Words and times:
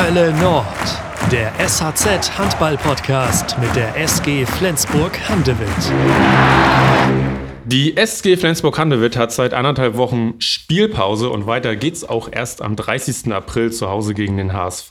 Hölle 0.00 0.32
Nord, 0.34 0.64
der 1.32 1.52
SHZ 1.58 2.38
Handball 2.38 2.76
Podcast 2.76 3.58
mit 3.58 3.74
der 3.74 3.96
SG 3.96 4.46
Flensburg 4.46 5.18
Handewitt. 5.28 5.68
Die 7.64 7.96
SG 7.96 8.36
Flensburg-Handewitt 8.36 9.16
hat 9.16 9.32
seit 9.32 9.54
anderthalb 9.54 9.96
Wochen 9.96 10.34
Spielpause 10.38 11.30
und 11.30 11.48
weiter 11.48 11.74
geht's 11.74 12.04
auch 12.04 12.28
erst 12.30 12.62
am 12.62 12.76
30. 12.76 13.32
April 13.32 13.72
zu 13.72 13.88
Hause 13.88 14.14
gegen 14.14 14.36
den 14.36 14.52
HSV. 14.52 14.90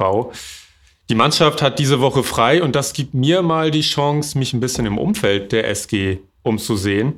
Die 1.10 1.16
Mannschaft 1.16 1.62
hat 1.62 1.80
diese 1.80 2.02
Woche 2.02 2.22
frei 2.22 2.62
und 2.62 2.76
das 2.76 2.92
gibt 2.92 3.14
mir 3.14 3.42
mal 3.44 3.72
die 3.72 3.82
Chance, 3.82 4.38
mich 4.38 4.52
ein 4.52 4.60
bisschen 4.60 4.86
im 4.86 4.98
Umfeld 4.98 5.54
der 5.54 5.70
SG 5.70 6.18
umzusehen. 6.44 7.14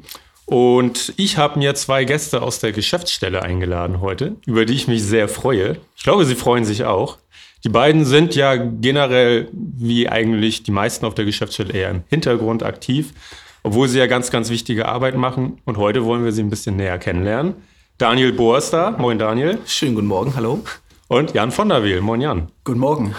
Und 0.45 1.13
ich 1.17 1.37
habe 1.37 1.57
mir 1.57 1.73
zwei 1.73 2.05
Gäste 2.05 2.43
aus 2.43 2.59
der 2.59 2.71
Geschäftsstelle 2.71 3.41
eingeladen 3.41 3.99
heute, 3.99 4.35
über 4.45 4.65
die 4.65 4.73
ich 4.73 4.87
mich 4.87 5.03
sehr 5.03 5.27
freue. 5.27 5.77
Ich 5.95 6.03
glaube, 6.03 6.25
sie 6.25 6.35
freuen 6.35 6.65
sich 6.65 6.85
auch. 6.85 7.17
Die 7.65 7.69
beiden 7.69 8.05
sind 8.05 8.35
ja 8.35 8.55
generell, 8.55 9.49
wie 9.51 10.07
eigentlich 10.07 10.63
die 10.63 10.71
meisten 10.71 11.05
auf 11.05 11.13
der 11.13 11.25
Geschäftsstelle, 11.25 11.73
eher 11.73 11.89
im 11.89 12.03
Hintergrund 12.07 12.63
aktiv, 12.63 13.13
obwohl 13.63 13.89
sie 13.89 13.99
ja 13.99 14.07
ganz, 14.07 14.31
ganz 14.31 14.49
wichtige 14.49 14.87
Arbeit 14.87 15.15
machen. 15.15 15.61
Und 15.65 15.77
heute 15.77 16.05
wollen 16.05 16.23
wir 16.23 16.31
sie 16.31 16.41
ein 16.41 16.49
bisschen 16.49 16.77
näher 16.77 16.97
kennenlernen. 16.97 17.55
Daniel 17.97 18.31
ist 18.57 18.71
da. 18.71 18.91
Moin, 18.91 19.19
Daniel. 19.19 19.59
Schönen 19.65 19.95
guten 19.95 20.07
Morgen, 20.07 20.35
hallo. 20.35 20.63
Und 21.09 21.33
Jan 21.33 21.51
von 21.51 21.67
der 21.67 21.83
Wiel. 21.83 21.99
Moin, 21.99 22.21
Jan. 22.21 22.49
Guten 22.63 22.79
Morgen. 22.79 23.13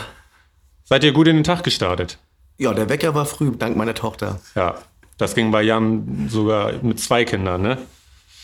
Seid 0.85 1.05
ihr 1.05 1.13
gut 1.13 1.29
in 1.29 1.37
den 1.37 1.45
Tag 1.45 1.63
gestartet? 1.63 2.19
Ja, 2.57 2.73
der 2.73 2.89
Wecker 2.89 3.15
war 3.15 3.27
früh, 3.27 3.51
dank 3.57 3.77
meiner 3.77 3.95
Tochter. 3.95 4.41
Ja, 4.55 4.77
das 5.19 5.35
ging 5.35 5.51
bei 5.51 5.63
Jan 5.63 6.29
sogar 6.31 6.73
mit 6.83 6.99
zwei 6.99 7.27
Kindern, 7.27 7.61
ne? 7.61 7.79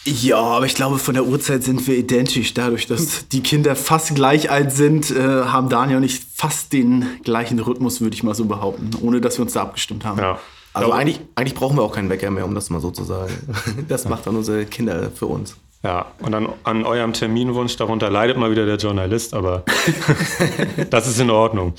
Ja, 0.07 0.39
aber 0.39 0.67
ich 0.67 0.77
glaube, 0.77 0.99
von 0.99 1.15
der 1.15 1.27
Uhrzeit 1.27 1.65
sind 1.65 1.85
wir 1.89 1.97
identisch. 1.97 2.55
Dadurch, 2.55 2.87
dass 2.87 3.27
die 3.29 3.43
Kinder 3.43 3.75
fast 3.75 4.15
gleich 4.15 4.51
alt 4.51 4.71
sind, 4.71 5.11
äh, 5.11 5.17
haben 5.45 5.69
Daniel 5.69 5.99
und 5.99 6.05
ich 6.05 6.21
fast 6.33 6.73
den 6.73 7.07
gleichen 7.25 7.59
Rhythmus, 7.59 8.01
würde 8.01 8.15
ich 8.15 8.23
mal 8.23 8.35
so 8.35 8.45
behaupten, 8.45 8.91
ohne 9.03 9.21
dass 9.21 9.39
wir 9.39 9.43
uns 9.43 9.55
da 9.55 9.63
abgestimmt 9.63 10.05
haben. 10.05 10.21
Ja. 10.21 10.39
Also 10.73 10.93
eigentlich, 10.93 11.21
eigentlich 11.35 11.55
brauchen 11.55 11.77
wir 11.77 11.83
auch 11.83 11.93
keinen 11.93 12.11
Wecker 12.11 12.31
mehr, 12.31 12.45
um 12.45 12.55
das 12.55 12.71
mal 12.71 12.81
so 12.81 12.91
zu 12.91 13.03
sagen. 13.03 13.33
Das 13.89 14.07
macht 14.07 14.27
dann 14.27 14.37
unsere 14.37 14.65
Kinder 14.67 15.11
für 15.11 15.27
uns. 15.27 15.57
Ja, 15.83 16.07
und 16.21 16.35
an, 16.35 16.49
an 16.65 16.85
eurem 16.85 17.13
Terminwunsch, 17.13 17.77
darunter 17.77 18.11
leidet 18.11 18.37
mal 18.37 18.51
wieder 18.51 18.67
der 18.67 18.77
Journalist, 18.77 19.35
aber 19.35 19.65
das 20.91 21.09
ist 21.09 21.19
in 21.19 21.31
Ordnung. 21.31 21.75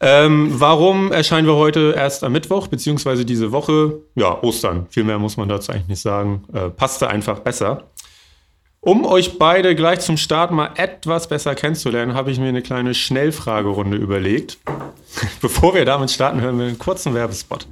Ähm, 0.00 0.52
warum 0.52 1.10
erscheinen 1.10 1.46
wir 1.46 1.56
heute 1.56 1.94
erst 1.96 2.22
am 2.22 2.32
Mittwoch, 2.32 2.68
beziehungsweise 2.68 3.24
diese 3.24 3.50
Woche? 3.50 3.98
Ja, 4.14 4.40
Ostern. 4.42 4.86
Viel 4.90 5.04
mehr 5.04 5.18
muss 5.18 5.36
man 5.36 5.48
dazu 5.48 5.72
eigentlich 5.72 5.88
nicht 5.88 6.02
sagen. 6.02 6.44
Äh, 6.52 6.70
passte 6.70 7.08
einfach 7.08 7.40
besser. 7.40 7.84
Um 8.80 9.04
euch 9.04 9.38
beide 9.38 9.74
gleich 9.74 10.00
zum 10.00 10.16
Start 10.16 10.52
mal 10.52 10.70
etwas 10.76 11.26
besser 11.28 11.56
kennenzulernen, 11.56 12.14
habe 12.14 12.30
ich 12.30 12.38
mir 12.38 12.48
eine 12.48 12.62
kleine 12.62 12.94
Schnellfragerunde 12.94 13.96
überlegt. 13.96 14.58
Bevor 15.40 15.74
wir 15.74 15.84
damit 15.84 16.12
starten, 16.12 16.40
hören 16.40 16.58
wir 16.58 16.66
einen 16.66 16.78
kurzen 16.78 17.12
Werbespot. 17.12 17.66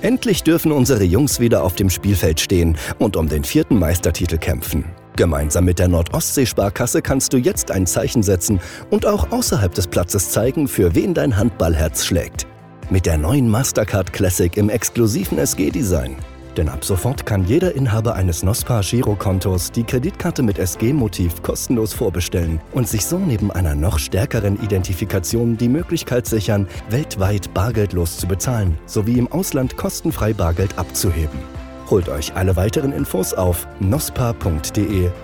Endlich 0.00 0.44
dürfen 0.44 0.72
unsere 0.72 1.04
Jungs 1.04 1.40
wieder 1.40 1.62
auf 1.62 1.74
dem 1.74 1.90
Spielfeld 1.90 2.40
stehen 2.40 2.78
und 2.98 3.16
um 3.16 3.28
den 3.28 3.44
vierten 3.44 3.78
Meistertitel 3.78 4.38
kämpfen. 4.38 4.84
Gemeinsam 5.18 5.64
mit 5.64 5.80
der 5.80 5.88
Nordostsee-Sparkasse 5.88 7.02
kannst 7.02 7.32
du 7.32 7.38
jetzt 7.38 7.72
ein 7.72 7.88
Zeichen 7.88 8.22
setzen 8.22 8.60
und 8.88 9.04
auch 9.04 9.32
außerhalb 9.32 9.74
des 9.74 9.88
Platzes 9.88 10.30
zeigen, 10.30 10.68
für 10.68 10.94
wen 10.94 11.12
dein 11.12 11.36
Handballherz 11.36 12.06
schlägt. 12.06 12.46
Mit 12.88 13.04
der 13.04 13.18
neuen 13.18 13.48
Mastercard 13.48 14.12
Classic 14.12 14.56
im 14.56 14.70
exklusiven 14.70 15.36
SG-Design. 15.38 16.14
Denn 16.56 16.68
ab 16.68 16.84
sofort 16.84 17.26
kann 17.26 17.44
jeder 17.44 17.74
Inhaber 17.74 18.14
eines 18.14 18.44
NOSPA 18.44 18.80
Girokontos 18.82 19.72
die 19.72 19.82
Kreditkarte 19.82 20.44
mit 20.44 20.60
SG-Motiv 20.60 21.42
kostenlos 21.42 21.92
vorbestellen 21.92 22.60
und 22.70 22.86
sich 22.86 23.04
so 23.04 23.18
neben 23.18 23.50
einer 23.50 23.74
noch 23.74 23.98
stärkeren 23.98 24.62
Identifikation 24.62 25.56
die 25.56 25.68
Möglichkeit 25.68 26.26
sichern, 26.26 26.68
weltweit 26.90 27.52
bargeldlos 27.54 28.18
zu 28.18 28.28
bezahlen 28.28 28.78
sowie 28.86 29.18
im 29.18 29.26
Ausland 29.32 29.76
kostenfrei 29.76 30.32
Bargeld 30.32 30.78
abzuheben. 30.78 31.57
Holt 31.90 32.08
euch 32.08 32.34
alle 32.34 32.54
weiteren 32.56 32.92
Infos 32.92 33.32
auf 33.32 33.66
nospa.de/sg. 33.80 35.14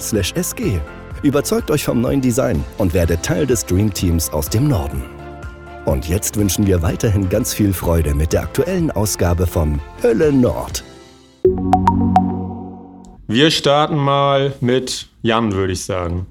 Überzeugt 1.23 1.71
euch 1.71 1.85
vom 1.85 2.01
neuen 2.01 2.21
Design 2.23 2.65
und 2.79 2.95
werdet 2.95 3.23
Teil 3.23 3.47
des 3.47 3.67
Dream 3.67 3.93
Teams 3.93 4.31
aus 4.31 4.49
dem 4.49 4.69
Norden. 4.69 5.03
Und 5.85 6.09
jetzt 6.09 6.37
wünschen 6.37 6.67
wir 6.67 6.81
weiterhin 6.81 7.29
ganz 7.29 7.53
viel 7.53 7.75
Freude 7.75 8.15
mit 8.15 8.33
der 8.33 8.43
aktuellen 8.43 8.91
Ausgabe 8.91 9.47
von 9.47 9.81
Hölle 10.03 10.33
Nord. 10.33 10.83
Wir 13.27 13.51
starten 13.51 13.97
mal 13.97 14.55
mit 14.61 15.09
Jan, 15.21 15.53
würde 15.53 15.75
ich 15.75 15.85
sagen. 15.85 16.27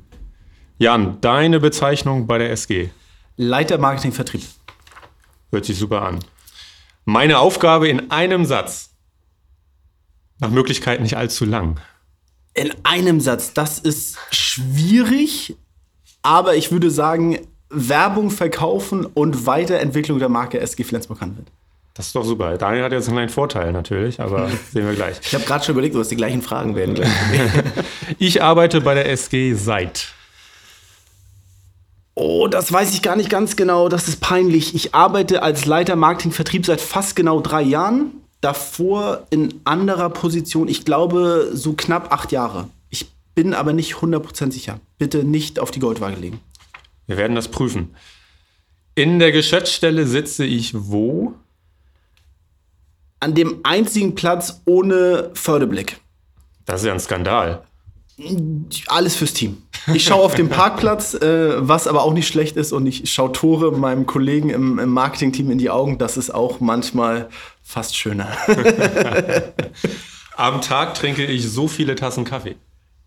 Jan, 0.80 1.20
deine 1.22 1.60
Bezeichnung 1.60 2.26
bei 2.26 2.40
der 2.40 2.52
SG. 2.52 2.90
Leiter 3.38 3.78
Marketing 3.78 4.12
Vertrieb. 4.12 4.44
Hört 5.52 5.66
sich 5.66 5.78
super 5.78 6.02
an. 6.02 6.20
Meine 7.06 7.38
Aufgabe 7.38 7.88
in 7.88 8.10
einem 8.10 8.46
Satz. 8.46 8.93
Nach 10.44 10.52
Möglichkeit 10.52 11.00
nicht 11.02 11.16
allzu 11.16 11.46
lang. 11.46 11.80
In 12.54 12.72
einem 12.84 13.22
Satz, 13.22 13.54
das 13.54 13.80
ist 13.80 14.18
schwierig, 14.30 15.56
aber 16.22 16.56
ich 16.56 16.72
würde 16.72 16.92
sagen, 16.92 17.40
Werbung 17.70 18.30
verkaufen 18.30 19.06
und 19.06 19.46
Weiterentwicklung 19.46 20.20
der 20.20 20.28
Marke 20.28 20.60
SG 20.60 20.84
Flensburg-Handewitt. 20.84 21.48
Das 21.94 22.08
ist 22.08 22.16
doch 22.16 22.26
super. 22.26 22.58
Daniel 22.58 22.84
hat 22.84 22.92
jetzt 22.92 23.08
einen 23.08 23.16
kleinen 23.16 23.30
Vorteil 23.30 23.72
natürlich, 23.72 24.20
aber 24.20 24.50
sehen 24.74 24.86
wir 24.86 24.96
gleich. 24.96 25.18
Ich 25.24 25.34
habe 25.34 25.46
gerade 25.46 25.64
schon 25.64 25.76
überlegt, 25.76 25.96
was 25.96 26.10
die 26.10 26.18
gleichen 26.18 26.42
Fragen 26.42 26.76
werden. 26.76 27.00
ich 28.20 28.44
arbeite 28.44 28.82
bei 28.82 28.96
der 28.96 29.10
SG 29.10 29.54
seit. 29.54 30.10
Oh, 32.16 32.48
das 32.48 32.72
weiß 32.72 32.94
ich 32.94 33.02
gar 33.02 33.16
nicht 33.16 33.30
ganz 33.30 33.56
genau. 33.56 33.88
Das 33.88 34.10
ist 34.10 34.20
peinlich. 34.20 34.76
Ich 34.76 34.94
arbeite 34.94 35.42
als 35.42 35.66
Leiter 35.66 35.96
Marketing-Vertrieb 35.96 36.66
seit 36.66 36.82
fast 36.82 37.16
genau 37.16 37.40
drei 37.40 37.62
Jahren. 37.62 38.23
Davor 38.44 39.26
in 39.30 39.62
anderer 39.64 40.10
Position, 40.10 40.68
ich 40.68 40.84
glaube, 40.84 41.52
so 41.54 41.76
knapp 41.78 42.12
acht 42.12 42.34
Jahre. 42.34 42.68
Ich 42.90 43.10
bin 43.36 43.54
aber 43.54 43.72
nicht 43.72 43.94
100% 43.94 44.52
sicher. 44.52 44.82
Bitte 44.98 45.24
nicht 45.24 45.60
auf 45.60 45.72
die 45.72 45.80
Goldwaage 45.80 46.20
legen. 46.20 46.42
Wir 47.08 47.16
werden 47.16 47.36
das 47.36 47.48
prüfen. 47.48 47.96
In 48.96 49.20
der 49.20 49.32
Geschäftsstelle 49.32 50.06
sitze 50.06 50.44
ich 50.44 50.74
wo? 50.76 51.36
An 53.22 53.34
dem 53.34 53.62
einzigen 53.64 54.14
Platz 54.14 54.62
ohne 54.66 55.32
Förderblick. 55.36 56.02
Das 56.66 56.82
ist 56.82 56.88
ja 56.88 56.92
ein 56.92 57.00
Skandal. 57.00 57.64
Alles 58.88 59.16
fürs 59.16 59.32
Team. 59.32 59.64
Ich 59.94 60.04
schaue 60.04 60.22
auf 60.22 60.36
den 60.36 60.50
Parkplatz, 60.50 61.14
äh, 61.14 61.66
was 61.66 61.88
aber 61.88 62.04
auch 62.04 62.14
nicht 62.14 62.28
schlecht 62.28 62.58
ist, 62.58 62.74
und 62.74 62.86
ich 62.88 63.10
schaue 63.10 63.32
Tore 63.32 63.72
meinem 63.72 64.06
Kollegen 64.06 64.50
im, 64.50 64.80
im 64.80 64.90
Marketingteam 64.90 65.50
in 65.50 65.60
die 65.60 65.70
Augen. 65.70 65.98
Das 65.98 66.18
ist 66.18 66.30
auch 66.30 66.60
manchmal 66.60 67.30
fast 67.64 67.98
schöner. 67.98 68.38
Am 70.36 70.62
Tag 70.62 70.96
trinke 70.96 71.26
ich 71.26 71.50
so 71.50 71.68
viele 71.68 71.96
Tassen 71.96 72.26
Kaffee. 72.26 72.56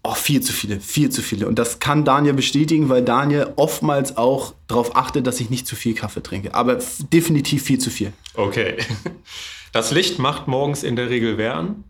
Oh, 0.03 0.15
viel 0.15 0.41
zu 0.41 0.53
viele, 0.53 0.79
viel 0.79 1.11
zu 1.11 1.21
viele. 1.21 1.49
Und 1.49 1.59
das 1.59 1.81
kann 1.81 2.05
Daniel 2.05 2.35
bestätigen, 2.35 2.89
weil 2.89 3.03
Daniel 3.03 3.53
oftmals 3.57 4.17
auch 4.17 4.55
darauf 4.69 4.95
achtet, 4.95 5.27
dass 5.27 5.41
ich 5.41 5.51
nicht 5.51 5.67
zu 5.67 5.75
viel 5.75 5.95
Kaffee 5.95 6.23
trinke. 6.23 6.55
Aber 6.55 6.79
definitiv 7.13 7.65
viel 7.65 7.79
zu 7.79 7.91
viel. 7.91 8.13
Okay. 8.35 8.77
Das 9.73 9.91
Licht 9.91 10.19
macht 10.19 10.47
morgens 10.47 10.85
in 10.85 10.97
der 10.97 11.11
Regel 11.11 11.39
wer 11.39 11.57
an? 11.57 11.85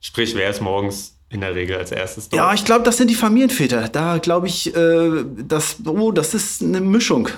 Sprich, 0.00 0.34
wer 0.34 0.50
ist 0.50 0.60
morgens 0.60 1.16
in 1.30 1.40
der 1.40 1.54
Regel 1.54 1.76
als 1.76 1.92
erstes 1.92 2.28
dort? 2.28 2.38
Ja, 2.38 2.52
ich 2.52 2.64
glaube, 2.64 2.82
das 2.82 2.96
sind 2.96 3.08
die 3.08 3.14
Familienväter. 3.14 3.88
Da 3.88 4.18
glaube 4.18 4.48
ich, 4.48 4.74
äh, 4.74 5.24
das, 5.38 5.76
oh, 5.86 6.12
das 6.12 6.34
ist 6.34 6.60
eine 6.60 6.80
Mischung. 6.80 7.28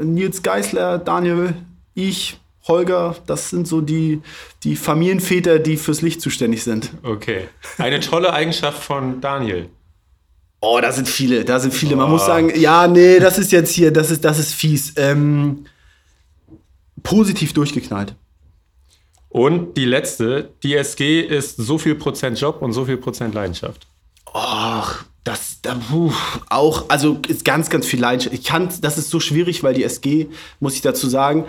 Nils 0.00 0.42
Geisler, 0.42 0.98
Daniel, 0.98 1.54
ich, 1.94 2.40
Holger, 2.68 3.16
das 3.26 3.50
sind 3.50 3.66
so 3.66 3.80
die, 3.80 4.20
die 4.62 4.76
Familienväter, 4.76 5.58
die 5.58 5.76
fürs 5.76 6.02
Licht 6.02 6.20
zuständig 6.20 6.62
sind. 6.62 6.90
Okay. 7.02 7.48
Eine 7.78 8.00
tolle 8.00 8.32
Eigenschaft 8.32 8.82
von 8.82 9.20
Daniel. 9.20 9.68
Oh, 10.60 10.78
da 10.80 10.92
sind 10.92 11.08
viele, 11.08 11.44
da 11.44 11.60
sind 11.60 11.72
viele. 11.72 11.96
Man 11.96 12.10
muss 12.10 12.26
sagen, 12.26 12.52
ja, 12.56 12.88
nee, 12.88 13.20
das 13.20 13.38
ist 13.38 13.52
jetzt 13.52 13.72
hier, 13.72 13.92
das 13.92 14.10
ist, 14.10 14.24
das 14.24 14.38
ist 14.38 14.54
fies. 14.54 14.92
Ähm, 14.96 15.66
positiv 17.02 17.52
durchgeknallt. 17.52 18.14
Und 19.28 19.76
die 19.76 19.84
letzte, 19.84 20.50
die 20.62 20.74
SG 20.74 21.20
ist 21.20 21.56
so 21.56 21.78
viel 21.78 21.94
Prozent 21.94 22.40
Job 22.40 22.60
und 22.60 22.72
so 22.72 22.86
viel 22.86 22.96
Prozent 22.96 23.34
Leidenschaft. 23.34 23.86
Ach, 24.32 25.04
das, 25.22 25.60
da, 25.62 25.74
puh, 25.74 26.12
auch, 26.48 26.86
also 26.88 27.20
ist 27.28 27.44
ganz, 27.44 27.68
ganz 27.68 27.86
viel 27.86 28.00
Leidenschaft. 28.00 28.34
Ich 28.34 28.44
kann, 28.44 28.70
das 28.80 28.98
ist 28.98 29.10
so 29.10 29.20
schwierig, 29.20 29.62
weil 29.62 29.74
die 29.74 29.84
SG, 29.84 30.28
muss 30.58 30.74
ich 30.74 30.80
dazu 30.80 31.08
sagen, 31.08 31.44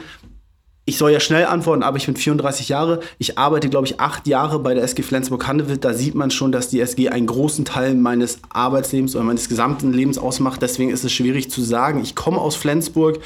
ich 0.89 0.97
soll 0.97 1.11
ja 1.11 1.19
schnell 1.19 1.45
antworten, 1.45 1.83
aber 1.83 1.97
ich 1.97 2.07
bin 2.07 2.15
34 2.15 2.67
Jahre. 2.67 2.99
Ich 3.19 3.37
arbeite, 3.37 3.69
glaube 3.69 3.85
ich, 3.85 3.99
acht 3.99 4.27
Jahre 4.27 4.57
bei 4.57 4.73
der 4.73 4.83
SG 4.83 5.03
Flensburg-Handewitt. 5.03 5.85
Da 5.85 5.93
sieht 5.93 6.15
man 6.15 6.31
schon, 6.31 6.51
dass 6.51 6.69
die 6.69 6.81
SG 6.81 7.09
einen 7.09 7.27
großen 7.27 7.63
Teil 7.63 7.93
meines 7.93 8.39
Arbeitslebens 8.49 9.15
oder 9.15 9.23
meines 9.23 9.47
gesamten 9.47 9.93
Lebens 9.93 10.17
ausmacht. 10.17 10.63
Deswegen 10.63 10.89
ist 10.89 11.03
es 11.03 11.13
schwierig 11.13 11.51
zu 11.51 11.61
sagen. 11.61 12.01
Ich 12.01 12.15
komme 12.15 12.39
aus 12.39 12.55
Flensburg. 12.55 13.19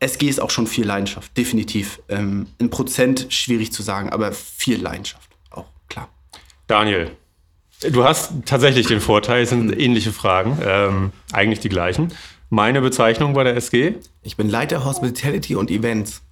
SG 0.00 0.28
ist 0.28 0.40
auch 0.40 0.48
schon 0.48 0.66
viel 0.66 0.86
Leidenschaft, 0.86 1.36
definitiv. 1.36 2.00
Ähm, 2.08 2.46
in 2.58 2.70
Prozent 2.70 3.26
schwierig 3.28 3.70
zu 3.70 3.82
sagen, 3.82 4.08
aber 4.08 4.32
viel 4.32 4.80
Leidenschaft, 4.80 5.28
auch 5.50 5.66
klar. 5.88 6.08
Daniel, 6.68 7.10
du 7.82 8.04
hast 8.04 8.32
tatsächlich 8.46 8.86
den 8.86 9.00
Vorteil, 9.00 9.42
es 9.42 9.50
sind 9.50 9.78
ähnliche 9.78 10.12
Fragen, 10.12 10.56
ähm, 10.64 11.12
eigentlich 11.32 11.60
die 11.60 11.68
gleichen. 11.68 12.12
Meine 12.48 12.80
Bezeichnung 12.80 13.34
bei 13.34 13.44
der 13.44 13.56
SG? 13.56 13.96
Ich 14.22 14.38
bin 14.38 14.48
Leiter 14.48 14.84
Hospitality 14.86 15.54
und 15.54 15.70
Events. 15.70 16.22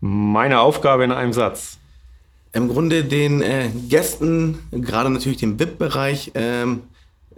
Meine 0.00 0.60
Aufgabe 0.60 1.04
in 1.04 1.12
einem 1.12 1.32
Satz. 1.32 1.78
Im 2.52 2.68
Grunde 2.68 3.04
den 3.04 3.42
äh, 3.42 3.68
Gästen, 3.88 4.58
gerade 4.70 5.10
natürlich 5.10 5.38
dem 5.38 5.58
VIP-Bereich, 5.58 6.32
ähm, 6.34 6.82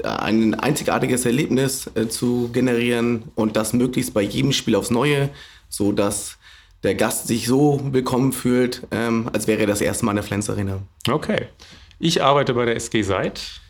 ein 0.02 0.54
einzigartiges 0.54 1.26
Erlebnis 1.26 1.90
äh, 1.94 2.08
zu 2.08 2.50
generieren 2.52 3.24
und 3.34 3.56
das 3.56 3.72
möglichst 3.72 4.14
bei 4.14 4.22
jedem 4.22 4.52
Spiel 4.52 4.76
aufs 4.76 4.90
Neue, 4.90 5.30
so 5.68 5.92
dass 5.92 6.38
der 6.82 6.94
Gast 6.94 7.26
sich 7.26 7.46
so 7.46 7.80
willkommen 7.92 8.32
fühlt, 8.32 8.86
ähm, 8.90 9.28
als 9.32 9.46
wäre 9.46 9.60
er 9.60 9.66
das 9.66 9.80
erste 9.80 10.04
Mal 10.04 10.12
in 10.12 10.16
der 10.16 10.24
Flens 10.24 10.48
Arena. 10.48 10.80
Okay. 11.08 11.48
Ich 11.98 12.22
arbeite 12.22 12.54
bei 12.54 12.64
der 12.64 12.76
SG 12.76 13.02
seit 13.02 13.60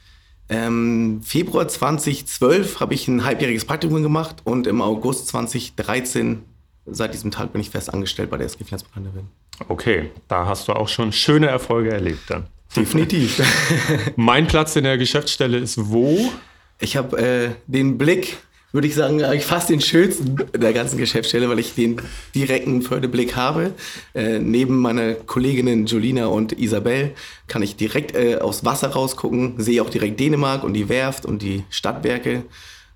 ähm, 0.50 1.20
Februar 1.22 1.68
2012 1.68 2.80
habe 2.80 2.92
ich 2.92 3.06
ein 3.06 3.24
halbjähriges 3.24 3.64
Praktikum 3.64 4.02
gemacht 4.02 4.36
und 4.42 4.66
im 4.66 4.82
August 4.82 5.28
2013, 5.28 6.42
seit 6.86 7.14
diesem 7.14 7.30
Tag 7.30 7.52
bin 7.52 7.60
ich 7.60 7.70
fest 7.70 7.92
angestellt 7.92 8.30
bei 8.30 8.36
der 8.36 8.46
SG 8.46 8.64
Handewitt. 8.94 9.24
Okay, 9.68 10.10
da 10.28 10.46
hast 10.46 10.68
du 10.68 10.72
auch 10.72 10.88
schon 10.88 11.12
schöne 11.12 11.48
Erfolge 11.48 11.90
erlebt 11.90 12.22
dann. 12.28 12.46
Definitiv. 12.74 13.42
mein 14.16 14.46
Platz 14.46 14.76
in 14.76 14.84
der 14.84 14.96
Geschäftsstelle 14.96 15.58
ist 15.58 15.90
wo? 15.90 16.32
Ich 16.78 16.96
habe 16.96 17.18
äh, 17.18 17.50
den 17.66 17.98
Blick 17.98 18.38
würde 18.72 18.86
ich 18.86 18.94
sagen, 18.94 19.22
eigentlich 19.22 19.44
fast 19.44 19.68
den 19.68 19.80
schönsten 19.80 20.36
der 20.54 20.72
ganzen 20.72 20.96
Geschäftsstelle, 20.96 21.48
weil 21.48 21.58
ich 21.58 21.74
den 21.74 22.00
direkten 22.34 22.82
Förderblick 22.82 23.34
habe. 23.34 23.72
Äh, 24.14 24.38
neben 24.38 24.78
meiner 24.78 25.14
Kolleginnen 25.14 25.86
Julina 25.86 26.26
und 26.26 26.58
Isabel 26.58 27.12
kann 27.48 27.62
ich 27.62 27.76
direkt 27.76 28.14
äh, 28.14 28.36
aufs 28.36 28.64
Wasser 28.64 28.88
rausgucken, 28.88 29.54
sehe 29.58 29.82
auch 29.82 29.90
direkt 29.90 30.20
Dänemark 30.20 30.62
und 30.62 30.74
die 30.74 30.88
Werft 30.88 31.26
und 31.26 31.42
die 31.42 31.64
Stadtwerke. 31.70 32.44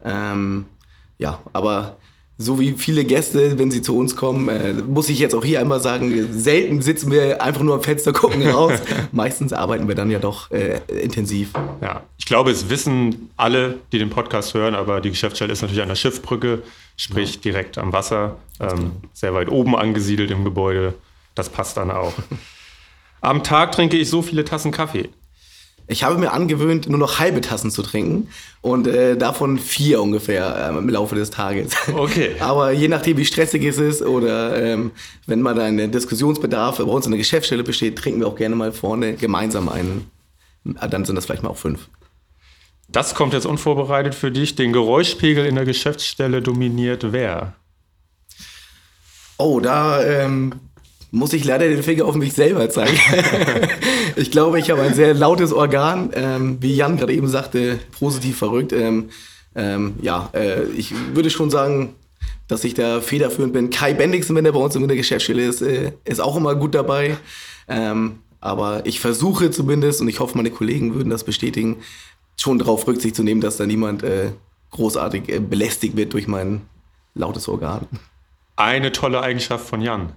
Ähm, 0.05 0.67
ja, 1.19 1.41
aber 1.53 1.97
so 2.37 2.59
wie 2.59 2.73
viele 2.73 3.05
Gäste, 3.05 3.59
wenn 3.59 3.71
sie 3.71 3.81
zu 3.81 3.97
uns 3.97 4.17
kommen, 4.17 4.49
äh, 4.49 4.73
muss 4.73 5.09
ich 5.09 5.21
jetzt 5.21 5.35
auch 5.35 5.45
hier 5.45 5.61
einmal 5.61 5.81
sagen, 5.81 6.33
selten 6.33 6.83
sitzen 6.83 7.13
wir 7.13 7.41
einfach 7.41 7.63
nur 7.63 7.77
am 7.77 7.83
Fenster, 7.83 8.13
gucken 8.13 8.47
raus. 8.49 8.73
Meistens 9.13 9.53
arbeiten 9.53 9.87
wir 9.87 9.95
dann 9.95 10.11
ja 10.11 10.19
doch 10.19 10.51
äh, 10.51 10.81
intensiv. 10.89 11.53
Ja, 11.81 12.03
ich 12.19 12.27
glaube, 12.27 12.51
es 12.51 12.69
wissen 12.69 13.31
alle, 13.37 13.77
die 13.93 13.99
den 13.99 14.11
Podcast 14.11 14.55
hören, 14.55 14.75
aber 14.75 15.01
die 15.01 15.11
Geschäftsstelle 15.11 15.53
ist 15.53 15.63
natürlich 15.63 15.83
an 15.83 15.89
der 15.89 15.95
Schiffbrücke, 15.95 16.63
sprich 16.97 17.37
ja. 17.37 17.41
direkt 17.43 17.79
am 17.79 17.93
Wasser, 17.93 18.37
ähm, 18.59 18.93
sehr 19.13 19.33
weit 19.33 19.49
oben 19.49 19.77
angesiedelt 19.77 20.33
im 20.33 20.43
Gebäude. 20.45 20.95
Das 21.37 21.49
passt 21.49 21.77
dann 21.77 21.91
auch. 21.93 22.15
Am 23.21 23.43
Tag 23.43 23.73
trinke 23.73 23.97
ich 23.97 24.11
so 24.11 24.23
viele 24.23 24.45
Tassen 24.45 24.73
Kaffee. 24.73 25.09
Ich 25.87 26.03
habe 26.03 26.17
mir 26.17 26.33
angewöhnt, 26.33 26.89
nur 26.89 26.99
noch 26.99 27.19
halbe 27.19 27.43
Tassen 27.43 27.71
zu 27.71 27.83
trinken 27.83 28.29
und 28.63 28.87
äh, 28.87 29.17
davon 29.17 29.59
vier 29.59 30.01
ungefähr 30.01 30.71
äh, 30.73 30.79
im 30.79 30.89
Laufe 30.89 31.15
des 31.15 31.31
Tages. 31.31 31.73
Okay. 31.95 32.37
Aber 32.41 32.73
je 32.73 32.89
nachdem, 32.89 33.19
wie 33.19 33.25
stressig 33.25 33.63
es 33.65 33.79
ist 33.79 34.03
oder 34.03 34.57
ähm, 34.63 34.93
wenn 35.27 35.43
mal 35.43 35.59
ein 35.61 35.93
Diskussionsbedarf 35.93 36.79
bei 36.79 36.85
uns 36.85 37.05
in 37.05 37.13
der 37.13 37.19
Geschäftsstelle 37.19 37.65
besteht, 37.65 37.99
trinken 37.99 38.21
wir 38.21 38.29
auch 38.29 38.37
gerne 38.37 38.57
mal 38.57 38.73
vorne 38.73 39.15
gemeinsam 39.15 39.69
einen. 39.69 40.11
Ah, 40.77 40.89
dann 40.89 41.05
sind 41.05 41.17
das 41.17 41.27
vielleicht 41.27 41.43
mal 41.43 41.51
auch 41.51 41.59
fünf. 41.59 41.89
Das 42.89 43.15
kommt 43.15 43.35
jetzt 43.35 43.47
unvorbereitet 43.47 44.15
für 44.15 44.31
dich. 44.31 44.55
Den 44.55 44.73
Geräuschpegel 44.73 45.45
in 45.45 45.57
der 45.57 45.65
Geschäftsstelle 45.65 46.41
dominiert 46.41 47.13
wer? 47.13 47.55
Oh, 49.37 49.61
da 49.61 50.03
ähm, 50.03 50.53
muss 51.15 51.33
ich 51.33 51.45
leider 51.45 51.69
den 51.69 51.83
Finger 51.83 52.07
auf 52.07 52.17
mich 52.17 52.33
selber 52.33 52.69
zeigen. 52.69 52.99
ich 54.17 54.33
glaube, 54.33 54.59
ich 54.59 54.71
habe 54.71 54.83
ein 54.83 54.95
sehr 54.95 55.15
lautes 55.15 55.53
Organ, 55.53 56.11
ähm, 56.13 56.59
wie 56.61 56.75
Jan 56.75 56.97
gerade 56.97 57.15
eben 57.15 57.29
sagte, 57.29 57.79
positiv 57.97 58.39
verrückt. 58.39 58.73
Ähm, 58.73 59.11
ähm, 59.55 59.95
ja, 60.03 60.29
äh, 60.35 60.65
ich 60.77 60.93
würde 61.15 61.31
schon 61.31 61.51
sagen, 61.51 61.95
dass 62.49 62.65
ich 62.65 62.75
da 62.75 63.01
federführend 63.01 63.53
bin. 63.53 63.71
Kai 63.71 63.95
Bendixen, 63.95 64.35
wenn 64.35 64.45
er 64.45 64.53
bei 64.53 64.59
uns 64.59 64.75
in 64.75 64.87
der 64.89 64.97
Geschäftsstelle 64.97 65.47
ist, 65.47 65.63
äh, 65.63 65.93
ist 66.05 66.21
auch 66.21 66.37
immer 66.37 66.57
gut 66.57 66.75
dabei. 66.75 67.17
Ähm, 67.69 68.19
aber 68.41 68.85
ich 68.85 68.99
versuche 68.99 69.53
zumindest, 69.53 70.01
und 70.01 70.09
ich 70.09 70.19
hoffe, 70.19 70.37
meine 70.37 70.51
Kollegen 70.51 70.95
würden 70.95 71.11
das 71.11 71.23
bestätigen, 71.23 71.77
schon 72.37 72.59
darauf 72.59 72.89
Rücksicht 72.89 73.15
zu 73.15 73.23
nehmen, 73.23 73.41
dass 73.41 73.57
da 73.57 73.67
niemand 73.67 74.03
äh, 74.03 74.33
großartig 74.73 75.29
äh, 75.29 75.39
belästigt 75.39 75.97
wird 75.97 76.13
durch 76.13 76.27
mein 76.27 76.63
lautes 77.15 77.49
Organ. 77.49 77.87
Eine 78.57 78.91
tolle 78.91 79.23
Eigenschaft 79.23 79.69
von 79.69 79.81
Jan 79.81 80.13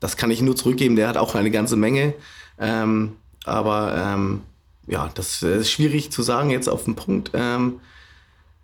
das 0.00 0.16
kann 0.16 0.30
ich 0.30 0.42
nur 0.42 0.56
zurückgeben. 0.56 0.96
Der 0.96 1.08
hat 1.08 1.16
auch 1.16 1.34
eine 1.34 1.50
ganze 1.50 1.76
Menge. 1.76 2.14
Ähm, 2.58 3.16
aber 3.44 3.94
ähm, 3.96 4.42
ja, 4.86 5.10
das 5.14 5.42
ist 5.42 5.70
schwierig 5.70 6.10
zu 6.10 6.22
sagen 6.22 6.50
jetzt 6.50 6.68
auf 6.68 6.84
den 6.84 6.96
Punkt. 6.96 7.30
Ähm, 7.34 7.80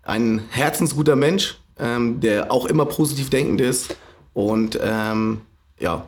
ein 0.03 0.43
herzensguter 0.50 1.17
Mensch, 1.17 1.59
ähm, 1.79 2.21
der 2.21 2.53
auch 2.53 2.67
immer 2.67 2.87
positiv 2.87 3.31
denkend 3.31 3.61
ist 3.61 3.97
und 4.35 4.79
ähm, 4.83 5.41
ja, 5.79 6.06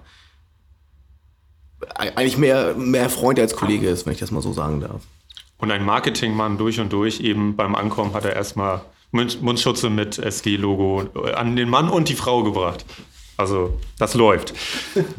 eigentlich 1.98 2.38
mehr, 2.38 2.74
mehr 2.74 3.10
Freund 3.10 3.38
als 3.38 3.54
Kollege 3.54 3.88
ist, 3.88 4.06
wenn 4.06 4.12
ich 4.12 4.18
das 4.18 4.30
mal 4.30 4.42
so 4.42 4.52
sagen 4.52 4.80
darf. 4.80 5.02
Und 5.58 5.70
ein 5.70 5.84
Marketingmann 5.84 6.58
durch 6.58 6.80
und 6.80 6.92
durch, 6.92 7.20
eben 7.20 7.56
beim 7.56 7.74
Ankommen 7.74 8.14
hat 8.14 8.24
er 8.24 8.34
erstmal 8.34 8.82
Mundschutze 9.10 9.90
mit 9.90 10.18
SG-Logo 10.18 11.08
an 11.34 11.56
den 11.56 11.68
Mann 11.68 11.88
und 11.88 12.08
die 12.08 12.14
Frau 12.14 12.42
gebracht. 12.42 12.84
Also 13.38 13.78
das 13.98 14.14
läuft. 14.14 14.52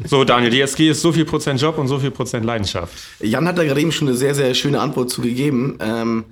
So, 0.04 0.24
Daniel, 0.24 0.50
die 0.50 0.60
SG 0.60 0.90
ist 0.90 1.00
so 1.00 1.10
viel 1.10 1.24
Prozent 1.24 1.60
Job 1.60 1.78
und 1.78 1.88
so 1.88 1.98
viel 1.98 2.10
Prozent 2.10 2.44
Leidenschaft. 2.44 2.92
Jan 3.20 3.48
hat 3.48 3.56
da 3.56 3.64
gerade 3.64 3.80
eben 3.80 3.92
schon 3.92 4.08
eine 4.08 4.16
sehr, 4.16 4.34
sehr 4.34 4.52
schöne 4.54 4.78
Antwort 4.78 5.08
zugegeben. 5.10 5.78
Ähm, 5.80 6.24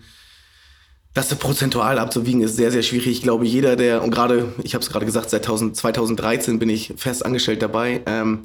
das 1.14 1.34
prozentual 1.34 1.98
abzuwiegen 1.98 2.42
ist 2.42 2.56
sehr, 2.56 2.70
sehr 2.70 2.82
schwierig. 2.82 3.08
Ich 3.08 3.22
glaube, 3.22 3.46
jeder, 3.46 3.74
der, 3.74 4.02
und 4.02 4.10
gerade, 4.10 4.52
ich 4.62 4.74
habe 4.74 4.82
es 4.82 4.90
gerade 4.90 5.06
gesagt, 5.06 5.30
seit 5.30 5.46
2013 5.46 6.58
bin 6.58 6.68
ich 6.68 6.92
fest 6.96 7.24
angestellt 7.24 7.62
dabei. 7.62 8.02
Ähm, 8.04 8.44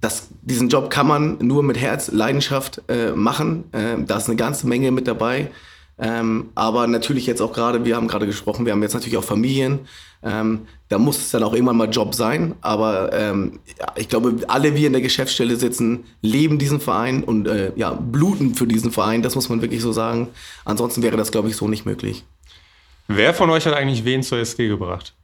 das, 0.00 0.28
diesen 0.42 0.68
Job 0.68 0.90
kann 0.90 1.06
man 1.06 1.38
nur 1.40 1.62
mit 1.62 1.78
Herz, 1.78 2.10
Leidenschaft 2.10 2.82
äh, 2.88 3.12
machen. 3.12 3.64
Äh, 3.72 4.02
da 4.04 4.16
ist 4.16 4.26
eine 4.26 4.36
ganze 4.36 4.66
Menge 4.66 4.90
mit 4.90 5.06
dabei. 5.06 5.50
Ähm, 5.98 6.50
aber 6.54 6.86
natürlich 6.86 7.26
jetzt 7.26 7.40
auch 7.40 7.52
gerade, 7.52 7.84
wir 7.84 7.96
haben 7.96 8.08
gerade 8.08 8.26
gesprochen, 8.26 8.66
wir 8.66 8.72
haben 8.72 8.82
jetzt 8.82 8.94
natürlich 8.94 9.16
auch 9.16 9.24
Familien. 9.24 9.80
Ähm, 10.22 10.66
da 10.88 10.98
muss 10.98 11.18
es 11.18 11.30
dann 11.30 11.42
auch 11.42 11.52
irgendwann 11.52 11.76
mal 11.76 11.88
Job 11.90 12.14
sein. 12.14 12.54
Aber 12.62 13.12
ähm, 13.12 13.60
ja, 13.78 13.86
ich 13.96 14.08
glaube, 14.08 14.36
alle 14.48 14.74
wir 14.74 14.86
in 14.86 14.92
der 14.92 15.02
Geschäftsstelle 15.02 15.56
sitzen, 15.56 16.04
leben 16.22 16.58
diesen 16.58 16.80
Verein 16.80 17.22
und 17.22 17.46
äh, 17.46 17.72
ja, 17.76 17.92
bluten 17.92 18.54
für 18.54 18.66
diesen 18.66 18.90
Verein. 18.90 19.22
Das 19.22 19.34
muss 19.34 19.48
man 19.48 19.62
wirklich 19.62 19.82
so 19.82 19.92
sagen. 19.92 20.28
Ansonsten 20.64 21.02
wäre 21.02 21.16
das, 21.16 21.30
glaube 21.30 21.48
ich, 21.48 21.56
so 21.56 21.68
nicht 21.68 21.86
möglich. 21.86 22.24
Wer 23.06 23.34
von 23.34 23.50
euch 23.50 23.66
hat 23.66 23.74
eigentlich 23.74 24.04
wen 24.04 24.22
zur 24.22 24.38
SG 24.38 24.68
gebracht? 24.68 25.14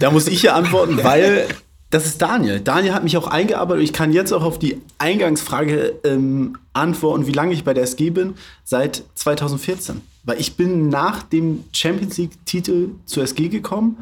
da 0.00 0.10
muss 0.10 0.26
ich 0.26 0.42
ja 0.42 0.54
antworten, 0.54 1.02
weil 1.04 1.46
das 1.90 2.04
ist 2.06 2.20
Daniel. 2.20 2.60
Daniel 2.60 2.92
hat 2.92 3.02
mich 3.02 3.16
auch 3.16 3.26
eingearbeitet. 3.26 3.82
Ich 3.84 3.92
kann 3.92 4.12
jetzt 4.12 4.32
auch 4.32 4.42
auf 4.42 4.58
die 4.58 4.80
Eingangsfrage 4.98 5.94
ähm, 6.04 6.58
antworten, 6.74 7.26
wie 7.26 7.32
lange 7.32 7.54
ich 7.54 7.64
bei 7.64 7.72
der 7.72 7.84
SG 7.84 8.10
bin. 8.10 8.34
Seit 8.64 9.04
2014. 9.14 10.02
Weil 10.24 10.38
ich 10.38 10.56
bin 10.56 10.90
nach 10.90 11.22
dem 11.22 11.64
Champions 11.72 12.18
League-Titel 12.18 12.90
zur 13.06 13.22
SG 13.22 13.48
gekommen 13.48 13.96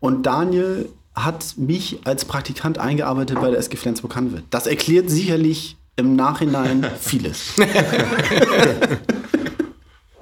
und 0.00 0.26
Daniel 0.26 0.90
hat 1.14 1.54
mich 1.56 2.00
als 2.04 2.24
Praktikant 2.24 2.78
eingearbeitet 2.78 3.40
bei 3.40 3.50
der 3.50 3.58
SG 3.58 3.76
Flensburg-Handewitt. 3.76 4.44
Das 4.50 4.66
erklärt 4.66 5.10
sicherlich 5.10 5.76
im 5.96 6.16
Nachhinein 6.16 6.86
vieles. 7.00 7.54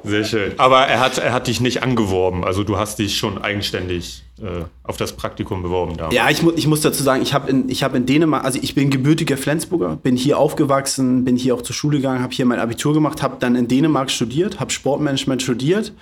Sehr 0.05 0.25
schön. 0.25 0.53
Aber 0.59 0.87
er 0.87 1.01
hat, 1.01 1.19
er 1.19 1.33
hat 1.33 1.47
dich 1.47 1.61
nicht 1.61 1.83
angeworben. 1.83 2.45
Also 2.45 2.63
du 2.65 2.79
hast 2.79 2.99
dich 2.99 3.17
schon 3.17 3.39
eigenständig 3.39 4.23
äh, 4.41 4.65
auf 4.85 4.97
das 4.97 5.13
Praktikum 5.13 5.63
beworben. 5.63 5.97
Damals. 5.97 6.15
Ja, 6.15 6.31
ich, 6.31 6.43
mu 6.43 6.53
ich 6.55 6.67
muss 6.67 6.81
dazu 6.81 7.03
sagen, 7.03 7.23
ich 7.23 7.35
habe 7.35 7.51
in, 7.51 7.69
hab 7.69 7.95
in 7.95 8.07
Dänemark, 8.07 8.45
also 8.45 8.61
ich 8.63 8.75
bin 8.75 8.91
gebürtiger 8.91 9.37
Flensburger, 9.37 9.97
bin 9.97 10.17
hier 10.17 10.39
aufgewachsen, 10.39 11.25
bin 11.25 11.37
hier 11.37 11.55
auch 11.55 11.63
zur 11.63 11.75
Schule 11.75 11.99
gegangen, 11.99 12.23
habe 12.23 12.33
hier 12.33 12.47
mein 12.47 12.61
Abitur 12.61 12.95
gemacht, 12.95 13.23
habe 13.23 13.37
dann 13.41 13.57
in 13.57 13.67
Dänemark 13.67 14.11
studiert, 14.11 14.61
habe 14.61 14.71
Sportmanagement 14.71 15.43
studiert 15.43 15.93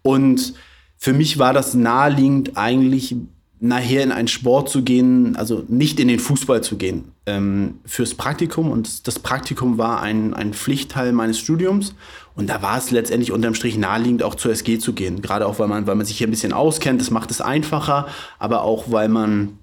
und 0.00 0.54
für 0.96 1.12
mich 1.12 1.38
war 1.38 1.52
das 1.52 1.74
naheliegend 1.74 2.56
eigentlich 2.56 3.16
nachher 3.62 4.02
in 4.02 4.10
einen 4.10 4.26
Sport 4.26 4.68
zu 4.68 4.82
gehen, 4.82 5.36
also 5.36 5.64
nicht 5.68 6.00
in 6.00 6.08
den 6.08 6.18
Fußball 6.18 6.64
zu 6.64 6.76
gehen, 6.76 7.12
ähm, 7.26 7.78
fürs 7.86 8.14
Praktikum. 8.14 8.72
Und 8.72 9.06
das 9.06 9.20
Praktikum 9.20 9.78
war 9.78 10.02
ein, 10.02 10.34
ein 10.34 10.52
Pflichtteil 10.52 11.12
meines 11.12 11.38
Studiums. 11.38 11.94
Und 12.34 12.50
da 12.50 12.60
war 12.60 12.76
es 12.76 12.90
letztendlich 12.90 13.30
unterm 13.30 13.54
Strich 13.54 13.78
naheliegend, 13.78 14.24
auch 14.24 14.34
zur 14.34 14.50
SG 14.50 14.80
zu 14.80 14.94
gehen. 14.94 15.22
Gerade 15.22 15.46
auch, 15.46 15.60
weil 15.60 15.68
man, 15.68 15.86
weil 15.86 15.94
man 15.94 16.04
sich 16.04 16.18
hier 16.18 16.26
ein 16.26 16.32
bisschen 16.32 16.52
auskennt, 16.52 17.00
das 17.00 17.12
macht 17.12 17.30
es 17.30 17.40
einfacher, 17.40 18.08
aber 18.40 18.62
auch, 18.62 18.90
weil 18.90 19.08
man 19.08 19.58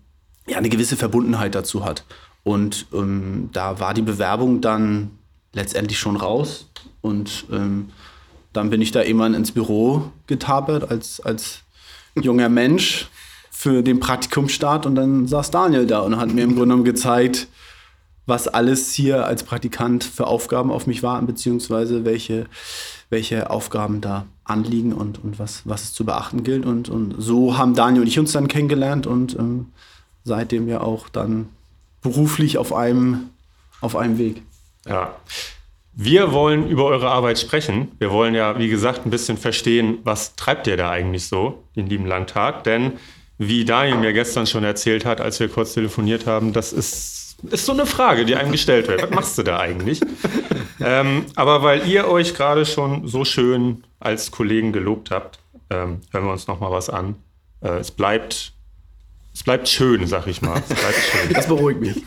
ja 0.47 0.57
eine 0.57 0.69
gewisse 0.69 0.95
Verbundenheit 0.95 1.53
dazu 1.53 1.83
hat. 1.83 2.05
Und 2.43 2.85
ähm, 2.93 3.49
da 3.51 3.81
war 3.81 3.93
die 3.93 4.01
Bewerbung 4.01 4.61
dann 4.61 5.11
letztendlich 5.51 5.99
schon 5.99 6.15
raus. 6.15 6.69
Und 7.01 7.47
ähm, 7.51 7.89
dann 8.53 8.69
bin 8.69 8.81
ich 8.81 8.91
da 8.91 9.03
irgendwann 9.03 9.33
ins 9.33 9.51
Büro 9.51 10.09
getapert 10.25 10.89
als, 10.89 11.19
als 11.19 11.63
junger 12.15 12.47
Mensch 12.47 13.09
für 13.59 13.83
den 13.83 13.99
Praktikumstart 13.99 14.85
und 14.85 14.95
dann 14.95 15.27
saß 15.27 15.51
Daniel 15.51 15.85
da 15.85 15.99
und 15.99 16.15
hat 16.15 16.33
mir 16.33 16.45
im 16.45 16.51
Grunde 16.51 16.67
genommen 16.67 16.85
gezeigt, 16.85 17.49
was 18.25 18.47
alles 18.47 18.93
hier 18.93 19.25
als 19.25 19.43
Praktikant 19.43 20.05
für 20.05 20.27
Aufgaben 20.27 20.71
auf 20.71 20.87
mich 20.87 21.03
warten, 21.03 21.27
beziehungsweise 21.27 22.05
welche, 22.05 22.45
welche 23.09 23.49
Aufgaben 23.49 23.99
da 23.99 24.27
anliegen 24.45 24.93
und, 24.93 25.21
und 25.21 25.39
was, 25.39 25.63
was 25.65 25.83
es 25.83 25.93
zu 25.93 26.05
beachten 26.05 26.45
gilt. 26.45 26.65
Und, 26.65 26.87
und 26.87 27.15
so 27.17 27.57
haben 27.57 27.75
Daniel 27.75 28.03
und 28.03 28.07
ich 28.07 28.17
uns 28.17 28.31
dann 28.31 28.47
kennengelernt 28.47 29.07
und 29.07 29.37
ähm, 29.37 29.73
seitdem 30.23 30.69
ja 30.69 30.79
auch 30.79 31.09
dann 31.09 31.49
beruflich 32.01 32.57
auf 32.57 32.71
einem, 32.71 33.29
auf 33.81 33.97
einem 33.97 34.17
Weg. 34.17 34.41
Ja. 34.87 35.17
Wir 35.91 36.31
wollen 36.31 36.69
über 36.69 36.85
eure 36.85 37.09
Arbeit 37.09 37.37
sprechen. 37.37 37.91
Wir 37.99 38.09
wollen 38.09 38.35
ja, 38.35 38.57
wie 38.57 38.69
gesagt, 38.69 39.05
ein 39.05 39.09
bisschen 39.09 39.35
verstehen, 39.35 39.97
was 40.05 40.37
treibt 40.37 40.65
ihr 40.67 40.77
da 40.77 40.89
eigentlich 40.89 41.27
so 41.27 41.61
den 41.75 41.87
lieben 41.87 42.05
langen 42.05 42.27
Tag? 42.27 42.63
Denn 42.63 42.93
wie 43.39 43.63
Daniel 43.63 43.97
mir 43.97 44.13
gestern 44.13 44.45
schon 44.45 44.65
erzählt 44.65 45.05
hat, 45.05 45.21
als 45.21 45.39
wir 45.39 45.47
kurz 45.47 45.73
telefoniert 45.73 46.27
haben, 46.27 46.51
das 46.51 46.73
ist, 46.73 47.37
ist 47.49 47.65
so 47.65 47.71
eine 47.71 47.85
Frage, 47.85 48.25
die 48.25 48.35
einem 48.35 48.51
gestellt 48.51 48.89
wird. 48.89 49.01
Was 49.01 49.09
machst 49.11 49.37
du 49.37 49.43
da 49.43 49.57
eigentlich? 49.59 50.01
ähm, 50.81 51.25
aber 51.35 51.63
weil 51.63 51.87
ihr 51.87 52.09
euch 52.09 52.35
gerade 52.35 52.65
schon 52.65 53.07
so 53.07 53.23
schön 53.23 53.85
als 53.99 54.31
Kollegen 54.31 54.73
gelobt 54.73 55.09
habt, 55.09 55.39
ähm, 55.69 56.01
hören 56.11 56.25
wir 56.25 56.31
uns 56.33 56.47
noch 56.47 56.59
mal 56.59 56.69
was 56.69 56.89
an. 56.89 57.15
Äh, 57.61 57.77
es 57.79 57.91
bleibt 57.91 58.53
es 59.39 59.43
bleibt 59.43 59.69
schön, 59.69 60.05
sag 60.05 60.27
ich 60.27 60.41
mal. 60.41 60.61
Schön. 60.67 61.33
Das 61.33 61.47
beruhigt 61.47 61.79
mich. 61.79 62.03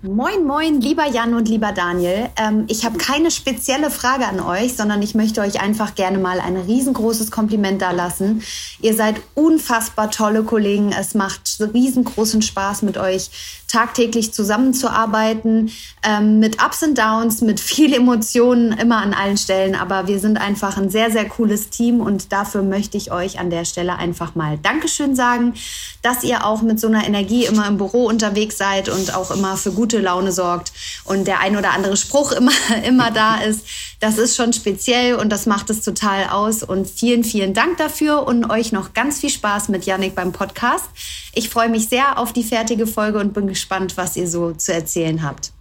Moin, 0.00 0.46
moin, 0.46 0.80
lieber 0.80 1.06
Jan 1.06 1.34
und 1.34 1.46
lieber 1.46 1.72
Daniel. 1.72 2.30
Ähm, 2.38 2.64
ich 2.68 2.86
habe 2.86 2.96
keine 2.96 3.30
spezielle 3.30 3.90
Frage 3.90 4.26
an 4.26 4.40
euch, 4.40 4.76
sondern 4.76 5.02
ich 5.02 5.14
möchte 5.14 5.42
euch 5.42 5.60
einfach 5.60 5.94
gerne 5.94 6.16
mal 6.16 6.40
ein 6.40 6.56
riesengroßes 6.56 7.30
Kompliment 7.30 7.82
da 7.82 7.90
lassen. 7.90 8.42
Ihr 8.80 8.94
seid 8.94 9.16
unfassbar 9.34 10.10
tolle 10.10 10.42
Kollegen. 10.42 10.90
Es 10.98 11.14
macht 11.14 11.58
riesengroßen 11.60 12.40
Spaß 12.40 12.80
mit 12.80 12.96
euch 12.96 13.28
tagtäglich 13.70 14.32
zusammenzuarbeiten, 14.32 15.70
ähm, 16.02 16.40
mit 16.40 16.62
Ups 16.62 16.82
und 16.82 16.98
Downs, 16.98 17.40
mit 17.40 17.60
viel 17.60 17.94
Emotionen, 17.94 18.72
immer 18.72 18.98
an 18.98 19.14
allen 19.14 19.36
Stellen. 19.36 19.76
Aber 19.76 20.08
wir 20.08 20.18
sind 20.18 20.38
einfach 20.38 20.76
ein 20.76 20.90
sehr, 20.90 21.10
sehr 21.10 21.28
cooles 21.28 21.70
Team 21.70 22.00
und 22.00 22.32
dafür 22.32 22.62
möchte 22.62 22.96
ich 22.96 23.12
euch 23.12 23.38
an 23.38 23.50
der 23.50 23.64
Stelle 23.64 23.96
einfach 23.96 24.34
mal 24.34 24.58
Dankeschön 24.58 25.14
sagen, 25.14 25.54
dass 26.02 26.24
ihr 26.24 26.46
auch 26.46 26.62
mit 26.62 26.80
so 26.80 26.88
einer 26.88 27.06
Energie 27.06 27.44
immer 27.44 27.68
im 27.68 27.76
Büro 27.76 28.06
unterwegs 28.06 28.58
seid 28.58 28.88
und 28.88 29.14
auch 29.14 29.30
immer 29.30 29.56
für 29.56 29.70
gute 29.70 30.00
Laune 30.00 30.32
sorgt 30.32 30.72
und 31.04 31.26
der 31.26 31.40
ein 31.40 31.56
oder 31.56 31.72
andere 31.72 31.96
Spruch 31.96 32.32
immer, 32.32 32.52
immer 32.84 33.10
da 33.10 33.36
ist. 33.36 33.64
Das 34.00 34.16
ist 34.16 34.34
schon 34.34 34.54
speziell 34.54 35.14
und 35.14 35.28
das 35.28 35.44
macht 35.44 35.68
es 35.68 35.82
total 35.82 36.24
aus. 36.30 36.62
Und 36.62 36.88
vielen, 36.88 37.22
vielen 37.22 37.52
Dank 37.52 37.76
dafür 37.76 38.26
und 38.26 38.50
euch 38.50 38.72
noch 38.72 38.94
ganz 38.94 39.20
viel 39.20 39.28
Spaß 39.28 39.68
mit 39.68 39.84
Yannick 39.84 40.14
beim 40.14 40.32
Podcast. 40.32 40.86
Ich 41.34 41.50
freue 41.50 41.68
mich 41.68 41.88
sehr 41.88 42.18
auf 42.18 42.32
die 42.32 42.42
fertige 42.42 42.86
Folge 42.86 43.18
und 43.18 43.34
bin 43.34 43.46
gespannt, 43.46 43.59
was 43.96 44.16
ihr 44.16 44.28
so 44.28 44.52
zu 44.52 44.72
erzählen 44.72 45.22
habt. 45.22 45.52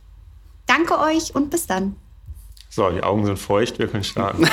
Danke 0.66 1.00
euch 1.00 1.34
und 1.36 1.50
bis 1.50 1.68
dann. 1.68 1.96
So, 2.70 2.90
die 2.92 3.02
Augen 3.02 3.26
sind 3.26 3.40
feucht, 3.40 3.80
wir 3.80 3.88
können 3.88 4.04
starten. 4.04 4.46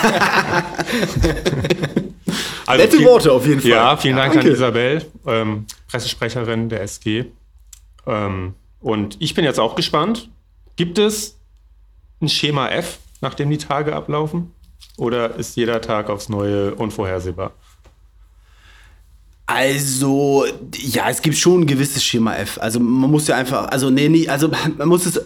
also 2.67 2.83
Nette 2.83 2.97
viel, 2.97 3.07
Worte 3.07 3.31
auf 3.31 3.47
jeden 3.47 3.61
Fall. 3.61 3.71
Ja, 3.71 3.97
vielen 3.99 4.17
Dank 4.17 4.33
Danke. 4.33 4.49
an 4.49 4.55
Isabel, 4.55 5.05
ähm, 5.27 5.67
Pressesprecherin 5.89 6.71
der 6.71 6.81
SG. 6.83 7.27
Ähm, 8.07 8.55
und 8.81 9.17
ich 9.21 9.35
bin 9.35 9.45
jetzt 9.45 9.61
auch 9.61 9.75
gespannt. 9.75 10.31
Gibt 10.77 10.99
es 10.99 11.39
ein 12.23 12.29
Schema 12.29 12.69
F, 12.69 12.99
nachdem 13.21 13.51
die 13.51 13.59
Tage 13.59 13.95
ablaufen? 13.95 14.53
Oder 14.97 15.35
ist 15.35 15.57
jeder 15.57 15.83
Tag 15.83 16.09
aufs 16.09 16.31
Neue 16.31 16.75
unvorhersehbar? 16.75 17.53
Also, 19.47 20.45
ja, 20.75 21.09
es 21.09 21.23
gibt 21.23 21.37
schon 21.37 21.63
ein 21.63 21.67
gewisses 21.67 22.03
Schema 22.03 22.35
F. 22.35 22.59
Also 22.61 22.81
man 22.81 23.11
muss 23.11 23.29
ja 23.29 23.37
einfach, 23.37 23.69
also 23.69 23.91
nee, 23.91 24.09
nee, 24.09 24.29
also 24.29 24.51
man 24.77 24.89
muss 24.89 25.07
es. 25.07 25.21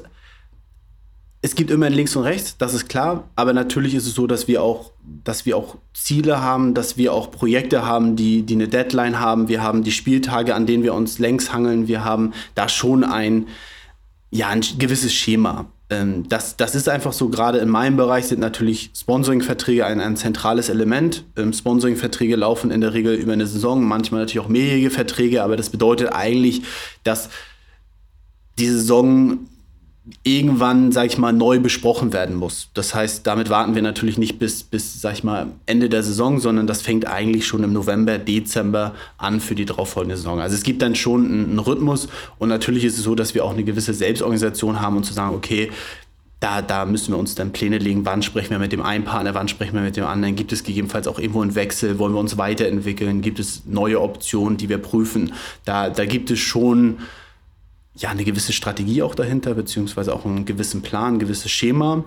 Es 1.42 1.54
gibt 1.54 1.70
immer 1.70 1.86
ein 1.86 1.94
links 1.94 2.14
und 2.16 2.24
rechts, 2.24 2.58
das 2.58 2.74
ist 2.74 2.90
klar. 2.90 3.30
Aber 3.34 3.54
natürlich 3.54 3.94
ist 3.94 4.06
es 4.06 4.12
so, 4.12 4.26
dass 4.26 4.46
wir 4.46 4.62
auch, 4.62 4.92
dass 5.24 5.46
wir 5.46 5.56
auch 5.56 5.78
Ziele 5.94 6.42
haben, 6.42 6.74
dass 6.74 6.98
wir 6.98 7.14
auch 7.14 7.30
Projekte 7.30 7.86
haben, 7.86 8.14
die, 8.14 8.42
die 8.42 8.56
eine 8.56 8.68
Deadline 8.68 9.18
haben. 9.20 9.48
Wir 9.48 9.62
haben 9.62 9.82
die 9.82 9.90
Spieltage, 9.90 10.54
an 10.54 10.66
denen 10.66 10.82
wir 10.82 10.92
uns 10.92 11.18
längs 11.18 11.50
hangeln. 11.50 11.88
Wir 11.88 12.04
haben 12.04 12.34
da 12.54 12.68
schon 12.68 13.04
ein, 13.04 13.46
ja, 14.30 14.48
ein 14.48 14.60
gewisses 14.78 15.14
Schema. 15.14 15.64
Ähm, 15.90 16.28
das, 16.28 16.56
das 16.56 16.75
ist 16.75 16.88
einfach 16.88 17.12
so, 17.12 17.28
gerade 17.28 17.59
in 17.59 17.68
meinem 17.68 17.97
Bereich 17.97 18.26
sind 18.26 18.40
natürlich 18.40 18.90
Sponsoring-Verträge 18.97 19.85
ein, 19.85 20.00
ein 20.00 20.16
zentrales 20.16 20.68
Element. 20.68 21.25
Ähm, 21.37 21.52
Sponsoring-Verträge 21.52 22.37
laufen 22.37 22.70
in 22.70 22.80
der 22.80 22.94
Regel 22.94 23.14
über 23.14 23.32
eine 23.32 23.47
Saison, 23.47 23.85
manchmal 23.85 24.20
natürlich 24.20 24.44
auch 24.44 24.49
mehrjährige 24.49 24.90
Verträge, 24.90 25.42
aber 25.42 25.56
das 25.56 25.70
bedeutet 25.70 26.12
eigentlich, 26.12 26.62
dass 27.02 27.28
die 28.59 28.68
Saison 28.68 29.49
irgendwann, 30.23 30.92
sag 30.92 31.07
ich 31.07 31.19
mal, 31.19 31.33
neu 31.33 31.61
besprochen 31.61 32.12
werden 32.12 32.35
muss. 32.35 32.71
Das 32.75 32.95
heißt, 32.95 33.26
damit 33.26 33.50
warten 33.50 33.75
wir 33.75 33.83
natürlich 33.83 34.16
nicht 34.16 34.38
bis, 34.38 34.62
bis, 34.62 35.00
sag 35.00 35.12
ich 35.12 35.25
mal, 35.25 35.49
Ende 35.66 35.88
der 35.88 36.02
Saison, 36.02 36.40
sondern 36.40 36.66
das 36.66 36.80
fängt 36.80 37.07
eigentlich 37.07 37.47
schon 37.47 37.62
im 37.62 37.73
November, 37.73 38.19
Dezember 38.19 38.95
an 39.19 39.40
für 39.40 39.54
die 39.54 39.66
darauffolgende 39.66 40.16
Saison. 40.16 40.40
Also 40.40 40.57
es 40.57 40.62
gibt 40.62 40.80
dann 40.83 40.95
schon 40.95 41.26
einen, 41.26 41.59
Rhythmus 41.59 42.09
und 42.38 42.49
natürlich 42.49 42.85
ist 42.85 42.97
es 42.97 43.04
so, 43.04 43.14
dass 43.14 43.35
wir 43.35 43.45
auch 43.45 43.52
eine 43.52 43.62
gewisse 43.62 43.92
Selbstorganisation 43.92 44.80
haben 44.80 44.97
und 44.97 45.04
zu 45.04 45.12
sagen, 45.12 45.35
okay, 45.35 45.71
da, 46.40 46.62
da 46.62 46.87
müssen 46.87 47.12
wir 47.12 47.19
uns 47.19 47.35
dann 47.35 47.52
Pläne 47.52 47.76
legen, 47.76 48.07
wann 48.07 48.23
sprechen 48.23 48.50
wir 48.50 48.59
mit 48.59 48.73
dem 48.73 48.80
einen 48.80 49.04
Partner, 49.04 49.35
wann 49.35 49.49
sprechen 49.49 49.75
wir 49.75 49.83
mit 49.83 49.99
dem 49.99 50.07
anderen, 50.07 50.37
gibt 50.37 50.52
es 50.52 50.64
gegebenenfalls 50.64 51.07
auch 51.07 51.19
irgendwo 51.19 51.42
einen 51.42 51.54
Wechsel, 51.54 51.99
wollen 51.99 52.14
wir 52.14 52.21
uns 52.21 52.38
weiterentwickeln, 52.38 53.21
gibt 53.21 53.38
es 53.38 53.62
neue 53.66 54.00
Optionen, 54.00 54.57
die 54.57 54.71
wir 54.71 54.78
prüfen. 54.78 55.35
Da, 55.66 55.90
da 55.90 56.07
gibt 56.07 56.30
es 56.30 56.38
schon 56.38 56.97
ja, 57.94 58.11
eine 58.11 58.25
gewisse 58.25 58.52
Strategie 58.52 59.02
auch 59.02 59.14
dahinter, 59.14 59.54
beziehungsweise 59.54 60.14
auch 60.14 60.25
einen 60.25 60.44
gewissen 60.44 60.82
Plan, 60.82 61.14
ein 61.14 61.18
gewisses 61.18 61.50
Schema. 61.50 62.04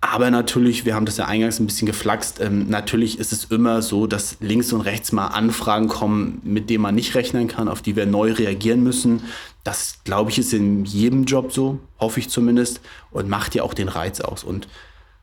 Aber 0.00 0.30
natürlich, 0.30 0.84
wir 0.84 0.94
haben 0.94 1.06
das 1.06 1.16
ja 1.16 1.24
eingangs 1.24 1.58
ein 1.58 1.66
bisschen 1.66 1.86
geflaxt, 1.86 2.40
ähm, 2.40 2.68
natürlich 2.68 3.18
ist 3.18 3.32
es 3.32 3.44
immer 3.46 3.82
so, 3.82 4.06
dass 4.06 4.36
links 4.40 4.72
und 4.72 4.82
rechts 4.82 5.10
mal 5.10 5.28
Anfragen 5.28 5.88
kommen, 5.88 6.40
mit 6.44 6.70
denen 6.70 6.82
man 6.82 6.94
nicht 6.94 7.16
rechnen 7.16 7.48
kann, 7.48 7.68
auf 7.68 7.82
die 7.82 7.96
wir 7.96 8.06
neu 8.06 8.32
reagieren 8.32 8.84
müssen. 8.84 9.24
Das, 9.64 9.98
glaube 10.04 10.30
ich, 10.30 10.38
ist 10.38 10.52
in 10.52 10.84
jedem 10.84 11.24
Job 11.24 11.52
so, 11.52 11.80
hoffe 11.98 12.20
ich 12.20 12.28
zumindest, 12.28 12.80
und 13.10 13.28
macht 13.28 13.56
ja 13.56 13.64
auch 13.64 13.74
den 13.74 13.88
Reiz 13.88 14.20
aus. 14.20 14.44
Und 14.44 14.68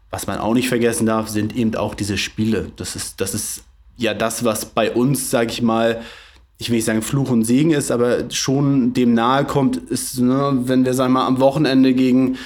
was 0.09 0.27
man 0.27 0.39
auch 0.39 0.53
nicht 0.53 0.67
vergessen 0.67 1.05
darf, 1.05 1.29
sind 1.29 1.55
eben 1.55 1.73
auch 1.75 1.95
diese 1.95 2.17
Spiele. 2.17 2.71
Das 2.75 2.97
ist, 2.97 3.21
das 3.21 3.33
ist 3.33 3.63
ja 3.95 4.13
das, 4.13 4.43
was 4.43 4.65
bei 4.65 4.91
uns, 4.91 5.29
sage 5.29 5.51
ich 5.51 5.61
mal, 5.61 6.01
ich 6.57 6.69
will 6.69 6.77
nicht 6.77 6.85
sagen 6.85 7.01
Fluch 7.01 7.31
und 7.31 7.43
Segen 7.43 7.71
ist, 7.71 7.91
aber 7.91 8.31
schon 8.31 8.93
dem 8.93 9.13
nahe 9.13 9.45
kommt, 9.45 9.77
ist, 9.77 10.19
ne, 10.19 10.57
wenn 10.63 10.85
wir, 10.85 10.93
sagen 10.93 11.13
wir 11.13 11.19
mal, 11.19 11.27
am 11.27 11.39
Wochenende 11.39 11.93
gegen, 11.93 12.37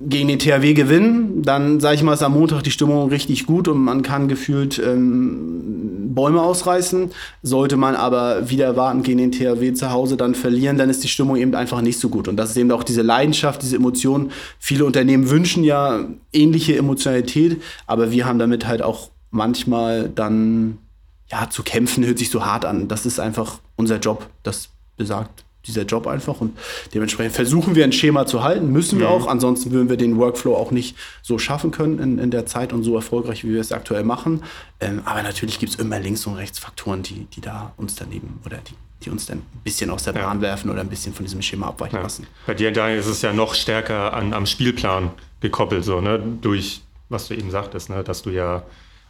gegen 0.00 0.28
den 0.28 0.38
THW 0.38 0.74
gewinnen, 0.74 1.42
dann, 1.42 1.80
sage 1.80 1.96
ich 1.96 2.02
mal, 2.02 2.14
ist 2.14 2.22
am 2.22 2.34
Montag 2.34 2.62
die 2.62 2.70
Stimmung 2.70 3.08
richtig 3.08 3.46
gut 3.46 3.66
und 3.66 3.78
man 3.78 4.02
kann 4.02 4.28
gefühlt 4.28 4.78
ähm, 4.78 6.14
Bäume 6.14 6.42
ausreißen. 6.42 7.10
Sollte 7.42 7.76
man 7.76 7.96
aber 7.96 8.48
wieder 8.48 8.76
warten 8.76 9.02
gegen 9.02 9.18
den 9.18 9.32
THW 9.32 9.72
zu 9.72 9.90
Hause 9.90 10.16
dann 10.16 10.36
verlieren, 10.36 10.78
dann 10.78 10.88
ist 10.88 11.02
die 11.02 11.08
Stimmung 11.08 11.36
eben 11.36 11.54
einfach 11.54 11.80
nicht 11.80 11.98
so 11.98 12.08
gut. 12.08 12.28
Und 12.28 12.36
das 12.36 12.50
ist 12.50 12.56
eben 12.56 12.70
auch 12.70 12.84
diese 12.84 13.02
Leidenschaft, 13.02 13.62
diese 13.62 13.76
Emotion. 13.76 14.30
Viele 14.60 14.84
Unternehmen 14.84 15.30
wünschen 15.30 15.64
ja 15.64 16.04
ähnliche 16.32 16.76
Emotionalität, 16.76 17.60
aber 17.88 18.12
wir 18.12 18.26
haben 18.26 18.38
damit 18.38 18.66
halt 18.66 18.82
auch 18.82 19.10
manchmal 19.30 20.08
dann 20.08 20.78
ja, 21.34 21.50
zu 21.50 21.64
kämpfen 21.64 22.06
hört 22.06 22.18
sich 22.18 22.30
so 22.30 22.44
hart 22.44 22.64
an. 22.64 22.86
Das 22.86 23.06
ist 23.06 23.18
einfach 23.18 23.58
unser 23.74 23.98
Job. 23.98 24.28
Das 24.44 24.68
besagt 24.96 25.44
dieser 25.66 25.82
Job 25.82 26.06
einfach. 26.06 26.40
Und 26.40 26.56
dementsprechend 26.94 27.34
versuchen 27.34 27.74
wir 27.74 27.82
ein 27.82 27.92
Schema 27.92 28.24
zu 28.26 28.44
halten, 28.44 28.70
müssen 28.70 29.00
wir 29.00 29.08
mhm. 29.08 29.14
auch. 29.14 29.26
Ansonsten 29.26 29.72
würden 29.72 29.88
wir 29.88 29.96
den 29.96 30.16
Workflow 30.16 30.54
auch 30.54 30.70
nicht 30.70 30.96
so 31.22 31.38
schaffen 31.38 31.72
können 31.72 31.98
in, 31.98 32.18
in 32.18 32.30
der 32.30 32.46
Zeit 32.46 32.72
und 32.72 32.84
so 32.84 32.94
erfolgreich, 32.94 33.44
wie 33.44 33.52
wir 33.52 33.60
es 33.60 33.72
aktuell 33.72 34.04
machen. 34.04 34.44
Ähm, 34.78 35.02
aber 35.06 35.24
natürlich 35.24 35.58
gibt 35.58 35.72
es 35.72 35.78
immer 35.78 35.98
links 35.98 36.24
und 36.26 36.34
rechts 36.34 36.60
Faktoren, 36.60 37.02
die, 37.02 37.26
die 37.34 37.40
da 37.40 37.72
uns 37.76 37.96
daneben 37.96 38.40
oder 38.46 38.58
die, 38.58 38.74
die 39.04 39.10
uns 39.10 39.26
dann 39.26 39.38
ein 39.38 39.60
bisschen 39.64 39.90
aus 39.90 40.04
der 40.04 40.12
Bahn 40.12 40.36
ja. 40.36 40.42
werfen 40.42 40.70
oder 40.70 40.82
ein 40.82 40.88
bisschen 40.88 41.14
von 41.14 41.24
diesem 41.24 41.42
Schema 41.42 41.66
abweichen 41.66 41.96
ja. 41.96 42.02
lassen. 42.02 42.28
Bei 42.46 42.54
dir, 42.54 42.70
Daniel, 42.70 43.00
ist 43.00 43.06
es 43.06 43.22
ja 43.22 43.32
noch 43.32 43.54
stärker 43.54 44.12
an, 44.12 44.34
am 44.34 44.46
Spielplan 44.46 45.10
gekoppelt, 45.40 45.84
so, 45.84 46.00
ne? 46.00 46.22
Durch, 46.42 46.82
was 47.08 47.26
du 47.26 47.34
eben 47.34 47.50
sagtest, 47.50 47.90
ne? 47.90 48.04
dass 48.04 48.22
du 48.22 48.30
ja 48.30 48.62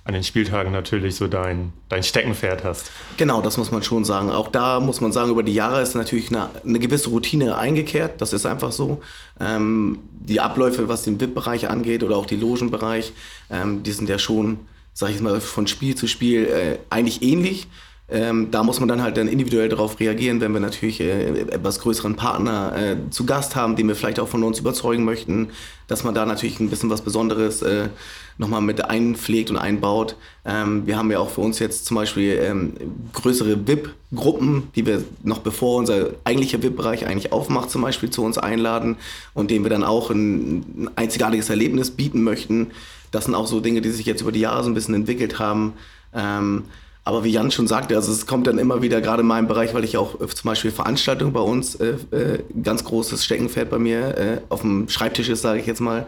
an 0.05 0.13
den 0.13 0.23
Spieltagen 0.23 0.71
natürlich 0.71 1.17
so 1.17 1.29
dein, 1.29 1.73
dein 1.89 2.03
Steckenpferd 2.03 2.63
hast. 2.63 2.91
Genau, 3.17 3.41
das 3.41 3.57
muss 3.57 3.71
man 3.71 3.83
schon 3.83 4.05
sagen. 4.05 4.31
Auch 4.31 4.49
da 4.49 4.79
muss 4.79 5.01
man 5.01 5.13
sagen, 5.13 5.31
über 5.31 5.43
die 5.43 5.55
Jahre 5.55 5.81
ist 5.81 5.95
natürlich 5.95 6.29
eine, 6.29 6.51
eine 6.63 6.79
gewisse 6.79 7.09
Routine 7.09 7.57
eingekehrt. 7.57 8.21
Das 8.21 8.35
ist 8.35 8.45
einfach 8.45 8.71
so. 8.71 9.01
Ähm, 9.41 10.01
die 10.13 10.41
Abläufe, 10.41 10.89
was 10.89 11.05
den 11.05 11.19
VIP-Bereich 11.19 11.71
angeht 11.71 12.03
oder 12.03 12.17
auch 12.19 12.27
die 12.27 12.37
Logenbereich, 12.37 13.13
ähm, 13.51 13.83
die 13.83 13.93
sind 13.93 14.11
ja 14.11 14.19
schon, 14.19 14.61
sag 14.93 15.11
ich 15.11 15.21
mal, 15.21 15.41
von 15.41 15.67
Spiel 15.67 15.95
zu 15.95 16.07
Spiel 16.07 16.45
äh, 16.45 16.79
eigentlich 16.91 17.23
ähnlich. 17.23 17.67
Ähm, 18.07 18.51
da 18.51 18.63
muss 18.63 18.81
man 18.81 18.89
dann 18.89 19.01
halt 19.01 19.17
dann 19.17 19.29
individuell 19.29 19.71
darauf 19.71 19.99
reagieren, 19.99 20.43
wenn 20.43 20.53
wir 20.53 20.61
natürlich 20.61 21.01
äh, 21.01 21.41
etwas 21.41 21.81
größeren 21.81 22.17
Partner 22.17 22.77
äh, 22.77 22.97
zu 23.11 23.25
Gast 23.25 23.57
haben, 23.57 23.77
den 23.77 23.89
wir 23.89 23.97
vielleicht 23.97 24.21
auch 24.21 24.29
von 24.29 24.43
uns 24.43 24.59
überzeugen 24.59 25.05
möchten, 25.05 25.49
dass 25.87 26.05
man 26.05 26.15
da 26.15 26.27
natürlich 26.27 26.61
ein 26.61 26.69
bisschen 26.69 26.91
was 26.91 27.01
Besonderes 27.01 27.63
äh, 27.63 27.89
nochmal 28.37 28.61
mit 28.61 28.85
einpflegt 28.85 29.49
und 29.49 29.57
einbaut. 29.57 30.17
Ähm, 30.45 30.87
wir 30.87 30.99
haben 30.99 31.11
ja 31.11 31.19
auch 31.19 31.31
für 31.31 31.41
uns 31.41 31.59
jetzt 31.61 31.87
zum 31.87 31.95
Beispiel 31.95 32.39
ähm, 32.43 32.75
größere 33.15 33.67
VIP-Gruppen, 33.67 34.65
die 34.77 34.85
wir 34.85 35.03
noch 35.23 35.39
bevor 35.39 35.79
unser 35.79 36.11
eigentlicher 36.25 36.63
VIP-Bereich 36.63 37.07
eigentlich 37.07 37.33
aufmacht, 37.33 37.71
zum 37.71 37.81
Beispiel 37.81 38.11
zu 38.11 38.23
uns 38.23 38.37
einladen 38.37 38.97
und 39.33 39.51
denen 39.51 39.65
wir 39.65 39.71
dann 39.71 39.85
auch 39.85 40.11
ein, 40.11 40.59
ein 40.59 40.91
einzigartiges 40.97 41.49
Erlebnis 41.49 41.91
bieten 41.91 42.23
möchten. 42.23 42.73
Das 43.13 43.25
sind 43.25 43.35
auch 43.35 43.47
so 43.47 43.61
Dinge, 43.61 43.81
die 43.81 43.91
sich 43.91 44.05
jetzt 44.05 44.21
über 44.21 44.33
die 44.33 44.41
Jahre 44.41 44.63
so 44.63 44.69
ein 44.69 44.75
bisschen 44.75 44.95
entwickelt 44.95 45.39
haben. 45.39 45.73
Ähm, 46.13 46.65
aber 47.05 47.23
wie 47.23 47.31
Jan 47.31 47.51
schon 47.51 47.67
sagte, 47.67 47.97
also 47.97 48.11
es 48.11 48.27
kommt 48.27 48.47
dann 48.47 48.59
immer 48.59 48.81
wieder, 48.81 49.03
gerade 49.03 49.21
in 49.21 49.27
meinem 49.27 49.47
Bereich, 49.47 49.75
weil 49.75 49.85
ich 49.85 49.99
auch 49.99 50.21
äh, 50.21 50.27
zum 50.27 50.49
Beispiel 50.49 50.71
Veranstaltungen 50.71 51.33
bei 51.33 51.41
uns, 51.41 51.75
äh, 51.75 51.97
äh, 52.11 52.43
ganz 52.63 52.83
großes 52.85 53.25
Steckenpferd 53.25 53.69
bei 53.69 53.79
mir 53.79 54.17
äh, 54.17 54.41
auf 54.49 54.63
dem 54.63 54.89
Schreibtisch 54.89 55.29
ist, 55.29 55.43
sage 55.43 55.61
ich 55.61 55.67
jetzt 55.67 55.81
mal. 55.81 56.07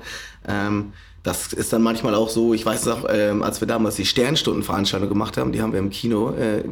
Ähm, 0.49 0.93
das 1.23 1.53
ist 1.53 1.73
dann 1.73 1.83
manchmal 1.83 2.15
auch 2.15 2.31
so, 2.31 2.55
ich 2.55 2.65
weiß 2.65 2.87
noch, 2.87 3.05
ähm, 3.11 3.43
als 3.43 3.61
wir 3.61 3.69
damals 3.69 3.97
die 3.97 4.07
Sternstundenveranstaltung 4.07 5.09
gemacht 5.09 5.37
haben, 5.37 5.53
die 5.53 5.61
haben 5.61 5.73
wir 5.73 5.81
im 5.81 5.91
Kino 5.91 6.31
äh, 6.31 6.63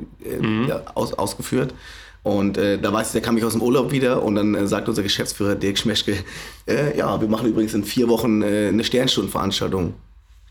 mhm. 0.41 0.69
ja, 0.69 0.83
aus, 0.95 1.13
ausgeführt. 1.13 1.75
Und 2.23 2.57
äh, 2.57 2.79
da 2.79 2.91
weiß 2.91 3.09
ich, 3.09 3.13
der 3.13 3.21
kam 3.21 3.37
ich 3.37 3.45
aus 3.45 3.53
dem 3.53 3.61
Urlaub 3.61 3.91
wieder 3.91 4.23
und 4.23 4.37
dann 4.37 4.55
äh, 4.55 4.67
sagt 4.67 4.89
unser 4.89 5.03
Geschäftsführer 5.03 5.57
Dirk 5.57 5.77
Schmeschke, 5.77 6.17
äh, 6.67 6.97
ja, 6.97 7.21
wir 7.21 7.29
machen 7.29 7.49
übrigens 7.49 7.75
in 7.75 7.85
vier 7.85 8.09
Wochen 8.09 8.43
eine 8.43 8.85
Sternstundenveranstaltung 8.85 9.93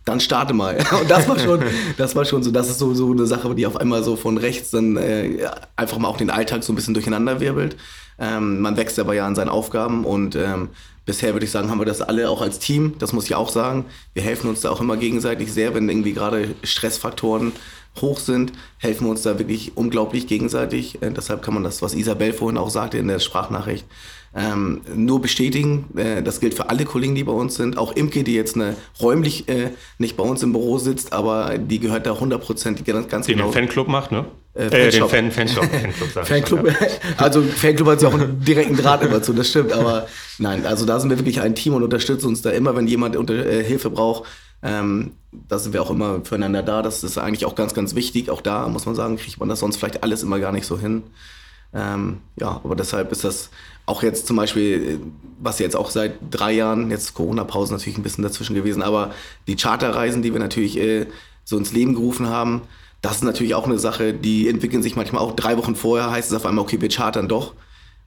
dann 0.06 0.20
starte 0.20 0.54
mal. 0.54 0.78
Und 1.02 1.10
das 1.10 1.28
war 1.28 1.40
schon, 1.40 1.64
das 1.98 2.16
war 2.16 2.26
schon 2.26 2.44
so, 2.44 2.52
das 2.52 2.70
ist 2.70 2.80
so, 2.80 2.94
so 2.94 3.12
eine 3.12 3.26
Sache, 3.26 3.54
die 3.56 3.66
auf 3.66 3.78
einmal 3.78 4.04
so 4.04 4.16
von 4.16 4.38
rechts 4.38 4.72
dann 4.72 4.98
äh, 4.98 5.50
einfach 5.76 5.98
mal 5.98 6.08
auch 6.08 6.18
den 6.18 6.30
Alltag 6.30 6.64
so 6.64 6.74
ein 6.74 6.76
bisschen 6.76 6.94
durcheinander 6.94 7.40
wirbelt. 7.40 7.78
Ähm, 8.20 8.60
man 8.62 8.78
wächst 8.78 9.00
aber 9.00 9.14
ja 9.14 9.26
an 9.26 9.36
seinen 9.36 9.50
Aufgaben 9.50 10.06
und 10.06 10.36
ähm, 10.36 10.70
bisher 11.06 11.34
würde 11.34 11.46
ich 11.46 11.52
sagen, 11.52 11.70
haben 11.70 11.80
wir 11.80 11.86
das 11.86 12.02
alle 12.02 12.30
auch 12.30 12.42
als 12.42 12.60
Team, 12.60 12.94
das 13.00 13.14
muss 13.14 13.26
ich 13.26 13.36
auch 13.36 13.50
sagen. 13.50 13.86
Wir 14.14 14.24
helfen 14.24 14.50
uns 14.50 14.62
da 14.62 14.70
auch 14.70 14.82
immer 14.82 14.98
gegenseitig 14.98 15.52
sehr, 15.52 15.74
wenn 15.74 15.90
irgendwie 15.90 16.14
gerade 16.14 16.54
Stressfaktoren 16.64 17.54
hoch 18.02 18.20
sind, 18.20 18.54
helfen 18.78 19.06
wir 19.06 19.12
uns 19.12 19.22
da 19.22 19.38
wirklich 19.38 19.74
unglaublich 19.76 20.28
gegenseitig. 20.28 21.02
Äh, 21.02 21.12
deshalb 21.12 21.42
kann 21.42 21.54
man 21.54 21.64
das, 21.64 21.82
was 21.82 21.94
Isabel 21.94 22.34
vorhin 22.34 22.58
auch 22.58 22.70
sagte 22.70 22.98
in 22.98 23.08
der 23.08 23.20
Sprachnachricht, 23.20 23.86
ähm, 24.36 24.82
nur 24.96 25.22
bestätigen. 25.22 25.86
Äh, 25.96 26.24
das 26.24 26.40
gilt 26.40 26.54
für 26.54 26.70
alle 26.70 26.86
Kollegen, 26.86 27.16
die 27.16 27.24
bei 27.24 27.32
uns 27.32 27.56
sind. 27.56 27.78
Auch 27.78 27.96
Imke, 27.96 28.24
die 28.24 28.34
jetzt 28.34 28.56
eine, 28.56 28.76
räumlich 29.02 29.48
äh, 29.48 29.72
nicht 30.00 30.18
bei 30.18 30.24
uns 30.24 30.42
im 30.42 30.52
Büro 30.54 30.78
sitzt, 30.80 31.14
aber 31.14 31.58
die 31.58 31.80
gehört 31.80 32.06
da 32.06 32.14
100% 32.14 32.84
ganz, 32.84 33.08
ganz 33.08 33.26
die 33.28 33.34
genau. 33.34 33.46
Den 33.46 33.54
Fanclub 33.54 33.88
macht, 33.88 34.12
ne? 34.12 34.26
Äh, 34.56 34.66
äh, 34.66 34.92
den 34.92 35.08
Fan, 35.08 35.32
Fanshop. 35.32 35.66
Fanclub, 35.66 36.10
Fanclub, 36.26 36.68
ja. 36.68 36.74
also 37.18 37.42
Fanclub 37.42 37.88
hat 37.88 38.02
ja 38.02 38.10
auch 38.10 38.14
einen 38.14 38.40
direkten 38.44 38.76
Draht 38.78 39.04
immer 39.04 39.22
zu, 39.22 39.34
das 39.34 39.50
stimmt. 39.50 39.72
Aber 39.72 40.08
nein, 40.38 40.66
also 40.66 40.86
da 40.86 41.00
sind 41.00 41.10
wir 41.10 41.18
wirklich 41.18 41.42
ein 41.42 41.56
Team 41.56 41.74
und 41.74 41.84
unterstützen 41.84 42.28
uns 42.28 42.42
da 42.42 42.52
immer, 42.52 42.76
wenn 42.76 42.88
jemand 42.88 43.16
unter, 43.16 43.34
äh, 43.34 43.64
Hilfe 43.64 43.90
braucht. 43.90 44.28
Ähm, 44.62 45.12
da 45.32 45.60
sind 45.60 45.74
wir 45.74 45.82
auch 45.82 45.90
immer 45.90 46.22
füreinander 46.24 46.64
da. 46.64 46.82
Das 46.82 47.04
ist 47.04 47.18
eigentlich 47.18 47.46
auch 47.46 47.56
ganz, 47.56 47.74
ganz 47.74 47.96
wichtig. 47.96 48.30
Auch 48.30 48.42
da 48.42 48.68
muss 48.68 48.86
man 48.86 48.96
sagen, 48.96 49.18
kriegt 49.18 49.40
man 49.40 49.50
das 49.50 49.60
sonst 49.60 49.78
vielleicht 49.78 50.04
alles 50.04 50.24
immer 50.24 50.40
gar 50.40 50.52
nicht 50.52 50.66
so 50.66 50.80
hin. 50.80 51.04
Ähm, 51.74 52.20
ja, 52.40 52.62
aber 52.64 52.76
deshalb 52.76 53.12
ist 53.12 53.24
das 53.24 53.50
auch 53.86 54.04
jetzt 54.04 54.28
zum 54.28 54.38
Beispiel, 54.38 55.00
was 55.40 55.60
jetzt 55.60 55.76
auch 55.76 55.90
seit 55.90 56.14
drei 56.32 56.54
Jahren, 56.54 56.90
jetzt 56.90 57.14
Corona-Pause 57.14 57.74
natürlich 57.74 57.98
ein 57.98 58.04
bisschen 58.04 58.24
dazwischen 58.24 58.56
gewesen, 58.56 58.82
aber 58.82 59.12
die 59.48 59.56
Charterreisen, 59.56 60.22
die 60.22 60.32
wir 60.32 60.40
natürlich 60.40 60.78
äh, 60.78 61.08
so 61.44 61.58
ins 61.58 61.74
Leben 61.74 61.94
gerufen 61.94 62.30
haben, 62.30 62.62
das 63.02 63.18
ist 63.18 63.24
natürlich 63.24 63.54
auch 63.54 63.66
eine 63.66 63.80
Sache, 63.80 64.14
die 64.14 64.48
entwickeln 64.48 64.82
sich 64.82 64.96
manchmal 64.96 65.22
auch 65.22 65.36
drei 65.36 65.58
Wochen 65.58 65.76
vorher, 65.76 66.12
heißt 66.12 66.32
es 66.32 66.38
auf 66.38 66.46
einmal, 66.46 66.64
okay, 66.64 66.80
wir 66.80 66.88
chartern 66.88 67.28
doch. 67.28 67.54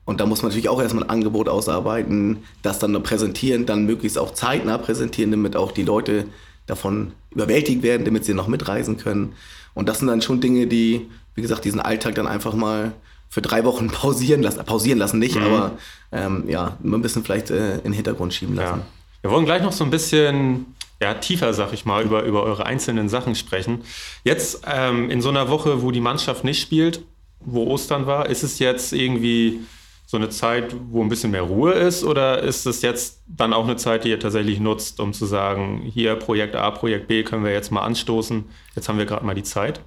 Und 0.06 0.21
da 0.21 0.26
muss 0.26 0.40
man 0.40 0.50
natürlich 0.50 0.71
auch 0.71 0.80
erstmal 0.80 1.04
ein 1.04 1.11
Angebot 1.11 1.49
ausarbeiten, 1.49 2.38
das 2.62 2.78
dann 2.78 3.02
präsentieren, 3.02 3.66
dann 3.66 3.85
möglichst 3.85 4.16
auch 4.16 4.33
zeitnah 4.33 4.78
präsentieren, 4.78 5.33
damit 5.33 5.56
auch 5.56 5.73
die 5.73 5.83
Leute 5.83 6.26
davon 6.64 7.12
überwältigt 7.30 7.83
werden, 7.83 8.04
damit 8.04 8.25
sie 8.25 8.33
noch 8.33 8.47
mitreisen 8.47 8.97
können. 8.97 9.35
Und 9.75 9.88
das 9.88 9.99
sind 9.99 10.09
dann 10.09 10.23
schon 10.23 10.40
Dinge, 10.40 10.66
die, 10.66 11.11
wie 11.35 11.42
gesagt, 11.42 11.64
diesen 11.66 11.80
Alltag 11.80 12.14
dann 12.14 12.26
einfach 12.26 12.54
mal 12.54 12.92
für 13.28 13.42
drei 13.42 13.64
Wochen 13.64 13.88
pausieren 13.92 14.42
lassen, 14.42 14.64
pausieren 14.64 14.99
lassen 14.99 15.18
nicht, 15.18 15.37
mhm. 15.37 15.42
aber 15.42 15.73
ähm, 16.12 16.45
ja, 16.49 16.76
ein 16.83 17.02
bisschen 17.02 17.25
vielleicht 17.25 17.50
äh, 17.50 17.76
in 17.76 17.85
den 17.85 17.92
Hintergrund 17.92 18.35
schieben 18.35 18.54
lassen. 18.54 18.80
Ja. 18.80 18.87
Wir 19.23 19.30
wollen 19.30 19.45
gleich 19.45 19.62
noch 19.62 19.73
so 19.73 19.85
ein 19.85 19.90
bisschen 19.90 20.66
ja, 21.00 21.14
tiefer, 21.14 21.52
sag 21.52 21.73
ich 21.73 21.85
mal, 21.85 22.04
über, 22.04 22.23
über 22.23 22.42
eure 22.42 22.64
einzelnen 22.64 23.09
Sachen 23.09 23.35
sprechen. 23.35 23.83
Jetzt 24.25 24.62
ähm, 24.66 25.11
in 25.11 25.21
so 25.21 25.28
einer 25.28 25.49
Woche, 25.49 25.83
wo 25.83 25.90
die 25.90 26.00
Mannschaft 26.00 26.45
nicht 26.45 26.61
spielt, 26.61 27.02
wo 27.40 27.66
Ostern 27.66 28.06
war, 28.06 28.28
ist 28.28 28.42
es 28.42 28.59
jetzt 28.59 28.92
irgendwie 28.92 29.61
so 30.06 30.16
eine 30.16 30.28
Zeit, 30.28 30.75
wo 30.90 31.02
ein 31.02 31.09
bisschen 31.09 31.32
mehr 31.32 31.43
Ruhe 31.43 31.73
ist 31.73 32.04
oder 32.04 32.43
ist 32.43 32.65
es 32.65 32.80
jetzt 32.80 33.23
dann 33.26 33.52
auch 33.52 33.65
eine 33.65 33.76
Zeit, 33.76 34.04
die 34.04 34.10
ihr 34.10 34.21
tatsächlich 34.21 34.60
nutzt, 34.60 35.00
um 35.00 35.12
zu 35.12 35.26
sagen, 35.26 35.82
hier 35.93 36.15
Projekt 36.15 36.54
A, 36.54 36.71
Projekt 36.71 37.08
B 37.08 37.25
können 37.25 37.45
wir 37.45 37.52
jetzt 37.52 37.73
mal 37.73 37.82
anstoßen, 37.82 38.45
jetzt 38.76 38.89
haben 38.89 38.99
wir 38.99 39.06
gerade 39.06 39.26
mal 39.26 39.34
die 39.34 39.43
Zeit? 39.43 39.80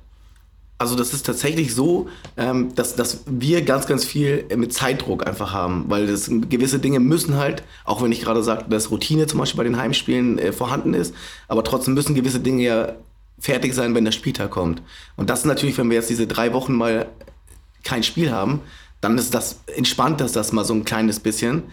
Also 0.80 0.96
das 0.96 1.14
ist 1.14 1.26
tatsächlich 1.26 1.76
so, 1.76 2.08
ähm, 2.38 2.74
dass, 2.74 2.96
dass 2.96 3.24
wir 3.26 3.64
ganz, 3.64 3.86
ganz 3.86 4.06
viel 4.06 4.46
mit 4.56 4.74
Zeitdruck 4.74 5.28
einfach 5.28 5.52
haben, 5.52 5.86
weil 5.90 6.08
das, 6.08 6.32
gewisse 6.50 6.80
Dinge 6.80 7.02
müssen 7.02 7.36
halt, 7.36 7.64
auch 7.84 8.02
wenn 8.02 8.14
ich 8.14 8.22
gerade 8.22 8.42
sagte, 8.42 8.70
dass 8.70 8.90
Routine 8.90 9.28
zum 9.28 9.40
Beispiel 9.40 9.58
bei 9.58 9.66
den 9.66 9.78
Heimspielen 9.78 10.40
äh, 10.40 10.54
vorhanden 10.54 10.94
ist, 10.94 11.14
aber 11.50 11.66
trotzdem 11.66 11.96
müssen 11.96 12.16
gewisse 12.16 12.40
Dinge 12.40 12.64
ja 12.64 12.96
fertig 13.40 13.74
sein, 13.74 13.94
wenn 13.94 14.06
der 14.06 14.14
Spieltag 14.14 14.52
kommt. 14.52 14.82
Und 15.18 15.30
das 15.30 15.40
ist 15.40 15.46
natürlich, 15.46 15.78
wenn 15.78 15.90
wir 15.90 15.98
jetzt 15.98 16.10
diese 16.10 16.28
drei 16.28 16.54
Wochen 16.54 16.74
mal 16.74 17.08
kein 17.84 18.04
Spiel 18.04 18.32
haben, 18.32 18.62
dann 19.02 19.18
ist 19.18 19.34
das 19.34 19.60
entspannt, 19.76 20.22
dass 20.22 20.32
das 20.32 20.54
mal 20.54 20.64
so 20.64 20.74
ein 20.74 20.86
kleines 20.86 21.20
bisschen. 21.20 21.64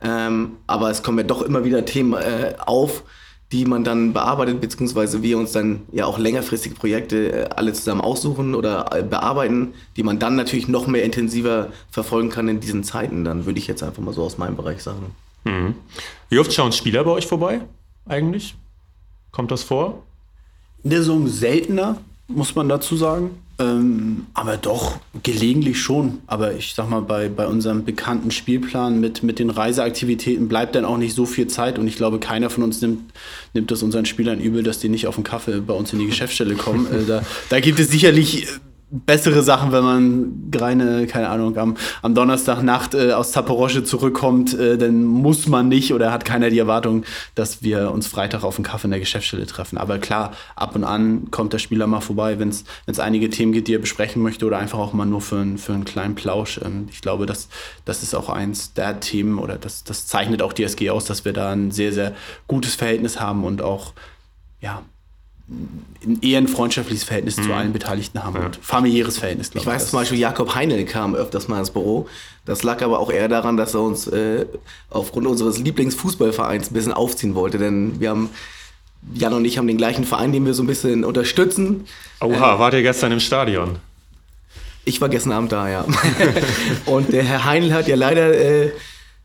Ähm, 0.00 0.56
aber 0.66 0.90
es 0.90 1.04
kommen 1.04 1.18
ja 1.18 1.24
doch 1.24 1.42
immer 1.42 1.64
wieder 1.64 1.84
Themen 1.84 2.14
äh, 2.14 2.54
auf, 2.58 3.04
die 3.52 3.64
man 3.64 3.84
dann 3.84 4.12
bearbeitet, 4.12 4.60
beziehungsweise 4.60 5.22
wir 5.22 5.38
uns 5.38 5.52
dann 5.52 5.82
ja 5.92 6.06
auch 6.06 6.18
längerfristige 6.18 6.74
Projekte 6.74 7.32
äh, 7.32 7.48
alle 7.54 7.72
zusammen 7.72 8.00
aussuchen 8.00 8.54
oder 8.54 8.90
äh, 8.92 9.02
bearbeiten, 9.02 9.74
die 9.96 10.02
man 10.02 10.18
dann 10.18 10.34
natürlich 10.34 10.66
noch 10.66 10.86
mehr 10.88 11.04
intensiver 11.04 11.68
verfolgen 11.90 12.28
kann 12.28 12.48
in 12.48 12.60
diesen 12.60 12.82
Zeiten. 12.82 13.24
Dann 13.24 13.46
würde 13.46 13.58
ich 13.58 13.68
jetzt 13.68 13.82
einfach 13.82 14.02
mal 14.02 14.12
so 14.12 14.24
aus 14.24 14.38
meinem 14.38 14.56
Bereich 14.56 14.82
sagen. 14.82 15.14
Mhm. 15.44 15.74
Wie 16.28 16.38
oft 16.38 16.52
schauen 16.52 16.72
Spieler 16.72 17.04
bei 17.04 17.12
euch 17.12 17.26
vorbei 17.26 17.60
eigentlich? 18.04 18.56
Kommt 19.30 19.52
das 19.52 19.62
vor? 19.62 20.02
In 20.82 20.90
der 20.90 21.00
Saison 21.00 21.28
seltener, 21.28 21.98
muss 22.26 22.54
man 22.54 22.68
dazu 22.68 22.96
sagen. 22.96 23.30
Ähm, 23.58 24.26
aber 24.34 24.58
doch, 24.58 24.98
gelegentlich 25.22 25.80
schon. 25.80 26.18
Aber 26.26 26.54
ich 26.54 26.74
sag 26.74 26.90
mal, 26.90 27.00
bei, 27.00 27.28
bei 27.28 27.46
unserem 27.46 27.84
bekannten 27.84 28.30
Spielplan 28.30 29.00
mit, 29.00 29.22
mit 29.22 29.38
den 29.38 29.50
Reiseaktivitäten 29.50 30.48
bleibt 30.48 30.74
dann 30.74 30.84
auch 30.84 30.98
nicht 30.98 31.14
so 31.14 31.24
viel 31.24 31.46
Zeit. 31.46 31.78
Und 31.78 31.86
ich 31.86 31.96
glaube, 31.96 32.18
keiner 32.18 32.50
von 32.50 32.62
uns 32.62 32.82
nimmt, 32.82 33.12
nimmt 33.54 33.72
es 33.72 33.82
unseren 33.82 34.04
Spielern 34.04 34.40
übel, 34.40 34.62
dass 34.62 34.78
die 34.78 34.90
nicht 34.90 35.06
auf 35.06 35.14
den 35.14 35.24
Kaffee 35.24 35.60
bei 35.60 35.72
uns 35.72 35.92
in 35.92 35.98
die 35.98 36.06
Geschäftsstelle 36.06 36.54
kommen. 36.54 36.86
äh, 36.92 37.06
da, 37.06 37.22
da 37.48 37.60
gibt 37.60 37.80
es 37.80 37.88
sicherlich 37.88 38.44
äh, 38.44 38.46
bessere 38.88 39.42
Sachen, 39.42 39.72
wenn 39.72 39.82
man 39.82 40.50
Greine, 40.52 41.06
keine 41.08 41.28
Ahnung, 41.28 41.56
am, 41.56 41.76
am 42.02 42.14
Donnerstagnacht 42.14 42.94
äh, 42.94 43.12
aus 43.12 43.32
Zaporosche 43.32 43.82
zurückkommt, 43.82 44.54
äh, 44.54 44.78
dann 44.78 45.04
muss 45.04 45.48
man 45.48 45.68
nicht 45.68 45.92
oder 45.92 46.12
hat 46.12 46.24
keiner 46.24 46.50
die 46.50 46.58
Erwartung, 46.58 47.04
dass 47.34 47.62
wir 47.64 47.90
uns 47.90 48.06
Freitag 48.06 48.44
auf 48.44 48.56
einen 48.56 48.64
Kaffee 48.64 48.86
in 48.86 48.92
der 48.92 49.00
Geschäftsstelle 49.00 49.46
treffen. 49.46 49.76
Aber 49.76 49.98
klar, 49.98 50.32
ab 50.54 50.76
und 50.76 50.84
an 50.84 51.32
kommt 51.32 51.52
der 51.52 51.58
Spieler 51.58 51.88
mal 51.88 52.00
vorbei, 52.00 52.38
wenn 52.38 52.50
es 52.50 52.98
einige 53.00 53.28
Themen 53.28 53.52
gibt, 53.52 53.66
die 53.66 53.74
er 53.74 53.80
besprechen 53.80 54.22
möchte 54.22 54.46
oder 54.46 54.58
einfach 54.58 54.78
auch 54.78 54.92
mal 54.92 55.04
nur 55.04 55.20
für, 55.20 55.44
für 55.56 55.72
einen 55.72 55.84
kleinen 55.84 56.14
Plausch. 56.14 56.60
Ähm, 56.64 56.86
ich 56.92 57.00
glaube, 57.00 57.26
das, 57.26 57.48
das 57.84 58.04
ist 58.04 58.14
auch 58.14 58.28
eins 58.28 58.72
der 58.74 59.00
Themen 59.00 59.38
oder 59.38 59.56
das, 59.56 59.82
das 59.82 60.06
zeichnet 60.06 60.42
auch 60.42 60.52
die 60.52 60.62
SG 60.62 60.90
aus, 60.90 61.06
dass 61.06 61.24
wir 61.24 61.32
da 61.32 61.50
ein 61.50 61.72
sehr, 61.72 61.92
sehr 61.92 62.14
gutes 62.46 62.76
Verhältnis 62.76 63.20
haben 63.20 63.42
und 63.42 63.62
auch 63.62 63.94
ja, 64.60 64.82
eher 66.22 66.38
ein 66.38 66.48
freundschaftliches 66.48 67.04
Verhältnis 67.04 67.36
mhm. 67.36 67.42
zu 67.44 67.52
allen 67.52 67.72
Beteiligten 67.72 68.22
haben 68.22 68.36
ja. 68.36 68.46
und 68.46 68.56
familiäres 68.56 69.18
Verhältnis. 69.18 69.50
Ich, 69.50 69.60
ich 69.60 69.66
weiß 69.66 69.90
zum 69.90 70.00
Beispiel, 70.00 70.18
Jakob 70.18 70.54
Heinel 70.54 70.84
kam 70.84 71.14
öfters 71.14 71.48
mal 71.48 71.60
ins 71.60 71.70
Büro. 71.70 72.08
Das 72.44 72.62
lag 72.62 72.82
aber 72.82 72.98
auch 72.98 73.10
eher 73.10 73.28
daran, 73.28 73.56
dass 73.56 73.74
er 73.74 73.80
uns 73.80 74.06
äh, 74.08 74.46
aufgrund 74.90 75.26
unseres 75.26 75.58
Lieblingsfußballvereins 75.58 76.70
ein 76.70 76.74
bisschen 76.74 76.92
aufziehen 76.92 77.34
wollte, 77.34 77.58
denn 77.58 78.00
wir 78.00 78.10
haben 78.10 78.30
Jan 79.14 79.34
und 79.34 79.44
ich 79.44 79.58
haben 79.58 79.68
den 79.68 79.76
gleichen 79.76 80.04
Verein, 80.04 80.32
den 80.32 80.44
wir 80.46 80.54
so 80.54 80.62
ein 80.62 80.66
bisschen 80.66 81.04
unterstützen. 81.04 81.86
Oha, 82.20 82.56
äh, 82.56 82.58
wart 82.58 82.74
ihr 82.74 82.82
gestern 82.82 83.12
im 83.12 83.20
Stadion? 83.20 83.76
Ich 84.84 85.00
war 85.00 85.08
gestern 85.08 85.32
Abend 85.32 85.52
da, 85.52 85.68
ja. 85.68 85.84
und 86.86 87.12
der 87.12 87.24
Herr 87.24 87.44
Heinl 87.44 87.72
hat 87.72 87.88
ja 87.88 87.96
leider 87.96 88.32
äh, 88.34 88.72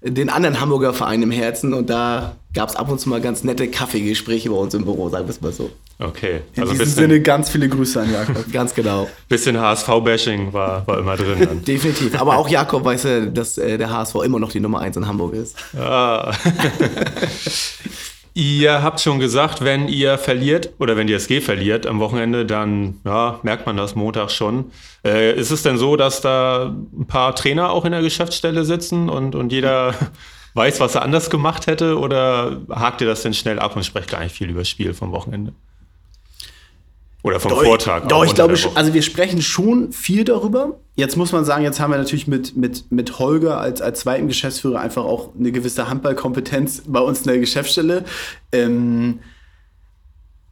den 0.03 0.29
anderen 0.29 0.59
Hamburger 0.59 0.93
Verein 0.93 1.21
im 1.21 1.31
Herzen 1.31 1.73
und 1.73 1.89
da 1.89 2.35
gab 2.53 2.69
es 2.69 2.75
ab 2.75 2.89
und 2.89 2.99
zu 2.99 3.07
mal 3.07 3.21
ganz 3.21 3.43
nette 3.43 3.67
Kaffeegespräche 3.67 4.49
bei 4.49 4.55
uns 4.55 4.73
im 4.73 4.83
Büro, 4.83 5.09
sagen 5.09 5.25
wir 5.25 5.29
es 5.29 5.41
mal 5.41 5.51
so. 5.51 5.69
Okay. 5.99 6.41
In 6.55 6.63
also 6.63 6.73
diesem 6.73 6.87
Sinne 6.87 7.21
ganz 7.21 7.51
viele 7.51 7.69
Grüße 7.69 8.01
an 8.01 8.11
Jakob. 8.11 8.51
ganz 8.51 8.73
genau. 8.73 9.07
Bisschen 9.29 9.59
HSV-Bashing 9.59 10.51
war, 10.51 10.85
war 10.87 10.97
immer 10.97 11.15
drin. 11.15 11.37
Dann. 11.39 11.63
Definitiv. 11.65 12.19
Aber 12.19 12.37
auch 12.37 12.49
Jakob 12.49 12.83
weiß 12.83 13.03
ja, 13.03 13.19
dass 13.27 13.59
äh, 13.59 13.77
der 13.77 13.91
HSV 13.91 14.15
immer 14.25 14.39
noch 14.39 14.51
die 14.51 14.59
Nummer 14.59 14.79
1 14.79 14.97
in 14.97 15.07
Hamburg 15.07 15.35
ist. 15.35 15.55
Ah. 15.77 16.31
Ihr 18.33 18.81
habt 18.81 19.01
schon 19.01 19.19
gesagt, 19.19 19.61
wenn 19.61 19.89
ihr 19.89 20.17
verliert 20.17 20.73
oder 20.79 20.95
wenn 20.95 21.07
die 21.07 21.13
SG 21.13 21.41
verliert 21.41 21.85
am 21.85 21.99
Wochenende, 21.99 22.45
dann 22.45 23.01
ja, 23.03 23.39
merkt 23.43 23.65
man 23.65 23.75
das 23.75 23.95
Montag 23.95 24.31
schon. 24.31 24.71
Äh, 25.03 25.35
ist 25.37 25.51
es 25.51 25.63
denn 25.63 25.77
so, 25.77 25.97
dass 25.97 26.21
da 26.21 26.73
ein 26.97 27.07
paar 27.07 27.35
Trainer 27.35 27.71
auch 27.71 27.83
in 27.83 27.91
der 27.91 28.01
Geschäftsstelle 28.01 28.63
sitzen 28.63 29.09
und, 29.09 29.35
und 29.35 29.51
jeder 29.51 29.93
weiß, 30.53 30.79
was 30.79 30.95
er 30.95 31.01
anders 31.01 31.29
gemacht 31.29 31.67
hätte? 31.67 31.99
Oder 31.99 32.61
hakt 32.69 33.01
ihr 33.01 33.07
das 33.07 33.21
denn 33.21 33.33
schnell 33.33 33.59
ab 33.59 33.75
und 33.75 33.83
sprecht 33.83 34.09
gar 34.09 34.21
nicht 34.21 34.35
viel 34.35 34.49
über 34.49 34.59
das 34.59 34.69
Spiel 34.69 34.93
vom 34.93 35.11
Wochenende? 35.11 35.53
Oder 37.23 37.39
vom 37.39 37.51
Doch, 37.51 37.63
Vortag? 37.63 38.07
Doch, 38.07 38.25
ich 38.25 38.33
glaube, 38.33 38.55
also 38.73 38.93
wir 38.93 39.01
sprechen 39.01 39.41
schon 39.41 39.91
viel 39.91 40.23
darüber. 40.23 40.79
Jetzt 40.95 41.17
muss 41.17 41.31
man 41.31 41.45
sagen, 41.45 41.63
jetzt 41.63 41.79
haben 41.79 41.91
wir 41.91 41.97
natürlich 41.97 42.27
mit, 42.27 42.57
mit, 42.57 42.91
mit 42.91 43.19
Holger 43.19 43.59
als, 43.59 43.81
als 43.81 44.01
zweiten 44.01 44.27
Geschäftsführer 44.27 44.79
einfach 44.79 45.03
auch 45.03 45.29
eine 45.37 45.51
gewisse 45.51 45.87
Handballkompetenz 45.87 46.83
bei 46.87 46.99
uns 46.99 47.19
in 47.19 47.27
der 47.27 47.39
Geschäftsstelle. 47.39 48.05
Ähm, 48.51 49.19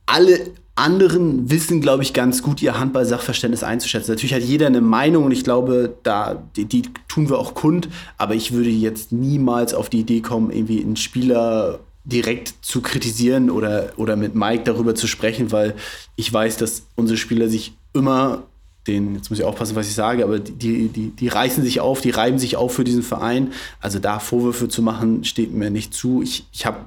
alle 0.06 0.40
anderen 0.76 1.50
wissen, 1.50 1.82
glaube 1.82 2.04
ich, 2.04 2.14
ganz 2.14 2.42
gut, 2.42 2.62
ihr 2.62 2.80
Handball-Sachverständnis 2.80 3.64
einzuschätzen. 3.64 4.12
Natürlich 4.12 4.34
hat 4.34 4.44
jeder 4.44 4.68
eine 4.68 4.82
Meinung 4.82 5.26
und 5.26 5.32
ich 5.32 5.44
glaube, 5.44 5.98
da, 6.04 6.42
die, 6.56 6.66
die 6.66 6.84
tun 7.08 7.30
wir 7.30 7.38
auch 7.38 7.54
kund, 7.54 7.90
aber 8.18 8.34
ich 8.34 8.54
würde 8.54 8.70
jetzt 8.70 9.12
niemals 9.12 9.74
auf 9.74 9.90
die 9.90 10.00
Idee 10.00 10.22
kommen, 10.22 10.52
irgendwie 10.52 10.82
einen 10.82 10.96
Spieler 10.96 11.80
direkt 12.10 12.54
zu 12.62 12.82
kritisieren 12.82 13.50
oder, 13.50 13.94
oder 13.98 14.16
mit 14.16 14.36
Mike 14.36 14.64
darüber 14.66 14.96
zu 14.96 15.08
sprechen, 15.08 15.52
weil 15.52 15.76
ich 16.16 16.32
weiß, 16.32 16.58
dass 16.58 16.84
unsere 16.96 17.18
Spieler 17.18 17.48
sich 17.48 17.74
immer 17.94 18.44
den, 18.88 19.16
jetzt 19.16 19.30
muss 19.30 19.40
ich 19.40 19.46
aufpassen, 19.46 19.76
was 19.76 19.88
ich 19.88 19.96
sage, 19.96 20.24
aber 20.24 20.40
die, 20.40 20.88
die, 20.88 21.10
die 21.10 21.28
reißen 21.28 21.64
sich 21.64 21.80
auf, 21.80 22.02
die 22.02 22.10
reiben 22.10 22.40
sich 22.40 22.56
auf 22.56 22.74
für 22.74 22.84
diesen 22.84 23.04
Verein. 23.04 23.54
Also 23.80 24.00
da 24.00 24.20
Vorwürfe 24.20 24.68
zu 24.68 24.82
machen, 24.82 25.24
steht 25.24 25.54
mir 25.54 25.70
nicht 25.70 25.94
zu. 25.94 26.22
Ich, 26.22 26.46
ich 26.52 26.66
habe 26.66 26.78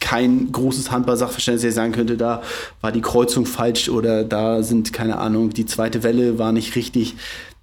kein 0.00 0.52
großes 0.52 0.90
Handball-Sachverständnis, 0.90 1.62
der 1.62 1.72
sagen 1.72 1.92
könnte, 1.92 2.16
da 2.16 2.42
war 2.80 2.92
die 2.92 3.00
Kreuzung 3.00 3.46
falsch 3.46 3.88
oder 3.88 4.24
da 4.24 4.62
sind, 4.62 4.92
keine 4.92 5.18
Ahnung, 5.18 5.50
die 5.50 5.66
zweite 5.66 6.02
Welle 6.02 6.38
war 6.38 6.52
nicht 6.52 6.76
richtig. 6.76 7.16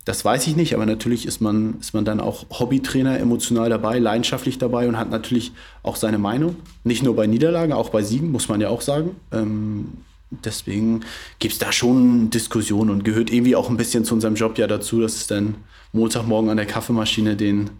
Das 0.05 0.23
weiß 0.23 0.45
ich 0.45 0.55
nicht, 0.55 0.75
aber 0.75 0.85
natürlich 0.85 1.25
ist 1.25 1.41
man, 1.41 1.77
ist 1.79 1.95
man 1.95 2.05
dann 2.05 2.19
auch 2.19 2.45
Hobbytrainer, 2.51 3.19
emotional 3.19 3.69
dabei, 3.69 3.97
leidenschaftlich 3.97 4.59
dabei 4.59 4.87
und 4.87 4.97
hat 4.99 5.09
natürlich 5.09 5.51
auch 5.81 5.95
seine 5.95 6.19
Meinung. 6.19 6.57
Nicht 6.83 7.01
nur 7.01 7.15
bei 7.15 7.25
Niederlagen, 7.25 7.73
auch 7.73 7.89
bei 7.89 8.03
Siegen, 8.03 8.31
muss 8.31 8.47
man 8.47 8.61
ja 8.61 8.69
auch 8.69 8.81
sagen. 8.81 9.15
Ähm, 9.31 9.93
deswegen 10.29 11.01
gibt 11.39 11.53
es 11.53 11.59
da 11.59 11.71
schon 11.71 12.29
Diskussionen 12.29 12.91
und 12.91 13.03
gehört 13.03 13.31
irgendwie 13.31 13.55
auch 13.55 13.67
ein 13.67 13.77
bisschen 13.77 14.05
zu 14.05 14.13
unserem 14.13 14.35
Job 14.35 14.59
ja 14.59 14.67
dazu, 14.67 15.01
dass 15.01 15.15
es 15.15 15.25
dann 15.25 15.55
Montagmorgen 15.91 16.51
an 16.51 16.57
der 16.57 16.67
Kaffeemaschine 16.67 17.35
den, 17.35 17.71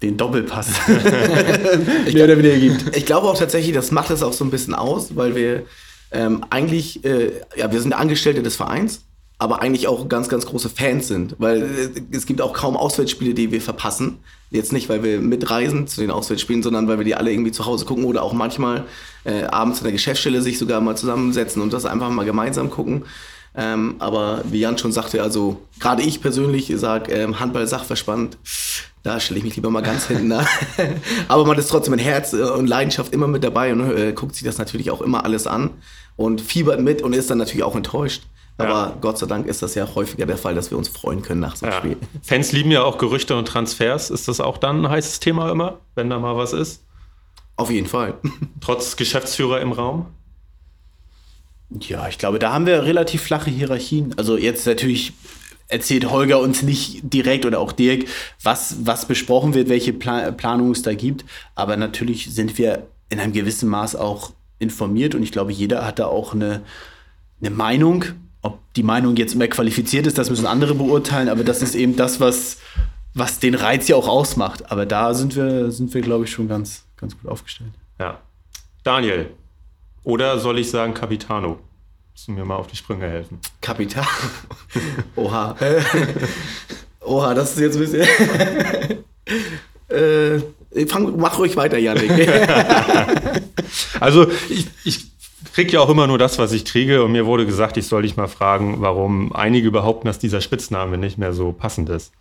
den 0.00 0.16
Doppelpass 0.16 0.68
mehr 2.12 2.24
oder 2.24 2.38
weniger 2.38 2.56
gibt. 2.58 2.96
Ich 2.96 3.04
glaube 3.04 3.28
auch 3.28 3.38
tatsächlich, 3.38 3.74
das 3.74 3.90
macht 3.90 4.10
es 4.10 4.22
auch 4.22 4.32
so 4.32 4.44
ein 4.44 4.50
bisschen 4.50 4.74
aus, 4.74 5.14
weil 5.14 5.36
wir 5.36 5.64
ähm, 6.10 6.42
eigentlich, 6.48 7.04
äh, 7.04 7.32
ja, 7.56 7.70
wir 7.70 7.82
sind 7.82 7.92
Angestellte 7.92 8.42
des 8.42 8.56
Vereins, 8.56 9.02
aber 9.38 9.60
eigentlich 9.60 9.86
auch 9.86 10.08
ganz, 10.08 10.28
ganz 10.28 10.46
große 10.46 10.70
Fans 10.70 11.08
sind, 11.08 11.36
weil 11.38 11.62
äh, 11.62 12.16
es 12.16 12.26
gibt 12.26 12.40
auch 12.40 12.52
kaum 12.52 12.76
Auswärtsspiele, 12.76 13.34
die 13.34 13.50
wir 13.52 13.60
verpassen. 13.60 14.18
Jetzt 14.50 14.72
nicht, 14.72 14.88
weil 14.88 15.02
wir 15.02 15.20
mitreisen 15.20 15.86
zu 15.86 16.00
den 16.00 16.10
Auswärtsspielen, 16.10 16.62
sondern 16.62 16.88
weil 16.88 16.98
wir 16.98 17.04
die 17.04 17.14
alle 17.14 17.32
irgendwie 17.32 17.52
zu 17.52 17.66
Hause 17.66 17.84
gucken 17.84 18.04
oder 18.04 18.22
auch 18.22 18.32
manchmal 18.32 18.84
äh, 19.24 19.44
abends 19.44 19.78
in 19.78 19.84
der 19.84 19.92
Geschäftsstelle 19.92 20.40
sich 20.40 20.58
sogar 20.58 20.80
mal 20.80 20.96
zusammensetzen 20.96 21.60
und 21.60 21.72
das 21.72 21.84
einfach 21.84 22.08
mal 22.10 22.24
gemeinsam 22.24 22.70
gucken. 22.70 23.04
Ähm, 23.56 23.96
aber 23.98 24.42
wie 24.50 24.60
Jan 24.60 24.78
schon 24.78 24.92
sagte, 24.92 25.22
also 25.22 25.62
gerade 25.80 26.02
ich 26.02 26.20
persönlich 26.20 26.72
sage, 26.76 27.12
ähm, 27.12 27.40
Handball 27.40 27.66
Sachverstand, 27.66 28.36
da 29.02 29.18
stelle 29.18 29.38
ich 29.38 29.44
mich 29.44 29.56
lieber 29.56 29.70
mal 29.70 29.82
ganz 29.82 30.06
hinten 30.06 30.32
an. 30.32 30.46
aber 31.28 31.46
man 31.46 31.58
ist 31.58 31.68
trotzdem 31.68 31.92
mit 31.92 32.04
Herz 32.04 32.32
äh, 32.32 32.42
und 32.42 32.66
Leidenschaft 32.66 33.12
immer 33.12 33.28
mit 33.28 33.44
dabei 33.44 33.72
und 33.72 33.90
äh, 33.96 34.12
guckt 34.12 34.34
sich 34.34 34.44
das 34.44 34.58
natürlich 34.58 34.90
auch 34.90 35.00
immer 35.00 35.24
alles 35.24 35.46
an 35.46 35.70
und 36.16 36.40
fiebert 36.40 36.80
mit 36.80 37.02
und 37.02 37.14
ist 37.14 37.30
dann 37.30 37.38
natürlich 37.38 37.64
auch 37.64 37.74
enttäuscht. 37.74 38.24
Aber 38.58 38.68
Ja. 38.68 38.96
Gott 39.00 39.18
sei 39.18 39.26
Dank 39.26 39.46
ist 39.46 39.62
das 39.62 39.74
ja 39.74 39.86
häufiger 39.94 40.24
der 40.26 40.38
Fall, 40.38 40.54
dass 40.54 40.70
wir 40.70 40.78
uns 40.78 40.88
freuen 40.88 41.22
können 41.22 41.40
nach 41.40 41.56
so 41.56 41.66
einem 41.66 41.72
Ja. 41.74 41.78
Spiel. 41.78 41.96
Fans 42.22 42.52
lieben 42.52 42.70
ja 42.70 42.82
auch 42.82 42.98
Gerüchte 42.98 43.36
und 43.36 43.46
Transfers. 43.46 44.10
Ist 44.10 44.28
das 44.28 44.40
auch 44.40 44.58
dann 44.58 44.84
ein 44.84 44.90
heißes 44.90 45.20
Thema 45.20 45.50
immer, 45.50 45.78
wenn 45.94 46.08
da 46.08 46.18
mal 46.18 46.36
was 46.36 46.52
ist? 46.52 46.82
Auf 47.56 47.70
jeden 47.70 47.86
Fall. 47.86 48.14
Trotz 48.60 48.96
Geschäftsführer 48.96 49.60
im 49.60 49.72
Raum? 49.72 50.06
Ja, 51.80 52.08
ich 52.08 52.18
glaube, 52.18 52.38
da 52.38 52.52
haben 52.52 52.66
wir 52.66 52.84
relativ 52.84 53.22
flache 53.22 53.50
Hierarchien. 53.50 54.14
Also 54.16 54.36
jetzt 54.38 54.66
natürlich 54.66 55.12
erzählt 55.68 56.08
Holger 56.10 56.38
uns 56.38 56.62
nicht 56.62 57.00
direkt 57.02 57.44
oder 57.44 57.58
auch 57.58 57.72
Dirk, 57.72 58.04
was, 58.42 58.86
was 58.86 59.06
besprochen 59.06 59.52
wird, 59.54 59.68
welche 59.68 59.92
Pla 59.92 60.30
Planungen 60.30 60.72
es 60.72 60.82
da 60.82 60.94
gibt. 60.94 61.24
Aber 61.56 61.76
natürlich 61.76 62.32
sind 62.32 62.56
wir 62.56 62.86
in 63.08 63.18
einem 63.18 63.32
gewissen 63.32 63.68
Maß 63.68 63.96
auch 63.96 64.32
informiert 64.60 65.14
und 65.14 65.22
ich 65.24 65.32
glaube, 65.32 65.52
jeder 65.52 65.84
hat 65.84 65.98
da 65.98 66.06
auch 66.06 66.34
eine, 66.34 66.62
eine 67.40 67.50
Meinung. 67.50 68.04
Ob 68.46 68.60
die 68.74 68.84
Meinung 68.84 69.16
jetzt 69.16 69.34
immer 69.34 69.48
qualifiziert 69.48 70.06
ist, 70.06 70.18
das 70.18 70.30
müssen 70.30 70.46
andere 70.46 70.76
beurteilen, 70.76 71.28
aber 71.28 71.42
das 71.42 71.62
ist 71.62 71.74
eben 71.74 71.96
das, 71.96 72.20
was, 72.20 72.58
was 73.12 73.40
den 73.40 73.56
Reiz 73.56 73.88
ja 73.88 73.96
auch 73.96 74.06
ausmacht. 74.06 74.70
Aber 74.70 74.86
da 74.86 75.14
sind 75.14 75.34
wir, 75.34 75.72
sind 75.72 75.92
wir 75.92 76.00
glaube 76.00 76.26
ich, 76.26 76.30
schon 76.30 76.46
ganz, 76.46 76.84
ganz 76.96 77.18
gut 77.18 77.28
aufgestellt. 77.28 77.72
Ja. 77.98 78.20
Daniel. 78.84 79.30
Oder 80.04 80.38
soll 80.38 80.60
ich 80.60 80.70
sagen 80.70 80.94
Capitano? 80.94 81.58
Müssen 82.12 82.36
mir 82.36 82.44
mal 82.44 82.54
auf 82.54 82.68
die 82.68 82.76
Sprünge 82.76 83.08
helfen. 83.08 83.40
Kapital. 83.60 84.06
Oha. 85.16 85.56
Oha, 87.00 87.34
das 87.34 87.56
ist 87.56 87.60
jetzt 87.60 87.74
ein 87.74 87.80
bisschen. 87.80 88.06
äh, 89.88 90.86
fang, 90.86 91.16
mach 91.18 91.36
ruhig 91.36 91.56
weiter, 91.56 91.78
Janik. 91.78 92.12
Also 93.98 94.28
ich, 94.48 94.68
ich 94.84 95.15
kriege 95.52 95.72
ja 95.72 95.80
auch 95.80 95.88
immer 95.88 96.06
nur 96.06 96.18
das, 96.18 96.38
was 96.38 96.52
ich 96.52 96.64
kriege. 96.64 97.04
Und 97.04 97.12
mir 97.12 97.26
wurde 97.26 97.46
gesagt, 97.46 97.76
ich 97.76 97.86
soll 97.86 98.02
dich 98.02 98.16
mal 98.16 98.28
fragen, 98.28 98.76
warum 98.80 99.34
einige 99.34 99.70
behaupten, 99.70 100.06
dass 100.06 100.18
dieser 100.18 100.40
Spitzname 100.40 100.98
nicht 100.98 101.18
mehr 101.18 101.32
so 101.32 101.52
passend 101.52 101.88
ist. 101.88 102.12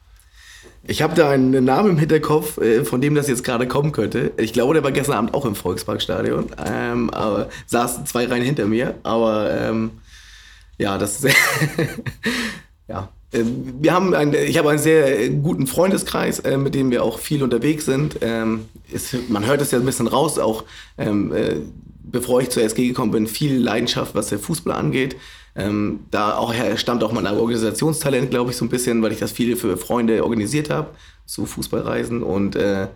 Ich 0.88 1.02
habe 1.02 1.16
da 1.16 1.32
einen 1.32 1.64
Namen 1.66 1.92
im 1.92 1.98
Hinterkopf, 1.98 2.60
äh, 2.60 2.86
von 2.86 3.02
dem 3.02 3.16
das 3.16 3.28
jetzt 3.28 3.44
gerade 3.44 3.68
kommen 3.68 3.92
könnte. 3.92 4.32
Ich 4.38 4.54
glaube, 4.54 4.76
der 4.76 4.84
war 4.84 4.92
gestern 4.92 5.16
Abend 5.16 5.34
auch 5.34 5.46
im 5.46 5.56
Volksparkstadion. 5.56 6.52
Ähm, 6.64 7.10
aber 7.10 7.50
saßen 7.66 8.06
zwei 8.06 8.26
Reihen 8.26 8.44
hinter 8.44 8.66
mir. 8.66 8.96
Aber 9.04 9.50
ähm, 9.52 9.92
ja, 10.78 10.98
das 10.98 11.24
ist. 11.24 11.36
ja. 12.88 13.10
Ähm, 13.34 13.76
Wir 13.82 13.94
haben 13.94 14.14
einen, 14.14 14.34
ich 14.34 14.58
habe 14.60 14.70
einen 14.70 14.80
sehr 14.80 15.30
guten 15.30 15.66
Freundeskreis, 15.66 16.40
äh, 16.40 16.58
mit 16.58 16.76
dem 16.76 16.92
wir 16.92 17.04
auch 17.04 17.18
viel 17.18 17.42
unterwegs 17.42 17.86
sind. 17.86 18.20
Ähm, 18.22 18.66
ist, 18.92 19.30
man 19.30 19.46
hört 19.46 19.62
es 19.62 19.72
ja 19.72 19.80
ein 19.80 19.86
bisschen 19.86 20.08
raus, 20.08 20.38
auch 20.38 20.66
ähm, 21.00 21.34
äh, 21.34 21.56
bevor 22.16 22.40
ich 22.40 22.50
zur 22.50 22.64
SG 22.64 22.88
gekommen 22.88 23.12
bin, 23.12 23.28
viel 23.28 23.58
Leidenschaft, 23.58 24.16
was 24.16 24.30
der 24.30 24.40
Fußball 24.40 24.74
angeht. 24.74 25.18
Ähm, 25.54 26.00
da 26.12 26.38
auch 26.38 26.54
her 26.54 26.78
stammt 26.78 27.04
auch 27.04 27.12
mein 27.12 27.28
Organisationstalent, 27.28 28.32
glaube 28.32 28.52
ich, 28.52 28.58
so 28.58 28.64
ein 28.64 28.70
bisschen, 28.70 29.02
weil 29.02 29.12
ich 29.12 29.20
das 29.20 29.34
viele 29.34 29.58
für 29.58 29.76
Freunde 29.76 30.24
organisiert 30.24 30.70
habe, 30.70 30.92
so 31.26 31.46
Fußballreisen. 31.46 32.24
Und 32.24 32.56
äh, 32.56 32.88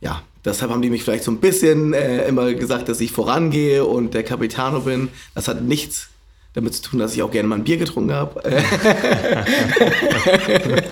ja, 0.00 0.22
deshalb 0.44 0.70
haben 0.70 0.82
die 0.82 0.90
mich 0.90 1.02
vielleicht 1.02 1.24
so 1.24 1.32
ein 1.32 1.38
bisschen 1.38 1.94
äh, 1.94 2.28
immer 2.28 2.54
gesagt, 2.54 2.88
dass 2.88 3.00
ich 3.00 3.10
vorangehe 3.10 3.84
und 3.84 4.14
der 4.14 4.22
Capitano 4.22 4.80
bin. 4.80 5.08
Das 5.34 5.48
hat 5.48 5.62
nichts 5.62 6.10
damit 6.52 6.74
zu 6.74 6.82
tun, 6.82 7.00
dass 7.00 7.12
ich 7.12 7.24
auch 7.24 7.32
gerne 7.32 7.48
mal 7.48 7.56
ein 7.56 7.64
Bier 7.64 7.76
getrunken 7.76 8.12
habe. 8.12 8.40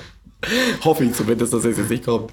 Hoffe 0.85 1.05
ich 1.05 1.15
zumindest, 1.15 1.53
dass 1.53 1.65
es 1.65 1.79
jetzt 1.79 1.91
nicht 1.91 2.05
kommt. 2.05 2.33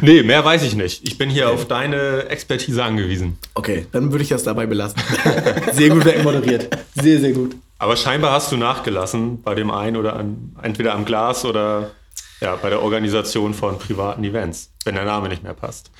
Nee, 0.00 0.22
mehr 0.22 0.44
weiß 0.44 0.62
ich 0.62 0.74
nicht. 0.74 1.06
Ich 1.06 1.18
bin 1.18 1.30
hier 1.30 1.50
auf 1.50 1.66
deine 1.66 2.28
Expertise 2.28 2.82
angewiesen. 2.82 3.38
Okay, 3.54 3.86
dann 3.92 4.10
würde 4.10 4.22
ich 4.22 4.30
das 4.30 4.42
dabei 4.42 4.66
belassen. 4.66 5.00
Sehr 5.72 5.90
gut 5.90 6.04
wegmoderiert. 6.04 6.68
Sehr, 6.94 7.20
sehr 7.20 7.32
gut. 7.32 7.56
Aber 7.78 7.96
scheinbar 7.96 8.32
hast 8.32 8.52
du 8.52 8.56
nachgelassen 8.56 9.42
bei 9.42 9.54
dem 9.54 9.70
einen 9.70 9.96
oder 9.96 10.16
an, 10.16 10.56
entweder 10.62 10.94
am 10.94 11.04
Glas 11.04 11.44
oder 11.44 11.90
ja, 12.40 12.56
bei 12.56 12.70
der 12.70 12.82
Organisation 12.82 13.54
von 13.54 13.78
privaten 13.78 14.24
Events, 14.24 14.70
wenn 14.84 14.94
der 14.94 15.04
Name 15.04 15.28
nicht 15.28 15.42
mehr 15.42 15.54
passt. 15.54 15.90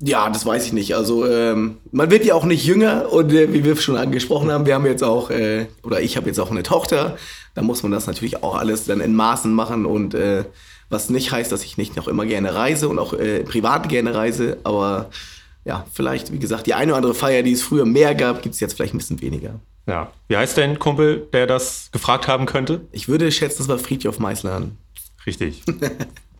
Ja, 0.00 0.28
das 0.28 0.44
weiß 0.44 0.66
ich 0.66 0.72
nicht. 0.72 0.96
Also 0.96 1.26
ähm, 1.26 1.78
man 1.92 2.10
wird 2.10 2.24
ja 2.24 2.34
auch 2.34 2.44
nicht 2.44 2.64
jünger 2.64 3.12
und 3.12 3.32
äh, 3.32 3.52
wie 3.52 3.64
wir 3.64 3.76
schon 3.76 3.96
angesprochen 3.96 4.50
haben, 4.50 4.66
wir 4.66 4.74
haben 4.74 4.86
jetzt 4.86 5.04
auch, 5.04 5.30
äh, 5.30 5.66
oder 5.84 6.00
ich 6.00 6.16
habe 6.16 6.26
jetzt 6.26 6.40
auch 6.40 6.50
eine 6.50 6.64
Tochter. 6.64 7.16
Da 7.54 7.62
muss 7.62 7.82
man 7.82 7.92
das 7.92 8.06
natürlich 8.06 8.42
auch 8.42 8.56
alles 8.56 8.86
dann 8.86 9.00
in 9.00 9.14
Maßen 9.14 9.52
machen 9.52 9.86
und 9.86 10.14
äh, 10.14 10.44
was 10.92 11.10
nicht 11.10 11.32
heißt, 11.32 11.50
dass 11.50 11.64
ich 11.64 11.76
nicht 11.76 11.96
noch 11.96 12.06
immer 12.06 12.26
gerne 12.26 12.54
reise 12.54 12.88
und 12.88 12.98
auch 12.98 13.14
äh, 13.14 13.40
privat 13.44 13.88
gerne 13.88 14.14
reise. 14.14 14.58
Aber 14.64 15.10
ja, 15.64 15.86
vielleicht, 15.92 16.32
wie 16.32 16.38
gesagt, 16.38 16.66
die 16.66 16.74
eine 16.74 16.92
oder 16.92 16.98
andere 16.98 17.14
Feier, 17.14 17.42
die 17.42 17.52
es 17.52 17.62
früher 17.62 17.84
mehr 17.84 18.14
gab, 18.14 18.42
gibt 18.42 18.54
es 18.54 18.60
jetzt 18.60 18.74
vielleicht 18.74 18.94
ein 18.94 18.98
bisschen 18.98 19.20
weniger. 19.20 19.58
Ja. 19.86 20.12
Wie 20.28 20.36
heißt 20.36 20.58
dein 20.58 20.78
Kumpel, 20.78 21.26
der 21.32 21.46
das 21.46 21.88
gefragt 21.92 22.28
haben 22.28 22.46
könnte? 22.46 22.82
Ich 22.92 23.08
würde 23.08 23.30
schätzen, 23.32 23.58
das 23.58 23.68
war 23.68 23.78
Friedhof 23.78 24.18
Meißlern. 24.18 24.76
Richtig. 25.26 25.62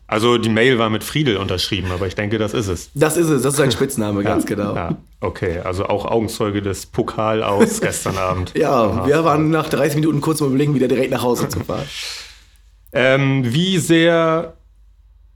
Also 0.05 0.37
die 0.37 0.49
Mail 0.49 0.77
war 0.77 0.91
mit 0.91 1.03
Friedel 1.03 1.37
unterschrieben, 1.37 1.89
aber 1.91 2.05
ich 2.05 2.13
denke, 2.13 2.37
das 2.37 2.53
ist 2.53 2.67
es. 2.67 2.91
Das 2.93 3.17
ist 3.17 3.29
es, 3.29 3.41
das 3.41 3.53
ist 3.53 3.57
sein 3.57 3.71
Spitzname, 3.71 4.21
ganz 4.23 4.45
genau. 4.45 4.75
Ja, 4.75 4.97
okay. 5.21 5.59
Also 5.63 5.85
auch 5.85 6.05
Augenzeuge 6.05 6.61
des 6.61 6.85
Pokal 6.85 7.41
aus 7.41 7.81
gestern 7.81 8.17
Abend. 8.17 8.51
Ja, 8.55 9.07
wir 9.07 9.23
waren 9.23 9.49
nach 9.49 9.69
30 9.69 9.95
Minuten 9.95 10.21
kurz 10.21 10.39
mal 10.39 10.47
überlegen, 10.47 10.75
wieder 10.75 10.87
direkt 10.87 11.09
nach 11.09 11.23
Hause 11.23 11.49
zu 11.49 11.61
fahren. 11.61 11.87
Ähm, 12.93 13.53
wie 13.53 13.79
sehr 13.79 14.55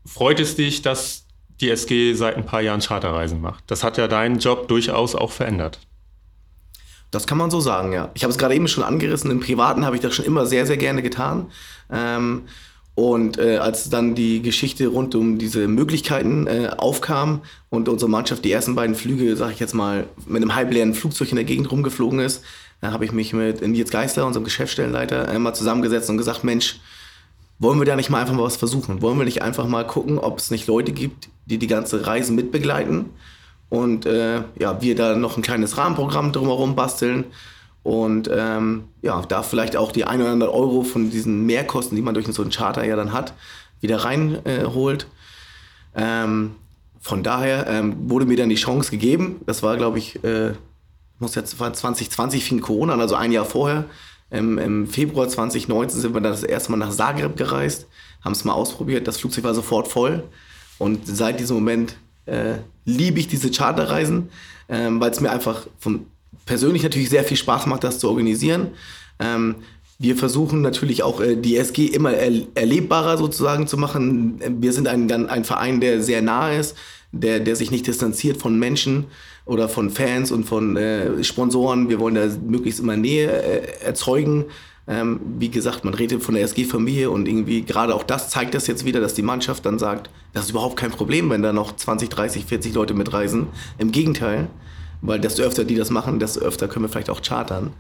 freut 0.06 0.40
es 0.40 0.56
dich, 0.56 0.82
dass 0.82 1.26
die 1.60 1.70
SG 1.70 2.14
seit 2.14 2.38
ein 2.38 2.46
paar 2.46 2.62
Jahren 2.62 2.82
Charterreisen 2.82 3.42
macht. 3.42 3.64
Das 3.68 3.84
hat 3.84 3.98
ja 3.98 4.08
deinen 4.08 4.40
Job 4.40 4.68
durchaus 4.68 5.16
auch 5.16 5.32
verändert. 5.32 5.80
Das 7.10 7.26
kann 7.26 7.38
man 7.38 7.50
so 7.50 7.60
sagen, 7.60 7.94
ja. 7.94 8.12
Ich 8.14 8.24
habe 8.24 8.32
es 8.32 8.38
gerade 8.38 8.54
eben 8.54 8.68
schon 8.68 8.84
angerissen. 8.84 9.32
Im 9.32 9.40
Privaten 9.40 9.86
habe 9.86 9.96
ich 9.96 10.02
das 10.02 10.14
schon 10.14 10.26
immer 10.26 10.46
sehr, 10.46 10.66
sehr 10.66 10.78
gerne 10.78 11.02
getan. 11.02 11.48
Ähm, 11.92 12.44
und 12.96 13.38
äh, 13.38 13.58
als 13.58 13.90
dann 13.90 14.16
die 14.16 14.42
Geschichte 14.42 14.88
rund 14.88 15.16
um 15.16 15.38
diese 15.38 15.68
Möglichkeiten 15.68 16.48
äh, 16.48 16.72
aufkam 16.78 17.42
und 17.70 17.90
unsere 17.90 18.10
Mannschaft 18.10 18.44
die 18.44 18.52
ersten 18.52 18.76
beiden 18.76 18.96
Flüge, 18.96 19.36
sag 19.36 19.52
ich 19.52 19.60
jetzt 19.60 19.76
mal, 19.76 20.08
mit 20.26 20.42
einem 20.42 20.56
halbleeren 20.56 20.96
Flugzeug 20.96 21.30
in 21.30 21.36
der 21.36 21.46
Gegend 21.46 21.72
rumgeflogen 21.72 22.20
ist, 22.20 22.44
da 22.82 22.92
habe 22.92 23.06
ich 23.06 23.12
mich 23.12 23.34
mit 23.34 23.62
Nils 23.62 23.92
Geister, 23.92 24.26
unserem 24.26 24.44
Geschäftsstellenleiter, 24.44 25.28
einmal 25.28 25.56
zusammengesetzt 25.56 26.10
und 26.10 26.18
gesagt, 26.18 26.44
Mensch, 26.44 26.80
wollen 27.60 27.80
wir 27.80 27.86
da 27.86 27.96
nicht 27.96 28.10
mal 28.10 28.22
einfach 28.22 28.34
mal 28.34 28.44
was 28.44 28.58
versuchen? 28.58 29.02
Wollen 29.02 29.18
wir 29.18 29.26
nicht 29.26 29.42
einfach 29.42 29.68
mal 29.68 29.86
gucken, 29.86 30.20
ob 30.20 30.40
es 30.40 30.52
nicht 30.52 30.68
Leute 30.68 30.92
gibt, 30.92 31.30
die 31.46 31.58
die 31.58 31.68
ganze 31.68 32.06
Reise 32.06 32.34
mitbegleiten 32.34 33.06
und 33.70 34.06
äh, 34.06 34.44
ja, 34.60 34.82
wir 34.82 34.96
da 34.96 35.16
noch 35.16 35.38
ein 35.38 35.44
kleines 35.44 35.78
Rahmenprogramm 35.78 36.32
drumherum 36.32 36.76
basteln 36.76 37.26
und 37.84 38.30
ähm, 38.34 38.86
ja, 39.02 39.22
da 39.22 39.44
vielleicht 39.44 39.78
auch 39.78 39.92
die 39.92 40.06
100 40.06 40.50
Euro 40.50 40.84
von 40.84 41.10
diesen 41.10 41.46
Mehrkosten, 41.46 41.96
die 41.96 42.02
man 42.02 42.14
durch 42.14 42.28
so 42.28 42.42
einen 42.42 42.52
Charter 42.52 42.84
ja 42.86 42.96
dann 42.96 43.14
hat, 43.14 43.34
wieder 43.80 44.04
reinholt. 44.04 45.08
Äh, 45.94 46.24
ähm, 46.24 46.56
von 47.00 47.24
daher 47.24 47.68
ähm, 47.68 48.10
wurde 48.10 48.26
mir 48.26 48.36
dann 48.36 48.50
die 48.50 48.56
Chance 48.56 48.92
gegeben. 48.92 49.38
Das 49.46 49.64
war, 49.64 49.78
glaube 49.78 50.00
ich, 50.00 50.22
äh, 50.24 50.52
muss 51.20 51.36
jetzt 51.36 51.58
2020 51.58 52.44
fing 52.44 52.60
Corona 52.60 52.96
also 52.96 53.16
ein 53.16 53.32
Jahr 53.32 53.46
vorher. 53.46 53.86
Im, 54.30 54.58
Im, 54.58 54.88
Februar 54.88 55.28
2019 55.30 56.02
sind 56.02 56.14
wir 56.14 56.22
dann 56.22 56.32
das 56.34 56.44
erste 56.44 56.72
Mal 56.72 56.78
nach 56.78 56.92
Zagreb 56.92 57.38
gereist, 57.38 57.88
haben 58.22 58.34
es 58.34 58.44
mal 58.44 58.54
ausprobiert. 58.54 59.08
Das 59.08 59.18
Flugzeug 59.18 59.46
war 59.46 59.54
sofort 59.54 59.88
voll. 59.88 60.24
Und 60.78 61.08
seit 61.08 61.40
diesem 61.40 61.56
Moment 61.56 61.96
äh, 62.26 62.56
liebe 62.86 63.20
ich 63.20 63.28
diese 63.28 63.52
Charterreisen, 63.52 64.30
ähm, 64.70 65.00
weil 65.00 65.12
es 65.12 65.22
mir 65.22 65.32
einfach 65.32 65.68
vom 65.80 66.08
persönlich 66.46 66.84
natürlich 66.84 67.10
sehr 67.10 67.24
viel 67.24 67.38
Spaß 67.38 67.66
macht, 67.66 67.84
das 67.84 68.00
zu 68.00 68.10
organisieren. 68.10 68.70
Ähm, 69.20 69.56
wir 70.00 70.16
versuchen 70.16 70.62
natürlich 70.62 71.04
auch 71.04 71.22
äh, 71.22 71.36
die 71.36 71.58
SG 71.58 71.86
immer 71.88 72.14
er 72.14 72.32
erlebbarer 72.56 73.18
sozusagen 73.18 73.68
zu 73.68 73.78
machen. 73.78 74.40
Wir 74.62 74.74
sind 74.74 74.88
ein, 74.88 75.10
ein 75.12 75.44
Verein, 75.44 75.82
der 75.82 76.02
sehr 76.02 76.22
nah 76.22 76.52
ist, 76.52 76.76
der, 77.12 77.40
der 77.40 77.56
sich 77.56 77.72
nicht 77.72 77.88
distanziert 77.88 78.38
von 78.38 78.60
Menschen 78.60 79.06
oder 79.48 79.70
von 79.70 79.90
Fans 79.90 80.32
und 80.32 80.44
von 80.44 80.78
äh, 80.78 81.24
Sponsoren. 81.24 81.90
Wir 81.90 82.00
wollen 82.00 82.16
da 82.16 82.28
möglichst 82.46 82.80
immer 82.80 82.98
Nähe 82.98 83.32
äh, 83.32 83.84
erzeugen. 83.84 84.46
Ähm, 84.90 85.20
wie 85.40 85.50
gesagt, 85.50 85.84
man 85.84 85.94
redet 85.94 86.22
von 86.24 86.36
der 86.36 86.44
SG-Familie 86.44 87.10
und 87.10 87.28
irgendwie 87.28 87.64
gerade 87.64 87.94
auch 87.94 88.04
das 88.04 88.30
zeigt 88.30 88.54
das 88.54 88.68
jetzt 88.68 88.86
wieder, 88.86 89.02
dass 89.02 89.14
die 89.14 89.22
Mannschaft 89.22 89.66
dann 89.66 89.80
sagt, 89.80 90.10
das 90.34 90.46
ist 90.46 90.52
überhaupt 90.52 90.78
kein 90.78 90.92
Problem, 90.92 91.30
wenn 91.30 91.42
da 91.42 91.52
noch 91.52 91.76
20, 91.76 92.10
30, 92.10 92.46
40 92.46 92.74
Leute 92.74 92.94
mitreisen. 92.94 93.48
Im 93.78 93.92
Gegenteil, 93.92 94.48
weil 95.02 95.20
desto 95.20 95.44
öfter 95.44 95.66
die 95.66 95.76
das 95.76 95.90
machen, 95.90 96.20
desto 96.20 96.42
öfter 96.42 96.68
können 96.68 96.86
wir 96.86 96.90
vielleicht 96.90 97.10
auch 97.10 97.22
chartern. 97.22 97.72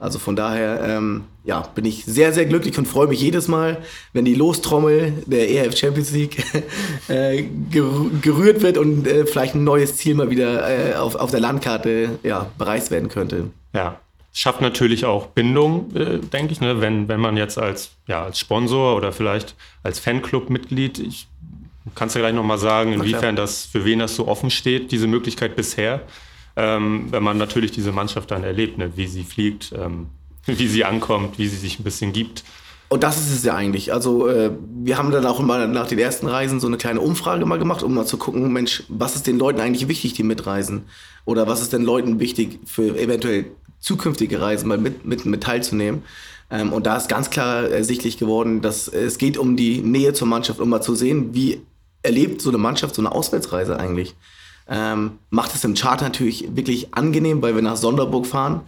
Also 0.00 0.18
von 0.18 0.36
daher 0.36 0.80
ähm, 0.84 1.24
ja, 1.44 1.62
bin 1.74 1.84
ich 1.84 2.04
sehr, 2.04 2.32
sehr 2.32 2.46
glücklich 2.46 2.78
und 2.78 2.86
freue 2.86 3.08
mich 3.08 3.20
jedes 3.20 3.48
Mal, 3.48 3.78
wenn 4.12 4.24
die 4.24 4.34
Lostrommel 4.34 5.24
der 5.26 5.50
ERF 5.50 5.76
Champions 5.76 6.12
League 6.12 6.44
äh, 7.08 7.44
gerührt 7.70 8.62
wird 8.62 8.78
und 8.78 9.06
äh, 9.06 9.26
vielleicht 9.26 9.54
ein 9.54 9.64
neues 9.64 9.96
Ziel 9.96 10.14
mal 10.14 10.30
wieder 10.30 10.68
äh, 10.68 10.94
auf, 10.94 11.16
auf 11.16 11.30
der 11.30 11.40
Landkarte 11.40 12.18
ja, 12.22 12.50
bereist 12.58 12.90
werden 12.90 13.08
könnte. 13.08 13.50
Ja, 13.72 13.98
schafft 14.32 14.60
natürlich 14.60 15.04
auch 15.04 15.26
Bindung, 15.26 15.94
äh, 15.96 16.18
denke 16.18 16.52
ich, 16.52 16.60
ne? 16.60 16.80
wenn, 16.80 17.08
wenn 17.08 17.20
man 17.20 17.36
jetzt 17.36 17.58
als, 17.58 17.90
ja, 18.06 18.22
als 18.24 18.38
Sponsor 18.38 18.96
oder 18.96 19.12
vielleicht 19.12 19.56
als 19.82 19.98
Fanclub-Mitglied, 19.98 21.00
ich 21.00 21.26
kannst 21.94 22.14
du 22.14 22.20
gleich 22.20 22.34
nochmal 22.34 22.58
sagen, 22.58 22.92
inwiefern 22.92 23.34
das, 23.34 23.64
für 23.64 23.84
wen 23.84 23.98
das 23.98 24.14
so 24.14 24.28
offen 24.28 24.50
steht, 24.50 24.92
diese 24.92 25.06
Möglichkeit 25.06 25.56
bisher 25.56 26.02
ähm, 26.58 27.06
wenn 27.10 27.22
man 27.22 27.38
natürlich 27.38 27.70
diese 27.70 27.92
Mannschaft 27.92 28.32
dann 28.32 28.42
erlebt, 28.42 28.78
ne? 28.78 28.90
wie 28.96 29.06
sie 29.06 29.22
fliegt, 29.22 29.72
ähm, 29.72 30.08
wie 30.46 30.66
sie 30.66 30.84
ankommt, 30.84 31.38
wie 31.38 31.46
sie 31.46 31.56
sich 31.56 31.78
ein 31.78 31.84
bisschen 31.84 32.12
gibt. 32.12 32.42
Und 32.88 33.04
das 33.04 33.16
ist 33.18 33.30
es 33.30 33.44
ja 33.44 33.54
eigentlich. 33.54 33.92
Also 33.92 34.26
äh, 34.26 34.50
wir 34.82 34.98
haben 34.98 35.12
dann 35.12 35.24
auch 35.24 35.38
immer 35.38 35.66
nach 35.68 35.86
den 35.86 35.98
ersten 35.98 36.26
Reisen 36.26 36.58
so 36.58 36.66
eine 36.66 36.78
kleine 36.78 37.00
Umfrage 37.00 37.46
mal 37.46 37.58
gemacht, 37.58 37.84
um 37.84 37.94
mal 37.94 38.06
zu 38.06 38.16
gucken, 38.16 38.52
Mensch, 38.52 38.82
was 38.88 39.14
ist 39.14 39.26
den 39.26 39.38
Leuten 39.38 39.60
eigentlich 39.60 39.86
wichtig, 39.88 40.14
die 40.14 40.24
mitreisen? 40.24 40.84
Oder 41.24 41.46
was 41.46 41.60
ist 41.60 41.72
den 41.72 41.82
Leuten 41.82 42.18
wichtig 42.18 42.58
für 42.64 42.98
eventuell 42.98 43.44
zukünftige 43.78 44.40
Reisen 44.40 44.66
mal 44.66 44.78
mit, 44.78 45.04
mit, 45.04 45.26
mit 45.26 45.42
teilzunehmen? 45.42 46.02
Ähm, 46.50 46.72
und 46.72 46.86
da 46.86 46.96
ist 46.96 47.08
ganz 47.08 47.30
klar 47.30 47.68
ersichtlich 47.68 48.18
geworden, 48.18 48.62
dass 48.62 48.88
es 48.88 49.18
geht 49.18 49.36
um 49.36 49.56
die 49.56 49.78
Nähe 49.78 50.12
zur 50.12 50.26
Mannschaft, 50.26 50.58
um 50.58 50.70
mal 50.70 50.80
zu 50.80 50.96
sehen, 50.96 51.34
wie 51.34 51.60
erlebt 52.02 52.40
so 52.40 52.48
eine 52.48 52.58
Mannschaft 52.58 52.96
so 52.96 53.02
eine 53.02 53.12
Auswärtsreise 53.12 53.78
eigentlich. 53.78 54.16
Ähm, 54.68 55.18
macht 55.30 55.54
es 55.54 55.64
im 55.64 55.74
Chart 55.74 56.00
natürlich 56.02 56.54
wirklich 56.54 56.94
angenehm, 56.94 57.40
weil 57.40 57.54
wir 57.54 57.62
nach 57.62 57.76
Sonderburg 57.76 58.26
fahren, 58.26 58.62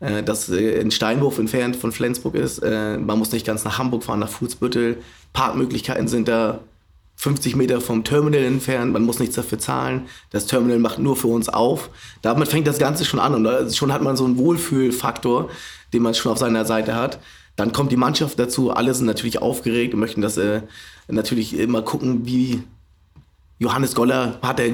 äh, 0.00 0.22
das 0.22 0.48
äh, 0.48 0.80
in 0.80 0.90
Steinwurf 0.90 1.38
entfernt 1.38 1.76
von 1.76 1.92
Flensburg 1.92 2.34
ist. 2.34 2.58
Äh, 2.58 2.98
man 2.98 3.18
muss 3.18 3.32
nicht 3.32 3.46
ganz 3.46 3.64
nach 3.64 3.78
Hamburg 3.78 4.04
fahren, 4.04 4.20
nach 4.20 4.28
Fußbüttel. 4.28 4.98
Parkmöglichkeiten 5.32 6.08
sind 6.08 6.28
da 6.28 6.60
50 7.16 7.56
Meter 7.56 7.80
vom 7.80 8.04
Terminal 8.04 8.44
entfernt, 8.44 8.92
man 8.92 9.02
muss 9.02 9.18
nichts 9.18 9.36
dafür 9.36 9.58
zahlen. 9.58 10.02
Das 10.30 10.46
Terminal 10.46 10.78
macht 10.78 10.98
nur 10.98 11.16
für 11.16 11.28
uns 11.28 11.48
auf. 11.48 11.88
Damit 12.20 12.48
fängt 12.48 12.66
das 12.66 12.78
Ganze 12.78 13.06
schon 13.06 13.20
an 13.20 13.34
und 13.34 13.74
schon 13.74 13.92
hat 13.92 14.02
man 14.02 14.16
so 14.16 14.26
einen 14.26 14.36
Wohlfühlfaktor, 14.36 15.48
den 15.94 16.02
man 16.02 16.14
schon 16.14 16.32
auf 16.32 16.38
seiner 16.38 16.66
Seite 16.66 16.94
hat. 16.94 17.18
Dann 17.56 17.72
kommt 17.72 17.90
die 17.90 17.96
Mannschaft 17.96 18.38
dazu, 18.38 18.70
alle 18.70 18.92
sind 18.92 19.06
natürlich 19.06 19.40
aufgeregt 19.40 19.94
und 19.94 20.00
möchten 20.00 20.20
das 20.20 20.36
äh, 20.36 20.60
natürlich 21.08 21.58
immer 21.58 21.80
gucken, 21.80 22.26
wie 22.26 22.62
Johannes 23.58 23.94
Goller 23.94 24.38
hat 24.42 24.60
er 24.60 24.70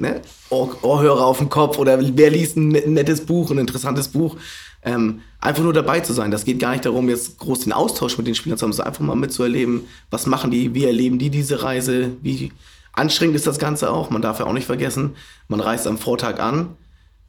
ne, 0.00 0.22
Ohr 0.50 0.76
Ohrhörer 0.82 1.24
auf 1.24 1.38
dem 1.38 1.48
Kopf 1.48 1.78
oder 1.78 1.98
wer 2.00 2.30
liest 2.30 2.56
ein 2.56 2.68
nettes 2.68 3.24
Buch, 3.24 3.50
ein 3.50 3.58
interessantes 3.58 4.08
Buch. 4.08 4.36
Ähm, 4.82 5.20
einfach 5.40 5.62
nur 5.62 5.74
dabei 5.74 6.00
zu 6.00 6.14
sein. 6.14 6.30
Das 6.30 6.44
geht 6.44 6.58
gar 6.58 6.72
nicht 6.72 6.86
darum, 6.86 7.08
jetzt 7.10 7.38
groß 7.38 7.60
den 7.60 7.72
Austausch 7.72 8.16
mit 8.16 8.26
den 8.26 8.34
Spielern 8.34 8.56
zu 8.56 8.64
haben, 8.64 8.72
sondern 8.72 8.88
einfach 8.88 9.04
mal 9.04 9.14
mitzuerleben, 9.14 9.82
was 10.10 10.26
machen 10.26 10.50
die, 10.50 10.74
wie 10.74 10.86
erleben 10.86 11.18
die 11.18 11.28
diese 11.28 11.62
Reise, 11.62 12.12
wie 12.22 12.50
anstrengend 12.92 13.36
ist 13.36 13.46
das 13.46 13.58
Ganze 13.58 13.92
auch. 13.92 14.08
Man 14.08 14.22
darf 14.22 14.38
ja 14.38 14.46
auch 14.46 14.54
nicht 14.54 14.66
vergessen, 14.66 15.16
man 15.48 15.60
reist 15.60 15.86
am 15.86 15.98
Vortag 15.98 16.40
an. 16.40 16.76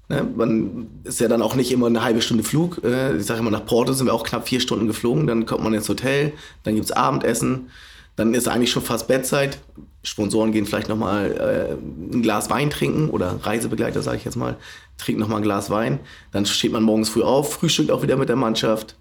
Ne? 0.08 0.26
Man 0.36 0.88
ist 1.04 1.20
ja 1.20 1.28
dann 1.28 1.42
auch 1.42 1.56
nicht 1.56 1.72
immer 1.72 1.88
eine 1.88 2.04
halbe 2.04 2.22
Stunde 2.22 2.44
Flug. 2.44 2.82
Äh, 2.86 3.18
ich 3.18 3.26
sage 3.26 3.42
immer, 3.42 3.52
nach 3.52 3.66
Porto 3.66 3.92
sind 3.92 4.08
wir 4.08 4.14
auch 4.14 4.24
knapp 4.24 4.48
vier 4.48 4.62
Stunden 4.62 4.88
geflogen. 4.88 5.28
Dann 5.28 5.46
kommt 5.46 5.64
man 5.64 5.74
ins 5.74 5.90
Hotel, 5.90 6.32
dann 6.64 6.76
gibt 6.76 6.86
es 6.86 6.92
Abendessen. 6.92 7.70
Dann 8.16 8.34
ist 8.34 8.48
eigentlich 8.48 8.72
schon 8.72 8.84
fast 8.84 9.08
Bettzeit. 9.08 9.60
Sponsoren 10.04 10.52
gehen 10.52 10.66
vielleicht 10.66 10.90
nochmal 10.90 11.32
äh, 11.32 12.14
ein 12.14 12.22
Glas 12.22 12.50
Wein 12.50 12.70
trinken 12.70 13.10
oder 13.10 13.40
Reisebegleiter, 13.44 14.02
sage 14.02 14.18
ich 14.18 14.26
jetzt 14.26 14.36
mal, 14.36 14.58
trinken 14.98 15.22
nochmal 15.22 15.38
ein 15.38 15.44
Glas 15.44 15.70
Wein. 15.70 16.00
Dann 16.32 16.46
steht 16.46 16.72
man 16.72 16.84
morgens 16.84 17.10
früh 17.10 17.24
auf, 17.24 17.54
frühstückt 17.54 17.92
auch 17.92 18.02
wieder 18.02 18.18
mit 18.18 18.30
der 18.30 18.36
Mannschaft. 18.36 18.96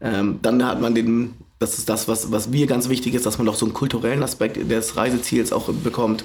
Ähm, 0.00 0.40
dann 0.42 0.64
hat 0.66 0.80
man 0.80 0.94
den, 0.94 1.34
das 1.58 1.78
ist 1.78 1.88
das, 1.88 2.08
was, 2.08 2.32
was 2.32 2.48
mir 2.48 2.66
ganz 2.66 2.88
wichtig 2.88 3.14
ist, 3.14 3.24
dass 3.24 3.38
man 3.38 3.46
doch 3.46 3.54
so 3.54 3.64
einen 3.64 3.74
kulturellen 3.74 4.22
Aspekt 4.22 4.70
des 4.70 4.96
Reiseziels 4.96 5.52
auch 5.52 5.72
bekommt. 5.72 6.24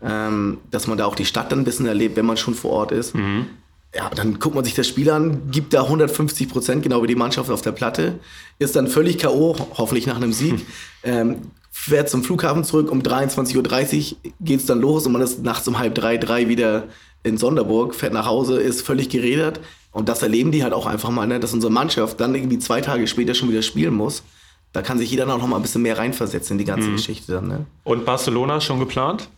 Ähm, 0.00 0.58
dass 0.70 0.86
man 0.86 0.96
da 0.96 1.06
auch 1.06 1.16
die 1.16 1.24
Stadt 1.24 1.50
dann 1.50 1.60
ein 1.60 1.64
bisschen 1.64 1.86
erlebt, 1.86 2.16
wenn 2.16 2.24
man 2.24 2.36
schon 2.36 2.54
vor 2.54 2.70
Ort 2.70 2.92
ist. 2.92 3.16
Mhm. 3.16 3.46
Ja, 3.94 4.10
dann 4.10 4.38
guckt 4.38 4.54
man 4.54 4.64
sich 4.64 4.74
das 4.74 4.86
Spiel 4.86 5.10
an, 5.10 5.50
gibt 5.50 5.74
da 5.74 5.82
150 5.82 6.48
Prozent, 6.48 6.82
genau 6.82 7.02
wie 7.02 7.06
die 7.06 7.16
Mannschaft 7.16 7.50
auf 7.50 7.62
der 7.62 7.72
Platte, 7.72 8.20
ist 8.58 8.76
dann 8.76 8.86
völlig 8.86 9.18
K.O., 9.18 9.56
hoffentlich 9.76 10.06
nach 10.06 10.16
einem 10.16 10.32
Sieg, 10.32 10.64
ähm, 11.02 11.36
fährt 11.78 12.10
zum 12.10 12.24
Flughafen 12.24 12.64
zurück, 12.64 12.90
um 12.90 13.00
23.30 13.00 14.12
Uhr 14.12 14.32
geht 14.40 14.60
es 14.60 14.66
dann 14.66 14.80
los 14.80 15.06
und 15.06 15.12
man 15.12 15.22
ist 15.22 15.42
nachts 15.44 15.66
um 15.68 15.78
halb 15.78 15.94
drei, 15.94 16.18
drei 16.18 16.48
wieder 16.48 16.84
in 17.22 17.38
Sonderburg, 17.38 17.94
fährt 17.94 18.12
nach 18.12 18.26
Hause, 18.26 18.60
ist 18.60 18.82
völlig 18.82 19.08
gerädert. 19.08 19.60
Und 19.92 20.08
das 20.08 20.22
erleben 20.22 20.52
die 20.52 20.64
halt 20.64 20.72
auch 20.72 20.86
einfach 20.86 21.10
mal, 21.10 21.26
ne, 21.26 21.40
dass 21.40 21.54
unsere 21.54 21.72
Mannschaft 21.72 22.20
dann 22.20 22.34
irgendwie 22.34 22.58
zwei 22.58 22.80
Tage 22.80 23.06
später 23.06 23.34
schon 23.34 23.48
wieder 23.48 23.62
spielen 23.62 23.94
muss. 23.94 24.22
Da 24.72 24.82
kann 24.82 24.98
sich 24.98 25.10
jeder 25.10 25.24
noch 25.24 25.46
mal 25.46 25.56
ein 25.56 25.62
bisschen 25.62 25.82
mehr 25.82 25.96
reinversetzen 25.96 26.54
in 26.54 26.58
die 26.58 26.64
ganze 26.64 26.88
mhm. 26.88 26.96
Geschichte 26.96 27.32
dann. 27.32 27.48
Ne? 27.48 27.66
Und 27.84 28.04
Barcelona 28.04 28.60
schon 28.60 28.80
geplant? 28.80 29.28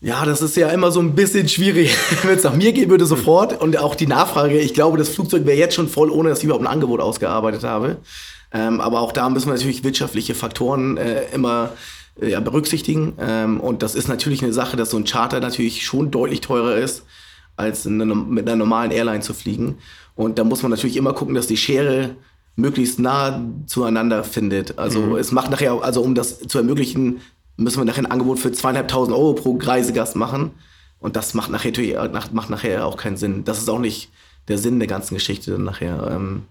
Ja, 0.00 0.24
das 0.24 0.40
ist 0.40 0.56
ja 0.56 0.68
immer 0.68 0.92
so 0.92 1.00
ein 1.00 1.14
bisschen 1.14 1.48
schwierig. 1.48 1.94
Wenn 2.22 2.38
es 2.38 2.44
nach 2.44 2.54
mir 2.54 2.72
gehen 2.72 2.88
würde, 2.88 3.04
sofort. 3.04 3.60
Und 3.60 3.78
auch 3.78 3.94
die 3.94 4.06
Nachfrage, 4.06 4.58
ich 4.58 4.74
glaube, 4.74 4.96
das 4.96 5.08
Flugzeug 5.08 5.44
wäre 5.44 5.58
jetzt 5.58 5.74
schon 5.74 5.88
voll, 5.88 6.10
ohne 6.10 6.28
dass 6.30 6.38
ich 6.38 6.44
überhaupt 6.44 6.64
ein 6.64 6.72
Angebot 6.72 7.00
ausgearbeitet 7.00 7.64
habe. 7.64 7.96
Ähm, 8.52 8.80
aber 8.80 9.00
auch 9.00 9.12
da 9.12 9.28
müssen 9.28 9.46
wir 9.46 9.54
natürlich 9.54 9.84
wirtschaftliche 9.84 10.34
Faktoren 10.34 10.96
äh, 10.96 11.24
immer 11.32 11.70
äh, 12.20 12.30
ja, 12.30 12.40
berücksichtigen. 12.40 13.14
Ähm, 13.18 13.60
und 13.60 13.82
das 13.82 13.94
ist 13.94 14.08
natürlich 14.08 14.42
eine 14.42 14.52
Sache, 14.52 14.76
dass 14.76 14.90
so 14.90 14.96
ein 14.96 15.04
Charter 15.04 15.40
natürlich 15.40 15.84
schon 15.84 16.10
deutlich 16.10 16.40
teurer 16.40 16.76
ist, 16.76 17.04
als 17.56 17.86
eine, 17.86 18.06
mit 18.06 18.46
einer 18.46 18.56
normalen 18.56 18.90
Airline 18.90 19.20
zu 19.20 19.34
fliegen. 19.34 19.78
Und 20.14 20.38
da 20.38 20.44
muss 20.44 20.62
man 20.62 20.70
natürlich 20.70 20.96
immer 20.96 21.12
gucken, 21.12 21.34
dass 21.34 21.46
die 21.46 21.56
Schere 21.56 22.16
möglichst 22.56 22.98
nah 22.98 23.40
zueinander 23.66 24.24
findet. 24.24 24.78
Also 24.78 25.00
mhm. 25.00 25.16
es 25.16 25.30
macht 25.30 25.50
nachher, 25.50 25.80
also 25.82 26.02
um 26.02 26.14
das 26.14 26.40
zu 26.40 26.58
ermöglichen, 26.58 27.20
müssen 27.56 27.78
wir 27.78 27.84
nachher 27.84 28.02
ein 28.02 28.10
Angebot 28.10 28.38
für 28.38 28.50
zweieinhalbtausend 28.50 29.16
Euro 29.16 29.34
pro 29.34 29.58
Reisegast 29.60 30.16
machen. 30.16 30.52
Und 31.00 31.14
das 31.14 31.34
macht 31.34 31.50
nachher, 31.50 32.08
macht 32.32 32.50
nachher 32.50 32.86
auch 32.86 32.96
keinen 32.96 33.16
Sinn. 33.16 33.44
Das 33.44 33.58
ist 33.58 33.68
auch 33.68 33.78
nicht 33.78 34.10
der 34.48 34.58
Sinn 34.58 34.80
der 34.80 34.88
ganzen 34.88 35.14
Geschichte 35.14 35.52
dann 35.52 35.64
nachher. 35.64 36.10
Ähm, 36.10 36.44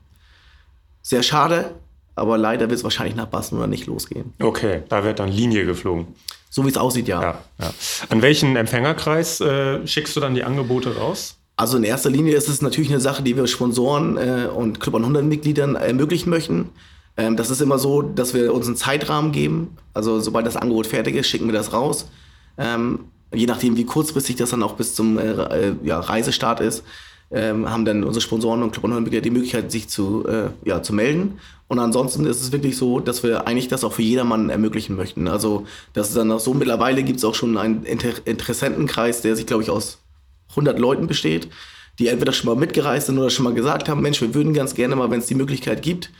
sehr 1.02 1.24
schade, 1.24 1.76
Aber 2.18 2.38
leider 2.38 2.70
wird 2.70 2.80
es 2.80 2.84
wahrscheinlich 2.84 3.16
nach 3.16 3.28
Barcelona 3.28 3.68
nicht 3.68 3.86
losgehen. 3.86 4.34
Okay, 4.42 4.84
da 4.90 5.04
wird 5.04 5.20
dann 5.20 5.30
Linie 5.30 5.66
geflogen. 5.66 6.08
So 6.50 6.66
wie 6.66 6.70
es 6.70 6.78
aussieht, 6.78 7.08
ja. 7.08 7.22
Ja, 7.22 7.38
ja. 7.60 7.74
An 8.10 8.22
welchen 8.22 8.56
Empfängerkreis 8.56 9.40
äh, 9.42 9.86
schickst 9.86 10.16
du 10.16 10.20
dann 10.20 10.34
die 10.34 10.44
Angebote 10.44 10.96
raus? 10.98 11.38
Also 11.56 11.78
in 11.78 11.84
erster 11.84 12.10
Linie 12.10 12.36
ist 12.36 12.50
es 12.50 12.62
natürlich 12.62 12.90
eine 12.90 13.00
Sache, 13.00 13.24
die 13.24 13.36
wir 13.36 13.46
Sponsoren 13.48 14.18
äh, 14.18 14.48
und 14.48 14.80
Club 14.80 14.96
100 14.96 15.24
Mitgliedern 15.24 15.76
ermöglichen 15.76 16.30
möchten. 16.30 16.70
Ähm, 17.18 17.36
das 17.36 17.50
ist 17.50 17.62
immer 17.62 17.80
so, 17.80 18.02
dass 18.02 18.34
wir 18.34 18.54
uns 18.54 18.68
einen 18.68 18.76
Zeitrahmen 18.76 19.32
geben. 19.32 19.78
Also 19.94 20.20
sobald 20.20 20.46
das 20.46 20.56
Angebot 20.56 20.88
fertig 20.88 21.16
ist, 21.16 21.28
schicken 21.28 21.48
wir 21.48 21.54
das 21.54 21.74
raus. 21.74 22.10
Ähm, 22.58 23.06
je 23.34 23.46
nachdem, 23.46 23.76
wie 23.76 23.86
kurzfristig 23.86 24.36
das 24.38 24.52
dann 24.52 24.64
auch 24.64 24.74
bis 24.74 24.96
zum 24.96 25.18
äh, 25.18 25.32
äh 25.32 25.76
ja, 25.84 26.00
Reisestart 26.00 26.60
ist, 26.60 26.84
ähm, 27.32 27.70
haben 27.70 27.86
dann 27.86 28.04
unsere 28.04 28.22
Sponsoren 28.22 28.64
und 28.64 28.72
Club 28.72 28.86
100 28.86 29.04
Mitglieder 29.04 29.24
die 29.24 29.32
Möglichkeit, 29.32 29.72
sich 29.72 29.90
zu, 29.90 30.26
äh, 30.28 30.50
ja, 30.64 30.82
zu 30.82 30.94
melden. 30.94 31.40
Und 31.68 31.80
ansonsten 31.80 32.26
ist 32.26 32.42
es 32.42 32.52
wirklich 32.52 32.78
so, 32.78 33.00
dass 33.00 33.24
wir 33.24 33.46
eigentlich 33.46 33.68
das 33.68 33.84
auch 33.84 33.94
für 33.94 34.02
jedermann 34.02 34.50
ermöglichen 34.50 34.96
möchten. 34.96 35.28
Also 35.28 35.66
das 35.94 36.10
ist 36.10 36.18
dann 36.18 36.32
auch 36.32 36.40
so, 36.40 36.54
mittlerweile 36.54 37.04
gibt 37.04 37.18
es 37.18 37.26
auch 37.26 37.36
schon 37.36 37.58
einen 37.58 37.84
Inter 37.84 38.12
Interessentenkreis, 38.26 39.22
der 39.22 39.36
sich, 39.36 39.46
glaube 39.46 39.64
ich, 39.64 39.70
aus 39.70 40.00
100 40.52 40.80
Leuten 40.80 41.08
besteht, 41.08 41.50
die 42.00 42.08
entweder 42.08 42.32
schon 42.32 42.48
mal 42.48 42.56
mitgereist 42.56 43.08
sind 43.08 43.18
oder 43.18 43.30
schon 43.30 43.44
mal 43.44 43.54
gesagt 43.54 43.90
haben, 43.90 44.02
Mensch, 44.02 44.22
wir 44.22 44.34
würden 44.34 44.54
ganz 44.54 44.76
gerne 44.76 44.96
mal, 44.96 45.12
wenn 45.12 45.20
es 45.20 45.26
die 45.26 45.36
Möglichkeit 45.36 45.82
gibt. 45.82 46.12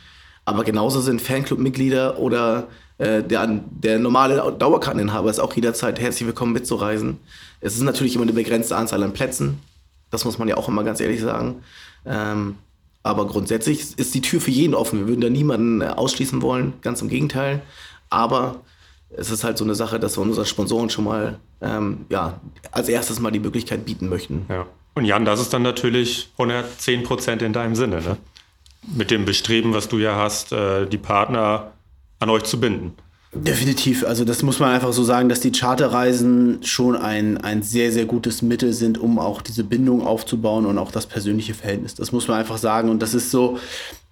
Aber 0.44 0.64
genauso 0.64 1.00
sind 1.00 1.22
Fanclub-Mitglieder 1.22 2.18
oder 2.18 2.68
äh, 2.98 3.22
der, 3.22 3.46
der 3.46 3.98
normale 3.98 4.54
Dauerkarteninhaber 4.58 5.30
ist 5.30 5.38
auch 5.38 5.54
jederzeit 5.54 6.00
herzlich 6.00 6.26
willkommen 6.26 6.52
mitzureisen. 6.52 7.18
Es 7.60 7.74
ist 7.74 7.82
natürlich 7.82 8.14
immer 8.14 8.24
eine 8.24 8.32
begrenzte 8.32 8.76
Anzahl 8.76 9.02
an 9.02 9.12
Plätzen. 9.12 9.60
Das 10.10 10.24
muss 10.24 10.38
man 10.38 10.48
ja 10.48 10.56
auch 10.56 10.68
immer 10.68 10.84
ganz 10.84 11.00
ehrlich 11.00 11.20
sagen. 11.20 11.62
Ähm, 12.06 12.56
aber 13.02 13.26
grundsätzlich 13.26 13.98
ist 13.98 14.14
die 14.14 14.20
Tür 14.20 14.40
für 14.40 14.50
jeden 14.50 14.74
offen. 14.74 15.00
Wir 15.00 15.08
würden 15.08 15.20
da 15.20 15.30
niemanden 15.30 15.82
ausschließen 15.82 16.42
wollen, 16.42 16.74
ganz 16.82 17.00
im 17.00 17.08
Gegenteil. 17.08 17.62
Aber 18.10 18.62
es 19.10 19.30
ist 19.30 19.44
halt 19.44 19.58
so 19.58 19.64
eine 19.64 19.74
Sache, 19.74 19.98
dass 19.98 20.18
wir 20.18 20.22
unseren 20.22 20.46
Sponsoren 20.46 20.90
schon 20.90 21.04
mal 21.04 21.38
ähm, 21.60 22.06
ja, 22.08 22.40
als 22.70 22.88
erstes 22.88 23.20
mal 23.20 23.30
die 23.30 23.40
Möglichkeit 23.40 23.84
bieten 23.84 24.08
möchten. 24.08 24.46
Ja. 24.48 24.66
Und 24.94 25.04
Jan, 25.04 25.24
das 25.24 25.40
ist 25.40 25.52
dann 25.52 25.62
natürlich 25.62 26.30
110 26.38 27.04
Prozent 27.04 27.42
in 27.42 27.52
deinem 27.52 27.74
Sinne, 27.74 28.02
ne? 28.02 28.16
Mit 28.94 29.10
dem 29.10 29.24
Bestreben, 29.24 29.74
was 29.74 29.88
du 29.88 29.98
ja 29.98 30.16
hast, 30.16 30.52
äh, 30.52 30.86
die 30.86 30.98
Partner 30.98 31.72
an 32.20 32.30
euch 32.30 32.44
zu 32.44 32.58
binden. 32.58 32.94
Definitiv. 33.44 34.04
Also 34.04 34.24
das 34.24 34.42
muss 34.42 34.58
man 34.58 34.70
einfach 34.70 34.92
so 34.92 35.02
sagen, 35.02 35.28
dass 35.28 35.40
die 35.40 35.52
Charterreisen 35.52 36.58
schon 36.62 36.96
ein, 36.96 37.38
ein 37.38 37.62
sehr, 37.62 37.92
sehr 37.92 38.04
gutes 38.04 38.42
Mittel 38.42 38.72
sind, 38.72 38.98
um 38.98 39.18
auch 39.18 39.42
diese 39.42 39.64
Bindung 39.64 40.06
aufzubauen 40.06 40.66
und 40.66 40.78
auch 40.78 40.90
das 40.90 41.06
persönliche 41.06 41.54
Verhältnis. 41.54 41.94
Das 41.94 42.12
muss 42.12 42.28
man 42.28 42.38
einfach 42.38 42.58
sagen. 42.58 42.88
Und 42.88 43.00
das 43.00 43.14
ist 43.14 43.30
so, 43.30 43.58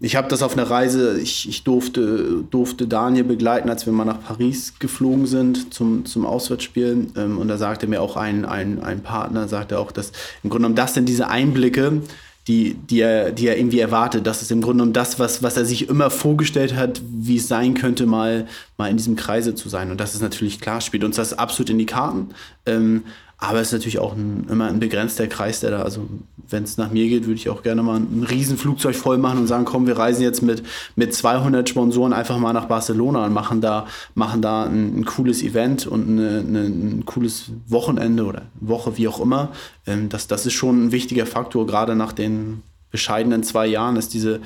ich 0.01 0.17
habe 0.17 0.29
das 0.29 0.43
auf 0.43 0.53
einer 0.53 0.71
Reise, 0.71 1.19
ich, 1.19 1.49
ich 1.49 1.65
durfte, 1.65 2.45
durfte 2.51 2.87
Daniel 2.87 3.25
begleiten, 3.25 3.71
als 3.71 3.87
wir 3.87 3.93
mal 3.93 4.05
nach 4.05 4.23
Paris 4.23 4.75
geflogen 4.79 5.27
sind 5.27 5.73
zum, 5.73 6.05
zum 6.05 6.27
Auswärtsspiel. 6.27 7.09
Ähm, 7.17 7.39
und 7.39 7.49
da 7.49 7.59
sagte 7.59 7.87
mir 7.87 8.03
auch 8.03 8.17
ein, 8.17 8.45
ein, 8.45 8.81
ein 8.83 9.01
Partner, 9.03 9.49
sagte 9.49 9.79
auch, 9.79 9.93
dass 9.93 10.13
im 10.43 10.51
Grunde 10.51 10.65
genommen 10.65 10.77
das 10.77 10.95
sind 10.95 11.09
diese 11.09 11.29
Einblicke, 11.29 12.03
die, 12.49 12.75
die, 12.75 13.01
er, 13.01 13.33
die 13.33 13.49
er 13.49 13.59
irgendwie 13.59 13.81
erwartet. 13.81 14.27
Das 14.27 14.41
ist 14.41 14.53
im 14.53 14.61
Grunde 14.61 14.79
genommen 14.79 14.93
das, 14.93 15.19
was, 15.19 15.43
was 15.43 15.57
er 15.57 15.65
sich 15.65 15.89
immer 15.89 16.11
vorgestellt 16.11 16.77
hat, 16.77 17.03
wie 17.09 17.37
es 17.37 17.49
sein 17.49 17.75
könnte, 17.75 18.07
mal, 18.07 18.47
mal 18.77 18.89
in 18.89 18.97
diesem 18.97 19.17
Kreise 19.17 19.55
zu 19.55 19.69
sein. 19.69 19.91
Und 19.91 20.01
das 20.01 20.15
ist 20.15 20.23
natürlich 20.23 20.61
klar, 20.61 20.81
spielt 20.81 21.03
uns 21.03 21.17
das 21.17 21.37
absolut 21.37 21.71
in 21.71 21.79
die 21.79 21.87
Karten. 21.87 22.29
Ähm, 22.65 23.03
aber 23.39 23.61
es 23.61 23.69
ist 23.69 23.73
natürlich 23.73 23.99
auch 23.99 24.15
ein, 24.15 24.47
immer 24.51 24.67
ein 24.67 24.81
begrenzter 24.81 25.27
Kreis, 25.27 25.61
der 25.61 25.71
da, 25.71 25.83
also 25.83 26.09
wenn 26.49 26.63
es 26.63 26.79
nach 26.79 26.91
mir 26.91 27.07
geht, 27.09 27.25
würde 27.25 27.35
ich 27.35 27.51
auch 27.51 27.63
gerne 27.63 27.83
mal 27.83 27.97
ein 27.97 28.27
Riesenflugzeug 28.29 28.97
voll 28.97 29.19
machen 29.19 29.41
und 29.41 29.47
sagen, 29.47 29.67
komm, 29.67 29.87
wir 29.87 29.99
reisen 29.99 30.23
jetzt 30.23 30.43
mit, 30.43 30.63
mit 30.95 31.15
200 31.15 31.69
Sponsoren 31.69 32.15
einfach 32.15 32.39
mal 32.39 32.55
nach 32.55 32.67
Barcelona 32.67 33.27
und 33.27 33.35
machen 33.35 33.61
da, 33.61 33.87
machen 34.15 34.41
da 34.41 34.65
ein, 34.65 35.01
ein 35.01 35.05
cooles 35.05 35.43
Event 35.43 35.87
und 35.87 36.09
eine, 36.09 36.39
eine, 36.39 36.61
ein 36.61 37.05
cooles 37.05 37.51
Wochenende 37.67 38.25
oder 38.25 38.43
Woche, 38.61 38.97
wie 38.97 39.09
auch 39.09 39.21
immer. 39.21 39.51
Ähm, 39.87 40.09
das, 40.09 40.29
das 40.29 40.47
ist 40.47 40.55
schon 40.55 40.87
ein 40.87 40.93
wichtiger 40.93 41.27
Faktor, 41.27 41.67
gerade 41.67 41.95
nach 41.95 42.13
den 42.13 42.63
bescheidenen 42.91 43.43
zwei 43.43 43.67
Jahren 43.67 43.97
ist 43.97 44.15
diese, 44.15 44.41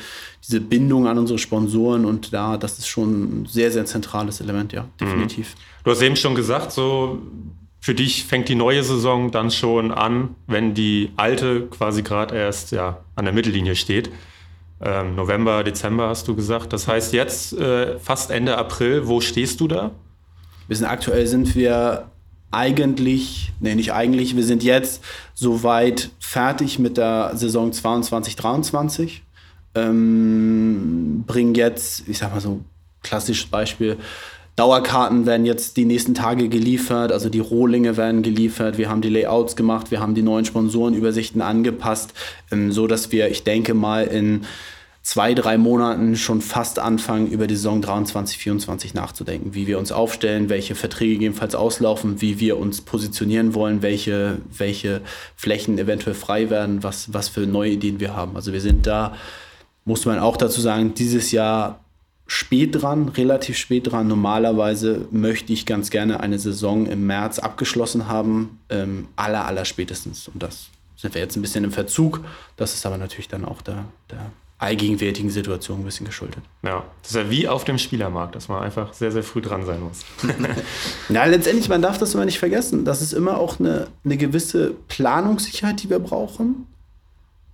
diese 0.44 0.60
Bindung 0.60 1.06
an 1.06 1.18
unsere 1.18 1.38
Sponsoren 1.38 2.04
und 2.04 2.32
da, 2.32 2.56
das 2.56 2.78
ist 2.78 2.88
schon 2.88 3.42
ein 3.42 3.46
sehr, 3.46 3.70
sehr 3.70 3.84
zentrales 3.84 4.40
Element, 4.40 4.72
ja, 4.72 4.86
definitiv. 5.00 5.54
Du 5.84 5.90
hast 5.92 6.02
eben 6.02 6.16
schon 6.16 6.34
gesagt, 6.34 6.72
so 6.72 7.18
für 7.80 7.94
dich 7.94 8.24
fängt 8.24 8.48
die 8.48 8.54
neue 8.54 8.84
Saison 8.84 9.30
dann 9.30 9.50
schon 9.50 9.90
an, 9.90 10.36
wenn 10.46 10.74
die 10.74 11.12
alte 11.16 11.66
quasi 11.66 12.02
gerade 12.02 12.36
erst 12.36 12.72
ja, 12.72 12.98
an 13.16 13.24
der 13.24 13.32
Mittellinie 13.32 13.74
steht. 13.74 14.10
Ähm, 14.82 15.14
November, 15.14 15.64
Dezember 15.64 16.08
hast 16.08 16.28
du 16.28 16.36
gesagt. 16.36 16.72
Das 16.72 16.86
heißt 16.86 17.14
jetzt 17.14 17.54
äh, 17.54 17.98
fast 17.98 18.30
Ende 18.30 18.56
April. 18.58 19.08
Wo 19.08 19.20
stehst 19.20 19.60
du 19.60 19.68
da? 19.68 19.92
Wir 20.68 20.76
sind 20.76 20.86
aktuell 20.86 21.26
sind 21.26 21.56
wir 21.56 22.10
eigentlich, 22.50 23.52
nee, 23.60 23.74
nicht 23.74 23.92
eigentlich, 23.92 24.36
wir 24.36 24.44
sind 24.44 24.62
jetzt 24.62 25.02
soweit 25.34 26.10
fertig 26.18 26.78
mit 26.78 26.96
der 26.96 27.32
Saison 27.34 27.72
22, 27.72 28.36
23. 28.36 29.22
Ähm, 29.74 31.24
bringen 31.26 31.54
jetzt, 31.54 32.08
ich 32.08 32.18
sag 32.18 32.32
mal 32.32 32.40
so 32.40 32.60
klassisches 33.02 33.48
Beispiel, 33.48 33.96
Dauerkarten 34.56 35.26
werden 35.26 35.46
jetzt 35.46 35.76
die 35.76 35.84
nächsten 35.84 36.14
Tage 36.14 36.48
geliefert, 36.48 37.12
also 37.12 37.28
die 37.28 37.40
Rohlinge 37.40 37.96
werden 37.96 38.22
geliefert. 38.22 38.76
Wir 38.76 38.88
haben 38.88 39.00
die 39.00 39.08
Layouts 39.08 39.56
gemacht, 39.56 39.90
wir 39.90 40.00
haben 40.00 40.14
die 40.14 40.22
neuen 40.22 40.44
Sponsorenübersichten 40.44 41.40
angepasst, 41.40 42.12
ähm, 42.50 42.70
so 42.72 42.86
dass 42.86 43.10
wir, 43.12 43.30
ich 43.30 43.44
denke 43.44 43.74
mal, 43.74 44.04
in 44.04 44.44
zwei, 45.02 45.34
drei 45.34 45.56
Monaten 45.56 46.16
schon 46.16 46.40
fast 46.40 46.78
anfangen, 46.78 47.28
über 47.28 47.46
die 47.46 47.56
Saison 47.56 47.80
23, 47.80 48.36
24 48.38 48.94
nachzudenken, 48.94 49.54
wie 49.54 49.66
wir 49.66 49.78
uns 49.78 49.92
aufstellen, 49.92 50.50
welche 50.50 50.74
Verträge 50.74 51.14
gegebenenfalls 51.14 51.54
auslaufen, 51.54 52.20
wie 52.20 52.38
wir 52.38 52.58
uns 52.58 52.82
positionieren 52.82 53.54
wollen, 53.54 53.82
welche, 53.82 54.38
welche 54.56 55.00
Flächen 55.36 55.78
eventuell 55.78 56.14
frei 56.14 56.50
werden, 56.50 56.82
was, 56.82 57.14
was 57.14 57.28
für 57.28 57.40
neue 57.40 57.70
Ideen 57.70 57.98
wir 57.98 58.14
haben. 58.14 58.36
Also 58.36 58.52
wir 58.52 58.60
sind 58.60 58.86
da, 58.86 59.14
muss 59.84 60.04
man 60.04 60.18
auch 60.18 60.36
dazu 60.36 60.60
sagen, 60.60 60.92
dieses 60.94 61.32
Jahr 61.32 61.80
spät 62.30 62.80
dran, 62.80 63.08
relativ 63.08 63.56
spät 63.56 63.90
dran. 63.90 64.06
Normalerweise 64.06 65.08
möchte 65.10 65.52
ich 65.52 65.66
ganz 65.66 65.90
gerne 65.90 66.20
eine 66.20 66.38
Saison 66.38 66.86
im 66.86 67.04
März 67.04 67.40
abgeschlossen 67.40 68.06
haben, 68.06 68.60
ähm, 68.68 69.08
aller, 69.16 69.46
aller 69.46 69.64
spätestens. 69.64 70.28
Und 70.28 70.40
das 70.40 70.68
sind 70.96 71.12
wir 71.14 71.20
jetzt 71.20 71.34
ein 71.34 71.42
bisschen 71.42 71.64
im 71.64 71.72
Verzug. 71.72 72.20
Das 72.56 72.72
ist 72.72 72.86
aber 72.86 72.98
natürlich 72.98 73.26
dann 73.26 73.44
auch 73.44 73.62
der, 73.62 73.84
der 74.12 74.30
allgegenwärtigen 74.58 75.28
Situation 75.28 75.80
ein 75.80 75.84
bisschen 75.84 76.06
geschuldet. 76.06 76.44
Ja, 76.62 76.84
das 77.02 77.10
ist 77.10 77.16
ja 77.16 77.30
wie 77.30 77.48
auf 77.48 77.64
dem 77.64 77.78
Spielermarkt, 77.78 78.36
dass 78.36 78.46
man 78.46 78.62
einfach 78.62 78.92
sehr, 78.92 79.10
sehr 79.10 79.24
früh 79.24 79.40
dran 79.40 79.66
sein 79.66 79.80
muss. 79.80 80.04
Na, 81.08 81.24
letztendlich, 81.24 81.68
man 81.68 81.82
darf 81.82 81.98
das 81.98 82.14
immer 82.14 82.26
nicht 82.26 82.38
vergessen. 82.38 82.84
Das 82.84 83.02
ist 83.02 83.12
immer 83.12 83.38
auch 83.38 83.58
eine, 83.58 83.88
eine 84.04 84.16
gewisse 84.16 84.74
Planungssicherheit, 84.86 85.82
die 85.82 85.90
wir 85.90 85.98
brauchen. 85.98 86.68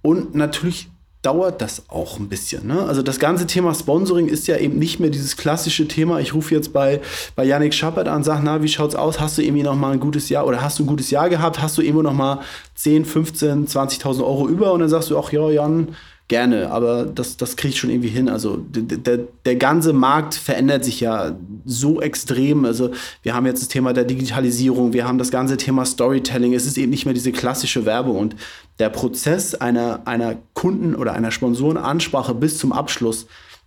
Und 0.03 0.35
natürlich 0.35 0.91
dauert 1.27 1.61
das 1.61 1.83
auch 1.89 2.21
ein 2.21 2.29
bisschen. 2.29 2.69
Ne? 2.69 2.85
Also 2.87 3.03
das 3.03 3.19
ganze 3.19 3.49
Thema 3.49 3.75
Sponsoring 3.75 4.29
ist 4.29 4.47
ja 4.47 4.59
eben 4.59 4.79
nicht 4.79 5.01
mehr 5.01 5.11
dieses 5.11 5.37
klassische 5.37 5.89
Thema. 5.89 6.21
Ich 6.21 6.35
rufe 6.35 6.55
jetzt 6.55 6.73
bei, 6.73 7.01
bei 7.35 7.45
Yannick 7.45 7.75
Schappert 7.75 8.07
an 8.07 8.23
sage, 8.23 8.43
na, 8.45 8.63
wie 8.63 8.69
schaut's 8.69 8.95
aus? 8.95 9.19
Hast 9.19 9.37
du 9.37 9.43
irgendwie 9.43 9.65
noch 9.65 9.75
mal 9.75 9.93
ein 9.93 9.99
gutes 9.99 10.29
Jahr 10.29 10.47
oder 10.47 10.63
hast 10.63 10.79
du 10.79 10.85
ein 10.85 10.87
gutes 10.87 11.11
Jahr 11.11 11.29
gehabt? 11.29 11.61
Hast 11.61 11.77
du 11.79 11.83
irgendwo 11.83 12.03
noch 12.03 12.13
mal 12.13 12.43
10, 12.77 13.05
15, 13.05 13.67
20.000 13.67 14.21
Euro 14.21 14.47
über? 14.49 14.73
Und 14.73 14.81
dann 14.81 14.89
sagst 14.89 15.11
du, 15.11 15.19
ach 15.19 15.33
ja, 15.33 15.51
Jan, 15.51 15.97
gerne, 16.29 16.71
aber 16.71 17.05
das, 17.05 17.37
das 17.37 17.57
kriege 17.57 17.73
ich 17.73 17.79
schon 17.79 17.91
irgendwie 17.91 18.09
hin. 18.09 18.29
Also 18.29 18.59
der, 18.69 19.19
der 19.45 19.57
ganze 19.57 19.93
Markt 19.93 20.35
verändert 20.35 20.85
sich 20.85 21.01
ja 21.01 21.37
so 21.65 22.01
extrem. 22.01 22.65
Also 22.65 22.91
wir 23.23 23.35
haben 23.35 23.47
jetzt 23.47 23.63
das 23.63 23.69
Thema 23.69 23.93
der 23.93 24.05
Digitalisierung, 24.05 24.93
wir 24.93 25.07
haben 25.07 25.19
das 25.19 25.31
ganze 25.31 25.57
Thema 25.57 25.85
Storytelling. 25.85 26.53
Es 26.53 26.67
ist 26.67 26.79
eben 26.79 26.91
nicht 26.91 27.05
mehr 27.05 27.15
diese 27.15 27.33
klassische 27.33 27.85
Werbung 27.87 28.19
und 28.19 28.37
der 28.79 28.91
Prozess 28.91 29.55
einer, 29.55 30.01
einer 30.05 30.37
Kunden- 30.55 30.97
oder 30.97 31.13
einer 31.13 31.31
Sponsorenansprache 31.31 32.35
bis 32.35 32.59
zum 32.59 32.73
Abschluss, 32.73 33.27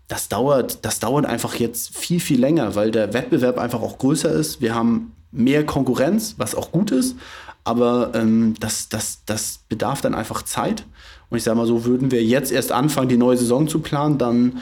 das 0.10 0.28
dauert, 0.28 0.84
das 0.86 1.00
dauert 1.00 1.26
einfach 1.26 1.56
jetzt 1.56 1.96
viel, 1.96 2.20
viel 2.20 2.40
länger, 2.40 2.76
weil 2.76 2.92
der 2.92 3.14
Wettbewerb 3.14 3.58
einfach 3.58 3.82
auch 3.82 4.00
größer 4.00 4.32
ist. 4.32 4.60
Wir 4.60 4.76
haben 4.76 5.14
mehr 5.32 5.66
Konkurrenz, 5.66 6.36
was 6.38 6.56
auch 6.56 6.72
gut 6.72 6.92
ist, 6.92 7.16
aber 7.64 8.12
ähm, 8.16 8.56
das, 8.60 8.90
das, 8.90 9.22
das 9.26 9.60
bedarf 9.70 10.02
dann 10.02 10.16
einfach 10.16 10.42
Zeit. 10.42 10.84
Und 11.30 11.38
ich 11.38 11.44
sage 11.44 11.58
mal 11.58 11.68
so, 11.68 11.86
würden 11.86 12.12
wir 12.12 12.24
jetzt 12.24 12.52
erst 12.52 12.72
anfangen, 12.72 13.10
die 13.10 13.18
neue 13.18 13.38
Saison 13.38 13.68
zu 13.68 13.80
planen, 13.80 14.18
dann, 14.18 14.60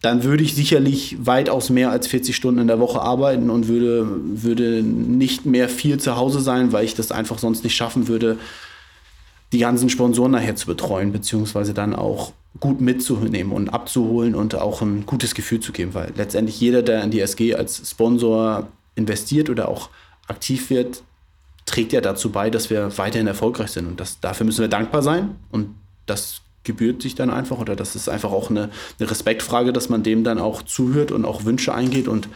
dann 0.00 0.22
würde 0.22 0.44
ich 0.44 0.54
sicherlich 0.54 1.16
weitaus 1.20 1.70
mehr 1.70 1.90
als 1.90 2.06
40 2.06 2.36
Stunden 2.36 2.60
in 2.60 2.68
der 2.68 2.78
Woche 2.78 3.00
arbeiten 3.00 3.50
und 3.50 3.66
würde, 3.68 4.06
würde 4.08 4.82
nicht 4.82 5.46
mehr 5.46 5.68
viel 5.68 5.98
zu 5.98 6.16
Hause 6.16 6.40
sein, 6.40 6.72
weil 6.72 6.84
ich 6.84 6.94
das 6.94 7.10
einfach 7.10 7.38
sonst 7.38 7.64
nicht 7.64 7.74
schaffen 7.74 8.06
würde, 8.06 8.38
die 9.52 9.58
ganzen 9.58 9.88
Sponsoren 9.88 10.32
nachher 10.32 10.56
zu 10.56 10.66
betreuen, 10.66 11.12
beziehungsweise 11.12 11.74
dann 11.74 11.94
auch 11.94 12.32
gut 12.60 12.80
mitzunehmen 12.80 13.52
und 13.52 13.68
abzuholen 13.68 14.34
und 14.34 14.54
auch 14.54 14.82
ein 14.82 15.06
gutes 15.06 15.34
Gefühl 15.34 15.60
zu 15.60 15.72
geben, 15.72 15.94
weil 15.94 16.12
letztendlich 16.16 16.60
jeder, 16.60 16.82
der 16.82 17.02
in 17.02 17.10
die 17.10 17.20
SG 17.20 17.54
als 17.54 17.90
Sponsor 17.90 18.68
investiert 18.94 19.50
oder 19.50 19.68
auch 19.68 19.90
aktiv 20.26 20.70
wird, 20.70 21.02
trägt 21.66 21.92
ja 21.92 22.00
dazu 22.00 22.30
bei, 22.30 22.48
dass 22.48 22.70
wir 22.70 22.96
weiterhin 22.96 23.26
erfolgreich 23.26 23.70
sind. 23.70 23.86
Und 23.86 24.00
das, 24.00 24.20
dafür 24.20 24.46
müssen 24.46 24.60
wir 24.60 24.68
dankbar 24.68 25.02
sein. 25.02 25.36
Und 25.50 25.74
das 26.06 26.40
gebührt 26.64 27.02
sich 27.02 27.14
dann 27.14 27.30
einfach 27.30 27.58
oder 27.58 27.76
das 27.76 27.94
ist 27.94 28.08
einfach 28.08 28.32
auch 28.32 28.50
eine, 28.50 28.70
eine 28.98 29.10
Respektfrage, 29.10 29.72
dass 29.72 29.88
man 29.88 30.02
dem 30.02 30.24
dann 30.24 30.38
auch 30.38 30.62
zuhört 30.62 31.12
und 31.12 31.24
auch 31.24 31.44
Wünsche 31.44 31.72
eingeht 31.74 32.08
und 32.08 32.28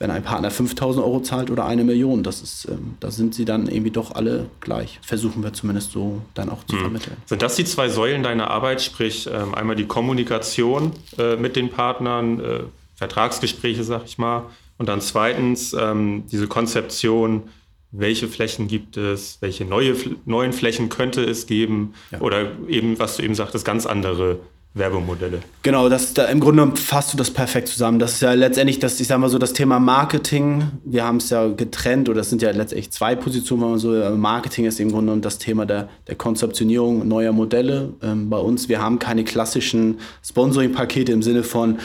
wenn 0.00 0.12
ein 0.12 0.22
Partner 0.22 0.50
5000 0.50 1.04
Euro 1.04 1.20
zahlt 1.20 1.50
oder 1.50 1.64
eine 1.64 1.82
Million, 1.82 2.22
das 2.22 2.40
ist, 2.40 2.68
ähm, 2.70 2.94
da 3.00 3.10
sind 3.10 3.34
sie 3.34 3.44
dann 3.44 3.66
irgendwie 3.66 3.90
doch 3.90 4.12
alle 4.12 4.46
gleich. 4.60 5.00
Versuchen 5.02 5.42
wir 5.42 5.52
zumindest 5.52 5.90
so 5.90 6.22
dann 6.34 6.50
auch 6.50 6.62
zu 6.64 6.76
mhm. 6.76 6.80
vermitteln. 6.80 7.16
Sind 7.26 7.42
das 7.42 7.56
die 7.56 7.64
zwei 7.64 7.88
Säulen 7.88 8.22
deiner 8.22 8.48
Arbeit, 8.48 8.80
sprich 8.80 9.28
ähm, 9.32 9.54
einmal 9.56 9.74
die 9.74 9.86
Kommunikation 9.86 10.92
äh, 11.18 11.34
mit 11.34 11.56
den 11.56 11.70
Partnern, 11.70 12.38
äh, 12.38 12.60
Vertragsgespräche, 12.94 13.82
sag 13.82 14.04
ich 14.04 14.18
mal, 14.18 14.44
und 14.76 14.88
dann 14.88 15.00
zweitens 15.00 15.72
ähm, 15.72 16.24
diese 16.30 16.46
Konzeption, 16.46 17.48
welche 17.90 18.28
Flächen 18.28 18.68
gibt 18.68 18.96
es, 18.96 19.38
welche 19.40 19.64
neue, 19.64 19.94
neuen 20.24 20.52
Flächen 20.52 20.88
könnte 20.88 21.22
es 21.24 21.46
geben 21.46 21.94
ja. 22.10 22.20
oder 22.20 22.52
eben, 22.68 22.98
was 22.98 23.16
du 23.16 23.22
eben 23.22 23.34
sagtest, 23.34 23.64
ganz 23.64 23.86
andere 23.86 24.40
Werbemodelle. 24.74 25.40
Genau, 25.62 25.88
das 25.88 26.14
da 26.14 26.26
im 26.26 26.40
Grunde 26.40 26.70
fasst 26.76 27.12
du 27.12 27.16
das 27.16 27.30
perfekt 27.30 27.68
zusammen. 27.68 27.98
Das 27.98 28.14
ist 28.14 28.20
ja 28.20 28.34
letztendlich 28.34 28.78
das, 28.78 29.00
ich 29.00 29.08
sag 29.08 29.18
mal 29.18 29.28
so, 29.28 29.38
das 29.38 29.52
Thema 29.52 29.80
Marketing. 29.80 30.70
Wir 30.84 31.04
haben 31.04 31.16
es 31.16 31.30
ja 31.30 31.48
getrennt 31.48 32.08
oder 32.08 32.20
es 32.20 32.30
sind 32.30 32.42
ja 32.42 32.50
letztendlich 32.50 32.90
zwei 32.90 33.16
Positionen, 33.16 33.62
wenn 33.62 33.70
man 33.70 33.78
so. 33.78 34.16
Marketing 34.16 34.66
ist 34.66 34.78
im 34.78 34.90
Grunde 34.92 35.16
das 35.18 35.38
Thema 35.38 35.66
der, 35.66 35.88
der 36.06 36.14
Konzeptionierung 36.14 37.08
neuer 37.08 37.32
Modelle. 37.32 37.94
Ähm, 38.02 38.30
bei 38.30 38.38
uns, 38.38 38.68
wir 38.68 38.80
haben 38.80 38.98
keine 38.98 39.24
klassischen 39.24 39.98
Sponsoring-Pakete 40.22 41.12
im 41.12 41.22
Sinne 41.22 41.42
von 41.42 41.78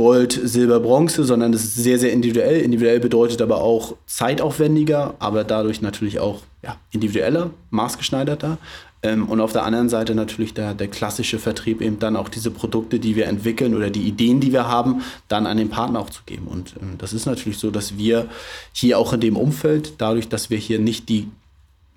Gold, 0.00 0.40
Silber, 0.42 0.80
Bronze, 0.80 1.24
sondern 1.24 1.52
es 1.52 1.62
ist 1.62 1.74
sehr, 1.74 1.98
sehr 1.98 2.10
individuell. 2.10 2.62
Individuell 2.62 3.00
bedeutet 3.00 3.42
aber 3.42 3.60
auch 3.60 3.96
zeitaufwendiger, 4.06 5.12
aber 5.18 5.44
dadurch 5.44 5.82
natürlich 5.82 6.20
auch 6.20 6.40
ja, 6.62 6.76
individueller, 6.90 7.50
maßgeschneiderter. 7.68 8.56
Ähm, 9.02 9.28
und 9.28 9.42
auf 9.42 9.52
der 9.52 9.64
anderen 9.64 9.90
Seite 9.90 10.14
natürlich 10.14 10.54
der, 10.54 10.72
der 10.72 10.88
klassische 10.88 11.38
Vertrieb, 11.38 11.82
eben 11.82 11.98
dann 11.98 12.16
auch 12.16 12.30
diese 12.30 12.50
Produkte, 12.50 12.98
die 12.98 13.14
wir 13.14 13.26
entwickeln 13.26 13.74
oder 13.74 13.90
die 13.90 14.04
Ideen, 14.08 14.40
die 14.40 14.54
wir 14.54 14.66
haben, 14.66 15.02
dann 15.28 15.46
an 15.46 15.58
den 15.58 15.68
Partner 15.68 16.00
auch 16.00 16.08
zu 16.08 16.22
geben. 16.24 16.46
Und 16.46 16.76
ähm, 16.80 16.94
das 16.96 17.12
ist 17.12 17.26
natürlich 17.26 17.58
so, 17.58 17.70
dass 17.70 17.98
wir 17.98 18.26
hier 18.72 18.98
auch 18.98 19.12
in 19.12 19.20
dem 19.20 19.36
Umfeld, 19.36 19.96
dadurch, 19.98 20.30
dass 20.30 20.48
wir 20.48 20.56
hier 20.56 20.78
nicht 20.78 21.10
die 21.10 21.28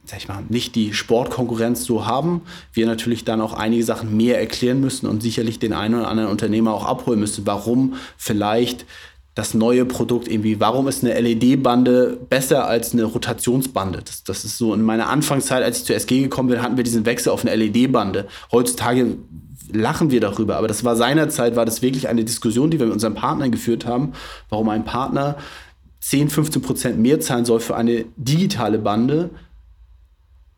sag 0.05 0.19
ich 0.19 0.27
mal, 0.27 0.43
nicht 0.49 0.75
die 0.75 0.93
Sportkonkurrenz 0.93 1.85
so 1.85 2.05
haben, 2.05 2.41
wir 2.73 2.85
natürlich 2.85 3.23
dann 3.23 3.41
auch 3.41 3.53
einige 3.53 3.83
Sachen 3.83 4.15
mehr 4.17 4.39
erklären 4.39 4.81
müssen 4.81 5.07
und 5.07 5.23
sicherlich 5.23 5.59
den 5.59 5.73
einen 5.73 5.95
oder 5.95 6.09
anderen 6.09 6.29
Unternehmer 6.29 6.73
auch 6.73 6.85
abholen 6.85 7.19
müssen, 7.19 7.45
warum 7.45 7.95
vielleicht 8.17 8.85
das 9.35 9.53
neue 9.53 9.85
Produkt 9.85 10.27
irgendwie, 10.27 10.59
warum 10.59 10.87
ist 10.87 11.03
eine 11.03 11.19
LED-Bande 11.19 12.19
besser 12.29 12.67
als 12.67 12.93
eine 12.93 13.05
Rotationsbande? 13.05 14.01
Das, 14.05 14.23
das 14.23 14.45
ist 14.45 14.57
so 14.57 14.73
in 14.73 14.83
meiner 14.83 15.09
Anfangszeit, 15.09 15.63
als 15.63 15.79
ich 15.79 15.85
zur 15.85 15.95
SG 15.95 16.21
gekommen 16.21 16.49
bin, 16.49 16.61
hatten 16.61 16.77
wir 16.77 16.83
diesen 16.83 17.05
Wechsel 17.05 17.31
auf 17.31 17.45
eine 17.45 17.55
LED-Bande. 17.55 18.27
Heutzutage 18.51 19.17
lachen 19.71 20.11
wir 20.11 20.19
darüber, 20.19 20.57
aber 20.57 20.67
das 20.67 20.83
war 20.83 20.95
seinerzeit, 20.95 21.55
war 21.55 21.65
das 21.65 21.81
wirklich 21.81 22.07
eine 22.09 22.23
Diskussion, 22.23 22.69
die 22.69 22.79
wir 22.79 22.85
mit 22.85 22.93
unseren 22.93 23.15
Partnern 23.15 23.51
geführt 23.51 23.87
haben, 23.87 24.13
warum 24.49 24.69
ein 24.69 24.85
Partner 24.85 25.37
10, 26.01 26.29
15 26.29 26.61
Prozent 26.61 26.99
mehr 26.99 27.19
zahlen 27.21 27.45
soll 27.45 27.61
für 27.61 27.75
eine 27.75 28.05
digitale 28.17 28.77
Bande, 28.77 29.29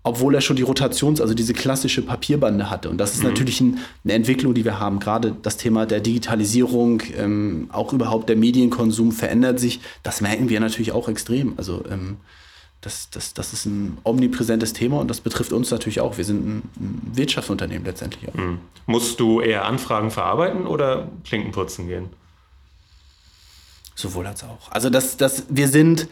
obwohl 0.05 0.35
er 0.35 0.41
schon 0.41 0.55
die 0.55 0.61
Rotations-, 0.61 1.19
also 1.19 1.33
diese 1.33 1.53
klassische 1.53 2.03
Papierbande 2.03 2.69
hatte. 2.69 2.89
Und 2.89 2.99
das 2.99 3.15
ist 3.15 3.23
mhm. 3.23 3.29
natürlich 3.29 3.59
ein, 3.59 3.79
eine 4.03 4.13
Entwicklung, 4.13 4.53
die 4.53 4.63
wir 4.63 4.79
haben. 4.79 4.99
Gerade 4.99 5.35
das 5.41 5.57
Thema 5.57 5.87
der 5.87 5.99
Digitalisierung, 5.99 7.01
ähm, 7.17 7.69
auch 7.71 7.91
überhaupt 7.91 8.29
der 8.29 8.35
Medienkonsum 8.35 9.11
verändert 9.11 9.59
sich. 9.59 9.81
Das 10.03 10.21
merken 10.21 10.47
wir 10.47 10.59
natürlich 10.59 10.91
auch 10.91 11.09
extrem. 11.09 11.55
Also 11.57 11.83
ähm, 11.89 12.17
das, 12.81 13.09
das, 13.09 13.33
das 13.33 13.51
ist 13.51 13.65
ein 13.65 13.97
omnipräsentes 14.03 14.73
Thema 14.73 14.99
und 14.99 15.09
das 15.09 15.21
betrifft 15.21 15.51
uns 15.51 15.71
natürlich 15.71 16.01
auch. 16.01 16.17
Wir 16.17 16.25
sind 16.25 16.45
ein, 16.45 16.57
ein 16.79 17.11
Wirtschaftsunternehmen 17.15 17.83
letztendlich 17.83 18.29
auch. 18.29 18.35
Mhm. 18.35 18.59
Musst 18.85 19.19
du 19.19 19.41
eher 19.41 19.65
Anfragen 19.65 20.11
verarbeiten 20.11 20.67
oder 20.67 21.07
Klinken 21.23 21.51
putzen 21.51 21.87
gehen? 21.87 22.09
Sowohl 23.95 24.27
als 24.27 24.43
auch. 24.43 24.71
Also 24.71 24.91
das, 24.91 25.17
das, 25.17 25.45
wir 25.49 25.67
sind 25.67 26.07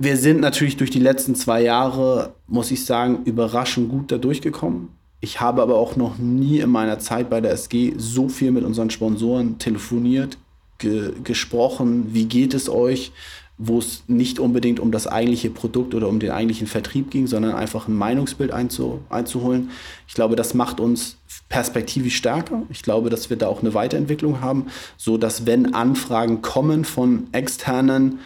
wir 0.00 0.16
sind 0.16 0.40
natürlich 0.40 0.78
durch 0.78 0.90
die 0.90 0.98
letzten 0.98 1.34
zwei 1.34 1.62
Jahre, 1.62 2.32
muss 2.46 2.70
ich 2.70 2.86
sagen, 2.86 3.20
überraschend 3.26 3.90
gut 3.90 4.10
da 4.10 4.16
durchgekommen. 4.16 4.88
Ich 5.20 5.42
habe 5.42 5.60
aber 5.60 5.76
auch 5.76 5.94
noch 5.94 6.16
nie 6.16 6.60
in 6.60 6.70
meiner 6.70 6.98
Zeit 6.98 7.28
bei 7.28 7.42
der 7.42 7.52
SG 7.52 7.92
so 7.98 8.30
viel 8.30 8.50
mit 8.50 8.64
unseren 8.64 8.88
Sponsoren 8.88 9.58
telefoniert, 9.58 10.38
ge 10.78 11.12
gesprochen, 11.22 12.14
wie 12.14 12.24
geht 12.24 12.54
es 12.54 12.70
euch, 12.70 13.12
wo 13.58 13.78
es 13.78 14.04
nicht 14.06 14.38
unbedingt 14.38 14.80
um 14.80 14.90
das 14.90 15.06
eigentliche 15.06 15.50
Produkt 15.50 15.94
oder 15.94 16.08
um 16.08 16.18
den 16.18 16.30
eigentlichen 16.30 16.66
Vertrieb 16.66 17.10
ging, 17.10 17.26
sondern 17.26 17.52
einfach 17.52 17.86
ein 17.86 17.94
Meinungsbild 17.94 18.52
einzu 18.52 19.00
einzuholen. 19.10 19.68
Ich 20.08 20.14
glaube, 20.14 20.34
das 20.34 20.54
macht 20.54 20.80
uns 20.80 21.18
perspektivisch 21.50 22.16
stärker. 22.16 22.62
Ich 22.70 22.82
glaube, 22.82 23.10
dass 23.10 23.28
wir 23.28 23.36
da 23.36 23.48
auch 23.48 23.60
eine 23.60 23.74
Weiterentwicklung 23.74 24.40
haben, 24.40 24.68
so 24.96 25.18
dass 25.18 25.44
wenn 25.44 25.74
Anfragen 25.74 26.40
kommen 26.40 26.86
von 26.86 27.26
externen 27.32 28.20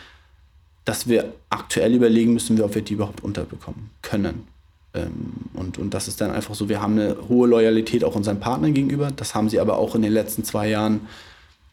dass 0.84 1.08
wir 1.08 1.32
aktuell 1.50 1.94
überlegen 1.94 2.34
müssen, 2.34 2.60
ob 2.60 2.74
wir 2.74 2.82
die 2.82 2.94
überhaupt 2.94 3.22
unterbekommen 3.22 3.90
können. 4.02 4.46
Ähm, 4.94 5.32
und, 5.54 5.78
und 5.78 5.94
das 5.94 6.08
ist 6.08 6.20
dann 6.20 6.30
einfach 6.30 6.54
so, 6.54 6.68
wir 6.68 6.80
haben 6.80 6.98
eine 6.98 7.16
hohe 7.28 7.48
Loyalität 7.48 8.04
auch 8.04 8.14
unseren 8.14 8.40
Partnern 8.40 8.74
gegenüber. 8.74 9.10
Das 9.10 9.34
haben 9.34 9.48
sie 9.48 9.60
aber 9.60 9.78
auch 9.78 9.94
in 9.94 10.02
den 10.02 10.12
letzten 10.12 10.44
zwei 10.44 10.68
Jahren 10.68 11.00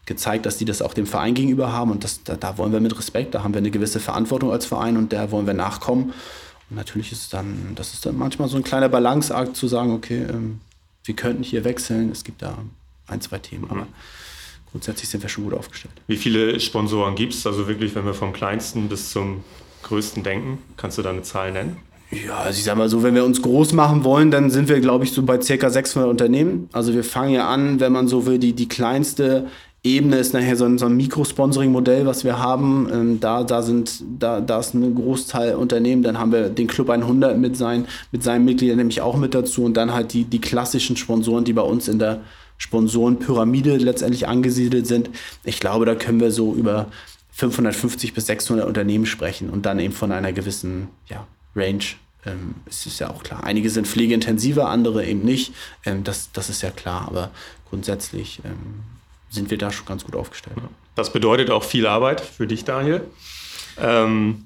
gezeigt, 0.06 0.46
dass 0.46 0.58
sie 0.58 0.64
das 0.64 0.82
auch 0.82 0.94
dem 0.94 1.06
Verein 1.06 1.34
gegenüber 1.34 1.72
haben. 1.72 1.90
Und 1.90 2.04
das, 2.04 2.24
da, 2.24 2.36
da 2.36 2.58
wollen 2.58 2.72
wir 2.72 2.80
mit 2.80 2.96
Respekt, 2.98 3.34
da 3.34 3.44
haben 3.44 3.54
wir 3.54 3.58
eine 3.58 3.70
gewisse 3.70 4.00
Verantwortung 4.00 4.50
als 4.50 4.66
Verein 4.66 4.96
und 4.96 5.12
der 5.12 5.30
wollen 5.30 5.46
wir 5.46 5.54
nachkommen. 5.54 6.12
Und 6.70 6.76
natürlich 6.76 7.12
ist 7.12 7.32
dann, 7.32 7.72
das 7.76 7.92
ist 7.92 8.06
dann 8.06 8.16
manchmal 8.16 8.48
so 8.48 8.56
ein 8.56 8.64
kleiner 8.64 8.88
Balanceakt 8.88 9.56
zu 9.56 9.68
sagen, 9.68 9.92
okay, 9.92 10.26
ähm, 10.28 10.60
wir 11.04 11.14
könnten 11.14 11.42
hier 11.42 11.64
wechseln. 11.64 12.10
Es 12.10 12.24
gibt 12.24 12.42
da 12.42 12.58
ein, 13.06 13.20
zwei 13.20 13.38
Themen. 13.38 13.70
Aber 13.70 13.86
grundsätzlich 14.72 15.08
sind 15.08 15.22
wir 15.22 15.28
schon 15.28 15.44
gut 15.44 15.54
aufgestellt. 15.54 15.94
Wie 16.08 16.16
viele 16.16 16.58
Sponsoren 16.58 17.14
gibt 17.14 17.34
es? 17.34 17.46
Also 17.46 17.68
wirklich, 17.68 17.94
wenn 17.94 18.04
wir 18.04 18.14
vom 18.14 18.32
kleinsten 18.32 18.88
bis 18.88 19.10
zum 19.10 19.44
größten 19.84 20.22
denken, 20.22 20.58
kannst 20.76 20.98
du 20.98 21.02
da 21.02 21.10
eine 21.10 21.22
Zahl 21.22 21.52
nennen? 21.52 21.76
Ja, 22.10 22.38
also 22.38 22.58
ich 22.58 22.64
sag 22.64 22.76
mal 22.76 22.88
so, 22.88 23.02
wenn 23.02 23.14
wir 23.14 23.24
uns 23.24 23.40
groß 23.40 23.72
machen 23.72 24.04
wollen, 24.04 24.30
dann 24.30 24.50
sind 24.50 24.68
wir, 24.68 24.80
glaube 24.80 25.04
ich, 25.04 25.12
so 25.12 25.22
bei 25.22 25.38
ca. 25.38 25.70
600 25.70 26.10
Unternehmen. 26.10 26.68
Also 26.72 26.92
wir 26.92 27.04
fangen 27.04 27.32
ja 27.32 27.48
an, 27.48 27.80
wenn 27.80 27.92
man 27.92 28.06
so 28.06 28.26
will, 28.26 28.38
die, 28.38 28.52
die 28.52 28.68
kleinste 28.68 29.46
Ebene 29.84 30.18
ist 30.18 30.32
nachher 30.32 30.54
so 30.56 30.64
ein, 30.64 30.78
so 30.78 30.86
ein 30.86 30.96
Mikrosponsoring-Modell, 30.96 32.06
was 32.06 32.22
wir 32.22 32.38
haben. 32.38 32.88
Ähm, 32.92 33.20
da, 33.20 33.42
da, 33.42 33.62
sind, 33.62 34.04
da, 34.18 34.40
da 34.40 34.60
ist 34.60 34.74
ein 34.74 34.94
Großteil 34.94 35.54
Unternehmen. 35.54 36.02
Dann 36.02 36.18
haben 36.18 36.32
wir 36.32 36.50
den 36.50 36.66
Club 36.66 36.90
100 36.90 37.38
mit, 37.38 37.56
sein, 37.56 37.86
mit 38.12 38.22
seinen 38.22 38.44
Mitgliedern 38.44 38.76
nämlich 38.76 39.00
auch 39.00 39.16
mit 39.16 39.34
dazu. 39.34 39.64
Und 39.64 39.76
dann 39.76 39.92
halt 39.92 40.12
die, 40.12 40.24
die 40.24 40.40
klassischen 40.40 40.96
Sponsoren, 40.96 41.44
die 41.44 41.54
bei 41.54 41.62
uns 41.62 41.88
in 41.88 41.98
der, 41.98 42.20
Sponsorenpyramide 42.62 43.76
letztendlich 43.76 44.28
angesiedelt 44.28 44.86
sind. 44.86 45.10
Ich 45.42 45.58
glaube, 45.58 45.84
da 45.84 45.96
können 45.96 46.20
wir 46.20 46.30
so 46.30 46.54
über 46.54 46.86
550 47.32 48.14
bis 48.14 48.26
600 48.26 48.64
Unternehmen 48.64 49.04
sprechen 49.04 49.50
und 49.50 49.66
dann 49.66 49.80
eben 49.80 49.92
von 49.92 50.12
einer 50.12 50.32
gewissen 50.32 50.86
ja, 51.08 51.26
Range. 51.56 51.82
Ähm, 52.24 52.54
es 52.66 52.86
ist 52.86 53.00
ja 53.00 53.10
auch 53.10 53.24
klar. 53.24 53.42
Einige 53.42 53.68
sind 53.68 53.88
pflegeintensiver, 53.88 54.68
andere 54.68 55.04
eben 55.04 55.24
nicht. 55.24 55.52
Ähm, 55.84 56.04
das, 56.04 56.30
das 56.32 56.50
ist 56.50 56.62
ja 56.62 56.70
klar, 56.70 57.08
aber 57.08 57.32
grundsätzlich 57.68 58.40
ähm, 58.44 58.84
sind 59.28 59.50
wir 59.50 59.58
da 59.58 59.72
schon 59.72 59.86
ganz 59.86 60.04
gut 60.04 60.14
aufgestellt. 60.14 60.56
Das 60.94 61.12
bedeutet 61.12 61.50
auch 61.50 61.64
viel 61.64 61.88
Arbeit 61.88 62.20
für 62.20 62.46
dich, 62.46 62.64
Daniel. 62.64 63.02
Ähm, 63.76 64.44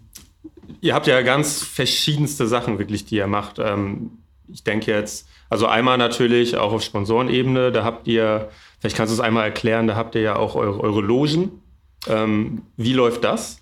ihr 0.80 0.94
habt 0.94 1.06
ja 1.06 1.20
ganz 1.20 1.62
verschiedenste 1.62 2.46
Sachen 2.46 2.78
wirklich, 2.78 3.04
die 3.04 3.16
ihr 3.16 3.26
macht. 3.26 3.58
Ähm, 3.58 4.12
ich 4.50 4.64
denke 4.64 4.90
jetzt 4.90 5.26
also 5.48 5.66
einmal 5.66 5.98
natürlich 5.98 6.56
auch 6.56 6.72
auf 6.72 6.82
Sponsorenebene, 6.82 7.72
da 7.72 7.84
habt 7.84 8.08
ihr, 8.08 8.48
vielleicht 8.80 8.96
kannst 8.96 9.12
du 9.12 9.14
es 9.14 9.20
einmal 9.20 9.44
erklären, 9.44 9.86
da 9.86 9.96
habt 9.96 10.14
ihr 10.14 10.22
ja 10.22 10.36
auch 10.36 10.54
eure, 10.54 10.80
eure 10.80 11.00
Logen. 11.00 11.62
Ähm, 12.08 12.62
wie 12.76 12.92
läuft 12.92 13.24
das? 13.24 13.58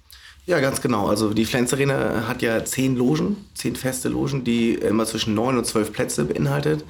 Ja, 0.47 0.61
ganz 0.61 0.82
genau. 0.82 1.09
Also 1.09 1.32
die 1.32 1.47
Flens 1.47 1.72
Arena 1.72 2.24
hat 2.28 2.43
ja 2.43 2.64
zehn 2.64 2.97
Logen, 2.97 3.37
zehn 3.55 3.76
feste 3.76 4.11
Logen, 4.11 4.45
die 4.45 4.74
immer 4.74 5.07
zwischen 5.07 5.35
neun 5.35 5.57
und 5.57 5.64
zwölf 5.64 5.93
Plätze 5.93 6.24
beinhaltet. 6.24 6.85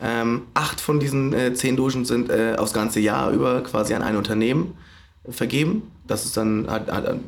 Ähm, 0.00 0.42
acht 0.54 0.80
von 0.80 1.00
diesen 1.00 1.32
äh, 1.32 1.52
zehn 1.54 1.76
Logen 1.76 2.04
sind 2.04 2.30
äh, 2.30 2.56
aufs 2.58 2.72
ganze 2.72 3.00
Jahr 3.00 3.30
über 3.30 3.62
quasi 3.62 3.94
an 3.94 4.02
ein 4.02 4.16
Unternehmen 4.16 4.76
vergeben. 5.28 5.90
Das 6.06 6.24
ist 6.24 6.36
dann, 6.36 6.66
hat, 6.68 6.90
hat 6.90 7.18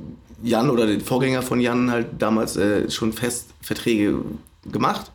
Jan 0.43 0.71
oder 0.71 0.87
der 0.87 1.01
Vorgänger 1.01 1.43
von 1.43 1.61
Jan 1.61 1.91
halt 1.91 2.07
damals 2.19 2.57
äh, 2.57 2.91
schon 2.91 3.13
fest 3.13 3.51
Verträge 3.61 4.21
gemacht. 4.65 5.13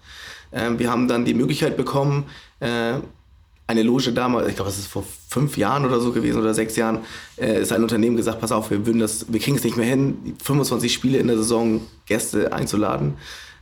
Ähm, 0.53 0.79
wir 0.79 0.89
haben 0.89 1.07
dann 1.07 1.25
die 1.25 1.33
Möglichkeit 1.33 1.77
bekommen, 1.77 2.25
äh, 2.59 2.93
eine 3.67 3.83
Loge 3.83 4.11
damals, 4.11 4.49
ich 4.49 4.55
glaube, 4.55 4.69
das 4.69 4.79
ist 4.79 4.87
vor 4.87 5.05
fünf 5.29 5.57
Jahren 5.57 5.85
oder 5.85 5.99
so 6.01 6.11
gewesen 6.11 6.39
oder 6.39 6.53
sechs 6.53 6.75
Jahren, 6.75 6.99
äh, 7.37 7.61
ist 7.61 7.71
ein 7.71 7.81
Unternehmen 7.81 8.17
gesagt, 8.17 8.41
pass 8.41 8.51
auf, 8.51 8.69
wir 8.69 8.85
würden 8.85 8.99
das, 8.99 9.31
wir 9.31 9.39
kriegen 9.39 9.57
es 9.57 9.63
nicht 9.63 9.77
mehr 9.77 9.85
hin, 9.85 10.35
25 10.43 10.93
Spiele 10.93 11.17
in 11.17 11.27
der 11.27 11.37
Saison 11.37 11.81
Gäste 12.05 12.51
einzuladen. 12.51 13.13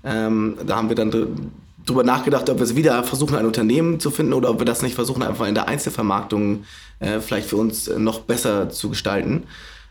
Ähm, 0.04 0.58
da 0.66 0.78
haben 0.78 0.90
wir 0.90 0.96
dann 0.96 1.52
drüber 1.86 2.04
nachgedacht, 2.04 2.50
ob 2.50 2.58
wir 2.58 2.64
es 2.64 2.76
wieder 2.76 3.04
versuchen, 3.04 3.36
ein 3.36 3.46
Unternehmen 3.46 4.00
zu 4.00 4.12
finden 4.12 4.34
oder 4.34 4.50
ob 4.50 4.60
wir 4.60 4.66
das 4.66 4.82
nicht 4.82 4.96
versuchen, 4.96 5.24
einfach 5.24 5.48
in 5.48 5.56
der 5.56 5.68
Einzelvermarktung 5.68 6.64
äh, 7.00 7.20
vielleicht 7.20 7.48
für 7.48 7.58
uns 7.58 7.90
noch 7.90 8.22
besser 8.22 8.70
zu 8.70 8.90
gestalten. 8.90 9.44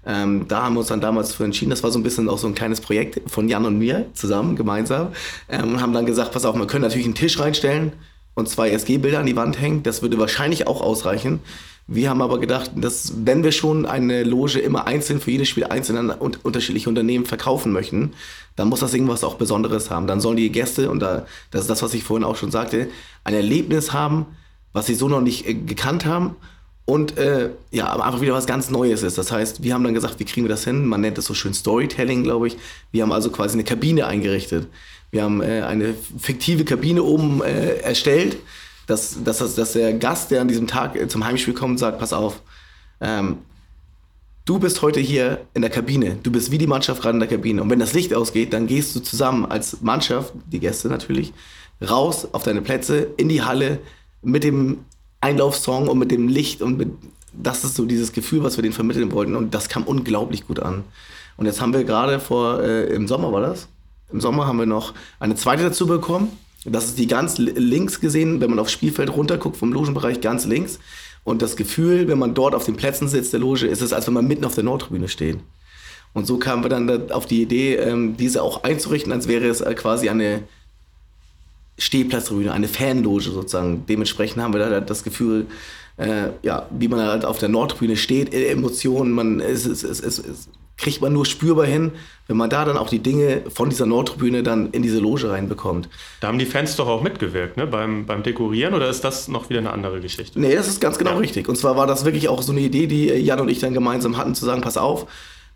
Ähm, 0.08 0.48
da 0.48 0.62
haben 0.62 0.74
wir 0.74 0.80
uns 0.80 0.88
dann 0.88 1.02
damals 1.02 1.34
für 1.34 1.44
entschieden. 1.44 1.68
Das 1.68 1.82
war 1.82 1.90
so 1.90 1.98
ein 1.98 2.02
bisschen 2.02 2.30
auch 2.30 2.38
so 2.38 2.46
ein 2.46 2.54
kleines 2.54 2.80
Projekt 2.80 3.30
von 3.30 3.46
Jan 3.46 3.66
und 3.66 3.78
mir 3.78 4.06
zusammen, 4.14 4.56
gemeinsam. 4.56 5.08
Ähm, 5.50 5.74
und 5.74 5.80
haben 5.82 5.92
dann 5.92 6.06
gesagt, 6.06 6.32
pass 6.32 6.46
auf, 6.46 6.56
wir 6.56 6.66
können 6.66 6.82
natürlich 6.82 7.04
einen 7.04 7.14
Tisch 7.14 7.38
reinstellen 7.38 7.92
und 8.32 8.48
zwei 8.48 8.70
SG-Bilder 8.70 9.18
an 9.18 9.26
die 9.26 9.36
Wand 9.36 9.60
hängen. 9.60 9.82
Das 9.82 10.00
würde 10.00 10.18
wahrscheinlich 10.18 10.66
auch 10.66 10.80
ausreichen. 10.80 11.40
Wir 11.86 12.08
haben 12.08 12.22
aber 12.22 12.40
gedacht, 12.40 12.70
dass 12.76 13.12
wenn 13.24 13.44
wir 13.44 13.52
schon 13.52 13.84
eine 13.84 14.24
Loge 14.24 14.58
immer 14.60 14.86
einzeln 14.86 15.20
für 15.20 15.30
jedes 15.30 15.48
Spiel 15.48 15.64
einzeln 15.64 15.98
an 15.98 16.20
un 16.20 16.36
unterschiedliche 16.42 16.88
Unternehmen 16.88 17.26
verkaufen 17.26 17.72
möchten, 17.72 18.14
dann 18.56 18.68
muss 18.68 18.80
das 18.80 18.94
irgendwas 18.94 19.24
auch 19.24 19.34
Besonderes 19.34 19.90
haben. 19.90 20.06
Dann 20.06 20.20
sollen 20.20 20.36
die 20.38 20.50
Gäste, 20.50 20.90
und 20.90 21.00
da, 21.00 21.26
das 21.50 21.62
ist 21.62 21.70
das, 21.70 21.82
was 21.82 21.92
ich 21.92 22.02
vorhin 22.02 22.24
auch 22.24 22.36
schon 22.36 22.50
sagte, 22.50 22.88
ein 23.24 23.34
Erlebnis 23.34 23.92
haben, 23.92 24.26
was 24.72 24.86
sie 24.86 24.94
so 24.94 25.08
noch 25.08 25.20
nicht 25.20 25.46
äh, 25.46 25.54
gekannt 25.54 26.06
haben 26.06 26.36
und 26.88 27.18
äh, 27.18 27.50
ja, 27.70 27.88
aber 27.88 28.06
einfach 28.06 28.20
wieder 28.20 28.32
was 28.32 28.46
ganz 28.46 28.70
Neues 28.70 29.02
ist. 29.02 29.18
Das 29.18 29.30
heißt, 29.30 29.62
wir 29.62 29.74
haben 29.74 29.84
dann 29.84 29.94
gesagt, 29.94 30.18
wie 30.18 30.24
kriegen 30.24 30.46
wir 30.46 30.48
das 30.48 30.64
hin? 30.64 30.86
Man 30.86 31.00
nennt 31.00 31.18
das 31.18 31.26
so 31.26 31.34
schön 31.34 31.52
Storytelling, 31.52 32.22
glaube 32.22 32.46
ich. 32.48 32.56
Wir 32.92 33.02
haben 33.02 33.12
also 33.12 33.30
quasi 33.30 33.54
eine 33.54 33.64
Kabine 33.64 34.06
eingerichtet. 34.06 34.68
Wir 35.10 35.22
haben 35.22 35.42
äh, 35.42 35.62
eine 35.62 35.94
fiktive 36.18 36.64
Kabine 36.64 37.02
oben 37.02 37.42
äh, 37.42 37.76
erstellt 37.78 38.38
dass, 38.88 39.22
dass, 39.22 39.54
dass 39.54 39.72
der 39.74 39.92
Gast, 39.92 40.30
der 40.30 40.40
an 40.40 40.48
diesem 40.48 40.66
Tag 40.66 40.96
äh, 40.96 41.06
zum 41.06 41.24
Heimspiel 41.24 41.54
kommt, 41.54 41.78
sagt, 41.78 41.98
pass 41.98 42.12
auf, 42.12 42.40
ähm, 43.00 43.36
du 44.46 44.58
bist 44.58 44.80
heute 44.80 44.98
hier 44.98 45.42
in 45.52 45.60
der 45.60 45.70
Kabine, 45.70 46.16
du 46.22 46.32
bist 46.32 46.50
wie 46.50 46.58
die 46.58 46.66
Mannschaft 46.66 47.02
gerade 47.02 47.14
in 47.16 47.20
der 47.20 47.28
Kabine. 47.28 47.62
Und 47.62 47.70
wenn 47.70 47.78
das 47.78 47.92
Licht 47.92 48.14
ausgeht, 48.14 48.54
dann 48.54 48.66
gehst 48.66 48.96
du 48.96 49.00
zusammen 49.00 49.44
als 49.44 49.82
Mannschaft, 49.82 50.32
die 50.46 50.58
Gäste 50.58 50.88
natürlich, 50.88 51.34
raus 51.86 52.26
auf 52.32 52.44
deine 52.44 52.62
Plätze, 52.62 53.08
in 53.18 53.28
die 53.28 53.42
Halle 53.42 53.78
mit 54.22 54.42
dem 54.42 54.78
Einlaufsong 55.20 55.88
und 55.88 55.98
mit 55.98 56.10
dem 56.10 56.28
Licht 56.28 56.62
und 56.62 56.78
mit, 56.78 56.90
das 57.32 57.64
ist 57.64 57.74
so 57.74 57.84
dieses 57.84 58.12
Gefühl, 58.12 58.42
was 58.42 58.56
wir 58.56 58.62
denen 58.62 58.74
vermitteln 58.74 59.12
wollten. 59.12 59.36
Und 59.36 59.54
das 59.54 59.68
kam 59.68 59.84
unglaublich 59.84 60.46
gut 60.46 60.60
an. 60.60 60.84
Und 61.36 61.46
jetzt 61.46 61.60
haben 61.60 61.72
wir 61.72 61.84
gerade 61.84 62.20
vor, 62.20 62.62
äh, 62.62 62.86
im 62.94 63.08
Sommer 63.08 63.32
war 63.32 63.40
das, 63.40 63.68
im 64.12 64.20
Sommer 64.20 64.46
haben 64.46 64.58
wir 64.58 64.66
noch 64.66 64.94
eine 65.20 65.34
zweite 65.34 65.62
dazu 65.62 65.86
bekommen. 65.86 66.28
Das 66.64 66.86
ist 66.86 66.98
die 66.98 67.06
ganz 67.06 67.38
links 67.38 68.00
gesehen, 68.00 68.40
wenn 68.40 68.50
man 68.50 68.58
aufs 68.58 68.72
Spielfeld 68.72 69.14
runterguckt, 69.14 69.56
vom 69.56 69.72
Logenbereich 69.72 70.20
ganz 70.20 70.44
links. 70.44 70.78
Und 71.24 71.42
das 71.42 71.56
Gefühl, 71.56 72.08
wenn 72.08 72.18
man 72.18 72.34
dort 72.34 72.54
auf 72.54 72.64
den 72.64 72.76
Plätzen 72.76 73.08
sitzt, 73.08 73.32
der 73.32 73.40
Loge, 73.40 73.66
ist 73.66 73.82
es, 73.82 73.92
als 73.92 74.06
wenn 74.06 74.14
man 74.14 74.26
mitten 74.26 74.44
auf 74.44 74.54
der 74.54 74.64
Nordtribüne 74.64 75.08
steht. 75.08 75.38
Und 76.14 76.26
so 76.26 76.38
kamen 76.38 76.64
wir 76.64 76.70
dann 76.70 77.12
auf 77.12 77.26
die 77.26 77.42
Idee, 77.42 77.76
ähm, 77.76 78.16
diese 78.16 78.42
auch 78.42 78.64
einzurichten, 78.64 79.12
als 79.12 79.28
wäre 79.28 79.46
es 79.46 79.60
äh, 79.60 79.74
quasi 79.74 80.08
eine 80.08 80.42
Stehplatztribüne, 81.78 82.52
eine 82.52 82.68
Fanloge 82.68 83.30
sozusagen. 83.30 83.84
Dementsprechend 83.88 84.42
haben 84.42 84.52
wir 84.52 84.60
da 84.60 84.80
das 84.80 85.04
Gefühl, 85.04 85.46
äh, 85.96 86.30
ja, 86.42 86.66
wie 86.70 86.88
man 86.88 87.00
halt 87.00 87.24
auf 87.24 87.38
der 87.38 87.48
Nordtribüne 87.48 87.96
steht, 87.96 88.32
äh, 88.32 88.48
Emotionen, 88.48 89.12
man, 89.12 89.40
es, 89.40 89.66
es, 89.66 89.82
es, 89.82 90.00
es, 90.00 90.48
kriegt 90.76 91.02
man 91.02 91.12
nur 91.12 91.26
spürbar 91.26 91.66
hin, 91.66 91.90
wenn 92.28 92.36
man 92.36 92.48
da 92.48 92.64
dann 92.64 92.76
auch 92.76 92.88
die 92.88 93.00
Dinge 93.00 93.42
von 93.48 93.68
dieser 93.68 93.84
Nordtribüne 93.84 94.44
dann 94.44 94.70
in 94.70 94.82
diese 94.82 95.00
Loge 95.00 95.28
reinbekommt. 95.28 95.88
Da 96.20 96.28
haben 96.28 96.38
die 96.38 96.46
Fans 96.46 96.76
doch 96.76 96.86
auch 96.86 97.02
mitgewirkt, 97.02 97.56
ne? 97.56 97.66
beim, 97.66 98.06
beim 98.06 98.22
Dekorieren 98.22 98.74
oder 98.74 98.88
ist 98.88 99.02
das 99.02 99.26
noch 99.26 99.50
wieder 99.50 99.58
eine 99.58 99.72
andere 99.72 100.00
Geschichte? 100.00 100.38
Nee, 100.40 100.54
das 100.54 100.68
ist 100.68 100.80
ganz 100.80 100.96
genau 100.96 101.12
ja. 101.12 101.18
richtig. 101.18 101.48
Und 101.48 101.56
zwar 101.56 101.76
war 101.76 101.88
das 101.88 102.04
wirklich 102.04 102.28
auch 102.28 102.42
so 102.42 102.52
eine 102.52 102.60
Idee, 102.60 102.86
die 102.86 103.06
Jan 103.06 103.40
und 103.40 103.48
ich 103.48 103.58
dann 103.58 103.74
gemeinsam 103.74 104.16
hatten, 104.16 104.36
zu 104.36 104.44
sagen, 104.44 104.60
pass 104.60 104.76
auf, 104.76 105.08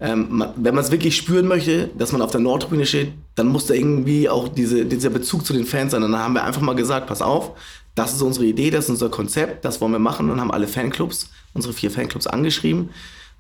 ähm, 0.03 0.45
wenn 0.57 0.75
man 0.75 0.85
es 0.85 0.91
wirklich 0.91 1.17
spüren 1.17 1.47
möchte, 1.47 1.89
dass 1.97 2.11
man 2.11 2.23
auf 2.23 2.33
der 2.33 2.41
Nordtribüne 2.41 2.85
steht, 2.85 3.13
dann 3.37 3.47
muss 3.47 3.67
da 3.67 3.75
irgendwie 3.75 4.29
auch 4.29 4.49
diese, 4.49 4.85
dieser 4.85 5.11
Bezug 5.11 5.47
zu 5.47 5.53
den 5.53 5.65
Fans 5.65 5.93
sein. 5.93 6.03
Und 6.03 6.11
dann 6.11 6.21
haben 6.21 6.35
wir 6.35 6.43
einfach 6.43 6.61
mal 6.61 6.75
gesagt, 6.75 7.07
pass 7.07 7.23
auf, 7.23 7.53
das 7.95 8.13
ist 8.13 8.23
unsere 8.23 8.47
Idee, 8.47 8.71
das 8.71 8.87
ist 8.87 8.91
unser 8.91 9.11
Konzept, 9.11 9.65
das 9.65 9.81
wollen 9.81 9.93
wir 9.93 10.01
machen 10.01 10.29
und 10.29 10.41
haben 10.41 10.51
alle 10.51 10.67
Fanclubs, 10.67 11.31
unsere 11.55 11.73
vier 11.73 11.91
Fanclubs 11.91 12.27
angeschrieben 12.27 12.91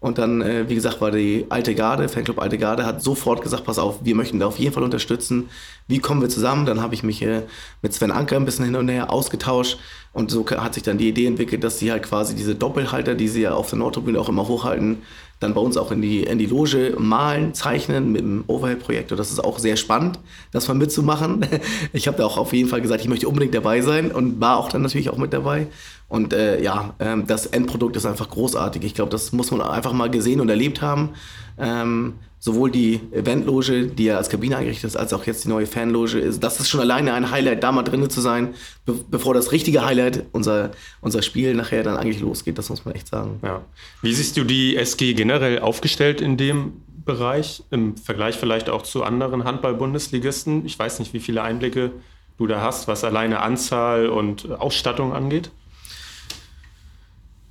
und 0.03 0.19
dann, 0.19 0.43
äh, 0.43 0.69
wie 0.69 0.75
gesagt, 0.75 1.01
war 1.01 1.13
die 1.13 1.47
alte 1.49 1.77
Garde, 1.77 2.09
Fanclub 2.09 2.41
Alte 2.41 2.59
Garde, 2.59 2.85
hat 2.85 3.01
sofort 3.01 3.41
gesagt, 3.41 3.65
pass 3.65 3.79
auf, 3.79 4.01
wir 4.03 4.17
möchten 4.17 4.41
da 4.41 4.47
auf 4.47 4.59
jeden 4.59 4.75
Fall 4.75 4.83
unterstützen. 4.83 5.49
Wie 5.87 6.01
kommen 6.01 6.21
wir 6.21 6.29
zusammen? 6.29 6.67
Dann 6.67 6.83
habe 6.83 6.95
ich 6.95 7.05
mich 7.05 7.23
äh, 7.23 7.43
mit 7.83 7.95
Sven 7.95 8.11
Anker 8.11 8.35
ein 8.35 8.45
bisschen 8.45 8.65
hin 8.65 8.75
und 8.75 8.89
her 8.89 9.13
ausgetauscht. 9.13 9.79
Und 10.13 10.33
so 10.33 10.45
hat 10.45 10.75
sich 10.75 10.83
dann 10.83 10.99
die 10.99 11.09
Idee 11.09 11.27
entwickelt, 11.27 11.63
dass 11.63 11.79
sie 11.79 11.93
halt 11.93 12.03
quasi 12.03 12.35
diese 12.35 12.57
Doppelhalter, 12.57 13.15
die 13.15 13.29
sie 13.29 13.43
ja 13.43 13.55
auf 13.55 13.71
der 13.71 13.79
Nordtribüne 13.79 14.21
auch 14.21 14.29
immer 14.29 14.49
hochhalten, 14.49 15.03
dann 15.43 15.55
bei 15.55 15.61
uns 15.61 15.77
auch 15.77 15.91
in 15.91 16.03
die, 16.03 16.23
in 16.23 16.39
die 16.39 16.47
Loge 16.47 16.95
malen, 16.99 17.55
zeichnen 17.55 18.13
mit 18.13 18.21
dem 18.23 18.45
Overhead-Projektor. 18.47 19.17
Das 19.17 19.31
ist 19.31 19.43
auch 19.43 19.59
sehr 19.59 19.77
spannend, 19.77 20.19
das 20.51 20.69
mal 20.69 20.75
mitzumachen. 20.75 21.47
Ich 21.93 22.07
habe 22.07 22.17
da 22.17 22.25
auch 22.25 22.39
auf 22.39 22.53
jeden 22.53 22.69
Fall 22.69 22.81
gesagt, 22.81 23.03
ich 23.03 23.09
möchte 23.09 23.29
unbedingt 23.29 23.55
dabei 23.55 23.81
sein 23.81 24.11
und 24.13 24.41
war 24.41 24.57
auch 24.57 24.69
dann 24.69 24.83
natürlich 24.83 25.11
auch 25.11 25.19
mit 25.19 25.33
dabei. 25.33 25.67
Und 26.13 26.35
äh, 26.35 26.63
ja, 26.63 26.95
ähm, 27.01 27.27
das 27.27 27.47
Endprodukt 27.47 27.97
ist 27.97 28.05
einfach 28.05 28.29
großartig. 28.29 28.85
Ich 28.85 28.93
glaube, 28.93 29.11
das 29.11 29.33
muss 29.33 29.51
man 29.51 29.63
einfach 29.63 29.95
mal 29.95 30.11
gesehen 30.11 30.43
und 30.43 30.51
erlebt 30.51 30.83
haben. 30.83 31.15
Ähm, 31.57 32.17
sowohl 32.39 32.71
die 32.71 33.01
Eventloge, 33.13 33.87
die 33.87 34.05
ja 34.05 34.19
als 34.19 34.29
Kabine 34.29 34.59
eingerichtet 34.59 34.89
ist, 34.89 34.97
als 34.97 35.15
auch 35.15 35.25
jetzt 35.25 35.45
die 35.45 35.49
neue 35.49 35.65
Fanloge 35.67 36.19
ist. 36.19 36.45
Das 36.45 36.61
ist 36.61 36.69
schon 36.69 36.81
alleine 36.81 37.15
ein 37.15 37.31
Highlight, 37.31 37.63
da 37.63 37.73
mal 37.73 37.83
drinnen 37.83 38.11
zu 38.11 38.21
sein, 38.21 38.53
be 38.85 38.95
bevor 39.11 39.33
das 39.33 39.53
richtige 39.53 39.87
Highlight, 39.87 40.27
unser, 40.33 40.73
unser 41.01 41.23
Spiel 41.23 41.55
nachher 41.55 41.83
dann 41.83 41.97
eigentlich 41.97 42.21
losgeht. 42.21 42.59
Das 42.59 42.69
muss 42.69 42.85
man 42.85 42.95
echt 42.95 43.09
sagen. 43.09 43.41
Ja. 43.43 43.63
Wie 44.03 44.13
siehst 44.13 44.37
du 44.37 44.45
die 44.45 44.77
SG 44.77 45.15
generell 45.15 45.61
aufgestellt 45.61 46.21
in 46.21 46.37
dem 46.37 46.83
Bereich, 47.07 47.63
im 47.71 47.97
Vergleich 47.97 48.37
vielleicht 48.37 48.69
auch 48.69 48.83
zu 48.83 49.03
anderen 49.03 49.45
Handball-Bundesligisten? 49.45 50.67
Ich 50.67 50.79
weiß 50.79 50.99
nicht, 50.99 51.15
wie 51.15 51.21
viele 51.21 51.41
Einblicke 51.41 51.91
du 52.37 52.47
da 52.47 52.61
hast, 52.61 52.87
was 52.87 53.03
alleine 53.03 53.41
Anzahl 53.41 54.11
und 54.11 54.53
Ausstattung 54.53 55.15
angeht. 55.15 55.51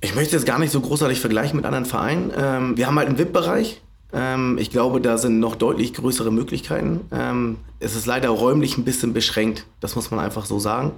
Ich 0.02 0.16
möchte 0.16 0.34
jetzt 0.34 0.46
gar 0.46 0.58
nicht 0.58 0.72
so 0.72 0.80
großartig 0.80 1.20
vergleichen 1.20 1.56
mit 1.56 1.64
anderen 1.64 1.86
Vereinen. 1.86 2.32
Ähm, 2.36 2.76
wir 2.76 2.88
haben 2.88 2.98
halt 2.98 3.08
einen 3.08 3.18
VIP-Bereich, 3.18 3.80
ähm, 4.12 4.58
ich 4.58 4.70
glaube, 4.70 5.00
da 5.00 5.16
sind 5.16 5.38
noch 5.38 5.54
deutlich 5.54 5.94
größere 5.94 6.32
Möglichkeiten. 6.32 7.02
Ähm, 7.12 7.58
es 7.78 7.94
ist 7.94 8.06
leider 8.06 8.28
räumlich 8.28 8.76
ein 8.76 8.84
bisschen 8.84 9.12
beschränkt, 9.12 9.64
das 9.80 9.94
muss 9.94 10.10
man 10.10 10.18
einfach 10.18 10.44
so 10.44 10.58
sagen. 10.58 10.92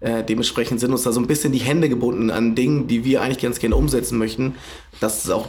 Äh, 0.00 0.24
dementsprechend 0.24 0.80
sind 0.80 0.90
uns 0.90 1.02
da 1.02 1.12
so 1.12 1.20
ein 1.20 1.26
bisschen 1.26 1.52
die 1.52 1.58
Hände 1.58 1.90
gebunden 1.90 2.30
an 2.30 2.54
Dingen, 2.54 2.86
die 2.86 3.04
wir 3.04 3.20
eigentlich 3.20 3.42
ganz 3.42 3.58
gerne 3.58 3.76
umsetzen 3.76 4.16
möchten. 4.16 4.54
Das 5.00 5.24
ist 5.24 5.30
auch 5.30 5.48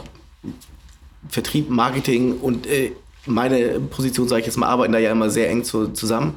Vertrieb, 1.30 1.70
Marketing 1.70 2.38
und 2.38 2.66
äh, 2.66 2.92
meine 3.24 3.80
Position, 3.80 4.28
sage 4.28 4.40
ich 4.40 4.46
jetzt 4.46 4.56
mal, 4.56 4.68
arbeiten 4.68 4.92
da 4.92 4.98
ja 4.98 5.12
immer 5.12 5.30
sehr 5.30 5.48
eng 5.48 5.64
zu, 5.64 5.88
zusammen. 5.88 6.34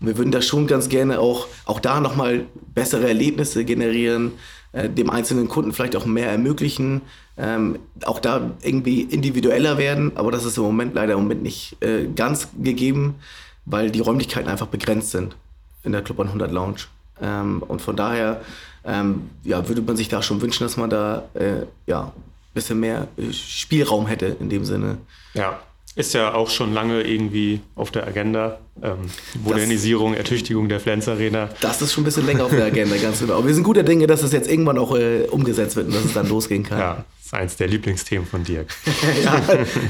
Und 0.00 0.06
wir 0.06 0.18
würden 0.18 0.32
da 0.32 0.42
schon 0.42 0.66
ganz 0.66 0.90
gerne 0.90 1.18
auch, 1.18 1.46
auch 1.64 1.80
da 1.80 2.00
nochmal 2.00 2.44
bessere 2.74 3.08
Erlebnisse 3.08 3.64
generieren, 3.64 4.32
äh, 4.72 4.88
dem 4.88 5.10
einzelnen 5.10 5.48
Kunden 5.48 5.72
vielleicht 5.72 5.96
auch 5.96 6.06
mehr 6.06 6.30
ermöglichen, 6.30 7.02
ähm, 7.36 7.78
auch 8.04 8.18
da 8.18 8.52
irgendwie 8.62 9.02
individueller 9.02 9.78
werden, 9.78 10.12
aber 10.16 10.30
das 10.30 10.44
ist 10.44 10.58
im 10.58 10.64
Moment 10.64 10.94
leider 10.94 11.14
im 11.14 11.20
Moment 11.20 11.42
nicht 11.42 11.82
äh, 11.82 12.06
ganz 12.06 12.48
gegeben, 12.60 13.16
weil 13.64 13.90
die 13.90 14.00
Räumlichkeiten 14.00 14.48
einfach 14.48 14.68
begrenzt 14.68 15.10
sind 15.10 15.36
in 15.82 15.92
der 15.92 16.02
Club 16.02 16.20
100 16.20 16.52
Lounge. 16.52 16.80
Ähm, 17.20 17.62
und 17.66 17.82
von 17.82 17.96
daher 17.96 18.40
ähm, 18.84 19.30
ja, 19.44 19.68
würde 19.68 19.82
man 19.82 19.96
sich 19.96 20.08
da 20.08 20.22
schon 20.22 20.40
wünschen, 20.40 20.64
dass 20.64 20.76
man 20.76 20.90
da 20.90 21.24
äh, 21.34 21.66
ja, 21.86 22.04
ein 22.04 22.54
bisschen 22.54 22.80
mehr 22.80 23.08
Spielraum 23.32 24.06
hätte 24.06 24.26
in 24.40 24.48
dem 24.48 24.64
Sinne. 24.64 24.98
Ja, 25.34 25.60
ist 25.96 26.14
ja 26.14 26.34
auch 26.34 26.50
schon 26.50 26.72
lange 26.72 27.02
irgendwie 27.02 27.60
auf 27.74 27.90
der 27.90 28.06
Agenda. 28.06 28.58
Ähm, 28.82 29.10
Modernisierung, 29.42 30.12
das, 30.12 30.20
Ertüchtigung 30.20 30.68
der 30.68 30.80
Flens 30.80 31.08
Arena. 31.08 31.50
Das 31.60 31.82
ist 31.82 31.92
schon 31.92 32.02
ein 32.02 32.04
bisschen 32.04 32.26
länger 32.26 32.44
auf 32.44 32.50
der 32.50 32.64
Agenda, 32.64 32.96
ganz 32.96 33.20
genau. 33.20 33.34
Aber 33.34 33.46
wir 33.46 33.54
sind 33.54 33.64
guter 33.64 33.82
Dinge, 33.82 34.06
dass 34.06 34.22
es 34.22 34.32
jetzt 34.32 34.48
irgendwann 34.48 34.78
auch 34.78 34.96
äh, 34.96 35.26
umgesetzt 35.30 35.76
wird 35.76 35.88
und 35.88 35.94
dass 35.94 36.04
es 36.04 36.14
dann 36.14 36.28
losgehen 36.28 36.62
kann. 36.62 36.78
Ja, 36.78 36.94
das 37.18 37.26
ist 37.26 37.34
eins 37.34 37.56
der 37.56 37.68
Lieblingsthemen 37.68 38.26
von 38.26 38.44
Dirk. 38.44 38.68
ja, 39.24 39.42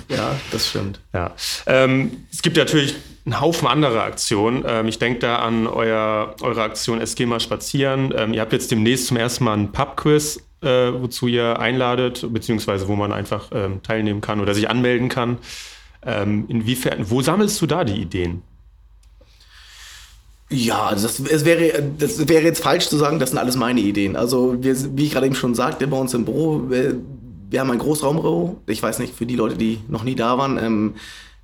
ja, 0.08 0.40
das 0.50 0.68
stimmt. 0.68 1.00
Ja. 1.12 1.34
Ähm, 1.66 2.24
es 2.32 2.42
gibt 2.42 2.56
natürlich 2.56 2.96
einen 3.26 3.40
Haufen 3.40 3.68
anderer 3.68 4.02
Aktionen. 4.02 4.64
Ähm, 4.66 4.88
ich 4.88 4.98
denke 4.98 5.20
da 5.20 5.36
an 5.36 5.66
euer, 5.66 6.34
eure 6.40 6.62
Aktion 6.62 7.00
SG 7.00 7.26
mal 7.26 7.40
spazieren. 7.40 8.12
Ähm, 8.16 8.32
ihr 8.32 8.40
habt 8.40 8.52
jetzt 8.52 8.70
demnächst 8.70 9.06
zum 9.06 9.18
ersten 9.18 9.44
Mal 9.44 9.56
ein 9.58 9.70
Pub-Quiz, 9.70 10.40
äh, 10.62 10.66
wozu 10.66 11.28
ihr 11.28 11.58
einladet, 11.58 12.26
beziehungsweise 12.32 12.88
wo 12.88 12.96
man 12.96 13.12
einfach 13.12 13.50
ähm, 13.52 13.82
teilnehmen 13.82 14.22
kann 14.22 14.40
oder 14.40 14.54
sich 14.54 14.68
anmelden 14.68 15.08
kann. 15.08 15.38
Ähm, 16.02 16.46
inwiefern, 16.48 17.10
wo 17.10 17.20
sammelst 17.20 17.60
du 17.60 17.66
da 17.66 17.84
die 17.84 18.00
Ideen? 18.00 18.42
Ja, 20.52 20.86
also 20.86 21.06
das, 21.06 21.20
es 21.20 21.44
wäre, 21.44 21.82
das 21.98 22.28
wäre 22.28 22.42
jetzt 22.42 22.62
falsch 22.62 22.88
zu 22.88 22.96
sagen, 22.96 23.20
das 23.20 23.30
sind 23.30 23.38
alles 23.38 23.56
meine 23.56 23.80
Ideen. 23.80 24.16
Also, 24.16 24.56
wir, 24.60 24.76
wie 24.96 25.04
ich 25.04 25.12
gerade 25.12 25.26
eben 25.26 25.36
schon 25.36 25.54
sagte, 25.54 25.86
bei 25.86 25.96
uns 25.96 26.12
im 26.12 26.24
Büro, 26.24 26.68
wir, 26.68 26.96
wir 27.50 27.60
haben 27.60 27.70
ein 27.70 27.78
Großraumbüro. 27.78 28.60
Ich 28.66 28.82
weiß 28.82 28.98
nicht, 28.98 29.14
für 29.14 29.26
die 29.26 29.36
Leute, 29.36 29.56
die 29.56 29.78
noch 29.88 30.02
nie 30.02 30.16
da 30.16 30.38
waren, 30.38 30.58
ähm, 30.58 30.94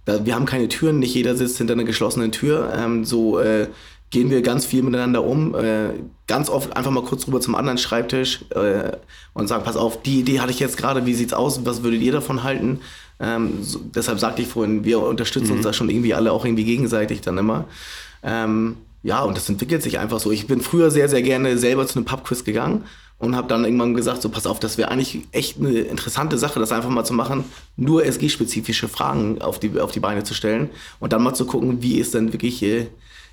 da, 0.04 0.24
wir 0.24 0.34
haben 0.34 0.46
keine 0.46 0.68
Türen, 0.68 0.98
nicht 0.98 1.14
jeder 1.14 1.36
sitzt 1.36 1.58
hinter 1.58 1.74
einer 1.74 1.84
geschlossenen 1.84 2.32
Tür. 2.32 2.72
Ähm, 2.76 3.04
so 3.04 3.38
äh, 3.38 3.68
gehen 4.10 4.30
wir 4.30 4.42
ganz 4.42 4.64
viel 4.64 4.82
miteinander 4.82 5.22
um. 5.24 5.54
Äh, 5.54 5.90
ganz 6.26 6.48
oft 6.48 6.76
einfach 6.76 6.90
mal 6.90 7.04
kurz 7.04 7.26
rüber 7.26 7.40
zum 7.40 7.54
anderen 7.54 7.78
Schreibtisch 7.78 8.44
äh, 8.50 8.92
und 9.32 9.48
sagen, 9.48 9.64
pass 9.64 9.76
auf, 9.76 10.02
die 10.02 10.20
Idee 10.20 10.40
hatte 10.40 10.50
ich 10.50 10.60
jetzt 10.60 10.76
gerade, 10.76 11.06
wie 11.06 11.14
sieht's 11.14 11.32
aus, 11.32 11.64
was 11.64 11.82
würdet 11.82 12.02
ihr 12.02 12.12
davon 12.12 12.42
halten? 12.42 12.80
Ähm, 13.20 13.62
so, 13.62 13.80
deshalb 13.94 14.18
sagte 14.18 14.42
ich 14.42 14.48
vorhin, 14.48 14.84
wir 14.84 15.00
unterstützen 15.00 15.48
mhm. 15.48 15.56
uns 15.56 15.62
da 15.64 15.72
schon 15.72 15.88
irgendwie 15.88 16.14
alle 16.14 16.32
auch 16.32 16.44
irgendwie 16.44 16.64
gegenseitig 16.64 17.20
dann 17.20 17.38
immer. 17.38 17.64
Ähm, 18.22 18.76
ja, 19.02 19.22
und 19.22 19.36
das 19.36 19.48
entwickelt 19.48 19.82
sich 19.82 19.98
einfach 19.98 20.18
so. 20.18 20.32
Ich 20.32 20.46
bin 20.46 20.60
früher 20.60 20.90
sehr, 20.90 21.08
sehr 21.08 21.22
gerne 21.22 21.58
selber 21.58 21.86
zu 21.86 21.96
einem 21.96 22.06
Pubquiz 22.06 22.42
gegangen 22.42 22.84
und 23.18 23.36
habe 23.36 23.48
dann 23.48 23.64
irgendwann 23.64 23.94
gesagt, 23.94 24.20
so 24.20 24.28
pass 24.28 24.46
auf, 24.46 24.58
das 24.58 24.76
wäre 24.78 24.90
eigentlich 24.90 25.20
echt 25.32 25.58
eine 25.58 25.70
interessante 25.80 26.36
Sache, 26.36 26.58
das 26.58 26.72
einfach 26.72 26.90
mal 26.90 27.04
zu 27.04 27.14
machen, 27.14 27.44
nur 27.76 28.04
SG-spezifische 28.04 28.88
Fragen 28.88 29.40
auf 29.40 29.58
die, 29.58 29.78
auf 29.78 29.92
die 29.92 30.00
Beine 30.00 30.24
zu 30.24 30.34
stellen 30.34 30.70
und 30.98 31.12
dann 31.12 31.22
mal 31.22 31.34
zu 31.34 31.46
gucken, 31.46 31.82
wie 31.82 31.98
ist 31.98 32.14
denn 32.14 32.32
wirklich 32.32 32.62
äh, 32.62 32.88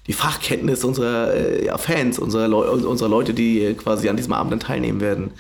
die 0.08 0.14
Fachkenntnis 0.14 0.84
unserer 0.84 1.34
äh, 1.34 1.66
ja, 1.66 1.78
Fans, 1.78 2.20
unserer, 2.20 2.48
Leu 2.48 2.70
unserer 2.70 3.10
Leute, 3.10 3.34
die 3.34 3.74
quasi 3.76 4.10
an 4.10 4.18
diesem 4.18 4.34
Abend 4.34 4.52
dann 4.52 4.60
teilnehmen 4.60 5.00
werden. 5.00 5.32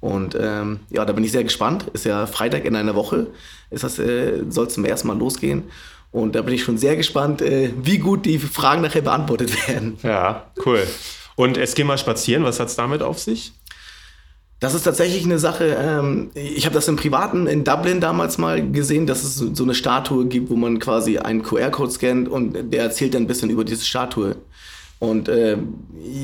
Und 0.00 0.36
ähm, 0.40 0.80
ja, 0.90 1.04
da 1.04 1.12
bin 1.12 1.24
ich 1.24 1.32
sehr 1.32 1.44
gespannt. 1.44 1.86
Ist 1.92 2.04
ja 2.04 2.26
Freitag 2.26 2.64
in 2.64 2.76
einer 2.76 2.94
Woche. 2.94 3.28
Ist 3.70 3.84
das, 3.84 3.98
äh, 3.98 4.44
soll 4.48 4.68
zum 4.68 4.84
ersten 4.84 5.08
Mal 5.08 5.18
losgehen. 5.18 5.64
Und 6.10 6.34
da 6.34 6.42
bin 6.42 6.54
ich 6.54 6.62
schon 6.62 6.78
sehr 6.78 6.96
gespannt, 6.96 7.42
äh, 7.42 7.70
wie 7.82 7.98
gut 7.98 8.24
die 8.24 8.38
Fragen 8.38 8.82
nachher 8.82 9.02
beantwortet 9.02 9.68
werden. 9.68 9.98
Ja, 10.02 10.50
cool. 10.64 10.86
Und 11.36 11.56
es 11.56 11.74
geht 11.74 11.86
mal 11.86 11.98
spazieren, 11.98 12.44
was 12.44 12.58
hat 12.58 12.68
es 12.68 12.76
damit 12.76 13.02
auf 13.02 13.18
sich? 13.18 13.52
Das 14.60 14.74
ist 14.74 14.82
tatsächlich 14.82 15.24
eine 15.24 15.38
Sache, 15.38 15.76
ähm, 15.78 16.30
ich 16.34 16.64
habe 16.64 16.74
das 16.74 16.88
im 16.88 16.96
Privaten 16.96 17.46
in 17.46 17.62
Dublin 17.62 18.00
damals 18.00 18.38
mal 18.38 18.70
gesehen, 18.72 19.06
dass 19.06 19.22
es 19.22 19.36
so 19.36 19.62
eine 19.62 19.74
Statue 19.74 20.26
gibt, 20.26 20.50
wo 20.50 20.56
man 20.56 20.80
quasi 20.80 21.18
einen 21.18 21.44
QR-Code 21.44 21.92
scannt 21.92 22.28
und 22.28 22.72
der 22.72 22.82
erzählt 22.82 23.14
dann 23.14 23.22
ein 23.22 23.26
bisschen 23.28 23.50
über 23.50 23.64
diese 23.64 23.84
Statue. 23.84 24.36
Und 25.00 25.28
äh, 25.28 25.56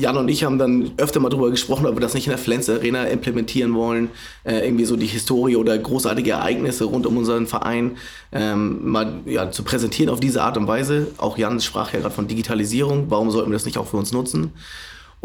Jan 0.01 0.17
und 0.17 0.27
ich 0.27 0.43
haben 0.43 0.57
dann 0.57 0.91
öfter 0.97 1.21
mal 1.21 1.29
darüber 1.29 1.49
gesprochen, 1.49 1.85
ob 1.85 1.95
wir 1.95 2.01
das 2.01 2.13
nicht 2.13 2.27
in 2.27 2.31
der 2.31 2.37
Flens 2.37 2.69
Arena 2.69 3.05
implementieren 3.05 3.73
wollen. 3.73 4.09
Äh, 4.43 4.65
irgendwie 4.65 4.83
so 4.83 4.97
die 4.97 5.05
Historie 5.05 5.55
oder 5.55 5.77
großartige 5.77 6.31
Ereignisse 6.31 6.83
rund 6.83 7.05
um 7.05 7.15
unseren 7.15 7.47
Verein 7.47 7.95
ähm, 8.33 8.91
mal 8.91 9.21
ja, 9.25 9.49
zu 9.49 9.63
präsentieren 9.63 10.09
auf 10.09 10.19
diese 10.19 10.43
Art 10.43 10.57
und 10.57 10.67
Weise. 10.67 11.07
Auch 11.17 11.37
Jan 11.37 11.61
sprach 11.61 11.93
ja 11.93 12.01
gerade 12.01 12.13
von 12.13 12.27
Digitalisierung. 12.27 13.05
Warum 13.07 13.31
sollten 13.31 13.49
wir 13.49 13.55
das 13.55 13.65
nicht 13.65 13.77
auch 13.77 13.87
für 13.87 13.97
uns 13.97 14.11
nutzen? 14.11 14.51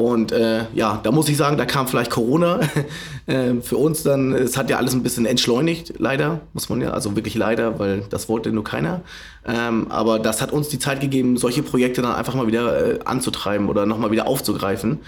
Und 0.01 0.33
äh, 0.33 0.65
ja, 0.73 0.99
da 1.03 1.13
muss 1.13 1.29
ich 1.29 1.37
sagen, 1.37 1.59
da 1.59 1.67
kam 1.67 1.87
vielleicht 1.87 2.11
Corona 2.11 2.61
äh, 3.27 3.55
für 3.61 3.77
uns 3.77 4.03
dann. 4.03 4.33
Es 4.33 4.57
hat 4.57 4.71
ja 4.71 4.79
alles 4.79 4.95
ein 4.95 5.03
bisschen 5.03 5.27
entschleunigt, 5.27 5.95
leider, 5.99 6.41
muss 6.55 6.71
man 6.71 6.81
ja, 6.81 6.93
also 6.93 7.15
wirklich 7.17 7.35
leider, 7.35 7.79
weil 7.79 8.05
das 8.09 8.29
wollte 8.31 8.51
nur 8.51 8.65
keiner. 8.65 9.03
Ähm, 9.47 9.89
aber 9.91 10.19
das 10.19 10.41
hat 10.41 10.53
uns 10.53 10.69
die 10.69 10.79
Zeit 10.79 11.01
gegeben, 11.01 11.37
solche 11.37 11.63
Projekte 11.63 12.01
dann 12.01 12.15
einfach 12.15 12.35
mal 12.35 12.47
wieder 12.47 12.95
äh, 12.95 12.99
anzutreiben 13.05 13.69
oder 13.69 13.85
nochmal 13.85 14.11
wieder 14.11 14.27
aufzugreifen. 14.27 15.01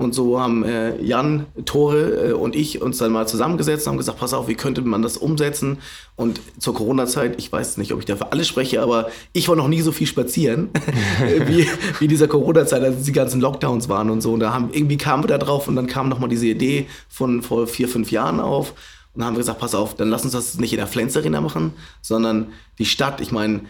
Und 0.00 0.14
so 0.14 0.40
haben 0.40 0.64
äh, 0.64 0.98
Jan, 1.02 1.44
Tore 1.66 2.30
äh, 2.30 2.32
und 2.32 2.56
ich 2.56 2.80
uns 2.80 2.96
dann 2.96 3.12
mal 3.12 3.28
zusammengesetzt 3.28 3.86
und 3.86 3.90
haben 3.90 3.98
gesagt, 3.98 4.18
pass 4.18 4.32
auf, 4.32 4.48
wie 4.48 4.54
könnte 4.54 4.80
man 4.80 5.02
das 5.02 5.18
umsetzen? 5.18 5.76
Und 6.16 6.40
zur 6.58 6.72
Corona-Zeit, 6.72 7.38
ich 7.38 7.52
weiß 7.52 7.76
nicht, 7.76 7.92
ob 7.92 7.98
ich 7.98 8.06
dafür 8.06 8.32
alle 8.32 8.44
spreche, 8.44 8.80
aber 8.80 9.10
ich 9.34 9.46
war 9.50 9.56
noch 9.56 9.68
nie 9.68 9.82
so 9.82 9.92
viel 9.92 10.06
spazieren 10.06 10.70
wie, 11.46 11.66
wie 11.98 12.08
dieser 12.08 12.28
Corona-Zeit, 12.28 12.82
als 12.82 13.02
die 13.02 13.12
ganzen 13.12 13.42
Lockdowns 13.42 13.90
waren 13.90 14.08
und 14.08 14.22
so. 14.22 14.32
Und 14.32 14.40
da 14.40 14.54
haben, 14.54 14.70
irgendwie 14.72 14.96
kamen 14.96 15.22
wir 15.22 15.28
da 15.28 15.36
drauf 15.36 15.68
und 15.68 15.76
dann 15.76 15.86
kam 15.86 16.08
nochmal 16.08 16.30
diese 16.30 16.46
Idee 16.46 16.86
von 17.10 17.42
vor 17.42 17.66
vier, 17.66 17.86
fünf 17.86 18.10
Jahren 18.10 18.40
auf. 18.40 18.70
Und 19.12 19.20
dann 19.20 19.26
haben 19.26 19.34
wir 19.34 19.40
gesagt, 19.40 19.60
pass 19.60 19.74
auf, 19.74 19.96
dann 19.96 20.08
lass 20.08 20.24
uns 20.24 20.32
das 20.32 20.58
nicht 20.58 20.72
in 20.72 20.78
der 20.78 20.86
Flens 20.86 21.14
Arena 21.14 21.42
machen, 21.42 21.74
sondern 22.00 22.52
die 22.78 22.86
Stadt, 22.86 23.20
ich 23.20 23.32
meine, 23.32 23.60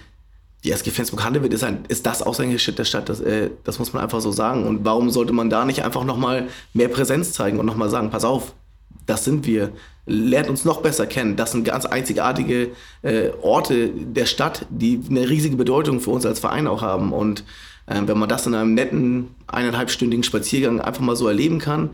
die 0.64 0.72
SG 0.72 0.90
Flensburg-Handewitt 0.90 1.54
ist, 1.54 1.64
ein, 1.64 1.84
ist 1.88 2.04
das 2.06 2.22
Aushängeschild 2.22 2.78
der 2.78 2.84
Stadt, 2.84 3.08
das, 3.08 3.20
äh, 3.20 3.50
das 3.64 3.78
muss 3.78 3.92
man 3.92 4.02
einfach 4.02 4.20
so 4.20 4.30
sagen. 4.30 4.66
Und 4.66 4.84
warum 4.84 5.10
sollte 5.10 5.32
man 5.32 5.48
da 5.48 5.64
nicht 5.64 5.84
einfach 5.84 6.04
nochmal 6.04 6.48
mehr 6.74 6.88
Präsenz 6.88 7.32
zeigen 7.32 7.58
und 7.58 7.66
nochmal 7.66 7.88
sagen, 7.88 8.10
pass 8.10 8.24
auf, 8.24 8.54
das 9.06 9.24
sind 9.24 9.46
wir, 9.46 9.72
lernt 10.06 10.48
uns 10.48 10.64
noch 10.64 10.82
besser 10.82 11.06
kennen. 11.06 11.36
Das 11.36 11.52
sind 11.52 11.64
ganz 11.64 11.86
einzigartige 11.86 12.70
äh, 13.02 13.30
Orte 13.42 13.88
der 13.88 14.26
Stadt, 14.26 14.66
die 14.70 15.00
eine 15.08 15.28
riesige 15.28 15.56
Bedeutung 15.56 16.00
für 16.00 16.10
uns 16.10 16.26
als 16.26 16.40
Verein 16.40 16.66
auch 16.66 16.82
haben. 16.82 17.12
Und 17.12 17.44
äh, 17.86 18.00
wenn 18.04 18.18
man 18.18 18.28
das 18.28 18.46
in 18.46 18.54
einem 18.54 18.74
netten, 18.74 19.34
eineinhalbstündigen 19.46 20.22
Spaziergang 20.22 20.80
einfach 20.80 21.02
mal 21.02 21.16
so 21.16 21.26
erleben 21.26 21.58
kann, 21.58 21.90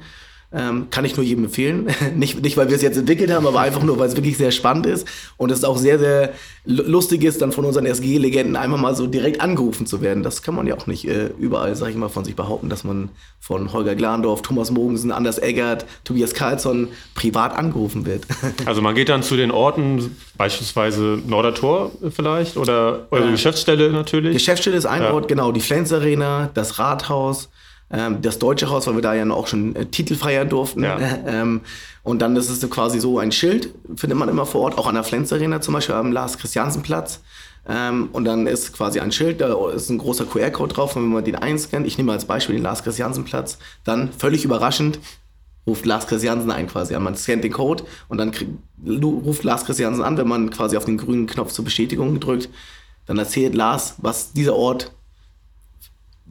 ähm, 0.56 0.86
kann 0.90 1.04
ich 1.04 1.16
nur 1.16 1.24
jedem 1.24 1.44
empfehlen. 1.44 1.88
nicht, 2.16 2.40
nicht, 2.42 2.56
weil 2.56 2.68
wir 2.68 2.76
es 2.76 2.82
jetzt 2.82 2.96
entwickelt 2.96 3.30
haben, 3.30 3.46
aber 3.46 3.60
einfach 3.60 3.82
nur, 3.82 3.98
weil 3.98 4.08
es 4.08 4.16
wirklich 4.16 4.38
sehr 4.38 4.50
spannend 4.50 4.86
ist. 4.86 5.06
Und 5.36 5.50
es 5.50 5.64
auch 5.64 5.76
sehr, 5.76 5.98
sehr 5.98 6.32
lustig 6.64 7.24
ist, 7.24 7.42
dann 7.42 7.52
von 7.52 7.66
unseren 7.66 7.84
SG-Legenden 7.84 8.56
einmal 8.56 8.80
mal 8.80 8.96
so 8.96 9.06
direkt 9.06 9.42
angerufen 9.42 9.86
zu 9.86 10.00
werden. 10.00 10.22
Das 10.22 10.42
kann 10.42 10.54
man 10.54 10.66
ja 10.66 10.74
auch 10.76 10.86
nicht 10.86 11.06
äh, 11.06 11.26
überall, 11.38 11.76
sag 11.76 11.90
ich 11.90 11.96
mal, 11.96 12.08
von 12.08 12.24
sich 12.24 12.34
behaupten, 12.34 12.70
dass 12.70 12.84
man 12.84 13.10
von 13.38 13.72
Holger 13.74 13.94
Glandorf, 13.94 14.40
Thomas 14.40 14.70
Mogensen, 14.70 15.12
Anders 15.12 15.38
Eggert, 15.38 15.84
Tobias 16.04 16.32
Karlsson 16.32 16.88
privat 17.14 17.54
angerufen 17.54 18.06
wird. 18.06 18.24
also 18.64 18.80
man 18.80 18.94
geht 18.94 19.10
dann 19.10 19.22
zu 19.22 19.36
den 19.36 19.50
Orten, 19.50 20.16
beispielsweise 20.38 21.20
Nordertor 21.26 21.92
vielleicht 22.10 22.56
oder 22.56 23.06
eure 23.10 23.28
äh, 23.28 23.32
Geschäftsstelle 23.32 23.92
natürlich? 23.92 24.32
Geschäftsstelle 24.32 24.76
ist 24.76 24.86
ein 24.86 25.02
ja. 25.02 25.12
Ort, 25.12 25.28
genau. 25.28 25.52
Die 25.52 25.60
Flens 25.60 25.92
Arena, 25.92 26.50
das 26.54 26.78
Rathaus, 26.78 27.50
das 27.88 28.38
Deutsche 28.38 28.68
Haus, 28.68 28.86
weil 28.86 28.96
wir 28.96 29.02
da 29.02 29.14
ja 29.14 29.28
auch 29.30 29.46
schon 29.46 29.76
äh, 29.76 29.86
Titel 29.86 30.14
feiern 30.14 30.48
durften. 30.48 30.82
Ja. 30.82 30.98
Ähm, 31.26 31.62
und 32.02 32.22
dann 32.22 32.36
ist 32.36 32.50
es 32.50 32.70
quasi 32.70 33.00
so 33.00 33.18
ein 33.18 33.32
Schild, 33.32 33.70
findet 33.96 34.16
man 34.16 34.28
immer 34.28 34.46
vor 34.46 34.60
Ort, 34.62 34.78
auch 34.78 34.86
an 34.86 34.94
der 34.94 35.02
Flens 35.02 35.32
Arena 35.32 35.60
zum 35.60 35.74
Beispiel 35.74 35.96
am 35.96 36.12
Lars 36.12 36.38
Christiansen 36.38 36.82
Platz. 36.82 37.20
Ähm, 37.68 38.10
und 38.12 38.24
dann 38.24 38.46
ist 38.46 38.72
quasi 38.72 39.00
ein 39.00 39.10
Schild, 39.10 39.40
da 39.40 39.70
ist 39.70 39.90
ein 39.90 39.98
großer 39.98 40.24
QR-Code 40.24 40.74
drauf. 40.74 40.94
Und 40.94 41.02
wenn 41.02 41.10
man 41.10 41.24
den 41.24 41.34
einscannt, 41.34 41.86
ich 41.86 41.98
nehme 41.98 42.12
als 42.12 42.24
Beispiel 42.24 42.54
den 42.54 42.62
Lars 42.62 42.84
Christiansen 42.84 43.24
Platz, 43.24 43.58
dann 43.84 44.12
völlig 44.12 44.44
überraschend 44.44 45.00
ruft 45.66 45.84
Lars 45.84 46.06
Christiansen 46.06 46.50
ein 46.50 46.68
quasi 46.68 46.94
an. 46.94 47.02
Man 47.02 47.16
scannt 47.16 47.42
den 47.42 47.52
Code 47.52 47.84
und 48.08 48.18
dann 48.18 48.30
krieg, 48.30 48.48
ruft 48.86 49.42
Lars 49.42 49.64
Christiansen 49.64 50.04
an, 50.04 50.16
wenn 50.16 50.28
man 50.28 50.50
quasi 50.50 50.76
auf 50.76 50.84
den 50.84 50.96
grünen 50.96 51.26
Knopf 51.26 51.52
zur 51.52 51.64
Bestätigung 51.64 52.20
drückt. 52.20 52.48
Dann 53.06 53.18
erzählt 53.18 53.54
Lars, 53.54 53.96
was 53.98 54.32
dieser 54.32 54.54
Ort 54.54 54.92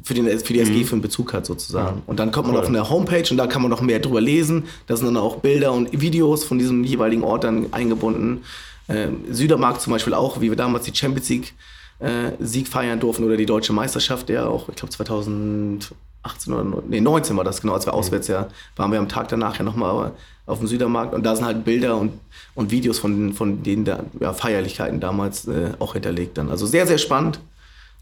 für, 0.06 0.14
den, 0.14 0.39
für 0.39 0.53
die 0.53 0.60
SG 0.60 0.72
mhm. 0.72 0.86
für 0.86 0.91
einen 0.93 1.01
Bezug 1.01 1.34
hat 1.34 1.47
sozusagen. 1.47 2.03
Und 2.06 2.20
dann 2.20 2.32
kommt 2.32 2.47
man 2.47 2.56
cool. 2.56 2.62
auf 2.62 2.68
eine 2.68 2.89
Homepage 2.89 3.26
und 3.32 3.38
da 3.38 3.47
kann 3.47 3.64
man 3.64 3.72
noch 3.72 3.82
mehr 3.82 3.99
drüber 3.99 4.22
lesen. 4.22 4.66
Da 4.86 4.95
sind 4.95 5.08
dann 5.08 5.18
auch 5.18 5.38
Bilder 5.38 5.74
und 5.74 5.99
Videos 5.99 6.43
von 6.43 6.60
diesem 6.60 6.84
jeweiligen 6.84 7.24
Ort 7.24 7.43
dann 7.43 7.74
eingebunden. 7.74 8.43
Äh, 8.88 9.08
Südermarkt 9.32 9.82
zum 9.82 9.91
Beispiel 9.91 10.14
auch, 10.14 10.41
wie 10.41 10.51
wir 10.51 10.56
damals 10.56 10.86
die 10.86 10.95
Champions 10.95 11.28
League 11.30 11.53
äh, 11.99 12.32
Sieg 12.39 12.68
feiern 12.68 12.99
durften 12.99 13.24
oder 13.24 13.36
die 13.36 13.47
deutsche 13.47 13.74
Meisterschaft, 13.74 14.30
ja 14.30 14.45
auch, 14.45 14.70
ich 14.70 14.76
glaube 14.76 14.93
2018 14.93 16.53
oder 16.53 16.84
nee, 16.88 17.01
19 17.01 17.36
war 17.36 17.43
das 17.43 17.62
genau, 17.62 17.74
als 17.74 17.88
wir 17.88 17.93
mhm. 17.93 17.99
auswärts 17.99 18.28
ja 18.28 18.47
waren 18.76 18.91
wir 18.91 18.99
am 18.99 19.10
Tag 19.10 19.30
danach 19.30 19.58
ja 19.58 19.64
nochmal 19.64 20.12
auf 20.45 20.60
dem 20.60 20.68
Südermarkt 20.68 21.16
und 21.16 21.24
da 21.24 21.36
sind 21.36 21.45
halt 21.45 21.66
Bilder 21.66 21.97
und, 21.97 22.20
und 22.53 22.70
Videos 22.70 22.99
von, 22.99 23.34
von 23.34 23.64
den 23.64 23.86
da, 23.86 24.03
ja, 24.20 24.34
Feierlichkeiten 24.34 24.99
damals 24.99 25.47
äh, 25.47 25.72
auch 25.80 25.93
hinterlegt 25.93 26.38
dann. 26.38 26.51
Also 26.51 26.68
sehr, 26.68 26.86
sehr 26.86 26.99
spannend. 26.99 27.39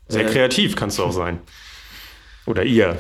Sehr 0.10 0.28
äh, 0.28 0.30
kreativ 0.30 0.76
kannst 0.76 1.00
du 1.00 1.04
auch 1.04 1.12
sein. 1.14 1.40
Oder 2.46 2.64
ihr. 2.64 2.98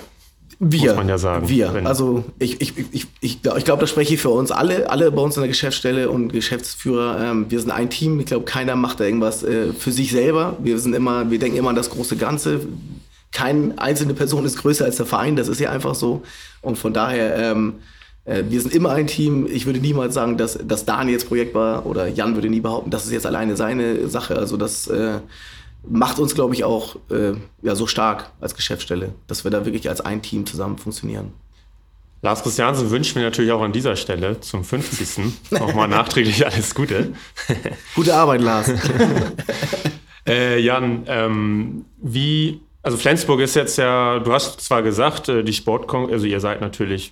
Wir, 0.59 0.89
muss 0.89 0.95
man 0.95 1.09
ja 1.09 1.17
sagen. 1.17 1.49
Wir. 1.49 1.71
Also 1.85 2.23
ich, 2.39 2.61
ich, 2.61 2.77
ich, 2.77 2.87
ich, 2.91 3.07
ich 3.21 3.41
glaube, 3.41 3.61
glaub, 3.61 3.79
das 3.79 3.89
spreche 3.89 4.13
ich 4.13 4.21
für 4.21 4.29
uns 4.29 4.51
alle, 4.51 4.89
alle 4.89 5.11
bei 5.11 5.21
uns 5.21 5.35
in 5.35 5.41
der 5.41 5.49
Geschäftsstelle 5.49 6.09
und 6.09 6.31
Geschäftsführer. 6.31 7.19
Ähm, 7.21 7.45
wir 7.49 7.59
sind 7.59 7.71
ein 7.71 7.89
Team. 7.89 8.19
Ich 8.19 8.27
glaube, 8.27 8.45
keiner 8.45 8.75
macht 8.75 8.99
da 8.99 9.03
irgendwas 9.03 9.43
äh, 9.43 9.73
für 9.73 9.91
sich 9.91 10.11
selber. 10.11 10.55
Wir 10.59 10.79
sind 10.79 10.93
immer, 10.95 11.29
wir 11.29 11.39
denken 11.39 11.57
immer 11.57 11.69
an 11.69 11.75
das 11.75 11.89
große 11.89 12.15
Ganze. 12.15 12.61
Keine 13.31 13.73
einzelne 13.77 14.13
Person 14.13 14.45
ist 14.45 14.57
größer 14.57 14.85
als 14.85 14.97
der 14.97 15.05
Verein. 15.05 15.35
Das 15.35 15.47
ist 15.47 15.59
ja 15.59 15.71
einfach 15.71 15.95
so. 15.95 16.21
Und 16.61 16.77
von 16.77 16.93
daher, 16.93 17.35
ähm, 17.35 17.75
äh, 18.25 18.43
wir 18.47 18.61
sind 18.61 18.73
immer 18.73 18.91
ein 18.91 19.07
Team. 19.07 19.47
Ich 19.51 19.65
würde 19.65 19.79
niemals 19.79 20.13
sagen, 20.13 20.37
dass, 20.37 20.57
dass 20.65 20.85
Daniel 20.85 21.13
jetzt 21.13 21.27
Projekt 21.27 21.55
war 21.55 21.85
oder 21.85 22.07
Jan 22.07 22.35
würde 22.35 22.49
nie 22.49 22.61
behaupten, 22.61 22.89
das 22.89 23.05
ist 23.05 23.11
jetzt 23.11 23.25
alleine 23.25 23.57
seine 23.57 24.07
Sache. 24.07 24.37
Also 24.37 24.55
das 24.55 24.87
äh, 24.87 25.19
macht 25.87 26.19
uns, 26.19 26.35
glaube 26.35 26.53
ich, 26.53 26.63
auch 26.63 26.95
äh, 27.09 27.33
ja, 27.61 27.75
so 27.75 27.87
stark 27.87 28.31
als 28.39 28.55
Geschäftsstelle, 28.55 29.13
dass 29.27 29.43
wir 29.43 29.51
da 29.51 29.65
wirklich 29.65 29.89
als 29.89 30.01
ein 30.01 30.21
Team 30.21 30.45
zusammen 30.45 30.77
funktionieren. 30.77 31.33
Lars 32.21 32.41
Christiansen 32.41 32.89
wünscht 32.89 33.17
mir 33.17 33.21
natürlich 33.21 33.51
auch 33.51 33.61
an 33.61 33.73
dieser 33.73 33.97
Stelle 33.97 34.39
zum 34.39 34.63
50. 34.63 35.51
nochmal 35.51 35.89
nachträglich 35.89 36.45
alles 36.51 36.73
Gute. 36.73 37.13
Gute 37.95 38.15
Arbeit, 38.15 38.41
Lars. 38.41 38.71
äh, 40.27 40.57
Jan, 40.59 41.03
ähm, 41.07 41.85
wie, 41.97 42.61
also 42.81 42.97
Flensburg 42.97 43.41
ist 43.41 43.55
jetzt 43.55 43.77
ja, 43.77 44.19
du 44.19 44.31
hast 44.31 44.61
zwar 44.61 44.83
gesagt, 44.83 45.27
äh, 45.27 45.43
die 45.43 45.51
Sportkon, 45.51 46.09
also 46.09 46.25
ihr 46.25 46.39
seid 46.39 46.61
natürlich 46.61 47.11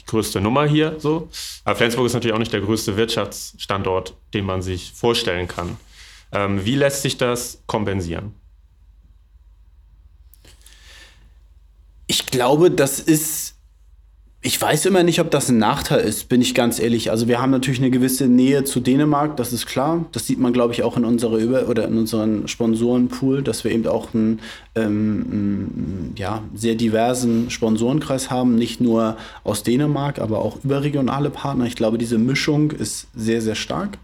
die 0.00 0.06
größte 0.06 0.40
Nummer 0.40 0.66
hier 0.66 0.94
so, 0.98 1.28
aber 1.64 1.74
Flensburg 1.74 2.06
ist 2.06 2.14
natürlich 2.14 2.34
auch 2.34 2.38
nicht 2.38 2.52
der 2.52 2.60
größte 2.60 2.96
Wirtschaftsstandort, 2.96 4.14
den 4.34 4.46
man 4.46 4.62
sich 4.62 4.92
vorstellen 4.92 5.48
kann. 5.48 5.78
Ähm, 6.34 6.64
wie 6.64 6.74
lässt 6.74 7.02
sich 7.02 7.16
das 7.16 7.62
kompensieren? 7.66 8.32
Ich 12.06 12.26
glaube, 12.26 12.70
das 12.70 13.00
ist. 13.00 13.52
Ich 14.46 14.60
weiß 14.60 14.84
immer 14.84 15.04
nicht, 15.04 15.20
ob 15.20 15.30
das 15.30 15.48
ein 15.48 15.56
Nachteil 15.56 16.00
ist, 16.00 16.28
bin 16.28 16.42
ich 16.42 16.54
ganz 16.54 16.78
ehrlich. 16.78 17.10
Also 17.10 17.28
wir 17.28 17.40
haben 17.40 17.50
natürlich 17.50 17.78
eine 17.80 17.90
gewisse 17.90 18.26
Nähe 18.26 18.64
zu 18.64 18.80
Dänemark, 18.80 19.38
das 19.38 19.54
ist 19.54 19.64
klar. 19.64 20.04
Das 20.12 20.26
sieht 20.26 20.38
man, 20.38 20.52
glaube 20.52 20.74
ich, 20.74 20.82
auch 20.82 20.98
in 20.98 21.06
unserer 21.06 21.38
Über 21.38 21.66
oder 21.66 21.88
in 21.88 21.96
unseren 21.96 22.46
Sponsorenpool, 22.46 23.42
dass 23.42 23.64
wir 23.64 23.70
eben 23.70 23.86
auch 23.86 24.12
einen 24.12 24.40
ähm, 24.74 26.12
ja, 26.16 26.42
sehr 26.54 26.74
diversen 26.74 27.48
Sponsorenkreis 27.48 28.30
haben, 28.30 28.56
nicht 28.56 28.82
nur 28.82 29.16
aus 29.44 29.62
Dänemark, 29.62 30.18
aber 30.18 30.40
auch 30.40 30.62
überregionale 30.62 31.30
Partner. 31.30 31.64
Ich 31.64 31.74
glaube, 31.74 31.96
diese 31.96 32.18
Mischung 32.18 32.70
ist 32.70 33.06
sehr, 33.14 33.40
sehr 33.40 33.54
stark. 33.54 33.96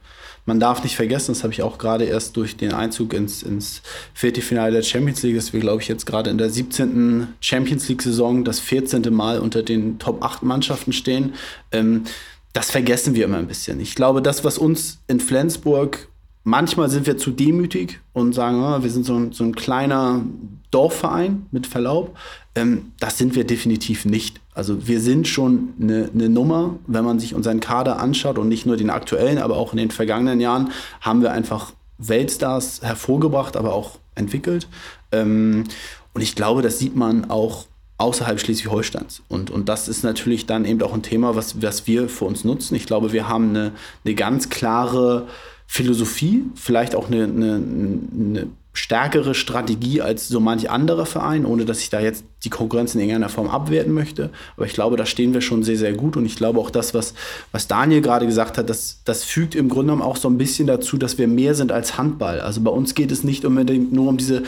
Man 0.47 0.61
darf 0.61 0.83
nicht 0.83 0.97
vergessen, 0.97 1.33
das 1.33 1.43
habe 1.43 1.53
ich 1.53 1.63
auch 1.63 1.79
gerade 1.79 2.05
erst 2.05 2.37
durch 2.37 2.57
den 2.57 2.73
Einzug 2.73 3.13
ins, 3.15 3.43
ins 3.43 3.83
Viertelfinale 4.15 4.73
der 4.73 4.83
Champions 4.83 5.23
League, 5.23 5.37
dass 5.37 5.53
wir, 5.53 5.61
glaube 5.61 5.83
ich, 5.83 5.89
jetzt 5.89 6.07
gerade 6.07 6.31
in 6.31 6.39
der 6.39 6.51
17. 6.51 7.29
Champions 7.41 7.89
League-Saison 7.89 8.45
das 8.45 8.61
14. 8.61 9.13
Mal 9.15 9.39
unter 9.39 9.63
den 9.63 9.99
Top 9.99 10.25
8 10.25 10.43
Mannschaften 10.43 10.93
stehen. 10.93 11.35
Ähm, 11.73 12.05
das 12.53 12.71
vergessen 12.71 13.15
wir 13.15 13.25
immer 13.25 13.39
ein 13.39 13.47
bisschen. 13.47 13.81
Ich 13.81 13.95
glaube, 13.95 14.23
das, 14.23 14.45
was 14.45 14.59
uns 14.59 14.99
in 15.07 15.21
Flensburg 15.21 16.09
manchmal 16.45 16.89
sind 16.89 17.07
wir 17.07 17.17
zu 17.17 17.31
demütig 17.31 18.01
und 18.13 18.35
sagen, 18.35 18.63
oh, 18.63 18.83
wir 18.83 18.91
sind 18.91 19.05
so 19.05 19.15
ein, 19.15 19.33
so 19.33 19.45
ein 19.45 19.55
kleiner 19.55 20.23
Dorfverein, 20.71 21.47
mit 21.51 21.67
Verlaub. 21.67 22.17
Ähm, 22.55 22.93
das 22.99 23.19
sind 23.19 23.35
wir 23.35 23.45
definitiv 23.45 24.05
nicht. 24.05 24.41
Also 24.55 24.87
wir 24.87 25.01
sind 25.01 25.27
schon 25.27 25.71
eine, 25.81 26.11
eine 26.15 26.29
Nummer, 26.29 26.77
wenn 26.87 27.05
man 27.05 27.19
sich 27.19 27.35
unseren 27.35 27.61
Kader 27.61 27.99
anschaut 27.99 28.39
und 28.39 28.49
nicht 28.49 28.67
nur 28.67 28.77
den 28.77 28.91
aktuellen, 28.91 29.39
aber 29.39 29.57
auch 29.57 29.73
in 29.73 29.79
den 29.79 29.91
vergangenen 29.91 30.41
Jahren 30.41 30.71
haben 31.01 31.23
wir 31.23 31.33
einfach 31.33 31.73
Weltstars 31.99 32.83
hervorgebracht, 32.83 33.57
aber 33.57 33.75
auch 33.75 33.99
entwickelt. 34.15 34.69
Ähm, 35.13 35.65
und 36.13 36.23
ich 36.23 36.35
glaube, 36.35 36.63
das 36.63 36.79
sieht 36.79 36.97
man 36.97 37.31
auch 37.31 37.67
außerhalb 37.99 38.41
Schleswig-Holsteins. 38.41 39.23
Und, 39.29 39.51
und 39.51 39.69
das 39.69 39.87
ist 39.87 40.05
natürlich 40.05 40.47
dann 40.47 40.65
eben 40.65 40.81
auch 40.83 40.95
ein 40.95 41.03
Thema, 41.03 41.37
was, 41.37 41.61
was 41.61 41.87
wir 41.87 42.09
für 42.09 42.25
uns 42.25 42.45
nutzen. 42.45 42.75
Ich 42.75 42.87
glaube, 42.87 43.13
wir 43.13 43.29
haben 43.29 43.51
eine, 43.51 43.73
eine 44.05 44.15
ganz 44.15 44.49
klare 44.49 45.29
Philosophie, 45.73 46.43
vielleicht 46.57 46.97
auch 46.97 47.07
eine, 47.07 47.23
eine, 47.23 47.55
eine 47.55 48.47
stärkere 48.73 49.37
Strategie 49.37 50.03
als 50.03 50.27
so 50.27 50.41
manch 50.41 50.69
anderer 50.69 51.07
Verein, 51.07 51.47
ohne 51.47 51.65
dass 51.65 51.79
ich 51.79 51.91
da 51.91 52.01
jetzt 52.01 52.25
die 52.45 52.51
Konkurrenz 52.51 52.95
in 52.95 53.01
irgendeiner 53.01 53.29
Form 53.29 53.49
abwerten 53.49 53.93
möchte. 53.93 54.31
Aber 54.57 54.67
ich 54.67 54.73
glaube, 54.73 54.97
da 54.97 55.05
stehen 55.05 55.35
wir 55.35 55.41
schon 55.41 55.63
sehr, 55.63 55.77
sehr 55.77 55.93
gut. 55.93 56.17
Und 56.17 56.25
ich 56.25 56.37
glaube 56.37 56.59
auch 56.59 56.71
das, 56.71 56.95
was, 56.95 57.15
was 57.53 57.69
Daniel 57.69 58.01
gerade 58.01 58.27
gesagt 58.27 58.57
hat, 58.57 58.71
das, 58.71 59.01
das 59.05 59.25
fügt 59.25 59.55
im 59.55 59.69
Grunde 59.69 59.93
genommen 59.93 60.03
auch 60.03 60.17
so 60.17 60.29
ein 60.29 60.39
bisschen 60.39 60.67
dazu, 60.67 60.97
dass 60.97 61.19
wir 61.19 61.29
mehr 61.29 61.55
sind 61.55 61.71
als 61.73 61.99
Handball. 61.99 62.41
Also 62.41 62.61
bei 62.63 62.71
uns 62.71 62.95
geht 62.95 63.13
es 63.13 63.25
nicht 63.25 63.45
unbedingt 63.45 63.93
nur 63.93 64.09
um 64.09 64.17
diese 64.17 64.43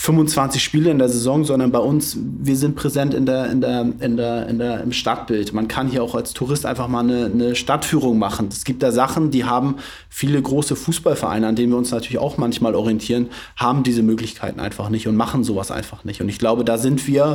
25 0.00 0.64
Spiele 0.64 0.90
in 0.90 0.98
der 0.98 1.10
Saison, 1.10 1.44
sondern 1.44 1.72
bei 1.72 1.78
uns, 1.78 2.16
wir 2.18 2.56
sind 2.56 2.74
präsent 2.74 3.12
in 3.12 3.26
der, 3.26 3.50
in 3.50 3.60
der, 3.60 3.86
in 4.00 4.16
der, 4.16 4.48
in 4.48 4.58
der, 4.58 4.80
im 4.80 4.92
Stadtbild. 4.92 5.52
Man 5.52 5.68
kann 5.68 5.88
hier 5.88 6.02
auch 6.02 6.14
als 6.14 6.32
Tourist 6.32 6.64
einfach 6.64 6.88
mal 6.88 7.00
eine, 7.00 7.26
eine 7.26 7.54
Stadtführung 7.54 8.18
machen. 8.18 8.48
Es 8.50 8.64
gibt 8.64 8.82
da 8.82 8.92
Sachen, 8.92 9.30
die 9.30 9.44
haben 9.44 9.76
viele 10.08 10.40
große 10.40 10.74
Fußballvereine, 10.74 11.46
an 11.46 11.54
denen 11.54 11.72
wir 11.72 11.76
uns 11.76 11.90
natürlich 11.90 12.16
auch 12.16 12.38
manchmal 12.38 12.74
orientieren, 12.74 13.28
haben 13.56 13.82
diese 13.82 14.02
Möglichkeiten 14.02 14.58
einfach 14.58 14.88
nicht 14.88 15.06
und 15.06 15.16
machen 15.16 15.44
sowas 15.44 15.70
einfach 15.70 16.02
nicht. 16.02 16.22
Und 16.22 16.30
ich 16.30 16.38
glaube, 16.38 16.64
da 16.64 16.78
sind 16.78 17.06
wir 17.06 17.29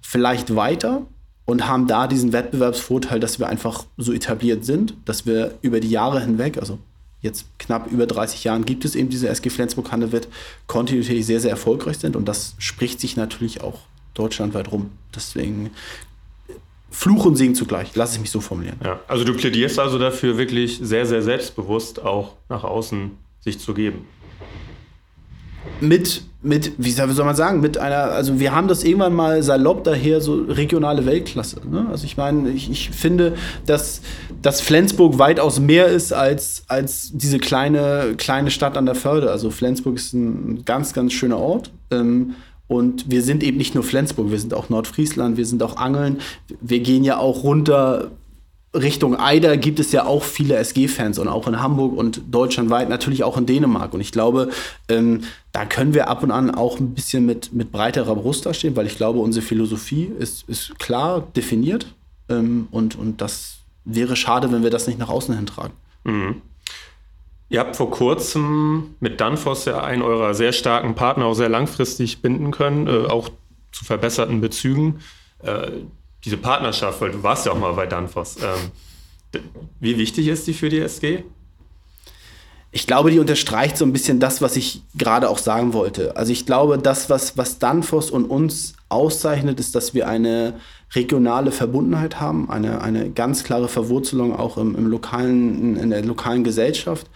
vielleicht 0.00 0.54
weiter 0.54 1.06
und 1.44 1.66
haben 1.66 1.86
da 1.86 2.06
diesen 2.06 2.32
Wettbewerbsvorteil, 2.32 3.20
dass 3.20 3.38
wir 3.38 3.48
einfach 3.48 3.84
so 3.96 4.12
etabliert 4.12 4.64
sind, 4.64 4.94
dass 5.04 5.26
wir 5.26 5.54
über 5.62 5.80
die 5.80 5.90
Jahre 5.90 6.20
hinweg, 6.20 6.58
also 6.58 6.78
jetzt 7.20 7.46
knapp 7.58 7.90
über 7.90 8.06
30 8.06 8.44
Jahren 8.44 8.64
gibt 8.64 8.84
es 8.84 8.94
eben 8.94 9.08
diese 9.08 9.28
SG 9.28 9.50
Flensburg-Handewitt, 9.50 10.28
kontinuierlich 10.66 11.26
sehr, 11.26 11.40
sehr 11.40 11.50
erfolgreich 11.50 11.98
sind. 11.98 12.16
Und 12.16 12.26
das 12.26 12.54
spricht 12.58 13.00
sich 13.00 13.16
natürlich 13.16 13.62
auch 13.62 13.80
deutschlandweit 14.14 14.70
rum. 14.70 14.90
Deswegen 15.14 15.70
Fluch 16.90 17.24
und 17.24 17.36
Segen 17.36 17.54
zugleich, 17.54 17.94
lasse 17.96 18.16
ich 18.16 18.20
mich 18.20 18.30
so 18.30 18.40
formulieren. 18.40 18.78
Ja, 18.84 19.00
also 19.08 19.24
du 19.24 19.34
plädierst 19.34 19.78
also 19.78 19.98
dafür, 19.98 20.38
wirklich 20.38 20.78
sehr, 20.82 21.06
sehr 21.06 21.22
selbstbewusst 21.22 22.02
auch 22.02 22.34
nach 22.48 22.64
außen 22.64 23.10
sich 23.40 23.58
zu 23.58 23.74
geben 23.74 24.06
mit, 25.80 26.22
mit, 26.42 26.72
wie 26.78 26.90
soll 26.90 27.06
man 27.24 27.36
sagen, 27.36 27.60
mit 27.60 27.78
einer, 27.78 28.12
also 28.12 28.38
wir 28.38 28.54
haben 28.54 28.68
das 28.68 28.84
irgendwann 28.84 29.14
mal 29.14 29.42
salopp 29.42 29.84
daher 29.84 30.20
so 30.20 30.42
regionale 30.48 31.04
Weltklasse. 31.06 31.60
Ne? 31.68 31.86
Also 31.90 32.04
ich 32.04 32.16
meine, 32.16 32.50
ich, 32.50 32.70
ich 32.70 32.90
finde, 32.90 33.34
dass, 33.66 34.02
dass 34.42 34.60
Flensburg 34.60 35.18
weitaus 35.18 35.60
mehr 35.60 35.86
ist 35.86 36.12
als, 36.12 36.64
als 36.68 37.10
diese 37.12 37.38
kleine, 37.38 38.14
kleine 38.16 38.50
Stadt 38.50 38.76
an 38.76 38.86
der 38.86 38.94
Förde. 38.94 39.30
Also 39.30 39.50
Flensburg 39.50 39.96
ist 39.96 40.12
ein 40.12 40.64
ganz, 40.64 40.92
ganz 40.92 41.12
schöner 41.12 41.38
Ort. 41.38 41.70
Ähm, 41.90 42.34
und 42.68 43.10
wir 43.10 43.22
sind 43.22 43.42
eben 43.42 43.56
nicht 43.56 43.74
nur 43.74 43.82
Flensburg, 43.82 44.30
wir 44.30 44.38
sind 44.38 44.52
auch 44.52 44.68
Nordfriesland, 44.68 45.38
wir 45.38 45.46
sind 45.46 45.62
auch 45.62 45.76
Angeln. 45.76 46.18
Wir 46.60 46.80
gehen 46.80 47.02
ja 47.02 47.16
auch 47.16 47.42
runter 47.42 48.10
Richtung 48.74 49.16
Eider 49.16 49.56
gibt 49.56 49.80
es 49.80 49.92
ja 49.92 50.04
auch 50.04 50.22
viele 50.22 50.56
SG-Fans 50.56 51.18
und 51.18 51.28
auch 51.28 51.48
in 51.48 51.60
Hamburg 51.60 51.96
und 51.96 52.22
deutschlandweit, 52.30 52.88
natürlich 52.88 53.24
auch 53.24 53.38
in 53.38 53.46
Dänemark. 53.46 53.94
Und 53.94 54.00
ich 54.00 54.12
glaube, 54.12 54.50
ähm, 54.88 55.22
da 55.52 55.64
können 55.64 55.94
wir 55.94 56.08
ab 56.08 56.22
und 56.22 56.30
an 56.30 56.54
auch 56.54 56.78
ein 56.78 56.92
bisschen 56.92 57.24
mit, 57.24 57.52
mit 57.52 57.72
breiterer 57.72 58.14
Brust 58.14 58.44
da 58.44 58.52
stehen, 58.52 58.76
weil 58.76 58.86
ich 58.86 58.96
glaube, 58.96 59.20
unsere 59.20 59.44
Philosophie 59.44 60.12
ist, 60.18 60.46
ist 60.48 60.78
klar 60.78 61.26
definiert. 61.34 61.86
Ähm, 62.28 62.68
und, 62.70 62.96
und 62.96 63.22
das 63.22 63.58
wäre 63.84 64.16
schade, 64.16 64.52
wenn 64.52 64.62
wir 64.62 64.70
das 64.70 64.86
nicht 64.86 64.98
nach 64.98 65.08
außen 65.08 65.34
hintragen. 65.34 65.72
Mhm. 66.04 66.42
Ihr 67.50 67.60
habt 67.60 67.76
vor 67.76 67.90
kurzem 67.90 68.94
mit 69.00 69.22
Danfoss 69.22 69.64
ja 69.64 69.82
einen 69.82 70.02
eurer 70.02 70.34
sehr 70.34 70.52
starken 70.52 70.94
Partner 70.94 71.24
auch 71.24 71.34
sehr 71.34 71.48
langfristig 71.48 72.20
binden 72.20 72.50
können, 72.50 72.86
äh, 72.86 73.06
auch 73.06 73.30
zu 73.72 73.86
verbesserten 73.86 74.42
Bezügen. 74.42 75.00
Äh, 75.42 75.70
diese 76.24 76.36
Partnerschaft, 76.36 77.00
weil 77.00 77.12
du 77.12 77.22
warst 77.22 77.46
ja 77.46 77.52
auch 77.52 77.58
mal 77.58 77.72
bei 77.72 77.86
Danfoss. 77.86 78.36
Ähm, 78.36 79.42
wie 79.80 79.98
wichtig 79.98 80.28
ist 80.28 80.46
die 80.46 80.54
für 80.54 80.68
die 80.68 80.80
SG? 80.80 81.24
Ich 82.70 82.86
glaube, 82.86 83.10
die 83.10 83.18
unterstreicht 83.18 83.78
so 83.78 83.84
ein 83.84 83.92
bisschen 83.92 84.20
das, 84.20 84.42
was 84.42 84.54
ich 84.56 84.82
gerade 84.94 85.30
auch 85.30 85.38
sagen 85.38 85.72
wollte. 85.72 86.16
Also 86.16 86.32
ich 86.32 86.44
glaube, 86.44 86.78
das, 86.78 87.08
was, 87.08 87.38
was 87.38 87.58
Danfoss 87.58 88.10
und 88.10 88.26
uns 88.26 88.74
auszeichnet, 88.90 89.58
ist, 89.58 89.74
dass 89.74 89.94
wir 89.94 90.06
eine 90.06 90.54
regionale 90.94 91.50
Verbundenheit 91.50 92.20
haben, 92.20 92.50
eine, 92.50 92.82
eine 92.82 93.10
ganz 93.10 93.44
klare 93.44 93.68
Verwurzelung 93.68 94.36
auch 94.36 94.58
im, 94.58 94.74
im 94.74 94.86
lokalen, 94.86 95.76
in 95.76 95.90
der 95.90 96.04
lokalen 96.04 96.44
Gesellschaft, 96.44 97.06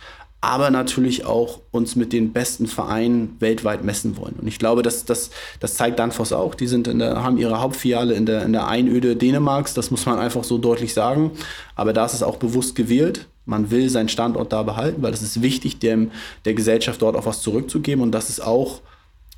aber 0.42 0.70
natürlich 0.70 1.24
auch 1.24 1.60
uns 1.70 1.94
mit 1.94 2.12
den 2.12 2.32
besten 2.32 2.66
Vereinen 2.66 3.36
weltweit 3.38 3.84
messen 3.84 4.16
wollen. 4.16 4.34
Und 4.40 4.48
ich 4.48 4.58
glaube, 4.58 4.82
das, 4.82 5.04
das, 5.04 5.30
das 5.60 5.76
zeigt 5.76 6.00
Danfoss 6.00 6.32
auch. 6.32 6.56
Die 6.56 6.66
sind 6.66 6.88
in 6.88 6.98
der, 6.98 7.22
haben 7.22 7.38
ihre 7.38 7.60
Hauptfiliale 7.60 8.14
in 8.14 8.26
der, 8.26 8.42
in 8.42 8.52
der 8.52 8.66
Einöde 8.66 9.14
Dänemarks, 9.14 9.72
das 9.72 9.92
muss 9.92 10.04
man 10.04 10.18
einfach 10.18 10.42
so 10.42 10.58
deutlich 10.58 10.94
sagen. 10.94 11.30
Aber 11.76 11.92
da 11.92 12.04
ist 12.04 12.14
es 12.14 12.24
auch 12.24 12.38
bewusst 12.38 12.74
gewählt. 12.74 13.28
Man 13.46 13.70
will 13.70 13.88
seinen 13.88 14.08
Standort 14.08 14.52
da 14.52 14.64
behalten, 14.64 15.00
weil 15.00 15.14
es 15.14 15.22
ist 15.22 15.42
wichtig, 15.42 15.78
dem, 15.78 16.10
der 16.44 16.54
Gesellschaft 16.54 17.00
dort 17.02 17.14
auch 17.14 17.26
was 17.26 17.40
zurückzugeben. 17.40 18.02
Und 18.02 18.10
das 18.10 18.28
ist 18.28 18.40
auch, 18.40 18.80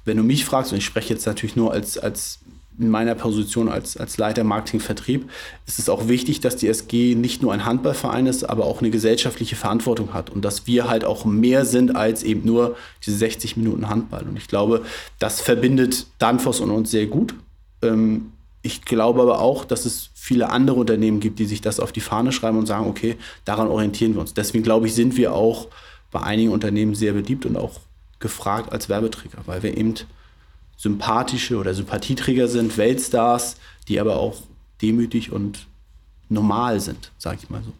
wenn 0.06 0.16
du 0.16 0.22
mich 0.22 0.46
fragst, 0.46 0.72
und 0.72 0.78
ich 0.78 0.86
spreche 0.86 1.12
jetzt 1.12 1.26
natürlich 1.26 1.54
nur 1.54 1.70
als, 1.70 1.98
als 1.98 2.38
in 2.78 2.88
meiner 2.88 3.14
Position 3.14 3.68
als, 3.68 3.96
als 3.96 4.18
Leiter 4.18 4.42
Marketing 4.42 4.80
Vertrieb 4.80 5.30
ist 5.66 5.78
es 5.78 5.88
auch 5.88 6.08
wichtig, 6.08 6.40
dass 6.40 6.56
die 6.56 6.68
SG 6.68 7.14
nicht 7.14 7.42
nur 7.42 7.52
ein 7.52 7.64
Handballverein 7.64 8.26
ist, 8.26 8.44
aber 8.44 8.64
auch 8.64 8.80
eine 8.80 8.90
gesellschaftliche 8.90 9.54
Verantwortung 9.54 10.12
hat 10.12 10.30
und 10.30 10.44
dass 10.44 10.66
wir 10.66 10.88
halt 10.88 11.04
auch 11.04 11.24
mehr 11.24 11.64
sind 11.64 11.94
als 11.94 12.22
eben 12.22 12.44
nur 12.44 12.76
diese 13.04 13.16
60 13.16 13.56
Minuten 13.56 13.88
Handball. 13.88 14.24
Und 14.24 14.36
ich 14.36 14.48
glaube, 14.48 14.82
das 15.18 15.40
verbindet 15.40 16.06
Danfoss 16.18 16.60
und 16.60 16.70
uns 16.70 16.90
sehr 16.90 17.06
gut. 17.06 17.34
Ähm, 17.82 18.32
ich 18.62 18.82
glaube 18.82 19.22
aber 19.22 19.40
auch, 19.40 19.64
dass 19.64 19.84
es 19.84 20.10
viele 20.14 20.50
andere 20.50 20.80
Unternehmen 20.80 21.20
gibt, 21.20 21.38
die 21.38 21.44
sich 21.44 21.60
das 21.60 21.78
auf 21.78 21.92
die 21.92 22.00
Fahne 22.00 22.32
schreiben 22.32 22.58
und 22.58 22.66
sagen, 22.66 22.88
okay, 22.88 23.16
daran 23.44 23.68
orientieren 23.68 24.14
wir 24.14 24.20
uns. 24.20 24.34
Deswegen 24.34 24.64
glaube 24.64 24.86
ich, 24.86 24.94
sind 24.94 25.16
wir 25.16 25.34
auch 25.34 25.68
bei 26.10 26.22
einigen 26.22 26.50
Unternehmen 26.50 26.94
sehr 26.94 27.12
beliebt 27.12 27.44
und 27.46 27.56
auch 27.56 27.80
gefragt 28.20 28.72
als 28.72 28.88
Werbeträger, 28.88 29.38
weil 29.46 29.62
wir 29.62 29.76
eben 29.76 29.94
sympathische 30.76 31.56
oder 31.56 31.74
Sympathieträger 31.74 32.48
sind, 32.48 32.76
Weltstars, 32.76 33.56
die 33.88 34.00
aber 34.00 34.16
auch 34.16 34.36
demütig 34.82 35.32
und 35.32 35.66
normal 36.28 36.80
sind, 36.80 37.12
sage 37.18 37.38
ich 37.42 37.50
mal 37.50 37.62
so. 37.62 37.72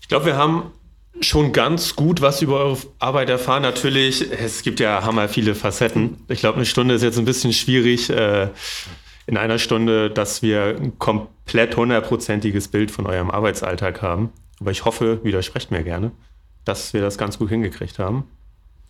Ich 0.00 0.08
glaube, 0.08 0.26
wir 0.26 0.36
haben 0.36 0.70
schon 1.20 1.52
ganz 1.52 1.96
gut 1.96 2.20
was 2.20 2.42
über 2.42 2.58
eure 2.60 2.78
Arbeit 2.98 3.30
erfahren. 3.30 3.62
Natürlich, 3.62 4.30
es 4.30 4.62
gibt 4.62 4.80
ja 4.80 5.04
hammer 5.04 5.28
viele 5.28 5.54
Facetten. 5.54 6.18
Ich 6.28 6.40
glaube, 6.40 6.56
eine 6.56 6.66
Stunde 6.66 6.94
ist 6.94 7.02
jetzt 7.02 7.18
ein 7.18 7.24
bisschen 7.24 7.52
schwierig. 7.52 8.10
Äh, 8.10 8.48
in 9.26 9.36
einer 9.36 9.58
Stunde, 9.58 10.10
dass 10.10 10.42
wir 10.42 10.76
ein 10.78 10.98
komplett 10.98 11.76
hundertprozentiges 11.76 12.68
Bild 12.68 12.90
von 12.90 13.06
eurem 13.06 13.30
Arbeitsalltag 13.30 14.02
haben. 14.02 14.32
Aber 14.60 14.70
ich 14.70 14.84
hoffe, 14.84 15.20
widersprecht 15.22 15.70
mir 15.70 15.82
gerne, 15.84 16.10
dass 16.64 16.92
wir 16.92 17.00
das 17.00 17.18
ganz 17.18 17.38
gut 17.38 17.48
hingekriegt 17.48 17.98
haben. 17.98 18.24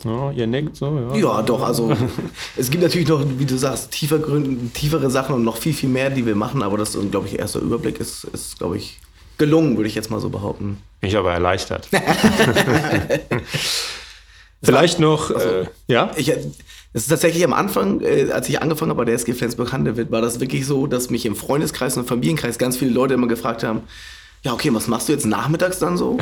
Ja, 0.05 0.33
ihr 0.33 0.47
nickt 0.47 0.77
so, 0.77 0.87
ja. 0.87 1.15
Ja, 1.15 1.43
doch, 1.43 1.63
also 1.63 1.97
es 2.57 2.71
gibt 2.71 2.83
natürlich 2.83 3.09
noch, 3.09 3.25
wie 3.39 3.45
du 3.45 3.57
sagst, 3.57 3.93
tiefer 3.93 4.19
Gründe, 4.19 4.69
tiefere 4.73 5.11
Sachen 5.11 5.35
und 5.35 5.45
noch 5.45 5.57
viel, 5.57 5.75
viel 5.75 5.89
mehr, 5.89 6.11
die 6.11 6.27
wir 6.27 6.35
machen, 6.35 6.63
aber 6.63 6.77
das, 6.77 6.99
glaube 7.11 7.29
ich, 7.29 7.39
erster 7.39 7.61
Überblick 7.61 8.01
ist, 8.01 8.25
ist 8.25 8.59
glaube 8.59 8.77
ich, 8.77 8.99
gelungen, 9.39 9.77
würde 9.77 9.89
ich 9.89 9.95
jetzt 9.95 10.11
mal 10.11 10.21
so 10.21 10.29
behaupten. 10.29 10.79
Ich 11.01 11.17
aber 11.17 11.33
erleichtert. 11.33 11.89
Vielleicht 14.63 15.01
noch, 15.01 15.31
also, 15.31 15.49
äh, 15.49 15.67
ja? 15.89 16.11
Ich, 16.17 16.29
es 16.95 17.05
ist 17.05 17.09
tatsächlich 17.09 17.43
am 17.45 17.53
Anfang, 17.53 18.01
äh, 18.01 18.31
als 18.33 18.49
ich 18.49 18.61
angefangen 18.61 18.91
habe 18.91 18.99
bei 18.99 19.05
der 19.07 19.15
SG 19.15 19.33
Flensburg 19.33 19.73
Handewitt, 19.73 20.11
war 20.11 20.21
das 20.21 20.41
wirklich 20.41 20.67
so, 20.67 20.87
dass 20.87 21.11
mich 21.11 21.27
im 21.27 21.35
Freundeskreis 21.35 21.97
und 21.97 22.07
Familienkreis 22.07 22.59
ganz 22.59 22.77
viele 22.77 22.93
Leute 22.93 23.15
immer 23.15 23.29
gefragt 23.29 23.65
haben, 23.65 23.83
ja, 24.45 24.53
okay, 24.53 24.75
was 24.75 24.89
machst 24.89 25.09
du 25.09 25.13
jetzt 25.13 25.25
nachmittags 25.25 25.79
dann 25.79 25.97
so? 25.97 26.19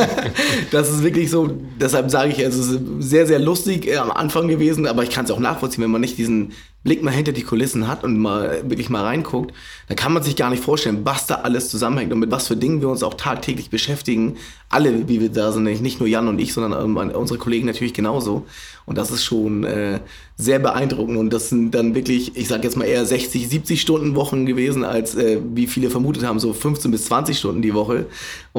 das 0.70 0.90
ist 0.90 1.02
wirklich 1.02 1.28
so, 1.28 1.48
deshalb 1.80 2.08
sage 2.08 2.30
ich, 2.30 2.38
es 2.38 2.56
ist 2.56 2.78
sehr, 3.00 3.26
sehr 3.26 3.40
lustig 3.40 3.88
äh, 3.88 3.96
am 3.96 4.12
Anfang 4.12 4.46
gewesen, 4.46 4.86
aber 4.86 5.02
ich 5.02 5.10
kann 5.10 5.24
es 5.24 5.30
auch 5.32 5.40
nachvollziehen, 5.40 5.82
wenn 5.82 5.90
man 5.90 6.00
nicht 6.00 6.18
diesen 6.18 6.52
Blick 6.84 7.02
mal 7.02 7.10
hinter 7.10 7.32
die 7.32 7.42
Kulissen 7.42 7.88
hat 7.88 8.04
und 8.04 8.18
mal 8.18 8.62
wirklich 8.68 8.88
mal 8.88 9.02
reinguckt, 9.02 9.52
dann 9.88 9.96
kann 9.96 10.12
man 10.12 10.22
sich 10.22 10.36
gar 10.36 10.48
nicht 10.48 10.62
vorstellen, 10.62 11.00
was 11.04 11.26
da 11.26 11.36
alles 11.36 11.68
zusammenhängt 11.68 12.12
und 12.12 12.20
mit 12.20 12.30
was 12.30 12.46
für 12.46 12.56
Dingen 12.56 12.80
wir 12.80 12.88
uns 12.88 13.02
auch 13.02 13.14
tagtäglich 13.14 13.68
beschäftigen. 13.68 14.36
Alle, 14.68 15.08
wie 15.08 15.20
wir 15.20 15.28
da 15.28 15.50
sind, 15.50 15.64
nicht 15.64 15.98
nur 15.98 16.08
Jan 16.08 16.28
und 16.28 16.38
ich, 16.38 16.52
sondern 16.52 16.84
ähm, 16.84 16.96
unsere 16.96 17.38
Kollegen 17.38 17.66
natürlich 17.66 17.94
genauso. 17.94 18.46
Und 18.86 18.96
das 18.96 19.10
ist 19.10 19.24
schon 19.24 19.64
äh, 19.64 20.00
sehr 20.36 20.60
beeindruckend. 20.60 21.18
Und 21.18 21.30
das 21.30 21.48
sind 21.48 21.72
dann 21.72 21.94
wirklich, 21.94 22.36
ich 22.36 22.48
sage 22.48 22.62
jetzt 22.62 22.76
mal 22.76 22.84
eher 22.84 23.04
60, 23.04 23.48
70 23.48 23.80
Stunden 23.80 24.14
Wochen 24.14 24.46
gewesen, 24.46 24.84
als 24.84 25.14
äh, 25.14 25.40
wie 25.54 25.66
viele 25.66 25.90
vermutet 25.90 26.24
haben, 26.24 26.38
so 26.38 26.52
15 26.52 26.90
bis 26.90 27.06
20 27.06 27.38
Stunden 27.38 27.60
die 27.60 27.74
Woche. 27.74 28.06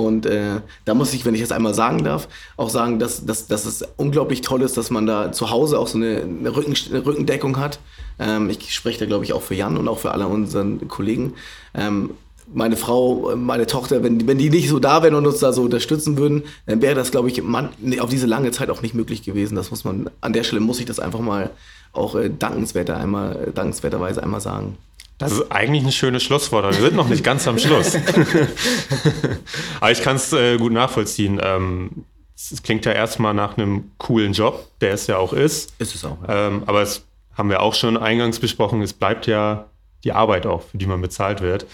Und 0.06 0.26
äh, 0.26 0.62
da 0.86 0.94
muss 0.94 1.14
ich, 1.14 1.26
wenn 1.26 1.36
ich 1.36 1.42
das 1.42 1.52
einmal 1.52 1.74
sagen 1.74 2.04
darf, 2.04 2.28
auch 2.58 2.70
sagen, 2.70 3.00
dass, 3.00 3.26
dass, 3.26 3.48
dass 3.48 3.66
es 3.66 3.84
unglaublich 3.98 4.42
toll 4.42 4.62
ist, 4.62 4.78
dass 4.78 4.90
man 4.90 5.06
da 5.06 5.32
zu 5.32 5.50
Hause 5.50 5.80
auch 5.80 5.88
so 5.88 5.98
eine, 5.98 6.22
eine, 6.22 6.56
Rücken, 6.56 6.76
eine 6.90 7.06
Rückendeckung 7.06 7.58
hat. 7.58 7.80
Ähm, 8.20 8.50
ich 8.50 8.74
spreche 8.74 9.00
da, 9.00 9.06
glaube 9.06 9.26
ich, 9.26 9.34
auch 9.34 9.42
für 9.42 9.56
Jan 9.56 9.78
und 9.78 9.88
auch 9.88 10.00
für 10.00 10.12
alle 10.12 10.28
unseren 10.28 10.88
Kollegen. 10.88 11.34
Ähm, 11.74 12.12
meine 12.54 12.78
Frau, 12.78 13.36
meine 13.36 13.68
Tochter, 13.68 14.04
wenn, 14.04 14.28
wenn 14.28 14.38
die 14.38 14.50
nicht 14.50 14.70
so 14.70 14.80
da 14.80 15.04
wären 15.04 15.16
und 15.16 15.28
uns 15.28 15.40
da 15.40 15.54
so 15.54 15.64
unterstützen 15.64 16.18
würden, 16.18 16.44
dann 16.66 16.82
wäre 16.82 16.96
das, 16.96 17.12
glaube 17.12 17.30
ich, 17.30 17.44
man, 17.44 17.70
auf 18.00 18.10
diese 18.10 18.26
lange 18.26 18.52
Zeit 18.52 18.70
auch 18.70 18.82
nicht 18.82 18.96
möglich 18.96 19.24
gewesen. 19.24 19.56
Das 19.56 19.70
muss 19.70 19.84
man, 19.84 20.10
an 20.22 20.34
der 20.34 20.44
Stelle 20.44 20.62
muss 20.62 20.80
ich 20.80 20.86
das 20.86 21.00
einfach 21.00 21.20
mal 21.20 21.52
auch 21.94 22.16
äh, 22.16 22.30
dankenswerter 22.30 22.98
einmal, 22.98 23.52
dankenswerterweise 23.54 24.24
einmal 24.24 24.42
sagen. 24.42 24.78
Das 25.20 25.34
ist 25.34 25.52
eigentlich 25.52 25.84
ein 25.84 25.92
schönes 25.92 26.24
Schlusswort, 26.24 26.66
wir 26.66 26.82
sind 26.82 26.96
noch 26.96 27.10
nicht 27.10 27.26
ganz 27.26 27.46
am 27.48 27.60
Schluss. 27.60 27.96
aber 29.82 29.92
ich 29.92 30.02
kann 30.02 30.16
es 30.16 30.32
äh, 30.32 30.58
gut 30.58 30.72
nachvollziehen. 30.72 31.42
Ähm, 31.44 32.06
es 32.36 32.64
klingt 32.64 32.86
ja 32.86 32.94
erstmal 32.94 33.34
nach 33.34 33.58
einem 33.58 33.92
coolen 33.98 34.32
Job, 34.32 34.66
der 34.80 34.94
es 34.94 35.08
ja 35.08 35.18
auch 35.18 35.34
ist. 35.34 35.74
Ist 35.78 35.94
es 35.94 36.06
auch. 36.06 36.18
Ja. 36.26 36.48
Ähm, 36.48 36.64
aber 36.66 36.82
es 36.82 37.06
haben 37.38 37.50
wir 37.50 37.62
auch 37.62 37.76
schon 37.76 37.98
eingangs 37.98 38.40
besprochen, 38.40 38.82
es 38.82 38.94
bleibt 38.94 39.28
ja 39.28 39.66
die 40.06 40.14
Arbeit 40.14 40.46
auch, 40.46 40.64
für 40.64 40.78
die 40.78 40.88
man 40.88 41.02
bezahlt 41.02 41.42
wird. 41.42 41.66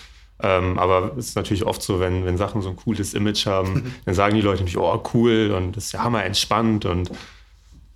Ähm, 0.41 0.79
aber 0.79 1.13
es 1.17 1.27
ist 1.27 1.35
natürlich 1.35 1.65
oft 1.65 1.83
so, 1.83 1.99
wenn, 1.99 2.25
wenn 2.25 2.37
Sachen 2.37 2.63
so 2.63 2.69
ein 2.69 2.75
cooles 2.75 3.13
Image 3.13 3.45
haben, 3.45 3.95
dann 4.05 4.15
sagen 4.15 4.35
die 4.35 4.41
Leute 4.41 4.57
nämlich, 4.57 4.77
oh, 4.77 5.03
cool 5.13 5.53
und 5.55 5.77
das 5.77 5.85
ist 5.85 5.91
ja 5.91 6.03
hammer 6.03 6.25
entspannt 6.25 6.85
und 6.85 7.11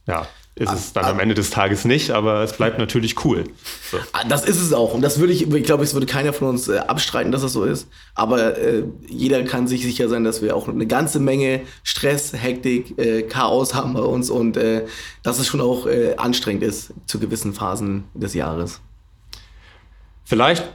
ja, 0.06 0.28
ist 0.60 0.72
es 0.74 0.94
dann 0.94 1.06
am 1.06 1.20
Ende 1.20 1.36
des 1.36 1.50
Tages 1.50 1.86
nicht, 1.86 2.12
aber 2.12 2.44
es 2.44 2.54
bleibt 2.54 2.78
natürlich 2.78 3.24
cool. 3.24 3.46
So. 3.90 3.98
Ah, 4.12 4.24
das 4.28 4.44
ist 4.44 4.62
es 4.62 4.74
auch. 4.74 4.94
Und 4.94 5.02
das 5.02 5.20
würde 5.20 5.32
ich, 5.32 5.52
ich 5.52 5.64
glaube, 5.64 5.84
es 5.84 5.94
würde 5.94 6.06
keiner 6.06 6.34
von 6.34 6.50
uns 6.50 6.68
äh, 6.68 6.78
abstreiten, 6.80 7.32
dass 7.32 7.42
das 7.42 7.54
so 7.54 7.64
ist. 7.64 7.88
Aber 8.14 8.58
äh, 8.58 8.84
jeder 9.08 9.44
kann 9.44 9.68
sich 9.68 9.84
sicher 9.84 10.10
sein, 10.10 10.24
dass 10.24 10.42
wir 10.42 10.56
auch 10.56 10.68
eine 10.68 10.86
ganze 10.86 11.20
Menge 11.20 11.62
Stress, 11.84 12.34
Hektik, 12.34 12.98
äh, 13.00 13.24
Chaos 13.24 13.74
haben 13.74 13.94
bei 13.94 14.02
uns 14.02 14.30
und 14.30 14.58
äh, 14.58 14.86
dass 15.24 15.40
es 15.40 15.48
schon 15.48 15.62
auch 15.62 15.88
äh, 15.88 16.16
anstrengend 16.18 16.64
ist 16.64 16.94
zu 17.06 17.20
gewissen 17.20 17.54
Phasen 17.54 18.04
des 18.14 18.34
Jahres. 18.34 18.82
Vielleicht 20.26 20.70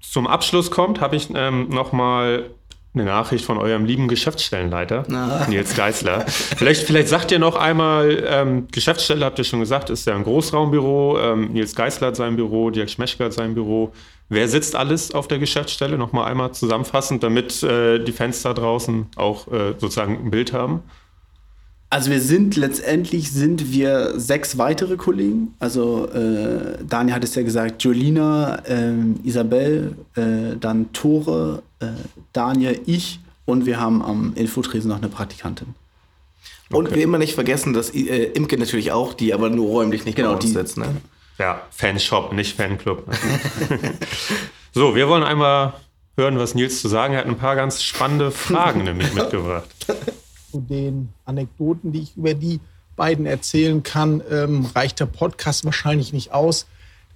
zum 0.00 0.26
Abschluss 0.26 0.70
kommt, 0.70 1.00
habe 1.00 1.16
ich 1.16 1.28
ähm, 1.34 1.68
nochmal 1.68 2.50
eine 2.94 3.04
Nachricht 3.04 3.44
von 3.44 3.58
eurem 3.58 3.84
lieben 3.84 4.08
Geschäftsstellenleiter, 4.08 5.04
ah. 5.12 5.46
Nils 5.48 5.76
Geisler. 5.76 6.24
vielleicht, 6.26 6.84
vielleicht 6.84 7.08
sagt 7.08 7.30
ihr 7.30 7.38
noch 7.38 7.54
einmal, 7.54 8.24
ähm, 8.26 8.68
Geschäftsstelle 8.72 9.24
habt 9.24 9.38
ihr 9.38 9.44
schon 9.44 9.60
gesagt, 9.60 9.90
ist 9.90 10.06
ja 10.06 10.14
ein 10.14 10.24
Großraumbüro. 10.24 11.18
Ähm, 11.18 11.52
Nils 11.52 11.74
Geisler 11.74 12.08
hat 12.08 12.16
sein 12.16 12.36
Büro, 12.36 12.70
Dirk 12.70 12.90
Schmeschke 12.90 13.24
hat 13.24 13.32
sein 13.32 13.54
Büro. 13.54 13.92
Wer 14.30 14.48
sitzt 14.48 14.76
alles 14.76 15.14
auf 15.14 15.28
der 15.28 15.38
Geschäftsstelle? 15.38 15.96
Nochmal 15.96 16.30
einmal 16.30 16.52
zusammenfassend, 16.52 17.22
damit 17.22 17.62
äh, 17.62 17.98
die 17.98 18.12
Fenster 18.12 18.52
draußen 18.54 19.06
auch 19.16 19.48
äh, 19.48 19.74
sozusagen 19.78 20.26
ein 20.26 20.30
Bild 20.30 20.52
haben. 20.52 20.82
Also 21.90 22.10
wir 22.10 22.20
sind 22.20 22.56
letztendlich 22.56 23.32
sind 23.32 23.72
wir 23.72 24.20
sechs 24.20 24.58
weitere 24.58 24.96
Kollegen. 24.96 25.54
Also 25.58 26.06
äh, 26.08 26.76
Daniel 26.86 27.14
hat 27.14 27.24
es 27.24 27.34
ja 27.34 27.42
gesagt, 27.42 27.82
Jolina, 27.82 28.56
äh, 28.66 28.92
Isabel, 29.24 29.96
äh, 30.14 30.56
dann 30.60 30.92
Tore, 30.92 31.62
äh, 31.80 31.86
Daniel, 32.34 32.78
ich 32.84 33.20
und 33.46 33.64
wir 33.64 33.80
haben 33.80 34.02
am 34.02 34.34
Infotresen 34.34 34.90
noch 34.90 34.98
eine 34.98 35.08
Praktikantin. 35.08 35.74
Und 36.70 36.94
wir 36.94 37.02
immer 37.02 37.16
nicht 37.16 37.34
vergessen, 37.34 37.72
dass 37.72 37.94
äh, 37.94 38.24
Imke 38.34 38.58
natürlich 38.58 38.92
auch, 38.92 39.14
die 39.14 39.32
aber 39.32 39.48
nur 39.48 39.68
räumlich 39.68 40.04
nicht 40.04 40.16
genau 40.16 40.34
die 40.34 40.48
sitzt. 40.48 40.76
Ne? 40.76 40.96
Ja, 41.38 41.62
Fanshop, 41.70 42.34
nicht 42.34 42.54
Fanclub. 42.54 43.04
so, 44.74 44.94
wir 44.94 45.08
wollen 45.08 45.22
einmal 45.22 45.72
hören, 46.18 46.38
was 46.38 46.54
Nils 46.54 46.82
zu 46.82 46.88
sagen 46.88 47.16
hat. 47.16 47.24
Ein 47.24 47.38
paar 47.38 47.56
ganz 47.56 47.82
spannende 47.82 48.30
Fragen 48.30 48.84
nämlich 48.84 49.14
mitgebracht 49.14 49.64
zu 50.50 50.60
den 50.60 51.10
Anekdoten, 51.24 51.92
die 51.92 52.00
ich 52.00 52.16
über 52.16 52.34
die 52.34 52.60
beiden 52.96 53.26
erzählen 53.26 53.82
kann, 53.82 54.22
ähm, 54.30 54.66
reicht 54.74 55.00
der 55.00 55.06
Podcast 55.06 55.64
wahrscheinlich 55.64 56.12
nicht 56.12 56.32
aus. 56.32 56.66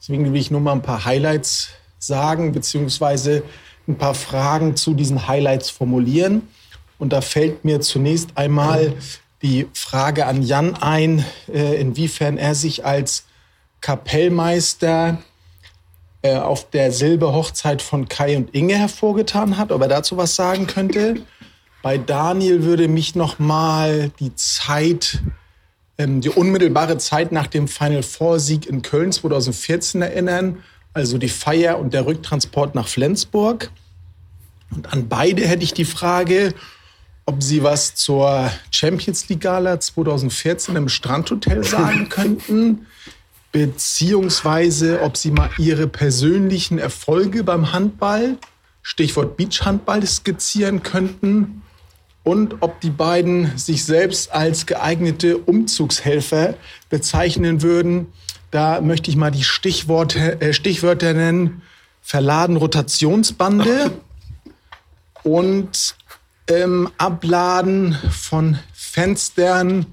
Deswegen 0.01 0.33
will 0.33 0.41
ich 0.41 0.51
nur 0.51 0.61
mal 0.61 0.73
ein 0.73 0.83
paar 0.83 1.05
Highlights 1.05 1.71
sagen, 1.99 2.53
beziehungsweise 2.53 3.43
ein 3.89 3.97
paar 3.97 4.15
Fragen 4.15 4.77
zu 4.77 4.95
diesen 4.95 5.27
Highlights 5.27 5.71
formulieren. 5.71 6.43
Und 6.99 7.13
da 7.13 7.21
fällt 7.21 7.65
mir 7.65 7.81
zunächst 7.81 8.37
einmal 8.37 8.95
die 9.43 9.67
Frage 9.75 10.27
an 10.27 10.43
Jan 10.43 10.75
ein, 10.77 11.25
äh, 11.53 11.81
inwiefern 11.81 12.39
er 12.39 12.55
sich 12.55 12.85
als 12.85 13.25
Kapellmeister 13.81 15.19
äh, 16.23 16.37
auf 16.37 16.71
der 16.71 16.93
Silberhochzeit 16.93 17.83
von 17.83 18.09
Kai 18.09 18.37
und 18.37 18.55
Inge 18.55 18.77
hervorgetan 18.77 19.57
hat, 19.57 19.73
ob 19.73 19.83
er 19.83 19.89
dazu 19.89 20.17
was 20.17 20.37
sagen 20.37 20.69
könnte. 20.69 21.23
Bei 21.83 21.99
Daniel 21.99 22.63
würde 22.63 22.87
mich 22.87 23.17
noch 23.17 23.41
mal 23.41 24.13
die 24.21 24.35
Zeit, 24.37 25.21
ähm, 25.99 26.21
die 26.21 26.31
unmittelbare 26.31 26.97
Zeit 26.99 27.33
nach 27.33 27.49
dem 27.49 27.67
Final 27.67 28.05
Four 28.05 28.39
Sieg 28.39 28.67
in 28.67 28.83
Köln 28.83 29.11
2014 29.11 30.01
erinnern. 30.01 30.63
Also 30.95 31.19
die 31.19 31.29
Feier 31.29 31.79
und 31.81 31.93
der 31.93 32.07
Rücktransport 32.07 32.77
nach 32.77 32.87
Flensburg. 32.87 33.71
Und 34.71 34.93
an 34.93 35.09
beide 35.09 35.47
hätte 35.47 35.65
ich 35.65 35.75
die 35.75 35.85
Frage, 35.85 36.55
ob 37.27 37.43
Sie 37.43 37.65
was 37.65 37.97
zur 37.97 38.51
Champions 38.71 39.29
League 39.29 39.41
Gala 39.41 39.81
2014 39.81 40.77
im 40.77 40.89
Strandhotel 40.89 41.65
sagen 41.65 42.09
könnten, 42.09 42.87
beziehungsweise 43.51 45.03
ob 45.03 45.17
Sie 45.17 45.33
mal 45.33 45.51
Ihre 45.59 45.89
persönlichen 45.89 46.79
Erfolge 46.79 47.43
beim 47.43 47.73
Handball, 47.73 48.39
Stichwort 48.83 49.37
Beachhandball, 49.37 50.07
skizzieren 50.07 50.83
könnten 50.85 51.62
und 52.25 52.57
ob 52.61 52.81
die 52.81 52.91
beiden 52.91 53.57
sich 53.59 53.85
selbst 53.85 54.33
als 54.33 54.67
geeignete 54.67 55.39
Umzugshelfer 55.39 56.55
bezeichnen 56.89 57.63
würden. 57.63 58.13
Da 58.51 58.81
möchte 58.81 59.11
ich 59.11 59.17
mal 59.17 59.31
die 59.31 59.45
Stichworte, 59.45 60.41
äh, 60.41 60.53
Stichwörter 60.53 61.15
nennen. 61.15 61.63
Verladen 62.01 62.57
Rotationsbande 62.57 63.93
und 65.23 65.95
ähm, 66.49 66.91
Abladen 66.99 67.97
von 68.11 68.59
Fenstern 68.73 69.87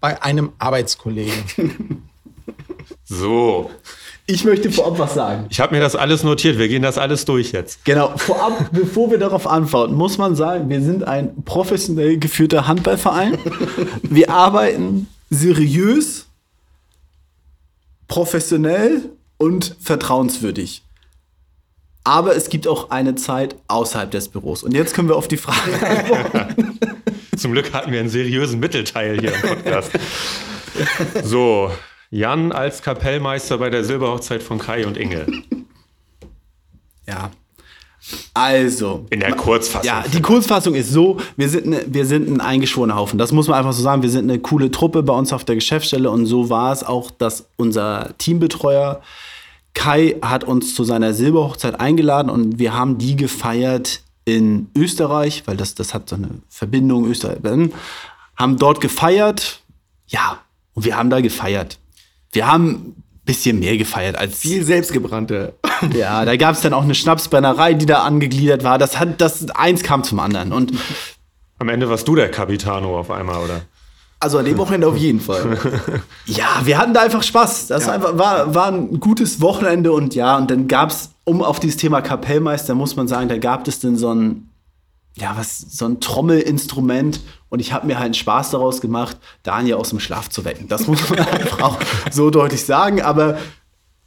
bei 0.00 0.22
einem 0.22 0.52
Arbeitskollegen. 0.58 2.02
So, 3.08 3.70
ich 4.26 4.44
möchte 4.44 4.72
vorab 4.72 4.98
was 4.98 5.14
sagen. 5.14 5.46
Ich 5.50 5.60
habe 5.60 5.74
mir 5.74 5.80
das 5.80 5.94
alles 5.94 6.24
notiert. 6.24 6.58
Wir 6.58 6.68
gehen 6.68 6.82
das 6.82 6.98
alles 6.98 7.24
durch 7.24 7.52
jetzt. 7.52 7.84
Genau. 7.84 8.16
Vorab, 8.16 8.70
bevor 8.72 9.10
wir 9.10 9.18
darauf 9.18 9.46
antworten, 9.46 9.94
muss 9.94 10.18
man 10.18 10.34
sagen, 10.34 10.68
wir 10.68 10.80
sind 10.82 11.04
ein 11.04 11.44
professionell 11.44 12.18
geführter 12.18 12.66
Handballverein. 12.66 13.38
Wir 14.02 14.30
arbeiten 14.30 15.06
seriös, 15.30 16.26
professionell 18.08 19.10
und 19.38 19.76
vertrauenswürdig. 19.80 20.82
Aber 22.02 22.36
es 22.36 22.48
gibt 22.48 22.66
auch 22.68 22.90
eine 22.90 23.14
Zeit 23.16 23.56
außerhalb 23.68 24.10
des 24.10 24.28
Büros. 24.28 24.62
Und 24.62 24.74
jetzt 24.74 24.94
können 24.94 25.08
wir 25.08 25.16
auf 25.16 25.28
die 25.28 25.36
Frage 25.36 25.86
antworten. 25.88 26.78
Zum 27.36 27.52
Glück 27.52 27.72
hatten 27.72 27.92
wir 27.92 28.00
einen 28.00 28.08
seriösen 28.08 28.58
Mittelteil 28.58 29.20
hier 29.20 29.34
im 29.34 29.40
Podcast. 29.40 29.90
So, 31.24 31.70
Jan 32.10 32.52
als 32.52 32.82
Kapellmeister 32.82 33.58
bei 33.58 33.70
der 33.70 33.84
Silberhochzeit 33.84 34.42
von 34.42 34.58
Kai 34.58 34.86
und 34.86 34.96
Inge. 34.96 35.26
Ja. 37.08 37.30
Also. 38.34 39.06
In 39.10 39.20
der 39.20 39.34
Kurzfassung. 39.34 39.86
Ja, 39.86 40.04
die 40.12 40.20
Kurzfassung 40.20 40.74
ist 40.74 40.90
so: 40.90 41.18
wir 41.36 41.48
sind, 41.48 41.66
ne, 41.66 41.84
wir 41.86 42.04
sind 42.04 42.28
ein 42.28 42.40
eingeschworener 42.40 42.96
Haufen. 42.96 43.18
Das 43.18 43.30
muss 43.30 43.48
man 43.48 43.58
einfach 43.58 43.72
so 43.72 43.82
sagen. 43.82 44.02
Wir 44.02 44.10
sind 44.10 44.28
eine 44.28 44.40
coole 44.40 44.72
Truppe 44.72 45.04
bei 45.04 45.12
uns 45.14 45.32
auf 45.32 45.44
der 45.44 45.54
Geschäftsstelle 45.54 46.10
und 46.10 46.26
so 46.26 46.50
war 46.50 46.72
es 46.72 46.82
auch, 46.82 47.12
dass 47.12 47.46
unser 47.56 48.14
Teambetreuer 48.18 49.02
Kai 49.74 50.16
hat 50.22 50.44
uns 50.44 50.74
zu 50.74 50.84
seiner 50.84 51.12
Silberhochzeit 51.14 51.78
eingeladen 51.78 52.30
und 52.30 52.58
wir 52.58 52.74
haben 52.74 52.98
die 52.98 53.14
gefeiert 53.14 54.00
in 54.24 54.68
Österreich, 54.76 55.42
weil 55.46 55.56
das, 55.56 55.74
das 55.74 55.94
hat 55.94 56.08
so 56.08 56.16
eine 56.16 56.30
Verbindung 56.48 57.06
Österreich. 57.06 57.38
Haben 58.36 58.56
dort 58.56 58.80
gefeiert, 58.80 59.60
ja, 60.08 60.40
und 60.74 60.84
wir 60.84 60.96
haben 60.96 61.10
da 61.10 61.20
gefeiert 61.20 61.78
wir 62.36 62.46
haben 62.46 62.68
ein 62.68 63.02
bisschen 63.24 63.58
mehr 63.58 63.76
gefeiert 63.76 64.16
als. 64.16 64.38
Viel 64.38 64.62
selbstgebrannte. 64.62 65.54
Ja, 65.92 66.24
da 66.24 66.36
gab 66.36 66.54
es 66.54 66.62
dann 66.62 66.72
auch 66.72 66.84
eine 66.84 66.94
Schnapsbrennerei, 66.94 67.74
die 67.74 67.84
da 67.84 68.02
angegliedert 68.02 68.64
war. 68.64 68.78
Das 68.78 68.98
hat, 68.98 69.20
das 69.20 69.50
eins 69.50 69.82
kam 69.82 70.04
zum 70.04 70.20
anderen. 70.20 70.50
Und 70.50 70.72
am 71.58 71.68
Ende 71.68 71.90
warst 71.90 72.08
du 72.08 72.14
der 72.14 72.30
Capitano 72.30 72.98
auf 72.98 73.10
einmal, 73.10 73.44
oder? 73.44 73.60
Also 74.18 74.38
an 74.38 74.46
dem 74.46 74.56
Wochenende 74.56 74.88
auf 74.88 74.96
jeden 74.96 75.20
Fall. 75.20 75.58
ja, 76.24 76.62
wir 76.64 76.78
hatten 76.78 76.94
da 76.94 77.02
einfach 77.02 77.22
Spaß. 77.22 77.66
Das 77.66 77.84
ja. 77.84 77.92
einfach, 77.92 78.16
war, 78.16 78.54
war 78.54 78.68
ein 78.68 79.00
gutes 79.00 79.42
Wochenende 79.42 79.92
und 79.92 80.14
ja, 80.14 80.38
und 80.38 80.50
dann 80.50 80.66
gab 80.66 80.88
es, 80.88 81.10
um 81.24 81.42
auf 81.42 81.60
dieses 81.60 81.76
Thema 81.76 82.00
Kapellmeister, 82.00 82.74
muss 82.74 82.96
man 82.96 83.06
sagen, 83.06 83.28
da 83.28 83.36
gab 83.36 83.68
es 83.68 83.78
dann 83.78 83.98
so 83.98 84.14
ein, 84.14 84.48
ja, 85.16 85.34
was, 85.36 85.58
so 85.58 85.86
ein 85.86 86.00
Trommelinstrument 86.00 87.20
und 87.48 87.60
ich 87.60 87.72
habe 87.72 87.86
mir 87.86 87.98
halt 87.98 88.16
Spaß 88.16 88.50
daraus 88.50 88.80
gemacht, 88.80 89.16
Daniel 89.42 89.76
aus 89.76 89.90
dem 89.90 90.00
Schlaf 90.00 90.28
zu 90.28 90.44
wecken. 90.44 90.68
Das 90.68 90.86
muss 90.86 91.08
man 91.08 91.18
einfach 91.32 91.60
auch 91.62 91.78
so 92.10 92.30
deutlich 92.30 92.64
sagen. 92.64 93.00
Aber 93.00 93.38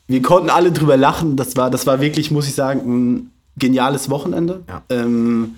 wir 0.08 0.22
konnten 0.22 0.50
alle 0.50 0.72
drüber 0.72 0.98
lachen. 0.98 1.36
Das 1.36 1.56
war, 1.56 1.72
das 1.72 1.88
war 1.88 2.00
wirklich, 2.00 2.30
muss 2.30 2.48
ich 2.48 2.54
sagen, 2.54 2.82
ein 2.86 3.32
geniales 3.58 4.10
Wochenende. 4.10 4.64
Ja. 4.68 4.84
Ähm, 4.90 5.56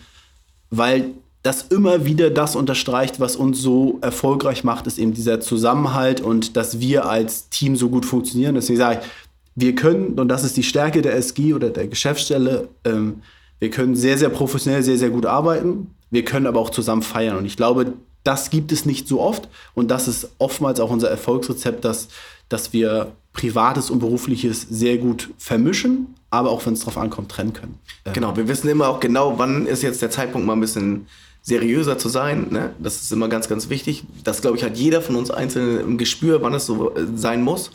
weil 0.69 1.11
das 1.43 1.63
immer 1.63 2.05
wieder 2.05 2.29
das 2.29 2.55
unterstreicht, 2.55 3.19
was 3.19 3.35
uns 3.35 3.59
so 3.59 3.97
erfolgreich 4.01 4.63
macht, 4.63 4.87
ist 4.87 4.99
eben 4.99 5.13
dieser 5.13 5.41
Zusammenhalt 5.41 6.21
und 6.21 6.55
dass 6.55 6.79
wir 6.79 7.09
als 7.09 7.49
Team 7.49 7.75
so 7.75 7.89
gut 7.89 8.05
funktionieren. 8.05 8.55
Deswegen 8.55 8.77
sage 8.77 9.01
ich, 9.01 9.07
wir 9.55 9.75
können, 9.75 10.19
und 10.19 10.29
das 10.29 10.43
ist 10.43 10.55
die 10.55 10.63
Stärke 10.63 11.01
der 11.01 11.15
SG 11.15 11.53
oder 11.53 11.71
der 11.71 11.87
Geschäftsstelle, 11.87 12.69
ähm, 12.85 13.21
wir 13.61 13.69
können 13.69 13.95
sehr, 13.95 14.17
sehr 14.17 14.29
professionell, 14.29 14.81
sehr, 14.81 14.97
sehr 14.97 15.11
gut 15.11 15.27
arbeiten. 15.27 15.93
Wir 16.09 16.25
können 16.25 16.47
aber 16.47 16.59
auch 16.59 16.71
zusammen 16.71 17.03
feiern. 17.03 17.37
Und 17.37 17.45
ich 17.45 17.55
glaube, 17.55 17.93
das 18.23 18.49
gibt 18.49 18.71
es 18.71 18.87
nicht 18.87 19.07
so 19.07 19.21
oft. 19.21 19.47
Und 19.75 19.91
das 19.91 20.07
ist 20.07 20.31
oftmals 20.39 20.79
auch 20.79 20.89
unser 20.89 21.11
Erfolgsrezept, 21.11 21.85
dass, 21.85 22.07
dass 22.49 22.73
wir 22.73 23.11
Privates 23.33 23.91
und 23.91 23.99
Berufliches 23.99 24.65
sehr 24.67 24.97
gut 24.97 25.29
vermischen, 25.37 26.15
aber 26.31 26.49
auch 26.49 26.65
wenn 26.65 26.73
es 26.73 26.79
darauf 26.79 26.97
ankommt, 26.97 27.29
trennen 27.29 27.53
können. 27.53 27.79
Genau, 28.13 28.35
wir 28.35 28.47
wissen 28.47 28.67
immer 28.67 28.89
auch 28.89 28.99
genau, 28.99 29.37
wann 29.37 29.67
ist 29.67 29.83
jetzt 29.83 30.01
der 30.01 30.09
Zeitpunkt, 30.09 30.47
mal 30.47 30.53
ein 30.53 30.59
bisschen 30.59 31.05
seriöser 31.43 31.99
zu 31.99 32.09
sein. 32.09 32.47
Ne? 32.49 32.73
Das 32.79 33.03
ist 33.03 33.11
immer 33.11 33.29
ganz, 33.29 33.47
ganz 33.47 33.69
wichtig. 33.69 34.03
Das, 34.23 34.41
glaube 34.41 34.57
ich, 34.57 34.63
hat 34.63 34.75
jeder 34.75 35.03
von 35.03 35.15
uns 35.15 35.29
einzeln 35.29 35.81
im 35.81 35.97
Gespür, 35.99 36.41
wann 36.41 36.55
es 36.55 36.65
so 36.65 36.95
äh, 36.95 37.05
sein 37.13 37.43
muss. 37.43 37.69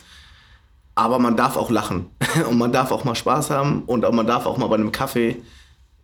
Aber 0.95 1.17
man 1.17 1.37
darf 1.37 1.55
auch 1.55 1.71
lachen 1.71 2.07
und 2.49 2.57
man 2.57 2.73
darf 2.73 2.91
auch 2.91 3.05
mal 3.05 3.15
Spaß 3.15 3.51
haben 3.51 3.83
und 3.85 4.03
auch, 4.03 4.11
man 4.11 4.27
darf 4.27 4.45
auch 4.45 4.57
mal 4.57 4.67
bei 4.67 4.75
einem 4.75 4.91
Kaffee 4.91 5.37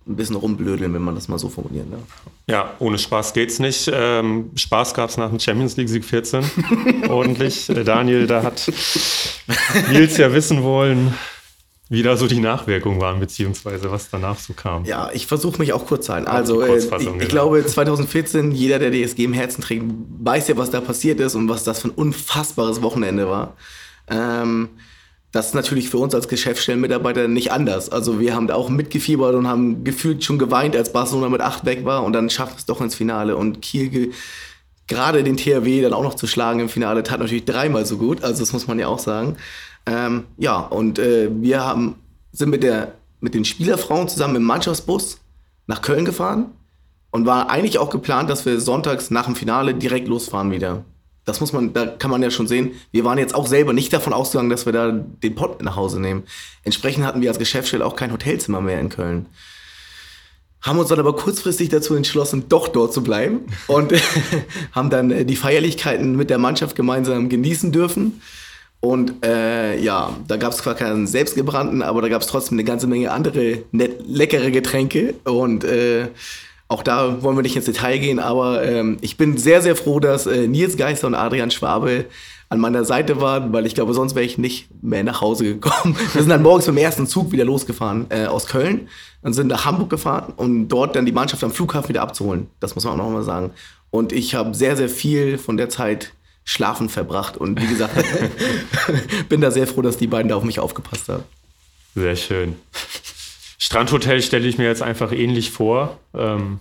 ein 0.05 0.15
bisschen 0.15 0.35
rumblödeln, 0.35 0.93
wenn 0.93 1.01
man 1.01 1.15
das 1.15 1.27
mal 1.27 1.39
so 1.39 1.49
formulieren 1.49 1.91
darf. 1.91 2.01
Ja, 2.47 2.73
ohne 2.79 2.97
Spaß 2.97 3.33
geht's 3.33 3.59
nicht. 3.59 3.89
Ähm, 3.93 4.51
Spaß 4.55 4.93
gab's 4.93 5.17
nach 5.17 5.29
dem 5.29 5.39
Champions 5.39 5.77
League 5.77 5.89
Sieg 5.89 6.03
14. 6.03 6.43
Ordentlich. 7.09 7.69
Äh, 7.69 7.83
Daniel, 7.83 8.27
da 8.27 8.43
hat 8.43 8.71
Nils 9.91 10.17
ja 10.17 10.33
wissen 10.33 10.63
wollen, 10.63 11.13
wie 11.89 12.03
da 12.03 12.17
so 12.17 12.27
die 12.27 12.39
Nachwirkungen 12.39 12.99
waren, 12.99 13.19
beziehungsweise 13.19 13.91
was 13.91 14.09
danach 14.09 14.37
so 14.39 14.53
kam. 14.53 14.83
Ja, 14.83 15.09
ich 15.13 15.27
versuche 15.27 15.59
mich 15.59 15.71
auch 15.71 15.85
kurz 15.85 16.07
zu 16.07 16.13
halten. 16.13 16.27
Also, 16.27 16.61
äh, 16.61 16.77
ich, 16.77 16.91
ich 17.21 17.29
glaube, 17.29 17.65
2014, 17.65 18.51
jeder, 18.51 18.79
der 18.79 18.91
DSG 18.91 19.23
im 19.23 19.33
Herzen 19.33 19.61
trägt, 19.61 19.85
weiß 20.19 20.49
ja, 20.49 20.57
was 20.57 20.69
da 20.69 20.81
passiert 20.81 21.19
ist 21.21 21.35
und 21.35 21.47
was 21.47 21.63
das 21.63 21.79
für 21.81 21.89
ein 21.89 21.91
unfassbares 21.91 22.81
Wochenende 22.81 23.29
war. 23.29 23.55
Ähm, 24.09 24.69
das 25.33 25.47
ist 25.47 25.55
natürlich 25.55 25.89
für 25.89 25.97
uns 25.97 26.15
als 26.15 26.27
Geschäftsstellenmitarbeiter 26.29 27.27
nicht 27.27 27.51
anders. 27.51 27.89
Also 27.89 28.19
wir 28.19 28.35
haben 28.35 28.47
da 28.47 28.53
auch 28.55 28.69
mitgefiebert 28.69 29.33
und 29.35 29.47
haben 29.47 29.83
gefühlt 29.83 30.23
schon 30.23 30.37
geweint, 30.37 30.75
als 30.75 30.93
Barcelona 30.93 31.27
mit 31.27 31.41
acht 31.41 31.65
weg 31.65 31.83
war 31.83 32.03
und 32.05 32.13
dann 32.13 32.29
schafft 32.29 32.59
es 32.59 32.65
doch 32.65 32.79
ins 32.81 32.93
Finale. 32.95 33.35
Und 33.35 33.61
Kiel 33.61 33.89
ge- 33.89 34.11
gerade 34.87 35.23
den 35.23 35.35
THW 35.35 35.81
dann 35.81 35.93
auch 35.93 36.03
noch 36.03 36.13
zu 36.13 36.27
schlagen 36.27 36.59
im 36.59 36.69
Finale 36.69 37.01
tat 37.03 37.19
natürlich 37.19 37.45
dreimal 37.45 37.85
so 37.85 37.97
gut. 37.97 38.23
Also 38.23 38.41
das 38.41 38.53
muss 38.53 38.67
man 38.67 38.77
ja 38.79 38.87
auch 38.87 38.99
sagen. 38.99 39.35
Ähm, 39.87 40.25
ja, 40.37 40.59
und 40.59 40.99
äh, 40.99 41.29
wir 41.41 41.61
haben, 41.61 41.95
sind 42.31 42.49
mit, 42.49 42.61
der, 42.63 42.93
mit 43.19 43.33
den 43.33 43.43
Spielerfrauen 43.43 44.07
zusammen 44.07 44.35
im 44.35 44.43
Mannschaftsbus 44.43 45.19
nach 45.65 45.81
Köln 45.81 46.05
gefahren 46.05 46.51
und 47.09 47.25
war 47.25 47.49
eigentlich 47.49 47.79
auch 47.79 47.89
geplant, 47.89 48.29
dass 48.29 48.45
wir 48.45 48.59
sonntags 48.59 49.09
nach 49.09 49.25
dem 49.25 49.35
Finale 49.35 49.73
direkt 49.73 50.07
losfahren 50.07 50.51
wieder. 50.51 50.85
Das 51.25 51.39
muss 51.39 51.53
man, 51.53 51.73
da 51.73 51.85
kann 51.85 52.11
man 52.11 52.21
ja 52.21 52.29
schon 52.29 52.47
sehen. 52.47 52.71
Wir 52.91 53.05
waren 53.05 53.17
jetzt 53.17 53.33
auch 53.33 53.47
selber 53.47 53.71
nicht 53.71 53.93
davon 53.93 54.11
ausgegangen, 54.11 54.49
dass 54.49 54.65
wir 54.65 54.73
da 54.73 54.91
den 54.91 55.35
Pott 55.35 55.61
nach 55.61 55.75
Hause 55.75 56.01
nehmen. 56.01 56.23
Entsprechend 56.63 57.05
hatten 57.05 57.21
wir 57.21 57.29
als 57.29 57.39
Geschäftsstelle 57.39 57.85
auch 57.85 57.95
kein 57.95 58.11
Hotelzimmer 58.11 58.59
mehr 58.59 58.79
in 58.79 58.89
Köln. 58.89 59.27
Haben 60.61 60.79
uns 60.79 60.89
dann 60.89 60.99
aber 60.99 61.15
kurzfristig 61.15 61.69
dazu 61.69 61.95
entschlossen, 61.95 62.45
doch 62.49 62.69
dort 62.69 62.93
zu 62.93 63.03
bleiben 63.03 63.41
und 63.67 63.93
haben 64.71 64.89
dann 64.89 65.11
äh, 65.11 65.25
die 65.25 65.35
Feierlichkeiten 65.35 66.15
mit 66.15 66.29
der 66.29 66.37
Mannschaft 66.37 66.75
gemeinsam 66.75 67.29
genießen 67.29 67.71
dürfen. 67.71 68.21
Und 68.81 69.25
äh, 69.25 69.79
ja, 69.79 70.13
da 70.27 70.35
gab 70.35 70.51
es 70.51 70.57
zwar 70.57 70.75
keinen 70.75 71.07
selbstgebrannten, 71.07 71.81
aber 71.81 72.01
da 72.01 72.09
gab 72.09 72.21
es 72.21 72.27
trotzdem 72.27 72.57
eine 72.57 72.65
ganze 72.65 72.85
Menge 72.85 73.11
andere 73.11 73.63
nett, 73.71 74.01
leckere 74.05 74.51
Getränke. 74.51 75.13
Und 75.23 75.63
äh, 75.63 76.09
auch 76.67 76.83
da 76.83 77.21
wollen 77.21 77.37
wir 77.37 77.43
nicht 77.43 77.55
ins 77.55 77.65
Detail 77.65 77.99
gehen, 77.99 78.19
aber 78.19 78.63
ähm, 78.63 78.97
ich 79.01 79.17
bin 79.17 79.37
sehr, 79.37 79.61
sehr 79.61 79.75
froh, 79.75 79.99
dass 79.99 80.25
äh, 80.25 80.47
Nils 80.47 80.77
Geister 80.77 81.07
und 81.07 81.15
Adrian 81.15 81.51
Schwabe 81.51 82.05
an 82.49 82.59
meiner 82.59 82.85
Seite 82.85 83.19
waren, 83.19 83.51
weil 83.51 83.65
ich 83.65 83.75
glaube, 83.75 83.93
sonst 83.93 84.15
wäre 84.15 84.25
ich 84.25 84.37
nicht 84.37 84.67
mehr 84.83 85.03
nach 85.03 85.21
Hause 85.21 85.43
gekommen. 85.43 85.95
Wir 86.13 86.21
sind 86.21 86.29
dann 86.29 86.43
morgens 86.43 86.65
beim 86.65 86.77
ersten 86.77 87.07
Zug 87.07 87.31
wieder 87.31 87.45
losgefahren 87.45 88.07
äh, 88.09 88.25
aus 88.25 88.45
Köln, 88.47 88.87
dann 89.21 89.33
sind 89.33 89.47
nach 89.47 89.65
Hamburg 89.65 89.89
gefahren, 89.89 90.33
um 90.35 90.67
dort 90.67 90.95
dann 90.95 91.05
die 91.05 91.11
Mannschaft 91.11 91.43
am 91.43 91.51
Flughafen 91.51 91.89
wieder 91.89 92.01
abzuholen. 92.01 92.47
Das 92.59 92.75
muss 92.75 92.85
man 92.85 92.93
auch 92.93 92.97
noch 92.97 93.09
mal 93.09 93.23
sagen. 93.23 93.51
Und 93.89 94.11
ich 94.11 94.35
habe 94.35 94.53
sehr, 94.55 94.75
sehr 94.75 94.89
viel 94.89 95.37
von 95.37 95.57
der 95.57 95.69
Zeit 95.69 96.13
schlafen 96.45 96.89
verbracht 96.89 97.37
und 97.37 97.61
wie 97.61 97.67
gesagt, 97.67 97.93
bin 99.29 99.41
da 99.41 99.49
sehr 99.49 99.67
froh, 99.67 99.81
dass 99.81 99.97
die 99.97 100.07
beiden 100.07 100.29
da 100.29 100.35
auf 100.35 100.43
mich 100.43 100.59
aufgepasst 100.59 101.07
haben. 101.09 101.23
Sehr 101.95 102.15
schön. 102.15 102.55
Strandhotel 103.63 104.21
stelle 104.21 104.45
ich 104.45 104.57
mir 104.57 104.65
jetzt 104.65 104.81
einfach 104.81 105.13
ähnlich 105.13 105.51
vor. 105.51 105.97
Ähm, 106.13 106.59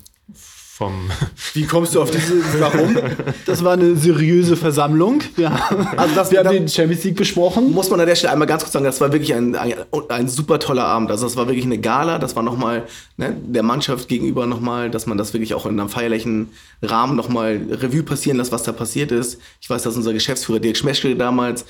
vom 0.82 1.08
Wie 1.54 1.64
kommst 1.64 1.94
du 1.94 2.02
auf 2.02 2.10
diese? 2.10 2.34
Warum? 2.60 2.96
Das 3.46 3.62
war 3.62 3.72
eine 3.74 3.96
seriöse 3.96 4.56
Versammlung. 4.56 5.20
Wir 5.36 5.50
haben, 5.52 5.86
Also 5.96 6.14
das- 6.14 6.30
wir 6.30 6.38
haben 6.40 6.50
den 6.50 6.68
Champions 6.68 7.04
League 7.04 7.16
besprochen. 7.16 7.72
Muss 7.72 7.90
man 7.90 8.00
an 8.00 8.06
der 8.06 8.14
Stelle 8.16 8.32
einmal 8.32 8.48
ganz 8.48 8.62
kurz 8.62 8.72
sagen, 8.72 8.84
das 8.84 9.00
war 9.00 9.12
wirklich 9.12 9.34
ein, 9.34 9.54
ein, 9.54 9.74
ein 10.08 10.28
super 10.28 10.58
toller 10.58 10.84
Abend. 10.84 11.10
Also 11.10 11.24
das 11.26 11.36
war 11.36 11.46
wirklich 11.46 11.64
eine 11.64 11.78
Gala, 11.78 12.18
das 12.18 12.34
war 12.36 12.42
nochmal 12.42 12.84
ne, 13.16 13.36
der 13.46 13.62
Mannschaft 13.62 14.08
gegenüber 14.08 14.46
nochmal, 14.46 14.90
dass 14.90 15.06
man 15.06 15.18
das 15.18 15.32
wirklich 15.32 15.54
auch 15.54 15.66
in 15.66 15.78
einem 15.78 15.88
feierlichen 15.88 16.50
Rahmen 16.82 17.16
nochmal 17.16 17.60
Revue 17.70 18.02
passieren 18.02 18.38
lässt, 18.38 18.50
was 18.52 18.62
da 18.64 18.72
passiert 18.72 19.12
ist. 19.12 19.38
Ich 19.60 19.70
weiß, 19.70 19.82
dass 19.82 19.96
unser 19.96 20.12
Geschäftsführer 20.12 20.58
Dirk 20.60 20.76
Schmeschkel 20.76 21.14
damals 21.16 21.64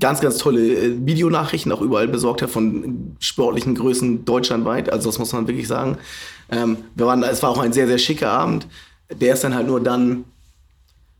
ganz, 0.00 0.20
ganz 0.20 0.38
tolle 0.38 0.60
äh, 0.62 0.92
Videonachrichten 1.04 1.70
auch 1.72 1.80
überall 1.80 2.08
besorgt 2.08 2.42
hat 2.42 2.50
von 2.50 3.16
sportlichen 3.20 3.74
Größen 3.74 4.24
deutschlandweit. 4.24 4.90
Also 4.92 5.08
das 5.10 5.18
muss 5.18 5.32
man 5.32 5.46
wirklich 5.48 5.68
sagen. 5.68 5.98
Ähm, 6.50 6.78
wir 6.94 7.06
waren, 7.06 7.22
es 7.22 7.42
war 7.42 7.50
auch 7.50 7.58
ein 7.58 7.72
sehr, 7.72 7.86
sehr 7.86 7.98
schicker 7.98 8.30
Abend. 8.30 8.66
Der 9.10 9.34
ist 9.34 9.44
dann 9.44 9.54
halt 9.54 9.66
nur 9.66 9.80
dann 9.80 10.24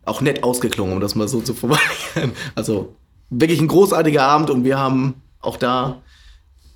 auch 0.05 0.21
nett 0.21 0.43
ausgeklungen, 0.43 0.95
um 0.95 1.01
das 1.01 1.15
mal 1.15 1.29
so 1.29 1.41
zu 1.41 1.55
formulieren. 1.55 2.33
Also 2.55 2.95
wirklich 3.31 3.61
ein 3.61 3.69
großartiger 3.69 4.23
Abend 4.23 4.51
und 4.51 4.65
wir 4.65 4.79
haben 4.79 5.23
auch 5.41 5.57
da 5.57 6.03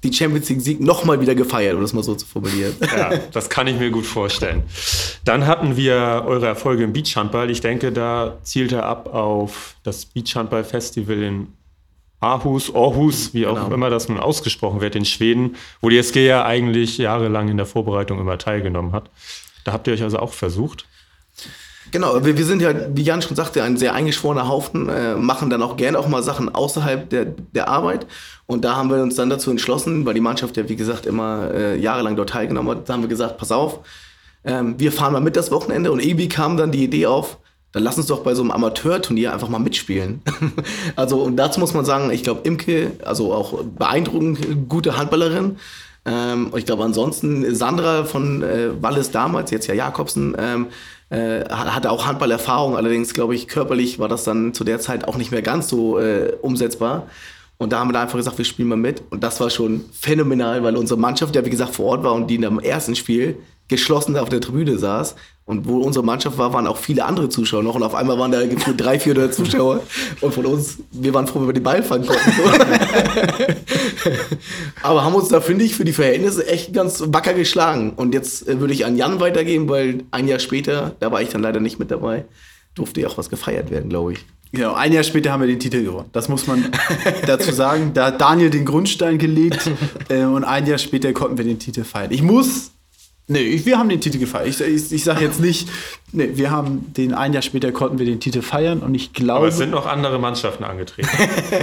die 0.05 0.13
Champions 0.13 0.49
League 0.49 0.61
Sieg 0.61 0.81
nochmal 0.81 1.21
wieder 1.21 1.35
gefeiert, 1.35 1.75
um 1.75 1.81
das 1.81 1.93
mal 1.93 2.03
so 2.03 2.15
zu 2.15 2.27
formulieren. 2.27 2.75
Ja, 2.97 3.11
das 3.33 3.51
kann 3.51 3.67
ich 3.67 3.79
mir 3.79 3.91
gut 3.91 4.07
vorstellen. 4.07 4.63
Dann 5.25 5.47
hatten 5.47 5.77
wir 5.77 6.25
eure 6.27 6.47
Erfolge 6.47 6.85
im 6.85 6.93
Beachhandball. 6.93 7.51
Ich 7.51 7.61
denke, 7.61 7.93
da 7.93 8.39
zielt 8.43 8.73
er 8.73 8.85
ab 8.87 9.13
auf 9.13 9.75
das 9.83 10.07
Beachhandball-Festival 10.07 11.23
in 11.23 11.49
Aarhus, 12.21 12.75
Aarhus, 12.75 13.33
wie 13.35 13.47
auch 13.47 13.55
Genau. 13.55 13.75
immer 13.75 13.91
das 13.91 14.09
nun 14.09 14.19
ausgesprochen 14.19 14.81
wird, 14.81 14.97
in 14.97 15.05
Schweden, 15.05 15.57
wo 15.81 15.89
die 15.89 15.99
SG 15.99 16.27
ja 16.27 16.45
eigentlich 16.45 16.99
jahrelang 16.99 17.49
in 17.49 17.57
der 17.57 17.66
Vorbereitung 17.66 18.19
immer 18.19 18.39
teilgenommen 18.39 18.93
hat. 18.93 19.11
Da 19.64 19.73
habt 19.73 19.87
ihr 19.87 19.93
euch 19.93 20.03
also 20.03 20.19
auch 20.19 20.33
versucht. 20.33 20.87
Genau, 21.91 22.23
wir, 22.23 22.37
wir 22.37 22.45
sind 22.45 22.61
ja, 22.61 22.75
wie 22.95 23.03
Jan 23.03 23.23
schon 23.23 23.37
sagte, 23.37 23.62
ein 23.62 23.77
sehr 23.79 23.95
eingeschworener 23.95 24.47
Haufen, 24.49 24.89
äh, 24.91 25.14
machen 25.14 25.49
dann 25.49 25.62
auch 25.62 25.77
gerne 25.77 25.99
auch 25.99 26.07
mal 26.09 26.23
Sachen 26.23 26.55
außerhalb 26.55 27.09
der, 27.09 27.25
der 27.25 27.69
Arbeit. 27.69 28.07
Und 28.47 28.64
da 28.64 28.77
haben 28.77 28.91
wir 28.91 29.03
uns 29.03 29.14
dann 29.14 29.31
dazu 29.31 29.51
entschlossen, 29.51 30.05
weil 30.05 30.14
die 30.14 30.21
Mannschaft 30.21 30.57
ja, 30.59 30.69
wie 30.69 30.77
gesagt, 30.77 31.07
immer 31.07 31.51
äh, 31.55 31.79
jahrelang 31.79 32.16
dort 32.16 32.31
teilgenommen 32.31 32.77
hat, 32.77 32.89
da 32.89 32.93
haben 32.95 33.03
wir 33.03 33.09
gesagt, 33.09 33.39
pass 33.39 33.53
auf, 33.53 33.81
ähm, 34.45 34.75
wir 34.79 34.93
fahren 34.93 35.14
mal 35.14 35.21
mit 35.21 35.37
das 35.37 35.51
Wochenende. 35.51 35.91
Und 35.91 36.05
irgendwie 36.05 36.29
kam 36.29 36.57
dann 36.59 36.73
die 36.73 36.85
Idee 36.85 37.07
auf, 37.07 37.39
dann 37.73 37.83
lass 37.83 37.99
uns 37.99 38.07
doch 38.07 38.21
bei 38.21 38.35
so 38.35 38.43
einem 38.43 38.51
Amateurturnier 38.51 39.33
einfach 39.33 39.49
mal 39.49 39.59
mitspielen. 39.59 40.23
also, 40.97 41.23
und 41.23 41.37
dazu 41.37 41.61
muss 41.61 41.75
man 41.75 41.85
sagen, 41.85 42.11
ich 42.11 42.23
glaube, 42.23 42.41
Imke, 42.45 42.93
also 43.05 43.33
auch 43.35 43.62
beeindruckend 43.62 44.69
gute 44.69 44.97
Handballerin. 44.97 45.57
Ähm, 46.07 46.51
ich 46.57 46.64
glaube, 46.64 46.85
ansonsten 46.85 47.55
Sandra 47.55 48.05
von 48.05 48.43
äh, 48.43 48.71
Wallis 48.81 49.11
damals, 49.11 49.51
jetzt 49.51 49.66
ja 49.66 49.75
Jakobsen, 49.75 50.35
ähm, 50.39 50.66
äh, 51.11 51.41
hat- 51.51 51.75
hatte 51.75 51.91
auch 51.91 52.07
Handballerfahrung. 52.07 52.77
Allerdings, 52.77 53.12
glaube 53.12 53.35
ich, 53.35 53.49
körperlich 53.49 53.99
war 53.99 54.09
das 54.09 54.25
dann 54.25 54.55
zu 54.55 54.64
der 54.64 54.81
Zeit 54.81 55.07
auch 55.07 55.16
nicht 55.16 55.31
mehr 55.31 55.43
ganz 55.43 55.69
so 55.69 55.99
äh, 55.99 56.33
umsetzbar. 56.41 57.07
Und 57.59 57.73
da 57.73 57.81
haben 57.81 57.89
wir 57.89 57.93
dann 57.93 58.03
einfach 58.03 58.16
gesagt, 58.19 58.39
wir 58.39 58.45
spielen 58.45 58.69
mal 58.69 58.77
mit. 58.77 59.03
Und 59.11 59.23
das 59.25 59.41
war 59.41 59.51
schon 59.51 59.85
phänomenal, 59.93 60.62
weil 60.62 60.77
unsere 60.77 60.99
Mannschaft 60.99 61.35
ja, 61.35 61.45
wie 61.45 61.51
gesagt, 61.51 61.75
vor 61.75 61.87
Ort 61.87 62.05
war 62.05 62.14
und 62.14 62.29
die 62.29 62.37
in 62.37 62.43
dem 62.43 62.61
ersten 62.61 62.95
Spiel 62.95 63.37
geschlossen 63.69 64.16
auf 64.16 64.29
der 64.29 64.41
Tribüne 64.41 64.79
saß. 64.79 65.14
Und 65.45 65.66
wo 65.66 65.79
unsere 65.79 66.05
Mannschaft 66.05 66.37
war, 66.37 66.53
waren 66.53 66.66
auch 66.66 66.77
viele 66.77 67.07
andere 67.07 67.31
Zuschauer 67.31 67.62
noch. 67.62 67.75
Und 67.75 67.83
auf 67.83 67.95
einmal 67.95 68.19
waren 68.19 68.31
da 68.31 68.47
gefühlt 68.47 68.79
drei, 68.79 69.01
vier 69.01 69.31
Zuschauer. 69.33 69.81
Und 70.21 70.35
von 70.35 70.45
uns, 70.45 70.77
wir 70.91 71.14
waren 71.14 71.27
froh, 71.27 71.41
wenn 71.41 71.47
wir 71.47 71.55
den 71.55 71.62
Ball 71.62 71.83
fangen 71.83 72.07
konnten. 72.07 72.31
Aber 74.83 75.05
haben 75.05 75.14
uns 75.14 75.29
da, 75.29 75.41
finde 75.41 75.64
ich, 75.64 75.75
für 75.75 75.87
die 75.87 75.95
Verhältnisse 75.95 76.47
echt 76.47 76.75
ganz 76.75 77.03
wacker 77.07 77.33
geschlagen. 77.33 77.95
Und 77.97 78.12
jetzt 78.12 78.47
äh, 78.47 78.61
würde 78.61 78.75
ich 78.75 78.85
an 78.85 78.99
Jan 78.99 79.21
weitergeben, 79.21 79.71
weil 79.71 80.05
ein 80.11 80.29
Jahr 80.29 80.39
später, 80.39 80.95
da 81.01 81.12
war 81.12 81.23
ich 81.23 81.31
dann 81.31 81.41
leider 81.41 81.61
nicht 81.61 81.79
mit 81.79 81.91
dabei, 81.91 82.27
durfte 82.75 83.01
ja 83.01 83.09
auch 83.09 83.16
was 83.16 83.31
gefeiert 83.31 83.71
werden, 83.71 83.89
glaube 83.89 84.12
ich. 84.12 84.27
Genau, 84.53 84.75
ein 84.75 84.93
Jahr 84.93 85.05
später 85.05 85.33
haben 85.33 85.41
wir 85.41 85.47
den 85.47 85.61
Titel 85.61 85.83
gewonnen. 85.83 86.09
Das 86.12 86.29
muss 86.29 86.47
man 86.47 86.71
dazu 87.27 87.53
sagen. 87.53 87.93
Da 87.95 88.07
hat 88.07 88.21
Daniel 88.21 88.51
den 88.51 88.66
Grundstein 88.66 89.16
gelegt 89.16 89.71
äh, 90.11 90.25
und 90.25 90.45
ein 90.45 90.66
Jahr 90.66 90.79
später 90.79 91.12
konnten 91.14 91.39
wir 91.39 91.45
den 91.47 91.59
Titel 91.59 91.85
feiern. 91.85 92.11
Ich 92.11 92.23
muss 92.23 92.73
Nee, 93.31 93.61
wir 93.64 93.79
haben 93.79 93.91
den 93.91 94.01
Titel 94.01 94.18
gefeiert. 94.18 94.49
Ich, 94.49 94.61
ich, 94.61 94.91
ich 94.91 95.05
sage 95.05 95.22
jetzt 95.22 95.39
nicht, 95.39 95.68
nee, 96.12 96.31
wir 96.33 96.51
haben 96.51 96.95
den 96.95 97.12
ein 97.12 97.35
Jahr 97.35 97.43
später 97.43 97.72
konnten 97.72 97.99
wir 97.99 98.07
den 98.07 98.20
Titel 98.20 98.41
feiern 98.41 98.81
und 98.81 98.95
ich 98.95 99.12
glaube. 99.12 99.41
Aber 99.41 99.49
es 99.49 99.59
sind 99.59 99.70
noch 99.70 99.85
andere 99.85 100.18
Mannschaften 100.18 100.64
angetreten. 100.64 101.11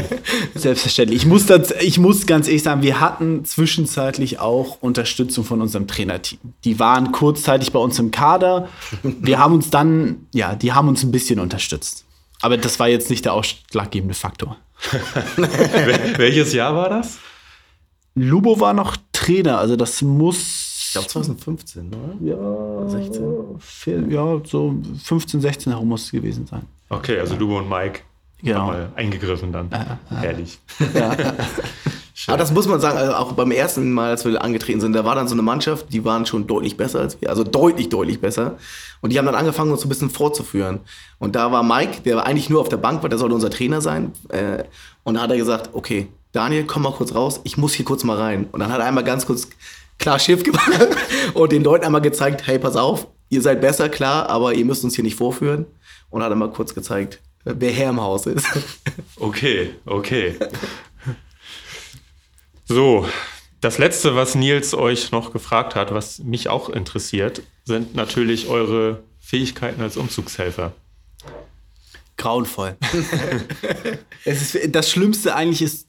Selbstverständlich. 0.53 1.23
Ich 1.23 1.25
muss, 1.25 1.47
das, 1.47 1.71
ich 1.81 1.97
muss 1.97 2.27
ganz 2.27 2.47
ehrlich 2.47 2.61
sagen, 2.61 2.83
wir 2.83 2.99
hatten 2.99 3.45
zwischenzeitlich 3.45 4.39
auch 4.39 4.77
Unterstützung 4.81 5.43
von 5.43 5.59
unserem 5.59 5.87
Trainerteam. 5.87 6.37
Die 6.65 6.77
waren 6.77 7.11
kurzzeitig 7.11 7.71
bei 7.71 7.79
uns 7.79 7.97
im 7.97 8.11
Kader. 8.11 8.69
Wir 9.01 9.39
haben 9.39 9.55
uns 9.55 9.71
dann, 9.71 10.27
ja, 10.35 10.53
die 10.53 10.71
haben 10.71 10.87
uns 10.87 11.01
ein 11.01 11.11
bisschen 11.11 11.39
unterstützt. 11.39 12.05
Aber 12.41 12.57
das 12.57 12.79
war 12.79 12.89
jetzt 12.89 13.09
nicht 13.09 13.25
der 13.25 13.33
ausschlaggebende 13.33 14.13
Faktor. 14.13 14.57
Welches 16.17 16.53
Jahr 16.53 16.75
war 16.75 16.89
das? 16.89 17.17
Lubo 18.13 18.59
war 18.59 18.73
noch 18.73 18.97
Trainer, 19.11 19.57
also 19.57 19.75
das 19.75 20.01
muss 20.01 20.64
glaube 20.95 21.07
2015, 21.07 21.87
oder? 21.89 22.15
Ja, 22.21 22.89
16. 22.89 24.09
Ja, 24.11 24.41
so 24.43 24.75
15, 25.03 25.41
16 25.41 25.71
herum 25.71 25.87
muss 25.87 26.03
es 26.05 26.11
gewesen 26.11 26.45
sein. 26.47 26.63
Okay, 26.89 27.19
also 27.19 27.35
Lubo 27.35 27.57
und 27.59 27.69
Mike 27.69 28.01
Genau. 28.41 28.59
haben 28.59 28.67
mal 28.67 28.89
eingegriffen 28.95 29.51
dann. 29.51 29.69
Herrlich. 30.09 30.59
Aber 32.27 32.37
das 32.37 32.51
muss 32.53 32.67
man 32.67 32.79
sagen, 32.79 32.97
also 32.97 33.13
auch 33.13 33.31
beim 33.33 33.51
ersten 33.51 33.91
Mal, 33.91 34.11
als 34.11 34.25
wir 34.25 34.41
angetreten 34.43 34.81
sind, 34.81 34.93
da 34.93 35.03
war 35.05 35.15
dann 35.15 35.27
so 35.27 35.33
eine 35.33 35.41
Mannschaft, 35.41 35.91
die 35.91 36.03
waren 36.05 36.25
schon 36.25 36.45
deutlich 36.45 36.77
besser 36.77 36.99
als 36.99 37.19
wir, 37.21 37.29
also 37.29 37.43
deutlich, 37.43 37.89
deutlich 37.89 38.19
besser. 38.21 38.57
Und 39.01 39.11
die 39.13 39.17
haben 39.17 39.25
dann 39.25 39.35
angefangen, 39.35 39.71
uns 39.71 39.81
so 39.81 39.87
ein 39.87 39.89
bisschen 39.89 40.09
vorzuführen. 40.09 40.79
Und 41.17 41.35
da 41.35 41.51
war 41.51 41.63
Mike, 41.63 42.01
der 42.03 42.25
eigentlich 42.25 42.49
nur 42.49 42.61
auf 42.61 42.69
der 42.69 42.77
Bank 42.77 43.01
war, 43.01 43.09
der 43.09 43.17
sollte 43.17 43.33
unser 43.35 43.49
Trainer 43.49 43.81
sein. 43.81 44.11
Äh, 44.29 44.65
und 45.03 45.15
da 45.15 45.21
hat 45.21 45.31
er 45.31 45.37
gesagt, 45.37 45.69
okay, 45.73 46.07
Daniel, 46.31 46.65
komm 46.65 46.83
mal 46.83 46.91
kurz 46.91 47.15
raus, 47.15 47.39
ich 47.45 47.57
muss 47.57 47.73
hier 47.73 47.85
kurz 47.85 48.03
mal 48.03 48.17
rein. 48.17 48.47
Und 48.51 48.59
dann 48.59 48.71
hat 48.71 48.79
er 48.79 48.85
einmal 48.85 49.05
ganz 49.05 49.25
kurz 49.25 49.47
klar 49.97 50.19
Schiff 50.19 50.43
gemacht 50.43 50.87
und 51.33 51.51
den 51.51 51.63
Leuten 51.63 51.85
einmal 51.85 52.01
gezeigt, 52.01 52.47
hey, 52.47 52.59
pass 52.59 52.75
auf, 52.75 53.07
ihr 53.29 53.41
seid 53.41 53.61
besser, 53.61 53.89
klar, 53.89 54.29
aber 54.29 54.53
ihr 54.53 54.65
müsst 54.65 54.83
uns 54.83 54.95
hier 54.95 55.03
nicht 55.03 55.17
vorführen. 55.17 55.65
Und 56.09 56.23
hat 56.23 56.31
einmal 56.31 56.51
kurz 56.51 56.73
gezeigt, 56.73 57.19
wer 57.43 57.71
Herr 57.71 57.89
im 57.89 58.01
Haus 58.01 58.25
ist. 58.25 58.45
Okay, 59.17 59.73
okay. 59.85 60.35
So, 62.65 63.07
das 63.61 63.77
letzte, 63.77 64.15
was 64.15 64.35
Nils 64.35 64.73
euch 64.73 65.11
noch 65.11 65.31
gefragt 65.31 65.75
hat, 65.75 65.93
was 65.93 66.19
mich 66.19 66.49
auch 66.49 66.69
interessiert, 66.69 67.41
sind 67.63 67.95
natürlich 67.95 68.47
eure 68.47 69.03
Fähigkeiten 69.19 69.81
als 69.81 69.97
Umzugshelfer. 69.97 70.73
Grauenvoll. 72.17 72.77
es 74.25 74.55
ist, 74.55 74.75
das 74.75 74.89
Schlimmste 74.89 75.35
eigentlich 75.35 75.61
ist 75.61 75.87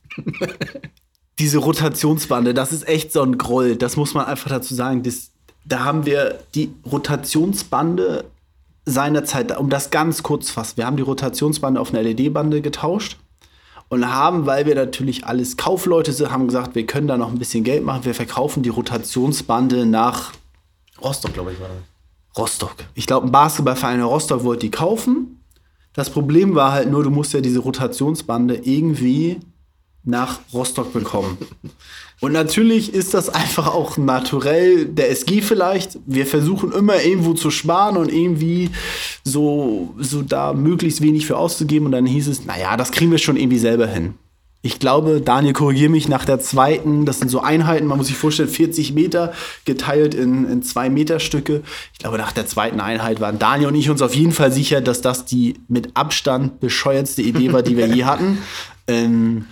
diese 1.39 1.59
Rotationsbande. 1.59 2.55
Das 2.55 2.73
ist 2.73 2.89
echt 2.89 3.13
so 3.13 3.23
ein 3.23 3.39
Groll. 3.39 3.77
Das 3.77 3.97
muss 3.97 4.15
man 4.15 4.27
einfach 4.27 4.51
dazu 4.51 4.75
sagen. 4.75 5.03
Das, 5.03 5.31
da 5.65 5.85
haben 5.85 6.07
wir 6.07 6.39
die 6.55 6.73
Rotationsbande 6.91 8.25
seinerzeit, 8.87 9.57
um 9.59 9.69
das 9.69 9.91
ganz 9.91 10.23
kurz 10.23 10.51
fast, 10.51 10.77
wir 10.77 10.87
haben 10.87 10.97
die 10.97 11.03
Rotationsbande 11.03 11.81
auf 11.81 11.93
eine 11.93 12.03
LED-Bande 12.03 12.63
getauscht 12.63 13.19
und 13.89 14.09
haben, 14.09 14.47
weil 14.47 14.65
wir 14.65 14.77
natürlich 14.77 15.27
alles 15.27 15.57
Kaufleute 15.57 16.13
sind, 16.13 16.31
haben 16.31 16.47
gesagt, 16.47 16.77
wir 16.77 16.87
können 16.87 17.09
da 17.09 17.17
noch 17.17 17.29
ein 17.29 17.39
bisschen 17.39 17.65
Geld 17.65 17.85
machen. 17.85 18.05
Wir 18.05 18.15
verkaufen 18.15 18.63
die 18.63 18.69
Rotationsbande 18.69 19.87
nach 19.87 20.33
Rostock, 21.03 21.35
glaube 21.35 21.53
ich, 21.53 21.61
war 21.61 21.69
das. 21.69 22.39
Rostock. 22.39 22.75
Ich 22.95 23.07
glaube, 23.07 23.27
ein 23.27 23.33
Basketballverein 23.33 23.99
in 23.99 24.05
Rostock 24.05 24.45
wollte 24.45 24.61
die 24.61 24.71
kaufen. 24.71 25.43
Das 25.93 26.11
Problem 26.11 26.55
war 26.55 26.73
halt 26.73 26.91
nur, 26.91 27.03
du 27.03 27.11
musst 27.11 27.33
ja 27.33 27.41
diese 27.41 27.61
Rotationsbande 27.61 28.57
irgendwie 28.57 29.41
nach 30.07 30.39
Rostock 30.53 30.93
bekommen. 30.93 31.37
Und 32.21 32.33
natürlich 32.33 32.95
ist 32.95 33.13
das 33.13 33.29
einfach 33.29 33.67
auch 33.67 33.99
naturell 33.99 34.87
der 34.87 35.11
SG 35.11 35.43
vielleicht. 35.43 35.99
Wir 36.07 36.27
versuchen 36.27 36.73
immer 36.73 37.03
irgendwo 37.03 37.35
zu 37.35 37.51
sparen 37.51 37.99
und 37.99 38.11
irgendwie 38.11 38.71
so, 39.23 39.95
so 39.99 40.23
da 40.23 40.55
möglichst 40.55 41.03
wenig 41.03 41.27
für 41.27 41.37
auszugeben. 41.37 41.87
Und 41.87 41.93
dann 41.93 42.07
hieß 42.07 42.29
es, 42.29 42.47
naja, 42.47 42.79
das 42.79 42.91
kriegen 42.91 43.11
wir 43.11 43.19
schon 43.19 43.37
irgendwie 43.37 43.59
selber 43.59 43.87
hin. 43.87 44.15
Ich 44.63 44.81
glaube, 44.81 45.21
Daniel, 45.21 45.53
korrigier 45.53 45.91
mich, 45.91 46.09
nach 46.09 46.25
der 46.25 46.41
zweiten, 46.41 47.05
das 47.05 47.21
sind 47.21 47.29
so 47.29 47.41
Einheiten, 47.41 47.87
man 47.87 47.99
muss 47.99 48.09
sich 48.09 48.17
vorstellen, 48.17 48.49
40 48.49 48.95
Meter 48.95 49.33
geteilt 49.65 50.15
in, 50.15 50.51
in 50.51 50.63
zwei 50.63 50.89
Meter 50.91 51.21
Stücke. 51.21 51.63
Ich 51.93 52.01
glaube, 52.01 52.19
nach 52.19 52.33
der 52.33 52.47
zweiten 52.47 52.81
Einheit 52.81 53.21
waren 53.21 53.39
Daniel 53.39 53.69
und 53.69 53.75
ich 53.77 53.91
uns 53.91 54.03
auf 54.03 54.15
jeden 54.15 54.33
Fall 54.33 54.51
sicher, 54.51 54.81
dass 54.81 55.03
das 55.03 55.25
die 55.25 55.55
mit 55.69 55.91
Abstand 55.95 56.59
bescheuertste 56.59 57.23
Idee 57.23 57.53
war, 57.53 57.63
die 57.63 57.77
wir 57.77 57.87
je 57.95 58.05
hatten. 58.07 58.39
Ähm, 58.89 59.45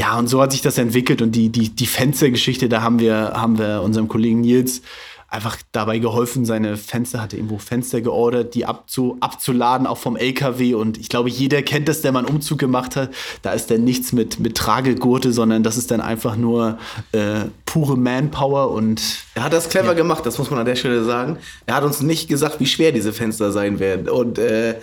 ja, 0.00 0.18
und 0.18 0.28
so 0.28 0.40
hat 0.40 0.52
sich 0.52 0.62
das 0.62 0.78
entwickelt 0.78 1.20
und 1.20 1.32
die, 1.32 1.50
die, 1.50 1.68
die 1.68 1.86
Fenstergeschichte, 1.86 2.70
da 2.70 2.80
haben 2.80 3.00
wir, 3.00 3.32
haben 3.34 3.58
wir 3.58 3.82
unserem 3.82 4.08
Kollegen 4.08 4.40
Nils 4.40 4.80
einfach 5.28 5.58
dabei 5.72 5.98
geholfen. 5.98 6.46
Seine 6.46 6.78
Fenster 6.78 7.20
hatte 7.20 7.36
irgendwo 7.36 7.58
Fenster 7.58 8.00
geordert, 8.00 8.54
die 8.54 8.64
abzu, 8.64 9.18
abzuladen, 9.20 9.86
auch 9.86 9.98
vom 9.98 10.16
LKW. 10.16 10.72
Und 10.72 10.96
ich 10.96 11.10
glaube, 11.10 11.28
jeder 11.28 11.60
kennt 11.60 11.86
das, 11.86 12.00
der 12.00 12.12
mal 12.12 12.20
einen 12.20 12.34
Umzug 12.34 12.58
gemacht 12.58 12.96
hat. 12.96 13.10
Da 13.42 13.52
ist 13.52 13.70
dann 13.70 13.84
nichts 13.84 14.12
mit, 14.12 14.40
mit 14.40 14.56
Tragegurte, 14.56 15.34
sondern 15.34 15.62
das 15.62 15.76
ist 15.76 15.90
dann 15.90 16.00
einfach 16.00 16.34
nur 16.34 16.78
äh, 17.12 17.44
pure 17.66 17.98
Manpower 17.98 18.70
und 18.70 19.02
Er 19.34 19.44
hat 19.44 19.52
das 19.52 19.68
clever 19.68 19.94
gemacht, 19.94 20.24
das 20.24 20.38
muss 20.38 20.50
man 20.50 20.60
an 20.60 20.66
der 20.66 20.76
Stelle 20.76 21.04
sagen. 21.04 21.36
Er 21.66 21.74
hat 21.74 21.84
uns 21.84 22.00
nicht 22.00 22.26
gesagt, 22.26 22.58
wie 22.58 22.66
schwer 22.66 22.90
diese 22.90 23.12
Fenster 23.12 23.52
sein 23.52 23.78
werden. 23.80 24.08
Und 24.08 24.38
äh, 24.38 24.76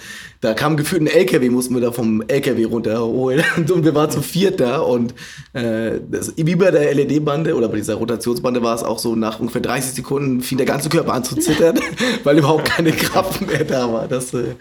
da 0.48 0.54
kam 0.54 0.78
gefühlt 0.78 1.02
ein 1.02 1.08
LKW, 1.08 1.50
mussten 1.50 1.74
wir 1.74 1.82
da 1.82 1.92
vom 1.92 2.24
LKW 2.26 2.64
runterholen. 2.64 3.44
Und 3.58 3.84
wir 3.84 3.94
waren 3.94 4.10
zu 4.10 4.22
viert 4.22 4.62
da. 4.62 4.80
Und 4.80 5.14
äh, 5.52 6.00
das, 6.10 6.32
wie 6.38 6.56
bei 6.56 6.72
der 6.72 6.94
LED-Bande 6.94 7.54
oder 7.54 7.68
bei 7.68 7.76
dieser 7.76 7.96
Rotationsbande 7.96 8.64
war 8.64 8.74
es 8.74 8.82
auch 8.82 8.98
so, 8.98 9.18
nach 9.18 9.42
ungefähr 9.42 9.62
30 9.62 9.92
Sekunden 9.94 10.42
fing 10.42 10.58
der 10.58 10.66
ganze 10.66 10.88
Körper 10.88 11.14
an 11.14 11.26
zu 11.26 11.36
zittern, 11.36 11.78
weil 12.24 12.38
überhaupt 12.38 12.64
keine 12.64 12.94
Kraft 12.94 13.46
mehr 13.46 13.66
da 13.66 13.92
war. 13.92 14.08
Das, 14.08 14.34
äh, 14.34 14.56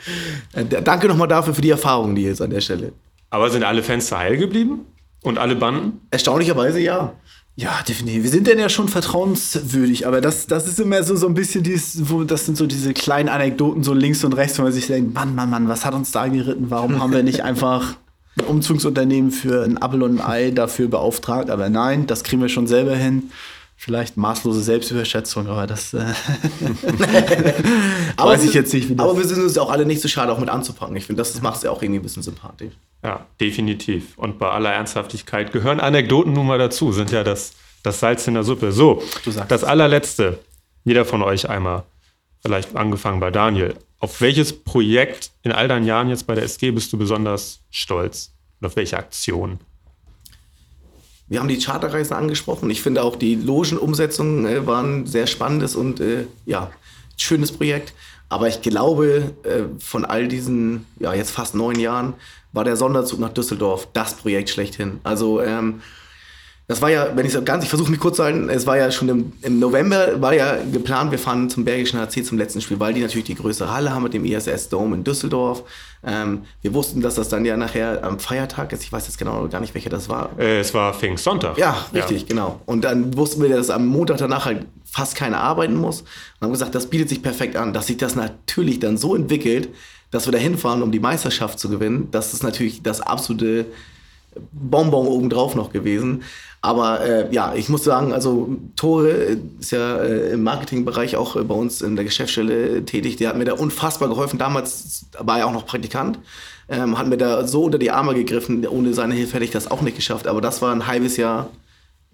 danke 0.64 1.06
nochmal 1.06 1.28
dafür 1.28 1.54
für 1.54 1.62
die 1.62 1.70
Erfahrung, 1.70 2.16
die 2.16 2.22
jetzt 2.22 2.42
an 2.42 2.50
der 2.50 2.60
Stelle. 2.60 2.92
Aber 3.30 3.48
sind 3.50 3.62
alle 3.62 3.84
Fenster 3.84 4.18
heil 4.18 4.36
geblieben? 4.36 4.86
Und 5.22 5.38
alle 5.38 5.54
Banden? 5.54 6.00
Erstaunlicherweise 6.10 6.80
ja. 6.80 7.14
Ja, 7.58 7.82
definitiv. 7.88 8.22
Wir 8.22 8.30
sind 8.30 8.46
denn 8.46 8.58
ja 8.58 8.68
schon 8.68 8.86
vertrauenswürdig, 8.88 10.06
aber 10.06 10.20
das, 10.20 10.46
das 10.46 10.68
ist 10.68 10.78
immer 10.78 11.02
so, 11.02 11.16
so 11.16 11.26
ein 11.26 11.32
bisschen 11.32 11.62
dieses, 11.62 12.10
wo, 12.10 12.22
das 12.22 12.44
sind 12.44 12.58
so 12.58 12.66
diese 12.66 12.92
kleinen 12.92 13.30
Anekdoten 13.30 13.82
so 13.82 13.94
links 13.94 14.22
und 14.24 14.34
rechts, 14.34 14.58
wo 14.58 14.62
man 14.62 14.72
sich 14.72 14.86
denkt, 14.86 15.14
Mann, 15.14 15.34
Mann, 15.34 15.48
Mann, 15.48 15.66
was 15.66 15.86
hat 15.86 15.94
uns 15.94 16.12
da 16.12 16.26
geritten? 16.26 16.66
Warum 16.68 17.00
haben 17.00 17.12
wir 17.12 17.22
nicht 17.22 17.42
einfach 17.44 17.96
ein 18.38 18.44
Umzugsunternehmen 18.44 19.30
für 19.30 19.64
ein 19.64 19.80
Apfel 19.80 20.02
und 20.02 20.20
ein 20.20 20.26
Ei 20.26 20.50
dafür 20.50 20.88
beauftragt? 20.88 21.48
Aber 21.48 21.70
nein, 21.70 22.06
das 22.06 22.24
kriegen 22.24 22.42
wir 22.42 22.50
schon 22.50 22.66
selber 22.66 22.94
hin. 22.94 23.30
Vielleicht 23.78 24.16
maßlose 24.16 24.62
Selbstüberschätzung, 24.62 25.48
aber 25.48 25.66
das 25.66 25.92
äh, 25.92 25.98
weiß 28.16 28.44
ich 28.44 28.54
jetzt 28.54 28.72
nicht, 28.72 28.88
wie 28.88 28.96
das 28.96 29.04
Aber 29.04 29.18
wir 29.18 29.26
sind 29.26 29.42
uns 29.42 29.58
auch 29.58 29.70
alle 29.70 29.84
nicht 29.84 30.00
so 30.00 30.08
schade, 30.08 30.32
auch 30.32 30.38
mit 30.38 30.48
anzupacken. 30.48 30.96
Ich 30.96 31.04
finde, 31.04 31.20
das, 31.20 31.34
das 31.34 31.42
macht 31.42 31.58
es 31.58 31.62
ja 31.62 31.70
auch 31.70 31.82
irgendwie 31.82 32.00
ein 32.00 32.02
bisschen 32.02 32.22
sympathisch. 32.22 32.72
Ja, 33.04 33.26
definitiv. 33.38 34.16
Und 34.16 34.38
bei 34.38 34.48
aller 34.48 34.72
Ernsthaftigkeit 34.72 35.52
gehören 35.52 35.78
Anekdoten 35.78 36.32
nun 36.32 36.46
mal 36.46 36.58
dazu, 36.58 36.90
sind 36.90 37.12
ja 37.12 37.22
das, 37.22 37.52
das 37.82 38.00
Salz 38.00 38.26
in 38.26 38.34
der 38.34 38.44
Suppe. 38.44 38.72
So, 38.72 39.02
sagst 39.26 39.50
das 39.50 39.62
allerletzte. 39.62 40.38
Jeder 40.84 41.04
von 41.04 41.22
euch 41.22 41.50
einmal, 41.50 41.82
vielleicht 42.40 42.74
angefangen 42.76 43.20
bei 43.20 43.30
Daniel. 43.30 43.74
Auf 43.98 44.20
welches 44.22 44.64
Projekt 44.64 45.32
in 45.42 45.52
all 45.52 45.68
deinen 45.68 45.84
Jahren 45.84 46.08
jetzt 46.08 46.26
bei 46.26 46.34
der 46.34 46.44
SG 46.44 46.70
bist 46.70 46.92
du 46.92 46.98
besonders 46.98 47.60
stolz? 47.70 48.32
Und 48.60 48.68
auf 48.68 48.76
welche 48.76 48.96
Aktion? 48.96 49.58
Wir 51.28 51.40
haben 51.40 51.48
die 51.48 51.58
Charterreisen 51.58 52.16
angesprochen. 52.16 52.70
Ich 52.70 52.82
finde 52.82 53.02
auch 53.02 53.16
die 53.16 53.34
Logenumsetzungen 53.34 54.46
äh, 54.46 54.66
waren 54.66 55.06
sehr 55.06 55.26
spannendes 55.26 55.74
und 55.74 56.00
äh, 56.00 56.26
ja, 56.44 56.70
schönes 57.16 57.52
Projekt. 57.52 57.94
Aber 58.28 58.48
ich 58.48 58.62
glaube, 58.62 59.34
äh, 59.42 59.62
von 59.78 60.04
all 60.04 60.28
diesen, 60.28 60.86
ja, 60.98 61.14
jetzt 61.14 61.30
fast 61.30 61.54
neun 61.54 61.78
Jahren, 61.78 62.14
war 62.52 62.64
der 62.64 62.76
Sonderzug 62.76 63.20
nach 63.20 63.32
Düsseldorf 63.32 63.88
das 63.92 64.14
Projekt 64.14 64.50
schlechthin. 64.50 65.00
Also, 65.04 65.40
ähm, 65.40 65.80
das 66.68 66.82
war 66.82 66.90
ja, 66.90 67.16
wenn 67.16 67.24
ich 67.24 67.32
so 67.32 67.42
ganz, 67.42 67.62
ich 67.62 67.70
versuche 67.70 67.92
mich 67.92 68.00
kurz 68.00 68.16
zu 68.16 68.24
halten, 68.24 68.48
es 68.48 68.66
war 68.66 68.76
ja 68.76 68.90
schon 68.90 69.08
im, 69.08 69.32
im 69.42 69.60
November, 69.60 70.20
war 70.20 70.34
ja 70.34 70.56
geplant, 70.72 71.12
wir 71.12 71.18
fahren 71.18 71.48
zum 71.48 71.64
Bergischen 71.64 72.00
HC 72.00 72.24
zum 72.24 72.38
letzten 72.38 72.60
Spiel, 72.60 72.80
weil 72.80 72.92
die 72.92 73.02
natürlich 73.02 73.26
die 73.26 73.36
größere 73.36 73.72
Halle 73.72 73.94
haben 73.94 74.02
mit 74.02 74.14
dem 74.14 74.24
ISS 74.24 74.68
Dome 74.68 74.96
in 74.96 75.04
Düsseldorf. 75.04 75.62
Ähm, 76.06 76.42
wir 76.62 76.72
wussten, 76.72 77.00
dass 77.00 77.16
das 77.16 77.28
dann 77.28 77.44
ja 77.44 77.56
nachher 77.56 78.04
am 78.04 78.20
Feiertag 78.20 78.72
ist, 78.72 78.84
ich 78.84 78.92
weiß 78.92 79.06
jetzt 79.06 79.18
genau 79.18 79.48
gar 79.48 79.60
nicht, 79.60 79.74
welcher 79.74 79.90
das 79.90 80.08
war. 80.08 80.30
Äh, 80.38 80.60
es 80.60 80.72
war 80.72 80.94
Pfingstsonntag. 80.94 81.58
Ja, 81.58 81.84
richtig, 81.92 82.26
genau. 82.26 82.60
Und 82.64 82.84
dann 82.84 83.16
wussten 83.16 83.42
wir, 83.42 83.48
dass 83.48 83.70
am 83.70 83.86
Montag 83.86 84.18
danach 84.18 84.44
halt 84.44 84.66
fast 84.84 85.16
keiner 85.16 85.40
arbeiten 85.40 85.74
muss. 85.74 86.02
Und 86.02 86.42
haben 86.42 86.52
gesagt, 86.52 86.76
das 86.76 86.86
bietet 86.86 87.08
sich 87.08 87.22
perfekt 87.22 87.56
an, 87.56 87.72
dass 87.72 87.88
sich 87.88 87.96
das 87.96 88.14
natürlich 88.14 88.78
dann 88.78 88.96
so 88.96 89.16
entwickelt, 89.16 89.68
dass 90.12 90.26
wir 90.26 90.32
da 90.32 90.38
hinfahren, 90.38 90.82
um 90.82 90.92
die 90.92 91.00
Meisterschaft 91.00 91.58
zu 91.58 91.68
gewinnen. 91.68 92.08
Das 92.12 92.32
ist 92.32 92.44
natürlich 92.44 92.82
das 92.82 93.00
absolute 93.00 93.66
Bonbon 94.52 95.06
obendrauf 95.06 95.54
noch 95.54 95.72
gewesen. 95.72 96.22
Aber 96.62 97.00
äh, 97.00 97.32
ja, 97.32 97.54
ich 97.54 97.68
muss 97.68 97.84
sagen, 97.84 98.12
also 98.12 98.56
Tore 98.74 99.10
ist 99.60 99.70
ja 99.70 99.98
äh, 99.98 100.32
im 100.32 100.42
Marketingbereich 100.42 101.16
auch 101.16 101.36
äh, 101.36 101.44
bei 101.44 101.54
uns 101.54 101.80
in 101.80 101.94
der 101.94 102.04
Geschäftsstelle 102.04 102.78
äh, 102.78 102.82
tätig. 102.82 103.16
Der 103.16 103.28
hat 103.28 103.36
mir 103.36 103.44
da 103.44 103.52
unfassbar 103.54 104.08
geholfen. 104.08 104.38
Damals 104.38 105.06
war 105.18 105.38
er 105.38 105.46
auch 105.46 105.52
noch 105.52 105.66
Praktikant. 105.66 106.18
Ähm, 106.68 106.98
hat 106.98 107.06
mir 107.06 107.18
da 107.18 107.46
so 107.46 107.64
unter 107.64 107.78
die 107.78 107.92
Arme 107.92 108.14
gegriffen. 108.14 108.66
Ohne 108.66 108.94
seine 108.94 109.14
Hilfe 109.14 109.34
hätte 109.34 109.44
ich 109.44 109.52
das 109.52 109.70
auch 109.70 109.82
nicht 109.82 109.96
geschafft. 109.96 110.26
Aber 110.26 110.40
das 110.40 110.60
war 110.60 110.72
ein 110.72 110.88
halbes 110.88 111.16
Jahr 111.16 111.50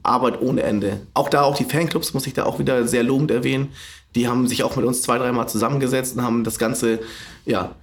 Arbeit 0.02 0.42
ohne 0.42 0.62
Ende. 0.62 1.00
Auch 1.14 1.28
da, 1.28 1.42
auch 1.42 1.56
die 1.56 1.64
Fanclubs 1.64 2.12
muss 2.12 2.26
ich 2.26 2.34
da 2.34 2.44
auch 2.44 2.58
wieder 2.58 2.86
sehr 2.86 3.04
lobend 3.04 3.30
erwähnen. 3.30 3.70
Die 4.14 4.28
haben 4.28 4.46
sich 4.48 4.64
auch 4.64 4.76
mit 4.76 4.84
uns 4.84 5.02
zwei, 5.02 5.16
dreimal 5.16 5.48
zusammengesetzt 5.48 6.16
und 6.16 6.22
haben 6.22 6.44
das 6.44 6.58
Ganze, 6.58 6.98
ja, 7.46 7.74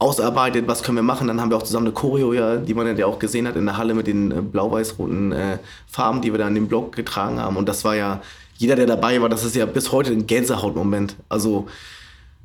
ausarbeitet, 0.00 0.66
was 0.66 0.82
können 0.82 0.96
wir 0.96 1.02
machen. 1.02 1.28
Dann 1.28 1.40
haben 1.40 1.50
wir 1.50 1.58
auch 1.58 1.62
zusammen 1.62 1.86
eine 1.86 1.94
Choreo, 1.94 2.32
ja, 2.32 2.56
die 2.56 2.74
man 2.74 2.96
ja 2.96 3.06
auch 3.06 3.18
gesehen 3.18 3.46
hat 3.46 3.54
in 3.54 3.66
der 3.66 3.76
Halle 3.76 3.94
mit 3.94 4.06
den 4.06 4.32
äh, 4.32 4.40
blau-weiß-roten 4.40 5.32
äh, 5.32 5.58
Farben, 5.86 6.22
die 6.22 6.32
wir 6.32 6.38
da 6.38 6.48
in 6.48 6.54
dem 6.54 6.68
Block 6.68 6.96
getragen 6.96 7.38
haben. 7.38 7.56
Und 7.56 7.68
das 7.68 7.84
war 7.84 7.94
ja, 7.94 8.22
jeder, 8.56 8.76
der 8.76 8.86
dabei 8.86 9.20
war, 9.20 9.28
das 9.28 9.44
ist 9.44 9.54
ja 9.54 9.66
bis 9.66 9.92
heute 9.92 10.12
ein 10.12 10.26
Gänsehautmoment. 10.26 11.16
Also, 11.28 11.68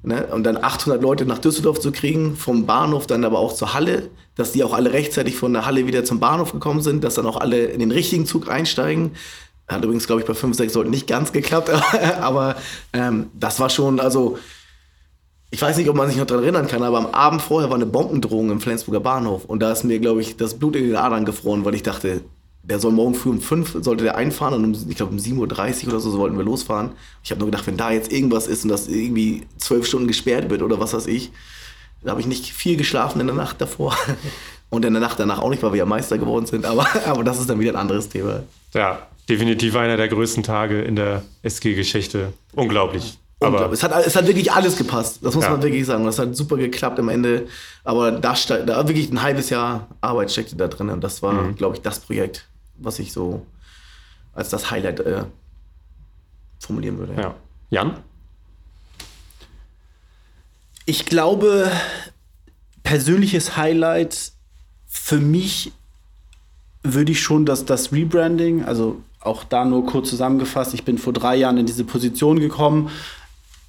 ne, 0.04 0.28
und 0.28 0.44
dann 0.44 0.58
800 0.62 1.02
Leute 1.02 1.26
nach 1.26 1.40
Düsseldorf 1.40 1.80
zu 1.80 1.94
kriegen, 1.94 2.36
vom 2.36 2.66
Bahnhof 2.66 3.08
dann 3.08 3.24
aber 3.24 3.40
auch 3.40 3.54
zur 3.54 3.74
Halle, 3.74 4.10
dass 4.36 4.52
die 4.52 4.64
auch 4.66 4.74
alle 4.74 4.92
rechtzeitig 4.92 5.38
von 5.38 5.54
der 5.54 5.66
Halle 5.66 5.88
wieder 5.88 6.04
zum 6.04 6.20
Bahnhof 6.20 6.52
gekommen 6.52 6.82
sind, 6.82 7.06
dass 7.06 7.16
dann 7.16 7.26
auch 7.26 7.38
alle 7.38 7.68
in 7.68 7.80
den 7.80 7.92
richtigen 7.92 8.26
Zug 8.26 8.50
einsteigen. 8.50 9.12
Hat 9.70 9.82
übrigens, 9.82 10.08
glaube 10.08 10.22
ich, 10.22 10.28
bei 10.28 10.34
5, 10.34 10.58
6 10.58 10.74
Leuten 10.74 10.90
nicht 10.90 11.08
ganz 11.08 11.32
geklappt, 11.32 11.72
aber 12.20 12.58
ähm, 12.92 13.28
das 13.34 13.62
war 13.62 13.70
schon, 13.70 14.02
also 14.02 14.38
ich 15.56 15.62
weiß 15.62 15.78
nicht, 15.78 15.88
ob 15.88 15.96
man 15.96 16.10
sich 16.10 16.18
noch 16.18 16.26
daran 16.26 16.44
erinnern 16.44 16.68
kann, 16.68 16.84
aber 16.84 16.98
am 16.98 17.06
Abend 17.06 17.42
vorher 17.42 17.70
war 17.70 17.78
eine 17.78 17.86
Bombendrohung 17.86 18.52
im 18.52 18.60
Flensburger 18.60 19.00
Bahnhof. 19.00 19.46
Und 19.46 19.62
da 19.62 19.72
ist 19.72 19.86
mir, 19.86 20.00
glaube 20.00 20.20
ich, 20.20 20.36
das 20.36 20.56
Blut 20.56 20.76
in 20.76 20.84
den 20.84 20.98
Adern 20.98 21.24
gefroren, 21.24 21.64
weil 21.64 21.76
ich 21.76 21.82
dachte, 21.82 22.26
der 22.62 22.80
soll 22.80 22.92
morgen 22.92 23.16
früh 23.16 23.30
um 23.30 23.40
5 23.40 23.78
sollte 23.80 24.04
der 24.04 24.18
einfahren 24.18 24.54
und 24.54 24.66
um, 24.66 24.90
ich 24.90 24.98
glaube 24.98 25.14
um 25.14 25.18
7.30 25.18 25.84
Uhr 25.84 25.94
oder 25.94 26.02
so, 26.02 26.12
so 26.12 26.18
wollten 26.18 26.38
wir 26.38 26.44
losfahren. 26.44 26.92
Ich 27.24 27.32
habe 27.32 27.40
nur 27.40 27.50
gedacht, 27.50 27.68
wenn 27.68 27.78
da 27.78 27.90
jetzt 27.90 28.12
irgendwas 28.12 28.48
ist 28.48 28.66
und 28.66 28.70
das 28.70 28.90
irgendwie 28.90 29.44
zwölf 29.58 29.88
Stunden 29.88 30.10
gesperrt 30.10 30.50
wird 30.50 30.62
oder 30.62 30.78
was 30.82 30.94
weiß 30.94 31.08
ich, 31.08 31.32
da 32.04 32.12
habe 32.12 32.20
ich 32.20 32.28
nicht 32.28 32.52
viel 32.52 32.76
geschlafen 32.76 33.22
in 33.22 33.28
der 33.28 33.36
Nacht 33.38 33.62
davor. 33.62 33.96
Und 34.72 34.84
in 34.84 34.94
der 34.94 35.02
Nacht 35.02 35.20
danach 35.20 35.40
auch 35.40 35.52
nicht, 35.52 35.64
weil 35.64 35.72
wir 35.72 35.78
ja 35.78 35.86
Meister 35.86 36.18
geworden 36.18 36.48
sind. 36.48 36.66
Aber, 36.66 36.86
aber 37.06 37.24
das 37.24 37.40
ist 37.40 37.50
dann 37.50 37.60
wieder 37.60 37.72
ein 37.72 37.78
anderes 37.78 38.10
Thema. 38.10 38.44
Ja, 38.74 39.08
definitiv 39.30 39.76
einer 39.78 39.96
der 39.96 40.10
größten 40.10 40.44
Tage 40.44 40.82
in 40.82 40.98
der 40.98 41.24
SG-Geschichte. 41.44 42.34
Unglaublich. 42.52 43.18
Aber 43.40 43.72
es, 43.72 43.84
hat, 43.84 44.06
es 44.06 44.16
hat 44.16 44.28
wirklich 44.28 44.52
alles 44.52 44.78
gepasst. 44.78 45.20
Das 45.22 45.36
muss 45.36 45.44
ja. 45.44 45.52
man 45.52 45.62
wirklich 45.62 45.86
sagen. 45.86 46.06
Das 46.06 46.20
hat 46.20 46.36
super 46.36 46.58
geklappt 46.58 47.00
am 47.00 47.10
Ende. 47.10 47.48
Aber 47.84 48.12
da, 48.12 48.34
da 48.34 48.88
wirklich 48.88 49.12
ein 49.12 49.22
halbes 49.22 49.50
Jahr 49.50 49.88
Arbeit 50.02 50.32
steckte 50.32 50.56
da 50.56 50.68
drin. 50.68 50.90
Und 50.90 51.04
das 51.04 51.22
war, 51.22 51.34
mhm. 51.34 51.56
glaube 51.56 51.76
ich, 51.76 51.82
das 51.82 52.00
Projekt, 52.00 52.48
was 52.78 53.00
ich 53.00 53.12
so 53.12 53.46
als 54.34 54.50
das 54.50 54.72
Highlight 54.72 55.00
äh, 55.02 55.24
formulieren 56.60 56.98
würde. 56.98 57.14
Ja. 57.22 57.36
Jan? 57.70 57.98
Ich 60.86 61.06
glaube, 61.06 61.72
persönliches 62.84 63.58
Highlight 63.58 64.32
für 64.86 65.18
mich 65.18 65.74
würde 66.84 67.12
ich 67.12 67.22
schon 67.22 67.46
das, 67.46 67.66
das 67.66 67.92
Rebranding, 67.92 68.64
also 68.64 69.02
auch 69.20 69.44
da 69.44 69.66
nur 69.66 69.86
kurz 69.86 70.10
zusammengefasst, 70.10 70.74
ich 70.76 70.86
bin 70.86 71.00
vor 71.00 71.14
drei 71.14 71.36
Jahren 71.36 71.58
in 71.58 71.66
diese 71.66 71.84
Position 71.84 72.40
gekommen, 72.40 72.92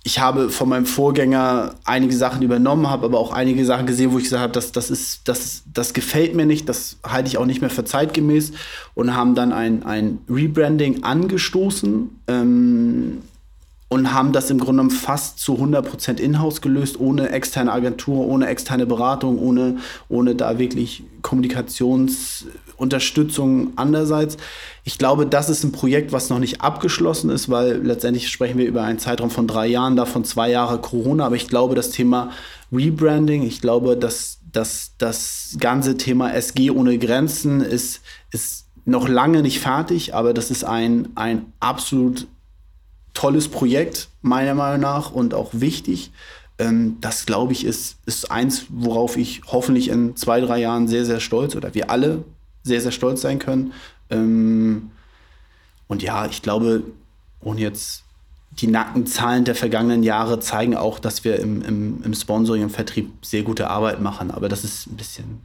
ich 0.06 0.20
habe 0.20 0.50
von 0.50 0.68
meinem 0.68 0.86
Vorgänger 0.86 1.74
einige 1.84 2.14
Sachen 2.14 2.40
übernommen, 2.40 2.88
habe 2.88 3.06
aber 3.06 3.18
auch 3.18 3.32
einige 3.32 3.64
Sachen 3.64 3.86
gesehen, 3.86 4.12
wo 4.12 4.18
ich 4.18 4.24
gesagt 4.24 4.40
habe, 4.40 4.52
das, 4.52 4.70
das, 4.70 4.88
ist, 4.88 5.26
das, 5.26 5.64
das 5.74 5.94
gefällt 5.94 6.36
mir 6.36 6.46
nicht, 6.46 6.68
das 6.68 6.98
halte 7.04 7.26
ich 7.26 7.38
auch 7.38 7.44
nicht 7.44 7.60
mehr 7.60 7.70
für 7.70 7.84
zeitgemäß 7.84 8.52
und 8.94 9.16
haben 9.16 9.34
dann 9.34 9.52
ein, 9.52 9.82
ein 9.82 10.18
Rebranding 10.30 11.02
angestoßen 11.02 12.20
ähm, 12.28 13.22
und 13.88 14.14
haben 14.14 14.32
das 14.32 14.48
im 14.48 14.58
Grunde 14.58 14.84
genommen 14.84 14.90
fast 14.90 15.40
zu 15.40 15.54
100% 15.54 16.20
in-house 16.20 16.60
gelöst, 16.60 17.00
ohne 17.00 17.30
externe 17.30 17.72
Agentur, 17.72 18.28
ohne 18.28 18.46
externe 18.46 18.86
Beratung, 18.86 19.40
ohne, 19.40 19.78
ohne 20.08 20.36
da 20.36 20.60
wirklich 20.60 21.02
Kommunikations- 21.20 22.44
Unterstützung 22.76 23.72
andererseits. 23.76 24.36
Ich 24.84 24.98
glaube, 24.98 25.26
das 25.26 25.48
ist 25.48 25.64
ein 25.64 25.72
Projekt, 25.72 26.12
was 26.12 26.30
noch 26.30 26.38
nicht 26.38 26.60
abgeschlossen 26.60 27.30
ist, 27.30 27.48
weil 27.48 27.82
letztendlich 27.82 28.28
sprechen 28.28 28.58
wir 28.58 28.66
über 28.66 28.82
einen 28.82 28.98
Zeitraum 28.98 29.30
von 29.30 29.46
drei 29.46 29.66
Jahren, 29.66 29.96
davon 29.96 30.24
zwei 30.24 30.50
Jahre 30.50 30.78
Corona. 30.78 31.26
Aber 31.26 31.36
ich 31.36 31.48
glaube, 31.48 31.74
das 31.74 31.90
Thema 31.90 32.30
Rebranding, 32.72 33.42
ich 33.42 33.60
glaube, 33.60 33.96
dass, 33.96 34.38
dass 34.52 34.92
das 34.98 35.56
ganze 35.58 35.96
Thema 35.96 36.32
SG 36.32 36.70
ohne 36.70 36.98
Grenzen 36.98 37.60
ist, 37.60 38.00
ist 38.30 38.66
noch 38.84 39.08
lange 39.08 39.42
nicht 39.42 39.60
fertig, 39.60 40.14
aber 40.14 40.32
das 40.32 40.50
ist 40.50 40.64
ein, 40.64 41.08
ein 41.16 41.52
absolut 41.60 42.26
tolles 43.14 43.48
Projekt, 43.48 44.08
meiner 44.22 44.54
Meinung 44.54 44.80
nach, 44.80 45.10
und 45.10 45.34
auch 45.34 45.50
wichtig. 45.52 46.12
Ähm, 46.58 46.96
das, 47.00 47.26
glaube 47.26 47.52
ich, 47.52 47.64
ist, 47.64 47.98
ist 48.06 48.30
eins, 48.30 48.66
worauf 48.68 49.16
ich 49.16 49.42
hoffentlich 49.48 49.88
in 49.88 50.16
zwei, 50.16 50.40
drei 50.40 50.60
Jahren 50.60 50.86
sehr, 50.88 51.04
sehr 51.04 51.20
stolz 51.20 51.56
oder 51.56 51.74
wir 51.74 51.90
alle 51.90 52.24
sehr, 52.66 52.80
sehr 52.80 52.92
stolz 52.92 53.22
sein 53.22 53.38
können. 53.38 53.72
Ähm, 54.10 54.90
und 55.88 56.02
ja, 56.02 56.26
ich 56.26 56.42
glaube, 56.42 56.82
ohne 57.40 57.60
jetzt 57.60 58.02
die 58.50 58.66
nackten 58.66 59.06
Zahlen 59.06 59.44
der 59.44 59.54
vergangenen 59.54 60.02
Jahre 60.02 60.40
zeigen 60.40 60.76
auch, 60.76 60.98
dass 60.98 61.24
wir 61.24 61.38
im, 61.38 61.62
im, 61.62 62.02
im 62.02 62.14
Sponsoring, 62.14 62.62
im 62.62 62.70
Vertrieb 62.70 63.12
sehr 63.22 63.42
gute 63.42 63.68
Arbeit 63.68 64.00
machen. 64.00 64.30
Aber 64.30 64.48
das 64.48 64.64
ist 64.64 64.86
ein 64.86 64.96
bisschen 64.96 65.42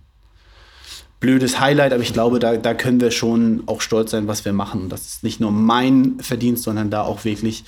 blödes 1.20 1.60
Highlight, 1.60 1.94
aber 1.94 2.02
ich 2.02 2.14
glaube, 2.14 2.40
da, 2.40 2.58
da 2.58 2.74
können 2.74 3.00
wir 3.00 3.12
schon 3.12 3.64
auch 3.68 3.82
stolz 3.82 4.12
sein, 4.12 4.28
was 4.28 4.44
wir 4.44 4.54
machen. 4.54 4.90
Das 4.90 5.06
ist 5.06 5.24
nicht 5.24 5.40
nur 5.40 5.52
mein 5.52 6.20
Verdienst, 6.20 6.64
sondern 6.64 6.90
da 6.90 7.04
auch 7.04 7.26
wirklich 7.26 7.64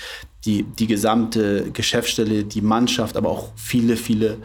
die, 0.46 0.64
die 0.64 0.88
gesamte 0.88 1.70
Geschäftsstelle, 1.72 2.46
die 2.46 2.62
Mannschaft, 2.62 3.16
aber 3.16 3.30
auch 3.30 3.50
viele, 3.56 3.96
viele 3.96 4.38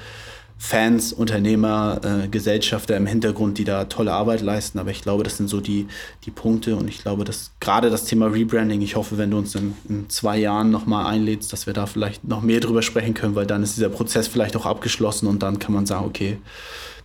Fans, 0.61 1.13
Unternehmer, 1.13 2.01
äh, 2.03 2.29
Gesellschafter 2.29 2.97
im 2.97 3.07
Hintergrund, 3.07 3.59
die 3.59 3.65
da 3.65 3.85
tolle 3.85 4.13
Arbeit 4.13 4.41
leisten. 4.41 4.81
Aber 4.81 4.91
ich 4.91 5.03
glaube, 5.03 5.23
das 5.23 5.37
sind 5.37 5.49
so 5.49 5.61
die, 5.61 5.87
die 6.25 6.33
Punkte. 6.33 6.75
Und 6.75 6.89
ich 6.89 7.01
glaube, 7.01 7.25
dass 7.25 7.53
gerade 7.61 7.91
das 7.91 8.05
Thema 8.05 8.27
Rebranding, 8.27 8.83
ich 8.83 8.97
hoffe, 8.97 9.19
wenn 9.19 9.31
du 9.31 9.39
uns 9.39 9.55
in, 9.55 9.75
in 9.89 10.11
zwei 10.11 10.37
Jahren 10.37 10.71
nochmal 10.71 11.07
einlädst, 11.07 11.53
dass 11.53 11.67
wir 11.67 11.75
da 11.75 11.87
vielleicht 11.87 12.25
noch 12.25 12.43
mehr 12.43 12.59
drüber 12.59 12.83
sprechen 12.83 13.15
können, 13.15 13.37
weil 13.37 13.47
dann 13.47 13.63
ist 13.63 13.77
dieser 13.77 13.89
Prozess 13.89 14.27
vielleicht 14.27 14.57
auch 14.57 14.67
abgeschlossen 14.67 15.29
und 15.29 15.45
dann 15.45 15.61
kann 15.61 15.73
man 15.73 15.87
sagen, 15.87 16.05
okay, 16.05 16.39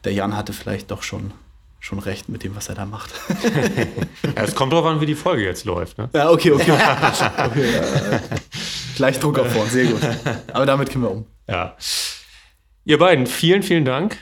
der 0.04 0.14
Jan 0.14 0.36
hatte 0.36 0.52
vielleicht 0.52 0.90
doch 0.90 1.04
schon 1.04 1.32
schon 1.80 2.00
recht 2.00 2.30
mit 2.30 2.46
dem, 2.46 2.56
was 2.56 2.70
er 2.70 2.76
da 2.76 2.86
macht. 2.86 3.12
ja, 4.24 4.44
es 4.44 4.56
kommt 4.56 4.72
darauf 4.72 4.86
an, 4.86 5.02
wie 5.02 5.06
die 5.06 5.16
Folge 5.16 5.44
jetzt 5.44 5.66
läuft. 5.66 5.98
Ne? 5.98 6.10
Ja, 6.14 6.30
okay, 6.32 6.54
okay. 6.54 6.72
okay 7.46 7.74
ja, 7.74 8.20
Gleich 8.96 9.20
Druck 9.20 9.38
auf 9.38 9.52
vor, 9.52 9.66
sehr 9.66 9.88
gut. 9.88 10.00
Aber 10.54 10.66
damit 10.66 10.90
können 10.90 11.04
wir 11.04 11.12
um. 11.12 11.26
Ja. 11.46 11.76
Ihr 12.86 12.98
beiden, 12.98 13.28
vielen, 13.28 13.64
vielen 13.64 13.86
Dank. 13.86 14.18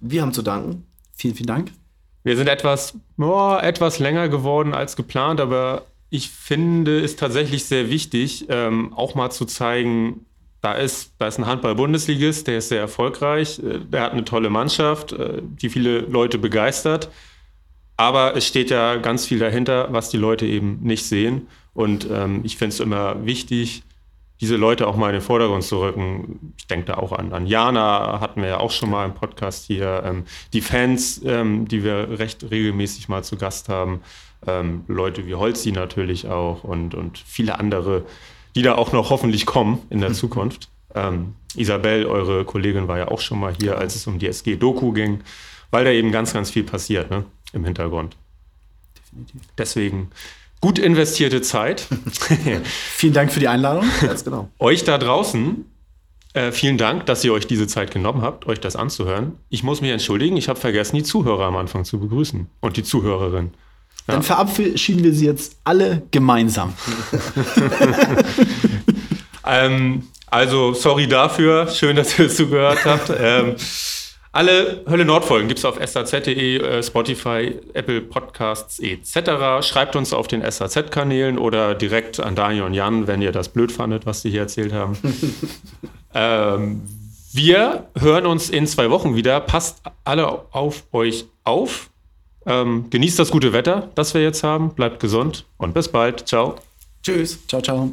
Wir 0.00 0.22
haben 0.22 0.32
zu 0.32 0.42
danken. 0.42 0.86
Vielen, 1.14 1.34
vielen 1.34 1.46
Dank. 1.46 1.70
Wir 2.24 2.36
sind 2.36 2.48
etwas, 2.48 2.94
oh, 3.18 3.56
etwas 3.60 3.98
länger 4.00 4.28
geworden 4.28 4.74
als 4.74 4.96
geplant, 4.96 5.40
aber 5.40 5.86
ich 6.10 6.30
finde 6.30 7.00
es 7.00 7.16
tatsächlich 7.16 7.64
sehr 7.64 7.88
wichtig, 7.90 8.46
ähm, 8.48 8.92
auch 8.94 9.14
mal 9.14 9.30
zu 9.30 9.44
zeigen, 9.44 10.26
da 10.60 10.72
ist, 10.72 11.12
da 11.18 11.28
ist 11.28 11.38
ein 11.38 11.46
Handball-Bundesligist, 11.46 12.48
der 12.48 12.58
ist 12.58 12.70
sehr 12.70 12.80
erfolgreich, 12.80 13.60
äh, 13.60 13.78
der 13.78 14.02
hat 14.02 14.12
eine 14.12 14.24
tolle 14.24 14.50
Mannschaft, 14.50 15.12
äh, 15.12 15.40
die 15.42 15.70
viele 15.70 16.00
Leute 16.00 16.38
begeistert. 16.38 17.10
Aber 17.96 18.36
es 18.36 18.46
steht 18.46 18.70
ja 18.70 18.96
ganz 18.96 19.26
viel 19.26 19.38
dahinter, 19.38 19.88
was 19.92 20.10
die 20.10 20.16
Leute 20.16 20.46
eben 20.46 20.80
nicht 20.82 21.06
sehen. 21.06 21.48
Und 21.74 22.08
ähm, 22.10 22.40
ich 22.44 22.56
finde 22.56 22.74
es 22.74 22.80
immer 22.80 23.24
wichtig, 23.24 23.82
diese 24.40 24.56
Leute 24.56 24.86
auch 24.86 24.96
mal 24.96 25.08
in 25.08 25.14
den 25.14 25.22
Vordergrund 25.22 25.64
zu 25.64 25.80
rücken. 25.80 26.54
Ich 26.58 26.66
denke 26.66 26.86
da 26.86 26.94
auch 26.94 27.12
an, 27.12 27.32
an 27.32 27.46
Jana, 27.46 28.20
hatten 28.20 28.40
wir 28.42 28.48
ja 28.48 28.60
auch 28.60 28.70
schon 28.70 28.90
mal 28.90 29.04
im 29.04 29.14
Podcast 29.14 29.64
hier. 29.64 30.02
Ähm, 30.04 30.24
die 30.52 30.60
Fans, 30.60 31.20
ähm, 31.24 31.66
die 31.66 31.82
wir 31.82 32.18
recht 32.18 32.48
regelmäßig 32.48 33.08
mal 33.08 33.24
zu 33.24 33.36
Gast 33.36 33.68
haben. 33.68 34.00
Ähm, 34.46 34.84
Leute 34.86 35.26
wie 35.26 35.34
Holzi 35.34 35.72
natürlich 35.72 36.28
auch 36.28 36.62
und, 36.62 36.94
und 36.94 37.18
viele 37.18 37.58
andere, 37.58 38.04
die 38.54 38.62
da 38.62 38.76
auch 38.76 38.92
noch 38.92 39.10
hoffentlich 39.10 39.46
kommen 39.46 39.80
in 39.90 40.00
der 40.00 40.10
mhm. 40.10 40.14
Zukunft. 40.14 40.68
Ähm, 40.94 41.34
Isabel, 41.56 42.06
eure 42.06 42.44
Kollegin, 42.44 42.86
war 42.86 42.98
ja 42.98 43.08
auch 43.08 43.20
schon 43.20 43.40
mal 43.40 43.54
hier, 43.58 43.78
als 43.78 43.96
es 43.96 44.06
um 44.06 44.18
die 44.18 44.28
SG-Doku 44.28 44.92
ging, 44.92 45.20
weil 45.70 45.84
da 45.84 45.90
eben 45.90 46.12
ganz, 46.12 46.32
ganz 46.32 46.50
viel 46.50 46.62
passiert 46.62 47.10
ne, 47.10 47.24
im 47.52 47.64
Hintergrund. 47.64 48.16
Definitiv. 48.96 49.40
Deswegen 49.56 50.10
gut 50.60 50.78
investierte 50.78 51.42
Zeit. 51.42 51.86
vielen 52.94 53.12
Dank 53.12 53.32
für 53.32 53.40
die 53.40 53.48
Einladung. 53.48 53.84
Ganz 54.00 54.24
genau. 54.24 54.48
Euch 54.58 54.84
da 54.84 54.98
draußen, 54.98 55.64
äh, 56.34 56.52
vielen 56.52 56.78
Dank, 56.78 57.06
dass 57.06 57.24
ihr 57.24 57.32
euch 57.32 57.46
diese 57.46 57.66
Zeit 57.66 57.90
genommen 57.90 58.22
habt, 58.22 58.46
euch 58.46 58.60
das 58.60 58.76
anzuhören. 58.76 59.38
Ich 59.48 59.62
muss 59.62 59.80
mich 59.80 59.90
entschuldigen, 59.90 60.36
ich 60.36 60.48
habe 60.48 60.60
vergessen, 60.60 60.96
die 60.96 61.02
Zuhörer 61.02 61.46
am 61.46 61.56
Anfang 61.56 61.84
zu 61.84 61.98
begrüßen 61.98 62.46
und 62.60 62.76
die 62.76 62.82
Zuhörerin. 62.82 63.52
Ja. 64.06 64.14
Dann 64.14 64.22
verabschieden 64.22 65.04
wir 65.04 65.12
sie 65.12 65.26
jetzt 65.26 65.56
alle 65.64 66.02
gemeinsam. 66.10 66.74
ähm, 69.46 70.04
also, 70.30 70.74
sorry 70.74 71.06
dafür. 71.06 71.68
Schön, 71.68 71.96
dass 71.96 72.18
ihr 72.18 72.28
zugehört 72.28 72.84
habt. 72.84 73.10
ähm, 73.18 73.56
alle 74.32 74.84
Hölle 74.88 75.04
Nord-Folgen 75.04 75.48
gibt 75.48 75.58
es 75.58 75.64
auf 75.64 75.78
saz.de, 75.84 76.58
äh, 76.58 76.82
Spotify, 76.82 77.56
Apple 77.74 78.02
Podcasts 78.02 78.78
etc. 78.78 79.66
Schreibt 79.66 79.96
uns 79.96 80.12
auf 80.12 80.28
den 80.28 80.42
SAZ-Kanälen 80.42 81.38
oder 81.38 81.74
direkt 81.74 82.20
an 82.20 82.34
Daniel 82.34 82.64
und 82.64 82.74
Jan, 82.74 83.06
wenn 83.06 83.22
ihr 83.22 83.32
das 83.32 83.48
blöd 83.48 83.72
fandet, 83.72 84.06
was 84.06 84.22
sie 84.22 84.30
hier 84.30 84.42
erzählt 84.42 84.72
haben. 84.72 84.96
ähm, 86.14 86.82
wir 87.32 87.88
hören 87.98 88.26
uns 88.26 88.50
in 88.50 88.66
zwei 88.66 88.90
Wochen 88.90 89.14
wieder. 89.14 89.40
Passt 89.40 89.82
alle 90.04 90.46
auf 90.52 90.84
euch 90.92 91.26
auf. 91.44 91.90
Ähm, 92.46 92.88
genießt 92.90 93.18
das 93.18 93.30
gute 93.30 93.52
Wetter, 93.52 93.90
das 93.94 94.14
wir 94.14 94.22
jetzt 94.22 94.42
haben. 94.42 94.74
Bleibt 94.74 95.00
gesund 95.00 95.46
und 95.56 95.74
bis 95.74 95.88
bald. 95.88 96.26
Ciao. 96.26 96.56
Tschüss. 97.02 97.46
Ciao, 97.46 97.62
ciao. 97.62 97.92